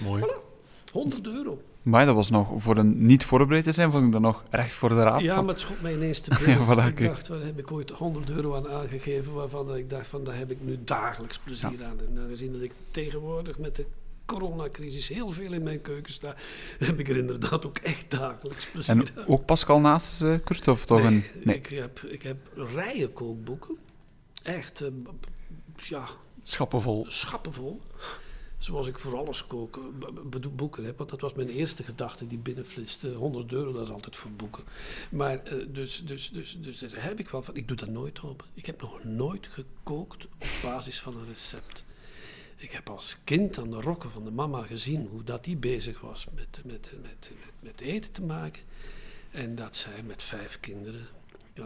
Mooi. 0.03 0.23
100 0.91 1.27
euro. 1.27 1.61
Maar 1.83 2.05
dat 2.05 2.15
was 2.15 2.29
nog, 2.29 2.49
voor 2.57 2.77
een 2.77 3.05
niet 3.05 3.25
voorbereid 3.25 3.63
te 3.63 3.71
zijn, 3.71 3.91
vond 3.91 4.05
ik 4.05 4.11
dat 4.11 4.21
nog 4.21 4.43
recht 4.49 4.73
voor 4.73 4.89
de 4.89 4.95
raap. 4.95 5.19
Ja, 5.19 5.35
van- 5.35 5.45
maar 5.45 5.53
het 5.53 5.63
schot 5.63 5.81
mij 5.81 5.93
ineens 5.93 6.19
te 6.21 6.29
binnen. 6.45 6.65
Ja, 6.75 6.91
voilà, 6.91 6.97
ik 6.97 7.07
dacht, 7.07 7.27
waar 7.27 7.41
heb 7.41 7.59
ik 7.59 7.71
ooit 7.71 7.89
100 7.89 8.29
euro 8.29 8.55
aan 8.55 8.67
aangegeven, 8.69 9.33
waarvan 9.33 9.75
ik 9.75 9.89
dacht 9.89 10.07
van, 10.07 10.23
daar 10.23 10.37
heb 10.37 10.51
ik 10.51 10.57
nu 10.61 10.79
dagelijks 10.83 11.39
plezier 11.39 11.83
aan. 11.83 11.99
En 11.99 12.19
aangezien 12.21 12.51
dat 12.53 12.61
ik 12.61 12.71
tegenwoordig 12.91 13.57
met 13.57 13.75
de 13.75 13.85
coronacrisis 14.25 15.07
heel 15.07 15.31
veel 15.31 15.53
in 15.53 15.63
mijn 15.63 15.81
keuken 15.81 16.13
sta, 16.13 16.35
heb 16.79 16.99
ik 16.99 17.09
er 17.09 17.17
inderdaad 17.17 17.65
ook 17.65 17.77
echt 17.77 18.11
dagelijks 18.11 18.65
plezier 18.67 18.95
En 18.95 19.05
aan. 19.17 19.27
ook 19.27 19.45
Pascal 19.45 19.79
naast 19.79 20.15
ze, 20.15 20.41
Kurt? 20.43 20.67
Of 20.67 20.85
toch 20.85 21.03
een... 21.03 21.23
Nee. 21.43 21.55
Ik, 21.55 21.67
heb, 21.67 21.99
ik 21.99 22.21
heb 22.21 22.37
rijen 22.53 23.13
kookboeken. 23.13 23.77
Echt, 24.49 24.81
eh, 24.81 24.87
ja, 25.75 26.07
Schappenvol. 26.41 27.05
schappenvol. 27.09 27.81
Zoals 28.57 28.87
ik 28.87 28.97
voor 28.97 29.17
alles 29.17 29.43
b- 29.43 29.79
b- 30.29 30.49
boeken 30.55 30.83
heb. 30.83 30.97
Want 30.97 31.09
dat 31.09 31.21
was 31.21 31.33
mijn 31.33 31.47
eerste 31.49 31.83
gedachte 31.83 32.27
die 32.27 32.37
binnenflitste. 32.37 33.13
100 33.13 33.51
euro, 33.51 33.71
dat 33.71 33.83
is 33.83 33.93
altijd 33.93 34.15
voor 34.15 34.31
boeken. 34.31 34.63
Maar 35.11 35.43
eh, 35.43 35.65
dus, 35.69 36.03
dus, 36.05 36.29
dus, 36.29 36.57
dus 36.61 36.79
daar 36.79 37.03
heb 37.03 37.19
ik 37.19 37.29
wel 37.29 37.43
van. 37.43 37.55
Ik 37.55 37.67
doe 37.67 37.77
dat 37.77 37.89
nooit 37.89 38.19
op. 38.19 38.45
Ik 38.53 38.65
heb 38.65 38.81
nog 38.81 39.03
nooit 39.03 39.47
gekookt 39.47 40.25
op 40.25 40.47
basis 40.63 40.99
van 41.01 41.17
een 41.17 41.25
recept. 41.27 41.83
Ik 42.55 42.71
heb 42.71 42.89
als 42.89 43.17
kind 43.23 43.57
aan 43.57 43.69
de 43.71 43.81
rokken 43.81 44.09
van 44.09 44.23
de 44.23 44.31
mama 44.31 44.61
gezien 44.61 45.07
hoe 45.11 45.23
dat 45.23 45.43
die 45.43 45.57
bezig 45.57 46.01
was 46.01 46.27
met, 46.35 46.61
met, 46.65 46.91
met, 47.01 47.31
met, 47.31 47.31
met 47.59 47.81
eten 47.81 48.11
te 48.11 48.21
maken. 48.25 48.61
En 49.31 49.55
dat 49.55 49.75
zij 49.75 50.03
met 50.03 50.23
vijf 50.23 50.59
kinderen. 50.59 51.07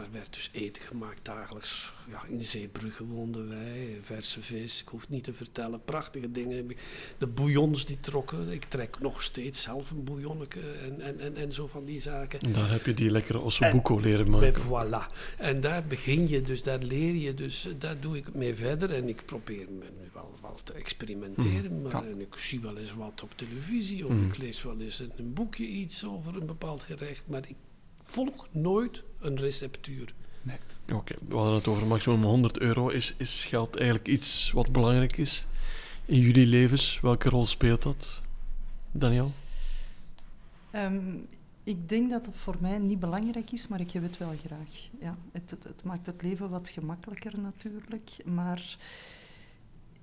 Er 0.00 0.08
werd 0.12 0.32
dus 0.34 0.50
eten 0.52 0.82
gemaakt 0.82 1.24
dagelijks. 1.24 1.92
Ja, 2.10 2.22
in 2.28 2.40
Zeebrugge 2.44 3.04
woonden 3.06 3.48
wij, 3.48 3.98
verse 4.02 4.42
vis. 4.42 4.80
Ik 4.80 4.88
hoef 4.88 5.00
het 5.00 5.10
niet 5.10 5.24
te 5.24 5.32
vertellen. 5.32 5.84
Prachtige 5.84 6.30
dingen. 6.30 6.70
De 7.18 7.26
bouillons 7.26 7.84
die 7.86 8.00
trokken. 8.00 8.48
Ik 8.48 8.64
trek 8.64 9.00
nog 9.00 9.22
steeds 9.22 9.62
zelf 9.62 9.90
een 9.90 10.04
bouillonneke 10.04 10.60
en, 10.60 11.00
en, 11.00 11.20
en, 11.20 11.36
en 11.36 11.52
zo 11.52 11.66
van 11.66 11.84
die 11.84 12.00
zaken. 12.00 12.40
En 12.40 12.52
daar 12.52 12.70
heb 12.70 12.86
je 12.86 12.94
die 12.94 13.10
lekkere 13.10 13.38
ossobuco 13.38 13.98
leren 14.00 14.30
maken. 14.30 14.62
Voilà. 14.62 15.12
En 15.38 15.60
daar 15.60 15.84
begin 15.86 16.28
je 16.28 16.40
dus, 16.40 16.62
daar 16.62 16.78
leer 16.82 17.14
je 17.14 17.34
dus, 17.34 17.68
daar 17.78 18.00
doe 18.00 18.16
ik 18.16 18.34
mee 18.34 18.54
verder. 18.54 18.90
En 18.94 19.08
ik 19.08 19.22
probeer 19.24 19.66
me 19.70 19.84
nu 20.00 20.08
wel, 20.12 20.34
wel 20.42 20.58
te 20.64 20.72
experimenteren. 20.72 21.82
Maar 21.82 21.92
Ja. 21.92 22.04
en 22.10 22.20
ik 22.20 22.34
zie 22.36 22.60
wel 22.60 22.76
eens 22.76 22.94
wat 22.94 23.22
op 23.22 23.32
televisie. 23.36 24.06
Of 24.06 24.12
Mhm. 24.12 24.24
ik 24.26 24.36
lees 24.36 24.62
wel 24.62 24.80
eens 24.80 24.98
een 25.16 25.32
boekje 25.32 25.66
iets 25.66 26.04
over 26.04 26.36
een 26.36 26.46
bepaald 26.46 26.82
gerecht. 26.82 27.22
Maar 27.26 27.48
ik 27.48 27.56
volg 28.04 28.46
nooit 28.50 29.02
een 29.20 29.36
receptuur. 29.36 30.14
Oké, 30.92 31.14
we 31.28 31.34
hadden 31.34 31.54
het 31.54 31.68
over 31.68 31.86
maximum 31.86 32.22
100 32.22 32.58
euro. 32.58 32.88
Is, 32.88 33.14
is 33.16 33.44
geld 33.44 33.76
eigenlijk 33.76 34.08
iets 34.08 34.50
wat 34.50 34.72
belangrijk 34.72 35.16
is 35.16 35.46
in 36.04 36.18
jullie 36.18 36.46
levens? 36.46 37.00
Welke 37.00 37.28
rol 37.28 37.46
speelt 37.46 37.82
dat? 37.82 38.22
Daniel? 38.90 39.32
Ehm, 40.70 41.16
ik 41.64 41.88
denk 41.88 42.10
dat 42.10 42.26
het 42.26 42.36
voor 42.36 42.56
mij 42.60 42.78
niet 42.78 43.00
belangrijk 43.00 43.50
is, 43.50 43.68
maar 43.68 43.80
ik 43.80 43.90
heb 43.90 44.02
het 44.02 44.18
wel 44.18 44.32
graag. 44.46 44.88
Ja, 45.00 45.16
het, 45.32 45.50
het, 45.50 45.64
het 45.64 45.84
maakt 45.84 46.06
het 46.06 46.22
leven 46.22 46.50
wat 46.50 46.68
gemakkelijker 46.68 47.38
natuurlijk, 47.38 48.10
maar 48.24 48.76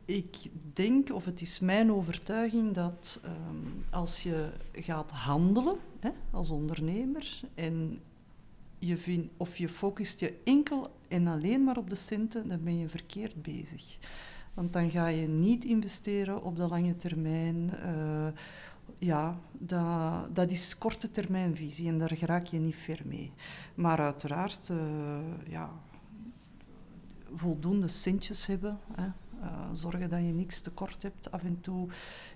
ik 0.06 0.36
denk, 0.74 1.14
of 1.14 1.26
het 1.26 1.42
is 1.42 1.60
mijn 1.60 1.92
overtuiging, 1.92 2.74
dat 2.74 3.22
ehm, 3.24 3.68
als 3.90 4.24
je 4.24 4.50
gaat 4.72 5.12
handelen 5.12 5.78
hè, 6.00 6.10
als 6.32 6.50
ondernemer 6.50 7.42
en 7.56 8.00
je 8.80 9.30
of 9.38 9.58
je 9.58 9.70
focust 9.70 10.20
je 10.20 10.42
enkel 10.44 10.96
en 11.08 11.28
alleen 11.28 11.64
maar 11.64 11.78
op 11.78 11.90
de 11.90 11.96
centen, 11.96 12.48
dan 12.48 12.64
ben 12.64 12.78
je 12.78 12.90
verkeerd 12.90 13.42
bezig. 13.42 13.98
Want 14.54 14.74
dan 14.74 14.92
ga 14.92 15.08
je 15.08 15.28
niet 15.28 15.64
investeren 15.64 16.44
op 16.44 16.56
de 16.56 16.68
lange 16.68 16.96
termijn. 16.96 17.72
Uh, 17.86 18.28
ja, 18.98 19.40
dat, 19.52 20.36
dat 20.36 20.52
is 20.52 20.78
korte 20.78 21.12
termijnvisie 21.12 21.88
en 21.88 22.00
daar 22.00 22.18
raak 22.20 22.46
je 22.46 22.60
niet 22.60 22.76
ver 22.76 23.02
mee. 23.06 23.32
Maar 23.76 24.00
uiteraard, 24.00 24.70
uh, 24.72 25.20
ja, 25.48 25.72
voldoende 27.34 27.88
centjes 27.88 28.46
hebben. 28.46 28.80
Hè. 28.92 29.08
Uh, 29.42 29.48
zorgen 29.74 30.10
dat 30.10 30.20
je 30.20 30.34
niks 30.34 30.62
tekort 30.62 31.04
hebt. 31.04 31.32
Af 31.32 31.44
en 31.44 31.62
toe 31.62 31.88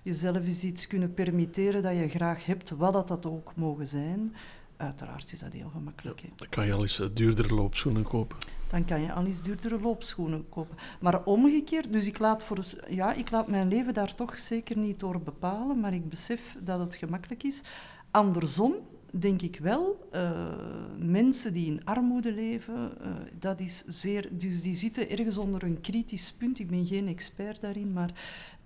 jezelf 0.04 0.46
eens 0.46 0.64
iets 0.64 0.88
kunnen 0.88 1.14
permitteren 1.14 1.84
dat 1.84 1.96
je 1.96 2.10
graag 2.10 2.46
hebt, 2.46 2.70
wat 2.70 2.94
dat, 2.94 3.08
dat 3.08 3.26
ook 3.26 3.56
mogen 3.56 3.88
zijn. 3.88 4.36
Uiteraard 4.78 5.32
is 5.32 5.40
dat 5.40 5.54
heel 5.54 5.70
gemakkelijk. 5.70 6.20
Ja, 6.20 6.28
dan 6.36 6.50
kan 6.50 6.66
je 6.66 6.74
al 6.74 6.82
eens 6.82 7.00
uh, 7.00 7.08
duurdere 7.14 7.56
loopschoenen 7.56 8.04
kopen. 8.04 8.38
Dan 8.70 8.86
kan 8.86 9.02
je 9.02 9.14
al 9.14 9.26
eens 9.26 9.42
duurdere 9.42 9.80
loopschoenen 9.80 10.50
kopen. 10.50 10.78
Maar 11.00 11.24
omgekeerd, 11.24 11.94
dus 11.94 12.08
ik 12.08 12.20
laat, 12.20 12.44
voor, 12.44 12.66
ja, 12.90 13.14
ik 13.14 13.32
laat 13.32 13.48
mijn 13.48 13.68
leven 13.68 13.94
daar 13.94 14.16
toch 14.16 14.40
zeker 14.40 14.78
niet 14.78 15.00
door 15.00 15.22
bepalen, 15.22 15.80
maar 15.80 15.94
ik 15.94 16.10
besef 16.10 16.58
dat 16.60 16.80
het 16.80 16.96
gemakkelijk 16.96 17.44
is. 17.44 17.62
Andersom 18.12 18.74
denk 19.20 19.42
ik 19.42 19.60
wel, 19.60 20.10
uh, 20.14 20.32
mensen 20.98 21.54
die 21.54 21.66
in 21.66 21.86
armoede 21.86 22.32
leven, 22.34 22.92
uh, 23.02 23.08
dat 23.40 23.60
is 23.60 23.84
zeer, 23.88 24.30
dus 24.38 24.62
die 24.62 24.76
zitten 24.76 25.10
ergens 25.10 25.38
onder 25.38 25.64
een 25.64 25.82
kritisch 25.82 26.34
punt. 26.34 26.60
Ik 26.60 26.70
ben 26.70 26.86
geen 26.86 27.08
expert 27.08 27.62
daarin, 27.62 27.94
maar 27.94 28.14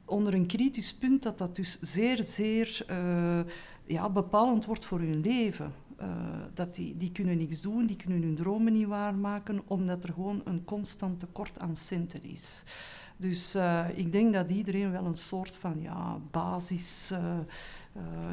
onder 0.06 0.34
een 0.34 0.46
kritisch 0.46 0.94
punt 0.94 1.24
dat 1.24 1.38
dat 1.38 1.56
dus 1.56 1.78
zeer, 1.82 2.24
zeer 2.24 2.86
uh, 2.92 3.40
ja, 3.86 4.10
bepalend 4.10 4.66
wordt 4.66 4.86
voor 4.86 5.00
hun 5.00 5.22
leven. 5.22 5.74
dat 6.54 6.76
die, 6.76 6.98
die 6.98 7.12
kunnen 7.12 7.38
niks 7.38 7.62
doen, 7.62 7.86
die 7.86 7.96
kunnen 7.96 8.22
hun 8.22 8.36
dromen 8.36 8.74
niet 8.74 8.88
waarmaken, 8.88 9.62
omdat 9.68 10.04
er 10.04 10.14
gewoon 10.14 10.42
een 10.46 10.64
constant 10.64 11.20
tekort 11.20 11.60
aan 11.60 11.76
centen 11.76 12.24
is. 12.24 12.64
Dus 13.18 13.58
ik 13.96 14.12
denk 14.12 14.34
dat 14.34 14.50
iedereen 14.50 14.92
wel 14.92 15.06
een 15.06 15.16
soort 15.16 15.56
van 15.56 15.82
ja, 15.82 16.20
basis 16.32 17.12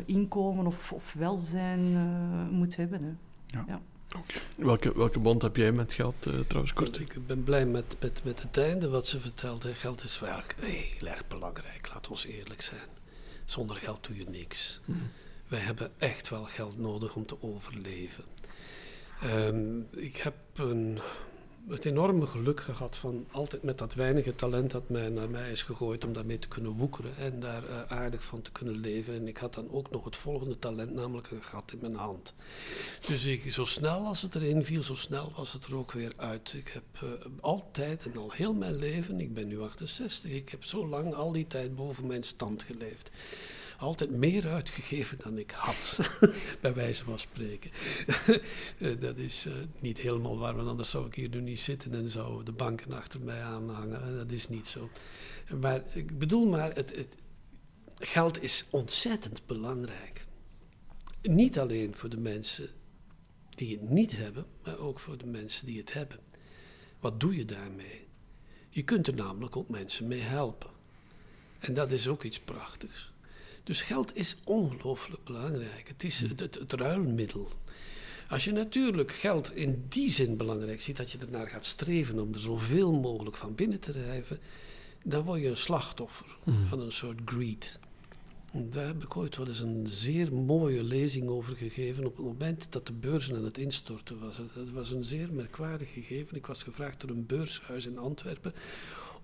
inkomen 0.05 0.67
of, 0.67 0.93
of 0.93 1.13
welzijn 1.13 1.81
moet 2.51 2.77
hebben. 2.77 3.03
Hè. 3.03 3.13
Ja. 3.59 3.65
ja. 3.69 3.81
Okay. 4.07 4.43
Welke, 4.57 4.97
welke 4.97 5.19
band 5.19 5.43
heb 5.43 5.57
jij 5.57 5.73
met 5.73 5.93
geld 5.93 6.29
trouwens, 6.47 6.73
Kort? 6.73 7.01
Ik 7.01 7.27
ben 7.27 7.45
blij 7.45 7.67
met, 7.67 7.97
met, 8.01 8.21
met 8.25 8.43
het 8.43 8.59
einde 8.59 8.89
wat 8.89 9.07
ze 9.07 9.21
vertelde. 9.21 9.75
Geld 9.75 10.05
is 10.05 10.21
wel 10.21 10.41
heel 10.61 11.09
erg 11.09 11.29
belangrijk, 11.29 11.89
laat 11.93 12.09
ons 12.09 12.27
eerlijk 12.27 12.63
zijn. 12.63 12.89
Zonder 13.45 13.77
geld 13.77 14.07
doe 14.07 14.17
je 14.17 14.25
niks. 14.31 14.81
Mm 14.85 14.95
-hmm. 14.95 15.11
Wij 15.49 15.61
hebben 15.61 15.91
echt 15.99 16.29
wel 16.29 16.45
geld 16.45 16.79
nodig 16.79 17.15
om 17.15 17.27
te 17.27 17.43
overleven. 17.43 18.25
Um, 19.25 19.87
ik 19.91 20.17
heb 20.17 20.35
een 20.55 20.99
het 21.69 21.85
enorme 21.85 22.27
geluk 22.27 22.61
gehad 22.61 22.97
van 22.97 23.27
altijd 23.31 23.63
met 23.63 23.79
dat 23.79 23.95
weinige 23.95 24.35
talent 24.35 24.71
dat 24.71 24.89
mij 24.89 25.09
naar 25.09 25.31
mij 25.31 25.51
is 25.51 25.63
gegooid 25.63 26.05
om 26.05 26.13
daarmee 26.13 26.39
te 26.39 26.49
kunnen 26.49 26.73
woekeren 26.73 27.17
en 27.17 27.41
daar 27.41 27.65
uh, 27.65 27.83
aardig 27.83 28.25
van 28.25 28.43
te 28.43 28.53
kunnen 28.53 28.77
leven. 28.77 29.15
En 29.15 29.29
ik 29.29 29.37
had 29.37 29.55
dan 29.55 29.71
ook 29.71 29.91
nog 29.91 30.05
het 30.05 30.17
volgende 30.17 30.59
talent, 30.59 30.95
namelijk 30.95 31.31
een 31.31 31.43
gat 31.43 31.73
in 31.73 31.79
mijn 31.81 31.95
hand. 31.95 32.35
Dus 33.07 33.25
ik, 33.25 33.53
zo 33.53 33.65
snel 33.65 34.07
als 34.07 34.23
het 34.23 34.35
erin 34.35 34.65
viel, 34.65 34.83
zo 34.83 34.95
snel 34.95 35.33
was 35.37 35.53
het 35.53 35.65
er 35.65 35.77
ook 35.77 35.93
weer 35.93 36.13
uit. 36.17 36.53
Ik 36.53 36.69
heb 36.69 37.03
uh, 37.05 37.11
altijd 37.41 38.05
en 38.05 38.17
al 38.17 38.31
heel 38.31 38.55
mijn 38.55 38.77
leven, 38.77 39.21
ik 39.21 39.35
ben 39.35 39.49
nu 39.49 39.61
68, 39.61 40.31
ik 40.31 40.49
heb 40.49 40.65
zo 40.65 40.89
lang 40.89 41.15
al 41.15 41.33
die 41.33 41.47
tijd 41.47 41.75
boven 41.75 42.07
mijn 42.07 42.23
stand 42.23 42.63
geleefd 42.63 43.11
altijd 43.79 44.11
meer 44.11 44.49
uitgegeven 44.49 45.19
dan 45.23 45.39
ik 45.39 45.51
had, 45.51 46.11
bij 46.61 46.75
wijze 46.75 47.05
van 47.05 47.19
spreken. 47.19 47.71
Eh, 48.79 49.01
dat 49.01 49.19
is 49.19 49.47
uh, 49.47 49.55
niet 49.81 49.99
helemaal 49.99 50.39
waar, 50.39 50.57
want 50.57 50.69
anders 50.69 50.91
zou 50.91 51.07
ik 51.07 51.15
hier 51.15 51.29
nu 51.29 51.41
niet 51.41 51.61
zitten 51.61 51.95
en 51.95 52.09
zou 52.09 52.45
de 52.45 52.53
banken 52.53 52.93
achter 52.93 53.21
mij 53.21 53.43
aanhangen. 53.43 54.17
Dat 54.17 54.31
is 54.31 54.49
niet 54.49 54.67
zo. 54.67 54.91
Maar 55.61 55.83
ik 55.95 56.19
bedoel 56.19 56.47
maar, 56.47 56.75
het, 56.75 56.97
het 56.97 57.17
geld 57.95 58.43
is 58.43 58.67
ontzettend 58.71 59.47
belangrijk. 59.47 60.27
Niet 61.23 61.59
alleen 61.59 61.95
voor 61.95 62.09
de 62.09 62.21
mensen 62.21 62.69
die 63.51 63.79
het 63.79 63.91
niet 63.91 64.17
hebben, 64.17 64.47
maar 64.65 64.79
ook 64.79 65.01
voor 65.01 65.19
de 65.19 65.27
mensen 65.27 65.67
die 65.67 65.79
het 65.79 65.93
hebben. 65.93 66.19
Wat 67.01 67.21
doe 67.21 67.37
je 67.37 67.45
daarmee? 67.45 68.07
Je 68.69 68.83
kunt 68.83 69.07
er 69.07 69.15
namelijk 69.15 69.57
ook 69.57 69.69
mensen 69.69 70.07
mee 70.07 70.21
helpen. 70.21 70.71
En 71.59 71.75
dat 71.75 71.91
is 71.91 72.09
ook 72.09 72.23
iets 72.23 72.41
prachtigs. 72.41 73.13
Dus 73.67 73.83
geld 73.83 74.17
is 74.17 74.37
ongelooflijk 74.45 75.25
belangrijk. 75.25 75.89
Het 75.89 76.05
is 76.05 76.21
het, 76.21 76.41
het, 76.41 76.55
het, 76.55 76.73
ruilmiddel. 76.73 77.49
Als 78.29 78.45
je 78.45 78.53
natuurlijk 78.53 79.13
geld 79.13 79.57
in 79.57 79.85
die 79.89 80.11
zin 80.11 80.37
belangrijk 80.37 80.81
ziet 80.81 80.97
dat 80.97 81.11
je 81.11 81.19
ernaar 81.19 81.49
gaat 81.49 81.65
streven 81.65 82.19
om 82.19 82.33
er 82.33 82.41
zoveel 82.41 82.93
mogelijk 82.93 83.37
van 83.37 83.55
binnen 83.55 83.81
te 83.81 83.93
drijven, 83.93 84.39
dan 85.05 85.23
word 85.23 85.41
je 85.41 85.49
een 85.49 85.57
slachtoffer 85.57 86.27
mm. 86.45 86.67
van 86.67 86.81
een 86.81 86.93
soort 86.93 87.21
greed. 87.25 87.79
Daar 88.53 88.87
heb 88.87 89.03
ik 89.03 89.17
ooit 89.17 89.37
wel 89.37 89.49
eens 89.49 89.61
een 89.61 89.87
zeer 89.87 90.33
mooie 90.33 90.83
lezing 90.85 91.29
over 91.29 91.57
gegeven 91.57 92.07
op 92.07 92.17
het 92.17 92.27
moment 92.27 92.67
dat 92.71 92.87
de 92.87 92.93
beurzen 92.93 93.37
aan 93.37 93.45
het 93.45 93.59
instorten 93.59 94.19
was. 94.19 94.37
Het 94.37 94.73
was 94.73 94.91
een 94.91 95.05
zeer 95.05 95.33
merkwaardig 95.33 95.93
gegeven. 95.93 96.37
Ik 96.37 96.47
was 96.47 96.63
gevraagd 96.63 97.01
door 97.01 97.11
een 97.11 97.27
beurshuis 97.27 97.87
in 97.87 97.99
Antwerpen 97.99 98.53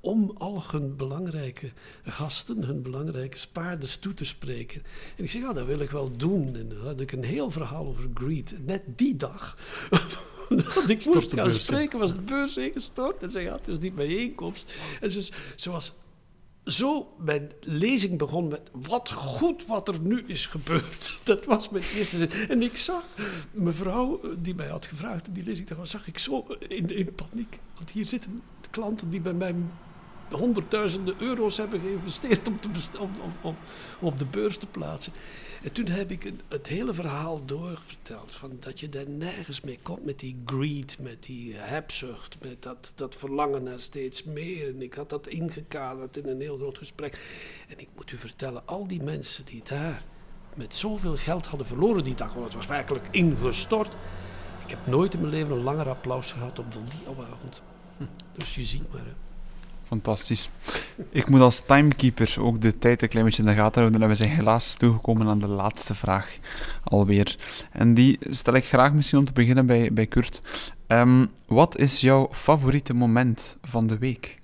om 0.03 0.33
al 0.39 0.63
hun 0.71 0.97
belangrijke 0.97 1.73
gasten, 2.03 2.65
hun 2.65 2.83
belangrijke 2.83 3.39
spaarders 3.39 3.97
toe 3.97 4.15
te 4.15 4.25
spreken. 4.25 4.83
En 5.17 5.25
ik 5.25 5.31
zei, 5.31 5.43
ja, 5.43 5.53
dat 5.53 5.67
wil 5.67 5.79
ik 5.79 5.91
wel 5.91 6.17
doen. 6.17 6.57
En 6.57 6.69
dan 6.69 6.79
had 6.79 7.01
ik 7.01 7.13
een 7.13 7.25
heel 7.25 7.51
verhaal 7.51 7.87
over 7.87 8.11
greed. 8.15 8.55
Net 8.67 8.83
die 8.87 9.17
dag 9.17 9.57
dat 10.75 10.89
ik 10.89 11.07
moest 11.07 11.33
gaan 11.33 11.51
spreken, 11.51 11.99
was 11.99 12.15
de 12.15 12.21
beurs 12.21 12.57
ingestort. 12.57 13.23
En 13.23 13.31
zei, 13.31 13.45
ja, 13.45 13.53
het 13.53 13.69
is 13.69 13.79
niet 13.79 13.95
bijeenkomst. 13.95 14.75
En 15.01 15.11
ze, 15.11 15.29
ze 15.57 15.71
was 15.71 15.93
zo 16.65 17.15
mijn 17.19 17.51
lezing 17.61 18.19
begon 18.19 18.49
met 18.49 18.71
wat 18.73 19.11
goed 19.11 19.67
wat 19.67 19.89
er 19.89 20.01
nu 20.01 20.23
is 20.27 20.47
gebeurd. 20.47 21.19
Dat 21.25 21.45
was 21.45 21.69
mijn 21.69 21.85
eerste 21.97 22.17
zin. 22.17 22.31
En 22.49 22.63
ik 22.63 22.77
zag 22.77 23.05
mevrouw 23.51 24.21
die 24.39 24.55
mij 24.55 24.69
had 24.69 24.87
gevraagd 24.87 25.29
om 25.29 25.33
die 25.33 25.45
lezing 25.45 25.67
te 25.67 25.75
gaan, 25.75 25.87
zag 25.87 26.07
ik 26.07 26.19
zo 26.19 26.47
in, 26.69 26.97
in 26.97 27.15
paniek. 27.15 27.61
Want 27.75 27.91
hier 27.91 28.07
zitten 28.07 28.43
klanten 28.71 29.11
die 29.11 29.21
bij 29.21 29.35
mij 29.35 29.55
honderdduizenden 30.37 31.15
euro's 31.19 31.57
hebben 31.57 31.81
geïnvesteerd 31.81 32.49
om, 32.49 32.61
te 32.61 32.99
om, 32.99 33.11
om, 33.43 33.57
op 34.01 34.19
de 34.19 34.27
beurs 34.27 34.57
te 34.57 34.67
plaatsen. 34.67 35.13
En 35.63 35.73
toen 35.73 35.87
heb 35.87 36.11
ik 36.11 36.33
het 36.49 36.67
hele 36.67 36.95
verhaal 36.95 37.45
doorverteld. 37.45 38.33
Van 38.33 38.57
dat 38.61 38.81
je 38.81 38.89
daar 38.89 39.09
nergens 39.09 39.61
mee 39.61 39.79
komt 39.83 40.05
met 40.05 40.19
die 40.19 40.43
greed, 40.47 40.97
met 41.01 41.23
die 41.23 41.55
hebzucht, 41.55 42.37
met 42.43 42.63
dat, 42.63 42.93
dat 42.95 43.17
verlangen 43.17 43.63
naar 43.63 43.81
steeds 43.81 44.25
meer. 44.25 44.69
En 44.69 44.83
ik 44.83 44.95
had 44.95 45.11
dat 45.11 45.27
ingekaderd 45.27 46.17
in 46.17 46.29
een 46.29 46.41
heel 46.41 46.57
groot 46.57 46.79
gesprek. 46.79 47.21
En 47.69 47.79
ik 47.79 47.89
moet 47.97 48.11
u 48.11 48.17
vertellen, 48.17 48.67
al 48.67 48.87
die 48.87 49.03
mensen 49.03 49.45
die 49.45 49.63
daar 49.65 50.05
met 50.55 50.75
zoveel 50.75 51.17
geld 51.17 51.47
hadden 51.47 51.67
verloren 51.67 52.05
die 52.05 52.15
dag, 52.15 52.33
want 52.33 52.45
het 52.45 52.55
was 52.55 52.67
werkelijk 52.67 53.09
ingestort. 53.11 53.95
Ik 54.65 54.71
heb 54.71 54.87
nooit 54.87 55.15
in 55.15 55.21
mijn 55.21 55.33
leven 55.33 55.57
een 55.57 55.63
langer 55.63 55.89
applaus 55.89 56.33
gehad 56.33 56.59
op 56.59 56.73
die 56.73 56.83
avond. 57.31 57.63
Hm. 57.97 58.05
Dus 58.33 58.55
je 58.55 58.65
ziet 58.65 58.93
maar. 58.93 59.05
Hè. 59.05 59.32
Fantastisch. 59.93 60.49
Ik 61.11 61.29
moet 61.29 61.41
als 61.41 61.61
timekeeper 61.61 62.37
ook 62.41 62.61
de 62.61 62.79
tijd 62.79 63.03
een 63.03 63.09
klein 63.09 63.25
beetje 63.25 63.43
in 63.43 63.49
de 63.49 63.55
gaten 63.55 63.81
houden. 63.81 64.03
En 64.03 64.09
we 64.09 64.15
zijn 64.15 64.31
helaas 64.31 64.75
toegekomen 64.75 65.27
aan 65.27 65.39
de 65.39 65.47
laatste 65.47 65.95
vraag 65.95 66.39
alweer. 66.85 67.37
En 67.71 67.95
die 67.95 68.19
stel 68.31 68.55
ik 68.55 68.65
graag 68.65 68.93
misschien 68.93 69.19
om 69.19 69.25
te 69.25 69.33
beginnen 69.33 69.67
bij, 69.67 69.93
bij 69.93 70.07
Kurt. 70.07 70.43
Um, 70.89 71.31
wat 71.47 71.79
is 71.79 72.01
jouw 72.01 72.29
favoriete 72.33 72.95
moment 72.95 73.59
van 73.63 73.87
de 73.87 73.99
week? 73.99 74.35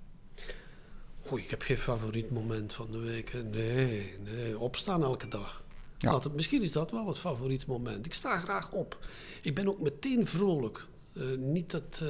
Oei, 1.32 1.42
ik 1.42 1.50
heb 1.50 1.62
geen 1.62 1.78
favoriet 1.78 2.30
moment 2.30 2.72
van 2.72 2.86
de 2.90 2.98
week. 2.98 3.32
Nee, 3.50 4.14
nee. 4.24 4.58
Opstaan 4.58 5.02
elke 5.02 5.28
dag. 5.28 5.64
Ja. 5.98 6.14
het, 6.14 6.34
misschien 6.34 6.62
is 6.62 6.72
dat 6.72 6.90
wel 6.90 7.06
het 7.06 7.18
favoriete 7.18 7.64
moment. 7.68 8.06
Ik 8.06 8.14
sta 8.14 8.38
graag 8.38 8.72
op. 8.72 8.98
Ik 9.42 9.54
ben 9.54 9.68
ook 9.68 9.80
meteen 9.80 10.26
vrolijk. 10.26 10.86
Uh, 11.18 11.24
niet 11.36 11.70
dat 11.70 12.00
uh, 12.02 12.08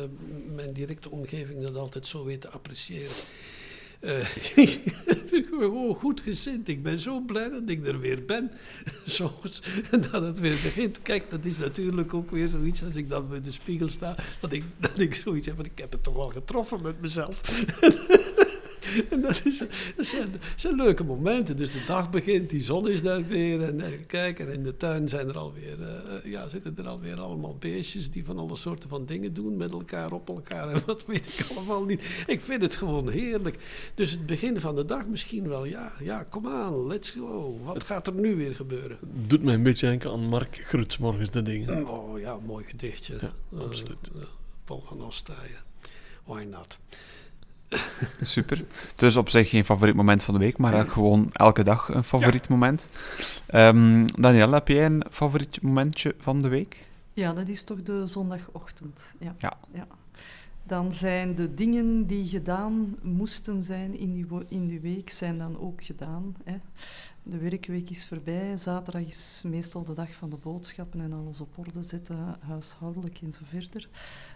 mijn 0.55 0.72
directe 0.72 1.10
omgeving 1.10 1.66
dat 1.66 1.76
altijd 1.76 2.06
zo 2.06 2.24
weet 2.24 2.40
te 2.40 2.48
appreciëren. 2.48 3.12
Gewoon 5.51 5.94
goed 5.94 6.20
gezind. 6.20 6.68
Ik 6.68 6.82
ben 6.82 6.98
zo 6.98 7.20
blij 7.20 7.48
dat 7.48 7.62
ik 7.66 7.86
er 7.86 8.01
weer 8.01 8.24
ben. 8.24 8.51
Soms, 9.05 9.62
dat 10.10 10.22
het 10.22 10.39
weer 10.39 10.59
begint. 10.62 11.02
Kijk, 11.02 11.30
dat 11.30 11.44
is 11.44 11.59
natuurlijk 11.59 12.14
ook 12.14 12.30
weer 12.30 12.48
zoiets 12.48 12.85
als 12.85 12.97
ik 12.97 13.09
dan 13.09 13.28
bij 13.28 13.40
de 13.40 13.52
spiegel 13.52 13.89
sta. 13.89 14.16
Dat 14.40 14.52
ik, 14.52 14.64
dat 14.78 14.98
ik 14.98 15.14
zoiets 15.14 15.47
heb 15.47 15.56
van, 15.56 15.64
ik 15.64 15.78
heb 15.78 15.93
het 15.93 16.02
toch 16.02 16.14
wel 16.14 16.28
getroffen 16.28 16.82
met 16.82 17.01
mezelf. 17.01 17.40
en 19.10 19.20
dat, 19.20 19.40
is, 19.44 19.59
dat 19.97 20.06
zijn, 20.06 20.28
zijn, 20.56 20.74
leuke 20.74 21.05
momenten. 21.05 21.56
Dus 21.56 21.73
de 21.73 21.85
dag 21.86 22.10
begint, 22.10 22.51
die 22.51 22.60
zon 22.60 22.89
is 22.89 23.02
daar 23.02 23.27
weer. 23.27 23.62
En, 23.62 23.81
en 23.81 24.06
kijk, 24.06 24.39
en 24.39 24.52
in 24.52 24.62
de 24.62 24.77
tuin 24.77 25.09
zijn 25.09 25.28
er 25.28 25.39
alweer, 25.39 25.78
uh, 25.81 26.32
ja, 26.32 26.48
zitten 26.48 26.77
er 26.78 26.89
alweer 26.89 27.20
allemaal 27.20 27.56
beestjes 27.56 28.10
die 28.10 28.24
van 28.24 28.39
alle 28.39 28.56
soorten 28.56 28.89
van 28.89 29.06
dingen 29.06 29.35
doen. 29.35 29.56
Met 29.56 29.73
elkaar, 29.73 30.12
op 30.12 30.28
elkaar 30.28 30.69
en 30.69 30.82
wat 30.86 31.06
weet 31.06 31.39
ik 31.39 31.47
allemaal 31.56 31.85
niet. 31.85 32.24
Ik 32.27 32.40
vind 32.40 32.62
het 32.62 32.74
gewoon 32.74 33.09
heerlijk. 33.09 33.59
Dus 33.94 34.10
het 34.10 34.27
begin 34.27 34.60
van 34.60 34.74
de 34.74 34.85
dag 34.85 35.06
misschien 35.06 35.48
wel, 35.48 35.65
ja, 35.65 35.93
ja 36.01 36.23
kom 36.23 36.47
aan, 36.47 36.86
let's 36.86 37.10
go. 37.10 37.59
Wat 37.65 37.85
gaat 37.85 38.06
er 38.06 38.15
nu 38.15 38.36
weer 38.36 38.55
gebeuren? 38.55 38.98
Doet 39.27 39.43
mij 39.43 39.55
een 39.55 39.62
beetje 39.62 39.86
denken 39.86 40.10
aan 40.10 40.28
Mark 40.28 40.60
Gruts 40.65 40.98
morgens 40.98 41.31
de 41.31 41.43
dingen. 41.43 41.89
Oh 41.89 42.20
ja, 42.20 42.39
mooi 42.47 42.65
gedichtje. 42.65 43.19
Ja, 43.20 43.59
absoluut. 43.59 44.10
Uh, 44.16 44.23
Paul 44.65 44.82
van 44.86 45.02
Ostaaien. 45.02 45.66
Why 46.24 46.44
not? 46.51 46.78
Super. 48.23 48.65
Dus 48.95 49.16
op 49.16 49.28
zich 49.28 49.49
geen 49.49 49.65
favoriet 49.65 49.95
moment 49.95 50.23
van 50.23 50.35
de 50.35 50.40
week, 50.40 50.59
maar 50.59 50.73
eigenlijk 50.73 51.01
gewoon 51.01 51.28
elke 51.32 51.62
dag 51.62 51.89
een 51.89 52.05
favoriet 52.05 52.49
moment. 52.49 52.89
Um, 53.55 54.07
Daniel, 54.20 54.53
heb 54.53 54.69
jij 54.69 54.86
een 54.86 55.05
favoriet 55.11 55.62
momentje 55.62 56.15
van 56.19 56.39
de 56.39 56.49
week? 56.49 56.81
Ja, 57.12 57.32
dat 57.32 57.49
is 57.49 57.62
toch 57.62 57.82
de 57.82 58.07
zondagochtend. 58.07 59.15
Ja. 59.19 59.35
ja. 59.39 59.57
ja. 59.73 59.86
Dan 60.69 60.93
zijn 60.93 61.35
de 61.35 61.55
dingen 61.55 62.07
die 62.07 62.28
gedaan 62.28 62.97
moesten 63.03 63.62
zijn 63.62 63.99
in 63.99 64.12
die, 64.12 64.27
in 64.49 64.66
die 64.66 64.81
week, 64.81 65.11
zijn 65.11 65.39
dan 65.39 65.59
ook 65.61 65.85
gedaan. 65.85 66.36
Hè. 66.45 66.57
De 67.23 67.39
werkweek 67.39 67.90
is 67.90 68.07
voorbij. 68.07 68.59
Zaterdag 68.59 69.03
is 69.03 69.43
meestal 69.45 69.85
de 69.85 69.95
dag 69.95 70.15
van 70.15 70.31
de 70.31 70.36
boodschappen 70.36 71.01
en 71.01 71.12
alles 71.12 71.40
op 71.40 71.59
orde 71.59 71.82
zetten, 71.82 72.36
huishoudelijk 72.40 73.19
en 73.23 73.32
zo 73.32 73.40
verder. 73.45 73.89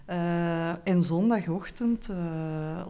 Uh, 0.07 0.87
en 0.87 1.03
zondagochtend 1.03 2.09
uh, 2.09 2.17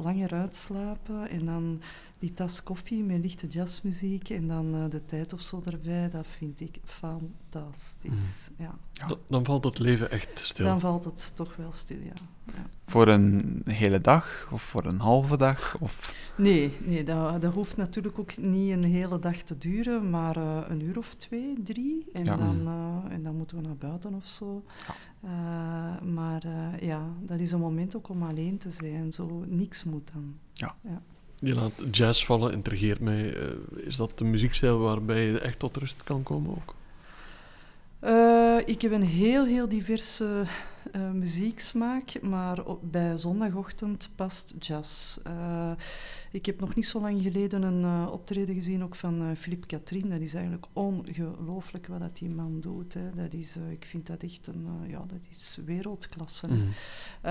langer 0.03 0.35
uitslapen 0.35 1.29
en 1.29 1.45
dan 1.45 1.81
die 2.23 2.33
tas 2.33 2.63
koffie 2.63 3.05
met 3.05 3.19
lichte 3.19 3.47
jazzmuziek 3.47 4.31
en 4.31 4.49
dan 4.49 4.75
uh, 4.75 4.91
de 4.91 5.05
tijd 5.05 5.33
of 5.33 5.41
zo 5.41 5.63
erbij, 5.65 6.11
dat 6.11 6.27
vind 6.27 6.61
ik 6.61 6.81
fantastisch. 6.85 8.51
Mm. 8.59 8.65
Ja. 8.65 8.79
Dan, 9.07 9.19
dan 9.27 9.45
valt 9.45 9.65
het 9.65 9.79
leven 9.79 10.11
echt 10.11 10.39
stil. 10.39 10.65
Dan 10.65 10.81
valt 10.81 11.05
het 11.05 11.33
toch 11.37 11.57
wel 11.57 11.73
stil, 11.73 11.99
ja. 11.99 12.13
ja. 12.47 12.67
Voor 12.87 13.09
een 13.09 13.63
hele 13.65 14.01
dag 14.01 14.49
of 14.53 14.63
voor 14.63 14.85
een 14.85 14.99
halve 14.99 15.37
dag? 15.37 15.77
Of? 15.81 16.15
Nee, 16.37 16.79
nee 16.85 17.05
dat, 17.05 17.41
dat 17.41 17.53
hoeft 17.53 17.77
natuurlijk 17.77 18.19
ook 18.19 18.37
niet 18.37 18.71
een 18.71 18.85
hele 18.85 19.19
dag 19.19 19.37
te 19.37 19.59
duren, 19.59 20.11
maar 20.11 20.37
uh, 20.37 20.61
een 20.69 20.83
uur 20.83 20.99
of 20.99 21.15
twee, 21.15 21.63
drie. 21.63 22.07
En, 22.13 22.25
ja. 22.25 22.37
dan, 22.37 22.61
uh, 22.67 23.15
en 23.15 23.23
dan 23.23 23.37
moeten 23.37 23.57
we 23.57 23.63
naar 23.63 23.77
buiten 23.77 24.15
of 24.15 24.27
zo. 24.27 24.65
Ja. 24.87 24.95
Uh, 25.25 26.03
maar 26.13 26.43
ja, 26.85 27.07
dat 27.21 27.39
is 27.39 27.53
een 27.53 27.61
moment 27.61 27.97
ook 27.97 28.09
om 28.09 28.23
alleen 28.23 28.59
te 28.59 28.71
zijn. 28.71 29.13
Zo 29.13 29.45
niks 29.47 29.85
moet 29.85 30.11
dan. 30.13 30.35
Ja. 30.53 30.75
Je 31.45 31.55
laat 31.55 31.73
jazz 31.91 32.25
vallen, 32.25 32.53
intrigeert 32.53 33.01
mij. 33.01 33.35
is 33.77 33.97
dat 33.97 34.19
de 34.19 34.25
muziekstijl 34.25 34.79
waarbij 34.79 35.25
je 35.25 35.39
echt 35.39 35.59
tot 35.59 35.77
rust 35.77 36.03
kan 36.03 36.23
komen 36.23 36.51
ook? 36.51 36.75
Uh, 38.05 38.59
ik 38.65 38.83
heb 38.83 38.93
een 38.93 39.03
heel, 39.03 39.45
heel 39.45 39.69
diverse 39.69 40.45
uh, 40.97 41.11
muzieksmaak, 41.11 42.23
maar 42.23 42.65
op, 42.65 42.81
bij 42.83 43.17
zondagochtend 43.17 44.11
past 44.15 44.55
jazz. 44.59 45.19
Uh, 45.27 45.71
ik 46.31 46.47
heb 46.47 46.61
nog 46.61 46.75
niet 46.75 46.87
zo 46.87 47.01
lang 47.01 47.23
geleden 47.23 47.63
een 47.63 48.09
optreden 48.09 48.55
gezien 48.55 48.83
ook 48.83 48.95
van 48.95 49.37
Philippe 49.37 49.67
Katrien. 49.67 50.11
Dat 50.11 50.21
is 50.21 50.35
eigenlijk 50.35 50.67
ongelooflijk 50.73 51.87
wat 51.87 52.01
dat 52.01 52.17
die 52.17 52.29
man 52.29 52.61
doet. 52.61 52.95
Hè. 52.95 53.11
Dat 53.15 53.33
is, 53.33 53.57
ik 53.71 53.85
vind 53.85 54.07
dat 54.07 54.23
echt 54.23 54.47
een, 54.47 54.67
ja, 54.87 55.05
dat 55.07 55.21
is 55.31 55.59
wereldklasse. 55.65 56.47
Mm. 56.47 56.73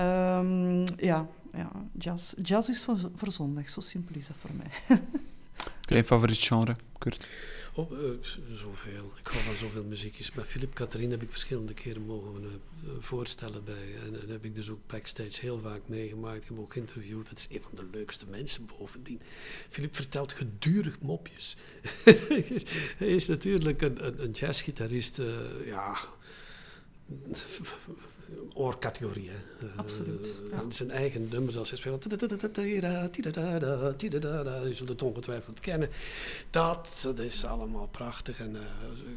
Um, 0.00 0.84
ja, 0.96 1.26
ja, 1.54 1.70
jazz. 1.98 2.34
Jazz 2.42 2.68
is 2.68 2.82
voor, 2.82 2.98
voor 3.14 3.30
zondag, 3.30 3.68
zo 3.68 3.80
simpel 3.80 4.16
is 4.16 4.26
dat 4.26 4.36
voor 4.38 4.50
mij. 4.54 4.98
Mijn 5.88 6.04
favoriet 6.04 6.42
genre, 6.42 6.76
Kurt? 6.98 7.28
Oh, 7.74 7.90
uh, 7.90 8.10
zoveel. 8.54 9.12
Ik 9.18 9.26
hou 9.26 9.42
van 9.42 9.54
zoveel 9.54 9.84
muziekjes. 9.84 10.32
Met 10.32 10.46
Philip 10.46 10.74
Catherine 10.74 11.10
heb 11.10 11.22
ik 11.22 11.30
verschillende 11.30 11.74
keren 11.74 12.02
mogen 12.02 12.42
uh, 12.42 12.50
voorstellen 12.98 13.64
bij. 13.64 13.94
En, 14.06 14.22
en 14.22 14.28
heb 14.28 14.44
ik 14.44 14.54
dus 14.54 14.68
ook 14.70 14.86
backstage 14.86 15.40
heel 15.40 15.60
vaak 15.60 15.80
meegemaakt. 15.86 16.36
Ik 16.36 16.42
heb 16.42 16.50
hem 16.50 16.60
ook 16.60 16.72
geïnterviewd. 16.72 17.28
Dat 17.28 17.38
is 17.38 17.48
een 17.50 17.62
van 17.62 17.70
de 17.74 17.98
leukste 17.98 18.26
mensen 18.26 18.66
bovendien. 18.66 19.20
Philip 19.68 19.94
vertelt 19.94 20.32
gedurig 20.32 21.00
mopjes. 21.00 21.56
Hij 22.98 23.08
is 23.08 23.26
natuurlijk 23.26 23.82
een, 23.82 24.06
een, 24.06 24.22
een 24.22 24.30
jazzgitarist. 24.30 25.18
Uh, 25.18 25.66
ja 25.66 25.98
oorcategorie. 28.54 29.30
Hè. 29.30 29.66
Absoluut. 29.76 30.40
Uh, 30.44 30.50
ja. 30.50 30.64
Zijn 30.68 30.90
eigen 30.90 31.28
nummers 31.30 31.56
als 31.56 31.68
hij 31.68 31.78
speelt. 31.78 32.04
Je 34.66 34.74
zult 34.74 34.88
het 34.88 35.02
ongetwijfeld 35.02 35.60
kennen. 35.60 35.88
Dat, 36.50 37.00
dat 37.02 37.18
is 37.18 37.44
allemaal 37.44 37.88
prachtig. 37.88 38.40
En 38.40 38.54
uh, 38.54 38.60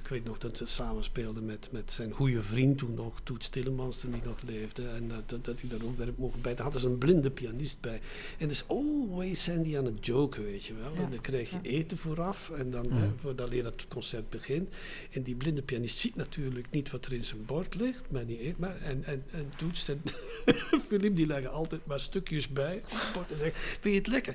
ik 0.02 0.08
weet 0.08 0.24
nog 0.24 0.38
dat 0.38 0.58
ze 0.58 0.66
samen 0.66 1.04
speelde 1.04 1.42
met, 1.42 1.68
met 1.72 1.92
zijn 1.92 2.12
goede 2.12 2.42
vriend 2.42 2.78
toen 2.78 2.94
nog, 2.94 3.20
Toet 3.24 3.44
Stillemans, 3.44 3.98
toen 3.98 4.12
hij 4.12 4.22
nog 4.24 4.42
leefde. 4.42 4.88
En 4.88 5.04
uh, 5.04 5.16
dat, 5.26 5.46
dat 5.46 5.60
hij 5.60 5.70
daar 5.70 5.88
ook 5.88 5.98
bij 5.98 6.14
mogen 6.18 6.42
bij. 6.42 6.54
Daar 6.54 6.64
hadden 6.64 6.82
ze 6.82 6.88
een 6.88 6.98
blinde 6.98 7.32
pianist 7.32 7.82
bij. 7.82 8.02
En 8.38 8.48
dus 8.48 8.68
always 8.68 9.44
Sandy 9.44 9.78
aan 9.78 9.86
het 9.86 10.06
joken, 10.06 10.44
weet 10.44 10.66
je 10.66 10.74
wel. 10.74 10.94
Ja. 10.94 11.02
En 11.02 11.10
dan 11.10 11.22
krijg 11.22 11.50
je 11.50 11.60
eten 11.62 11.98
vooraf. 11.98 12.50
En 12.50 12.72
dan, 12.72 12.86
mm. 12.90 13.14
voordat 13.18 13.52
dat 13.52 13.88
concert 13.88 14.30
begint. 14.30 14.74
En 15.12 15.24
die 15.24 15.36
blinde 15.36 15.62
pianist 15.62 15.98
ziet 15.98 16.16
natuurlijk 16.16 16.72
niet 16.72 16.92
wat 16.92 17.06
er 17.06 17.14
in 17.14 17.26
zijn 17.26 17.46
bord 17.46 17.76
ligt. 17.76 18.04
Maar 18.10 18.26
die 18.26 18.46
eet 18.46 18.58
maar. 18.58 18.82
En 18.82 19.05
en, 19.06 19.24
en 19.32 19.52
Toets 19.58 19.90
en 19.90 20.02
Philippe 20.88 21.14
die 21.14 21.28
leggen 21.28 21.52
altijd 21.52 21.86
maar 21.86 22.00
stukjes 22.00 22.50
bij 22.50 22.84
en 23.30 23.38
zeggen, 23.38 23.60
vind 23.80 23.84
je 23.84 24.00
het 24.00 24.08
lekker? 24.08 24.34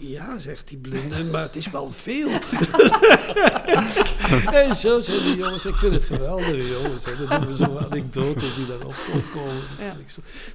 Ja, 0.00 0.38
zegt 0.38 0.68
die 0.68 0.78
blinde, 0.78 1.24
maar 1.24 1.42
het 1.42 1.56
is 1.56 1.70
wel 1.70 1.90
veel. 1.90 2.30
en 4.62 4.76
zo 4.76 5.00
zijn 5.00 5.22
die 5.22 5.36
jongens, 5.36 5.64
ik 5.64 5.74
vind 5.74 5.94
het 5.94 6.04
geweldig 6.04 6.68
jongens. 6.68 7.04
Hè. 7.04 7.16
Dat 7.16 7.28
doen 7.28 7.46
we 7.46 7.56
zo'n 7.56 7.78
anekdotes 7.78 8.54
die 8.54 8.66
daarop 8.66 8.94
komen. 9.32 9.62
Ja. 9.78 9.96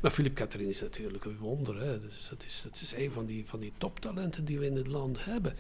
Maar 0.02 0.12
Philippe 0.12 0.42
Catherine 0.42 0.70
is 0.70 0.82
natuurlijk 0.82 1.26
een 1.26 1.38
wonder. 1.38 1.80
Hè. 1.80 2.00
Dat, 2.00 2.12
is, 2.12 2.28
dat, 2.30 2.44
is, 2.46 2.62
dat 2.64 2.82
is 2.82 2.94
een 2.96 3.12
van 3.12 3.26
die, 3.26 3.46
van 3.46 3.60
die 3.60 3.74
toptalenten 3.78 4.46
die 4.46 4.60
we 4.60 4.66
in 4.66 4.76
het 4.76 4.88
land 4.88 5.26
hebben. 5.26 5.56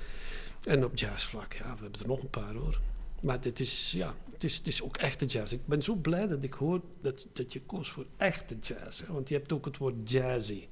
En 0.64 0.86
op 0.86 0.98
jazzvlak, 0.98 1.54
ja, 1.54 1.76
we 1.76 1.82
hebben 1.82 2.02
er 2.02 2.08
nog 2.08 2.22
een 2.22 2.30
paar 2.30 2.54
hoor. 2.54 2.80
Maar 3.22 3.41
dit 3.41 3.60
is, 3.60 3.91
ja, 3.95 4.15
het 4.34 4.44
is, 4.44 4.57
het 4.57 4.68
is 4.68 4.81
ook 4.81 4.98
echte 4.98 5.26
jazz. 5.26 5.53
Ik 5.53 5.65
ben 5.65 5.81
zo 5.81 5.95
blij 5.95 6.27
dat 6.27 6.44
ik 6.44 6.53
hoor 6.53 6.81
dat, 7.02 7.27
dat 7.34 7.53
je 7.53 7.61
koos 7.61 7.89
voor 7.89 8.06
echte 8.18 8.56
jazz. 8.61 8.99
Hè? 8.99 9.14
Want 9.14 9.30
je 9.30 9.35
hebt 9.35 9.52
ook 9.52 9.65
het 9.65 9.77
woord 9.77 10.11
jazzy. 10.11 10.68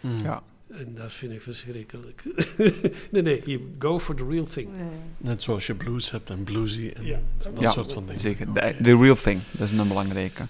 Mm. 0.00 0.18
Ja. 0.22 0.42
En 0.70 0.94
dat 0.94 1.12
vind 1.12 1.32
ik 1.32 1.42
verschrikkelijk. 1.42 2.24
nee, 3.12 3.22
nee, 3.22 3.42
you 3.44 3.60
go 3.78 3.98
for 3.98 4.14
the 4.14 4.26
real 4.28 4.44
thing. 4.44 4.68
Net 5.18 5.42
zoals 5.42 5.66
je 5.66 5.74
blues 5.74 6.10
hebt 6.10 6.30
en 6.30 6.44
bluesy 6.44 6.90
en 6.94 7.04
ja, 7.04 7.20
dat 7.38 7.60
ja, 7.60 7.70
soort 7.70 7.92
van 7.92 8.04
dingen. 8.04 8.20
Zeker, 8.20 8.52
the, 8.52 8.76
the 8.82 8.96
real 8.96 9.16
thing, 9.16 9.40
dat 9.50 9.70
is 9.70 9.78
een 9.78 9.88
belangrijke. 9.88 10.46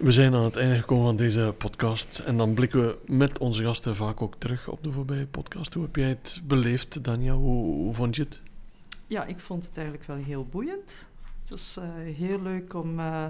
We 0.00 0.12
zijn 0.12 0.34
aan 0.34 0.44
het 0.44 0.56
einde 0.56 0.78
gekomen 0.78 1.04
van 1.04 1.16
deze 1.16 1.54
podcast 1.58 2.18
en 2.18 2.36
dan 2.36 2.54
blikken 2.54 2.86
we 2.86 2.98
met 3.06 3.38
onze 3.38 3.62
gasten 3.62 3.96
vaak 3.96 4.22
ook 4.22 4.34
terug 4.38 4.68
op 4.68 4.82
de 4.82 4.92
voorbije 4.92 5.26
podcast. 5.26 5.74
Hoe 5.74 5.82
heb 5.82 5.96
jij 5.96 6.08
het 6.08 6.40
beleefd, 6.44 7.04
Danja? 7.04 7.34
Hoe, 7.34 7.74
hoe 7.74 7.94
vond 7.94 8.16
je 8.16 8.22
het? 8.22 8.40
Ja, 9.06 9.24
ik 9.24 9.38
vond 9.38 9.64
het 9.64 9.76
eigenlijk 9.76 10.06
wel 10.06 10.16
heel 10.16 10.46
boeiend. 10.46 11.08
Het 11.40 11.50
was 11.50 11.76
uh, 11.78 11.84
heel 12.16 12.42
leuk 12.42 12.74
om 12.74 12.98
uh, 12.98 13.26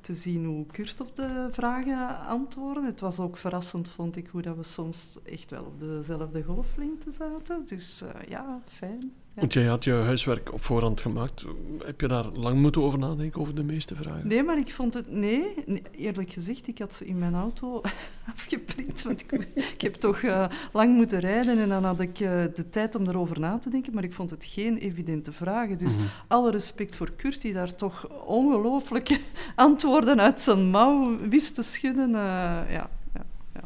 te 0.00 0.14
zien 0.14 0.44
hoe 0.44 0.66
Kurt 0.66 1.00
op 1.00 1.16
de 1.16 1.48
vragen 1.50 2.18
antwoordde. 2.18 2.86
Het 2.86 3.00
was 3.00 3.20
ook 3.20 3.36
verrassend, 3.36 3.88
vond 3.88 4.16
ik, 4.16 4.26
hoe 4.26 4.42
dat 4.42 4.56
we 4.56 4.62
soms 4.62 5.18
echt 5.22 5.50
wel 5.50 5.64
op 5.64 5.78
dezelfde 5.78 6.42
golflengte 6.42 7.12
zaten. 7.12 7.66
Dus 7.66 8.02
uh, 8.02 8.28
ja, 8.28 8.60
fijn. 8.68 9.12
Want 9.34 9.52
jij 9.52 9.64
had 9.64 9.84
je 9.84 9.92
huiswerk 9.92 10.52
op 10.52 10.62
voorhand 10.62 11.00
gemaakt. 11.00 11.44
Heb 11.84 12.00
je 12.00 12.08
daar 12.08 12.24
lang 12.24 12.60
moeten 12.60 12.82
over 12.82 12.98
nadenken, 12.98 13.40
over 13.40 13.54
de 13.54 13.64
meeste 13.64 13.96
vragen? 13.96 14.28
Nee, 14.28 14.42
maar 14.42 14.58
ik 14.58 14.72
vond 14.72 14.94
het... 14.94 15.10
Nee, 15.10 15.54
nee 15.66 15.82
eerlijk 15.90 16.30
gezegd, 16.30 16.68
ik 16.68 16.78
had 16.78 16.94
ze 16.94 17.06
in 17.06 17.18
mijn 17.18 17.34
auto 17.34 17.80
afgeprint. 18.34 19.02
Want 19.02 19.20
ik, 19.20 19.32
ik 19.54 19.80
heb 19.80 19.94
toch 19.94 20.22
uh, 20.22 20.48
lang 20.72 20.94
moeten 20.96 21.20
rijden 21.20 21.58
en 21.58 21.68
dan 21.68 21.84
had 21.84 22.00
ik 22.00 22.20
uh, 22.20 22.44
de 22.54 22.70
tijd 22.70 22.94
om 22.94 23.08
erover 23.08 23.40
na 23.40 23.58
te 23.58 23.70
denken. 23.70 23.94
Maar 23.94 24.04
ik 24.04 24.12
vond 24.12 24.30
het 24.30 24.44
geen 24.44 24.76
evidente 24.76 25.32
vragen. 25.32 25.78
Dus 25.78 25.92
mm 25.92 25.98
-hmm. 25.98 26.08
alle 26.28 26.50
respect 26.50 26.96
voor 26.96 27.10
Kurt, 27.16 27.40
die 27.40 27.52
daar 27.52 27.74
toch 27.74 28.08
ongelooflijke 28.26 29.20
antwoorden 29.54 30.20
uit 30.20 30.40
zijn 30.40 30.70
mouw 30.70 31.18
wist 31.28 31.54
te 31.54 31.62
schudden. 31.62 32.08
Uh, 32.08 32.14
ja, 32.14 32.90
ja, 33.14 33.24
ja. 33.54 33.62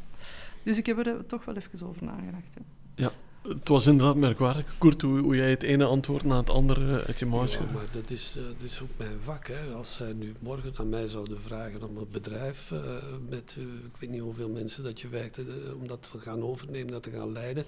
Dus 0.63 0.79
ik 0.79 0.87
heb 0.87 1.07
er 1.07 1.27
toch 1.27 1.45
wel 1.45 1.57
even 1.57 1.87
over 1.87 2.05
nagedacht. 2.05 2.55
Ja. 2.95 3.11
Het 3.49 3.69
was 3.69 3.87
inderdaad 3.87 4.17
merkwaardig, 4.17 4.65
Kurt, 4.79 5.03
hoe, 5.03 5.21
hoe, 5.21 5.37
jij 5.37 5.51
het 5.51 5.63
ene 5.63 5.85
antwoord 5.85 6.25
na 6.25 6.37
het 6.37 6.51
andere 6.51 7.05
uit 7.05 7.19
je 7.19 7.27
mouw 7.27 7.47
ja, 7.47 7.59
maar 7.73 7.87
dat 7.91 8.11
is, 8.11 8.35
uh, 8.37 8.43
dat 8.43 8.69
is 8.71 8.81
ook 8.83 8.89
mijn 8.97 9.21
vak. 9.21 9.47
Hè. 9.47 9.75
Als 9.75 9.97
zij 9.97 10.13
nu 10.13 10.35
morgen 10.39 10.73
aan 10.75 10.89
mij 10.89 11.07
zouden 11.07 11.41
vragen 11.41 11.89
om 11.89 11.97
een 11.97 12.09
bedrijf 12.13 12.71
uh, 12.71 12.81
met, 13.29 13.55
uh, 13.59 13.65
ik 13.65 13.97
weet 13.99 14.11
niet 14.11 14.21
hoeveel 14.21 14.49
mensen 14.49 14.85
dat 14.85 15.01
je 15.01 15.09
werkt, 15.09 15.39
om 15.81 15.87
dat 15.87 16.09
te 16.11 16.19
gaan 16.19 16.43
overnemen, 16.43 16.93
dat 16.93 17.03
te 17.03 17.11
gaan 17.11 17.33
leiden. 17.33 17.65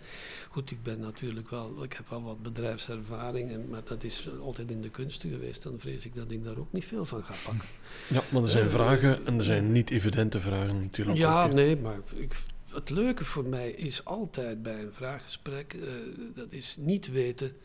Goed, 0.49 0.71
ik 0.71 0.83
ben 0.83 1.01
natuurlijk 1.01 1.51
wel, 1.51 1.83
ik 1.83 1.93
heb 1.93 2.09
wel 2.09 2.23
wat 2.23 2.43
bedrijfservaring, 2.43 3.51
en, 3.51 3.69
maar 3.69 3.83
dat 3.85 4.05
is 4.05 4.29
altijd 4.43 4.71
in 4.71 4.81
de 4.81 4.91
kunsten 4.91 5.31
geweest. 5.31 5.63
Dan 5.63 5.79
vrees 5.79 6.05
ik 6.05 6.15
dat 6.15 6.31
ik 6.31 6.45
daar 6.45 6.59
ook 6.59 6.73
niet 6.73 6.85
veel 6.85 7.05
van 7.05 7.25
ga 7.25 7.35
pakken. 7.45 7.69
Ja, 8.09 8.23
maar 8.33 8.43
er 8.43 8.49
zijn 8.49 8.71
vragen 8.71 9.27
en 9.27 9.39
er 9.39 9.45
zijn 9.45 9.73
niet 9.73 9.91
evidente 9.91 10.41
vragen 10.41 10.81
natuurlijk. 10.81 11.19
Ja, 11.19 11.47
nee, 11.47 11.77
maar 11.77 11.99
ik 12.15 12.43
het 12.73 12.91
leuke 12.91 13.25
voor 13.25 13.49
mij 13.49 13.71
is 13.71 14.05
altijd 14.05 14.63
bij 14.63 14.83
een 14.83 14.95
vraaggesprek, 14.95 15.75
uh, 15.75 15.95
dat 16.35 16.53
is 16.53 16.77
niet 16.77 17.09
weten 17.09 17.57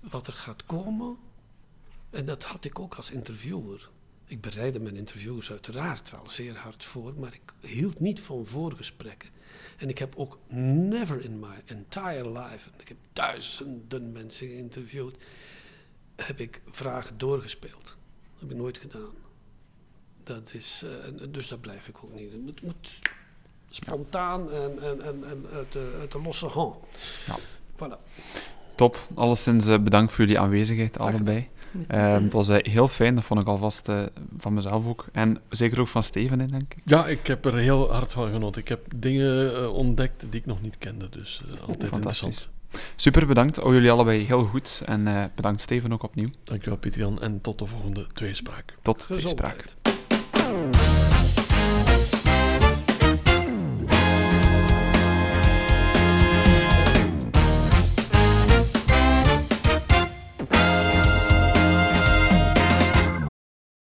wat 0.00 0.26
er 0.26 0.32
gaat 0.32 0.64
komen. 0.64 1.16
En 2.10 2.24
dat 2.24 2.44
had 2.44 2.64
ik 2.64 2.78
ook 2.78 2.94
als 2.94 3.10
interviewer. 3.10 3.90
Ik 4.24 4.40
bereidde 4.40 4.80
mijn 4.80 4.96
interviews 4.96 5.50
uiteraard 5.50 6.10
wel 6.10 6.28
zeer 6.28 6.56
hard 6.56 6.84
voor, 6.84 7.14
maar 7.14 7.34
ik 7.34 7.52
hield 7.60 8.00
niet 8.00 8.20
van 8.20 8.46
voorgesprekken. 8.46 9.28
En 9.76 9.88
ik 9.88 9.98
heb 9.98 10.16
ook 10.16 10.38
never 10.48 11.24
in 11.24 11.38
my 11.38 11.62
entire 11.64 12.32
life, 12.32 12.70
en 12.70 12.80
ik 12.80 12.88
heb 12.88 12.96
duizenden 13.12 14.12
mensen 14.12 14.46
geïnterviewd, 14.46 15.16
heb 16.16 16.40
ik 16.40 16.62
vragen 16.66 17.18
doorgespeeld. 17.18 17.84
Dat 17.84 18.40
heb 18.40 18.50
ik 18.50 18.56
nooit 18.56 18.78
gedaan. 18.78 19.14
Dat 20.22 20.54
is, 20.54 20.82
uh, 20.84 21.22
dus 21.30 21.48
dat 21.48 21.60
blijf 21.60 21.88
ik 21.88 22.04
ook 22.04 22.12
niet. 22.12 22.32
Het 22.32 22.62
moet 22.62 23.00
spontaan 23.70 24.52
en, 24.52 24.82
en, 24.82 25.02
en, 25.02 25.24
en 25.24 25.46
uit, 25.52 25.72
de, 25.72 25.96
uit 26.00 26.12
de 26.12 26.20
losse 26.22 26.46
hand. 26.46 26.76
Ja. 27.26 27.36
Voilà. 27.76 27.98
Top. 28.74 28.98
Alleszins 29.14 29.66
uh, 29.66 29.78
bedankt 29.78 30.12
voor 30.12 30.24
jullie 30.24 30.40
aanwezigheid, 30.40 30.98
allebei. 30.98 31.48
Uh, 31.90 32.12
het 32.12 32.32
was 32.32 32.48
uh, 32.48 32.56
heel 32.58 32.88
fijn, 32.88 33.14
dat 33.14 33.24
vond 33.24 33.40
ik 33.40 33.46
alvast 33.46 33.88
uh, 33.88 34.02
van 34.38 34.54
mezelf 34.54 34.86
ook. 34.86 35.06
En 35.12 35.38
zeker 35.48 35.80
ook 35.80 35.88
van 35.88 36.02
Steven, 36.02 36.38
denk 36.38 36.74
ik. 36.74 36.82
Ja, 36.84 37.06
ik 37.06 37.26
heb 37.26 37.44
er 37.44 37.56
heel 37.56 37.92
hard 37.92 38.12
van 38.12 38.30
genoten. 38.30 38.60
Ik 38.60 38.68
heb 38.68 38.86
dingen 38.96 39.72
ontdekt 39.72 40.24
die 40.30 40.40
ik 40.40 40.46
nog 40.46 40.62
niet 40.62 40.78
kende, 40.78 41.08
dus 41.08 41.42
altijd 41.66 41.92
interessant. 41.92 42.48
Super, 42.96 43.26
bedankt. 43.26 43.58
Oh, 43.58 43.72
jullie 43.72 43.90
allebei 43.90 44.24
heel 44.24 44.44
goed. 44.44 44.82
En 44.86 45.32
bedankt 45.34 45.60
Steven 45.60 45.92
ook 45.92 46.02
opnieuw. 46.02 46.28
Dankjewel 46.44 46.78
Pieter 46.78 47.00
Jan 47.00 47.22
en 47.22 47.40
tot 47.40 47.58
de 47.58 47.66
volgende 47.66 48.06
tweespraak. 48.06 48.76
Tot 48.82 48.98
tweespraak. 48.98 49.64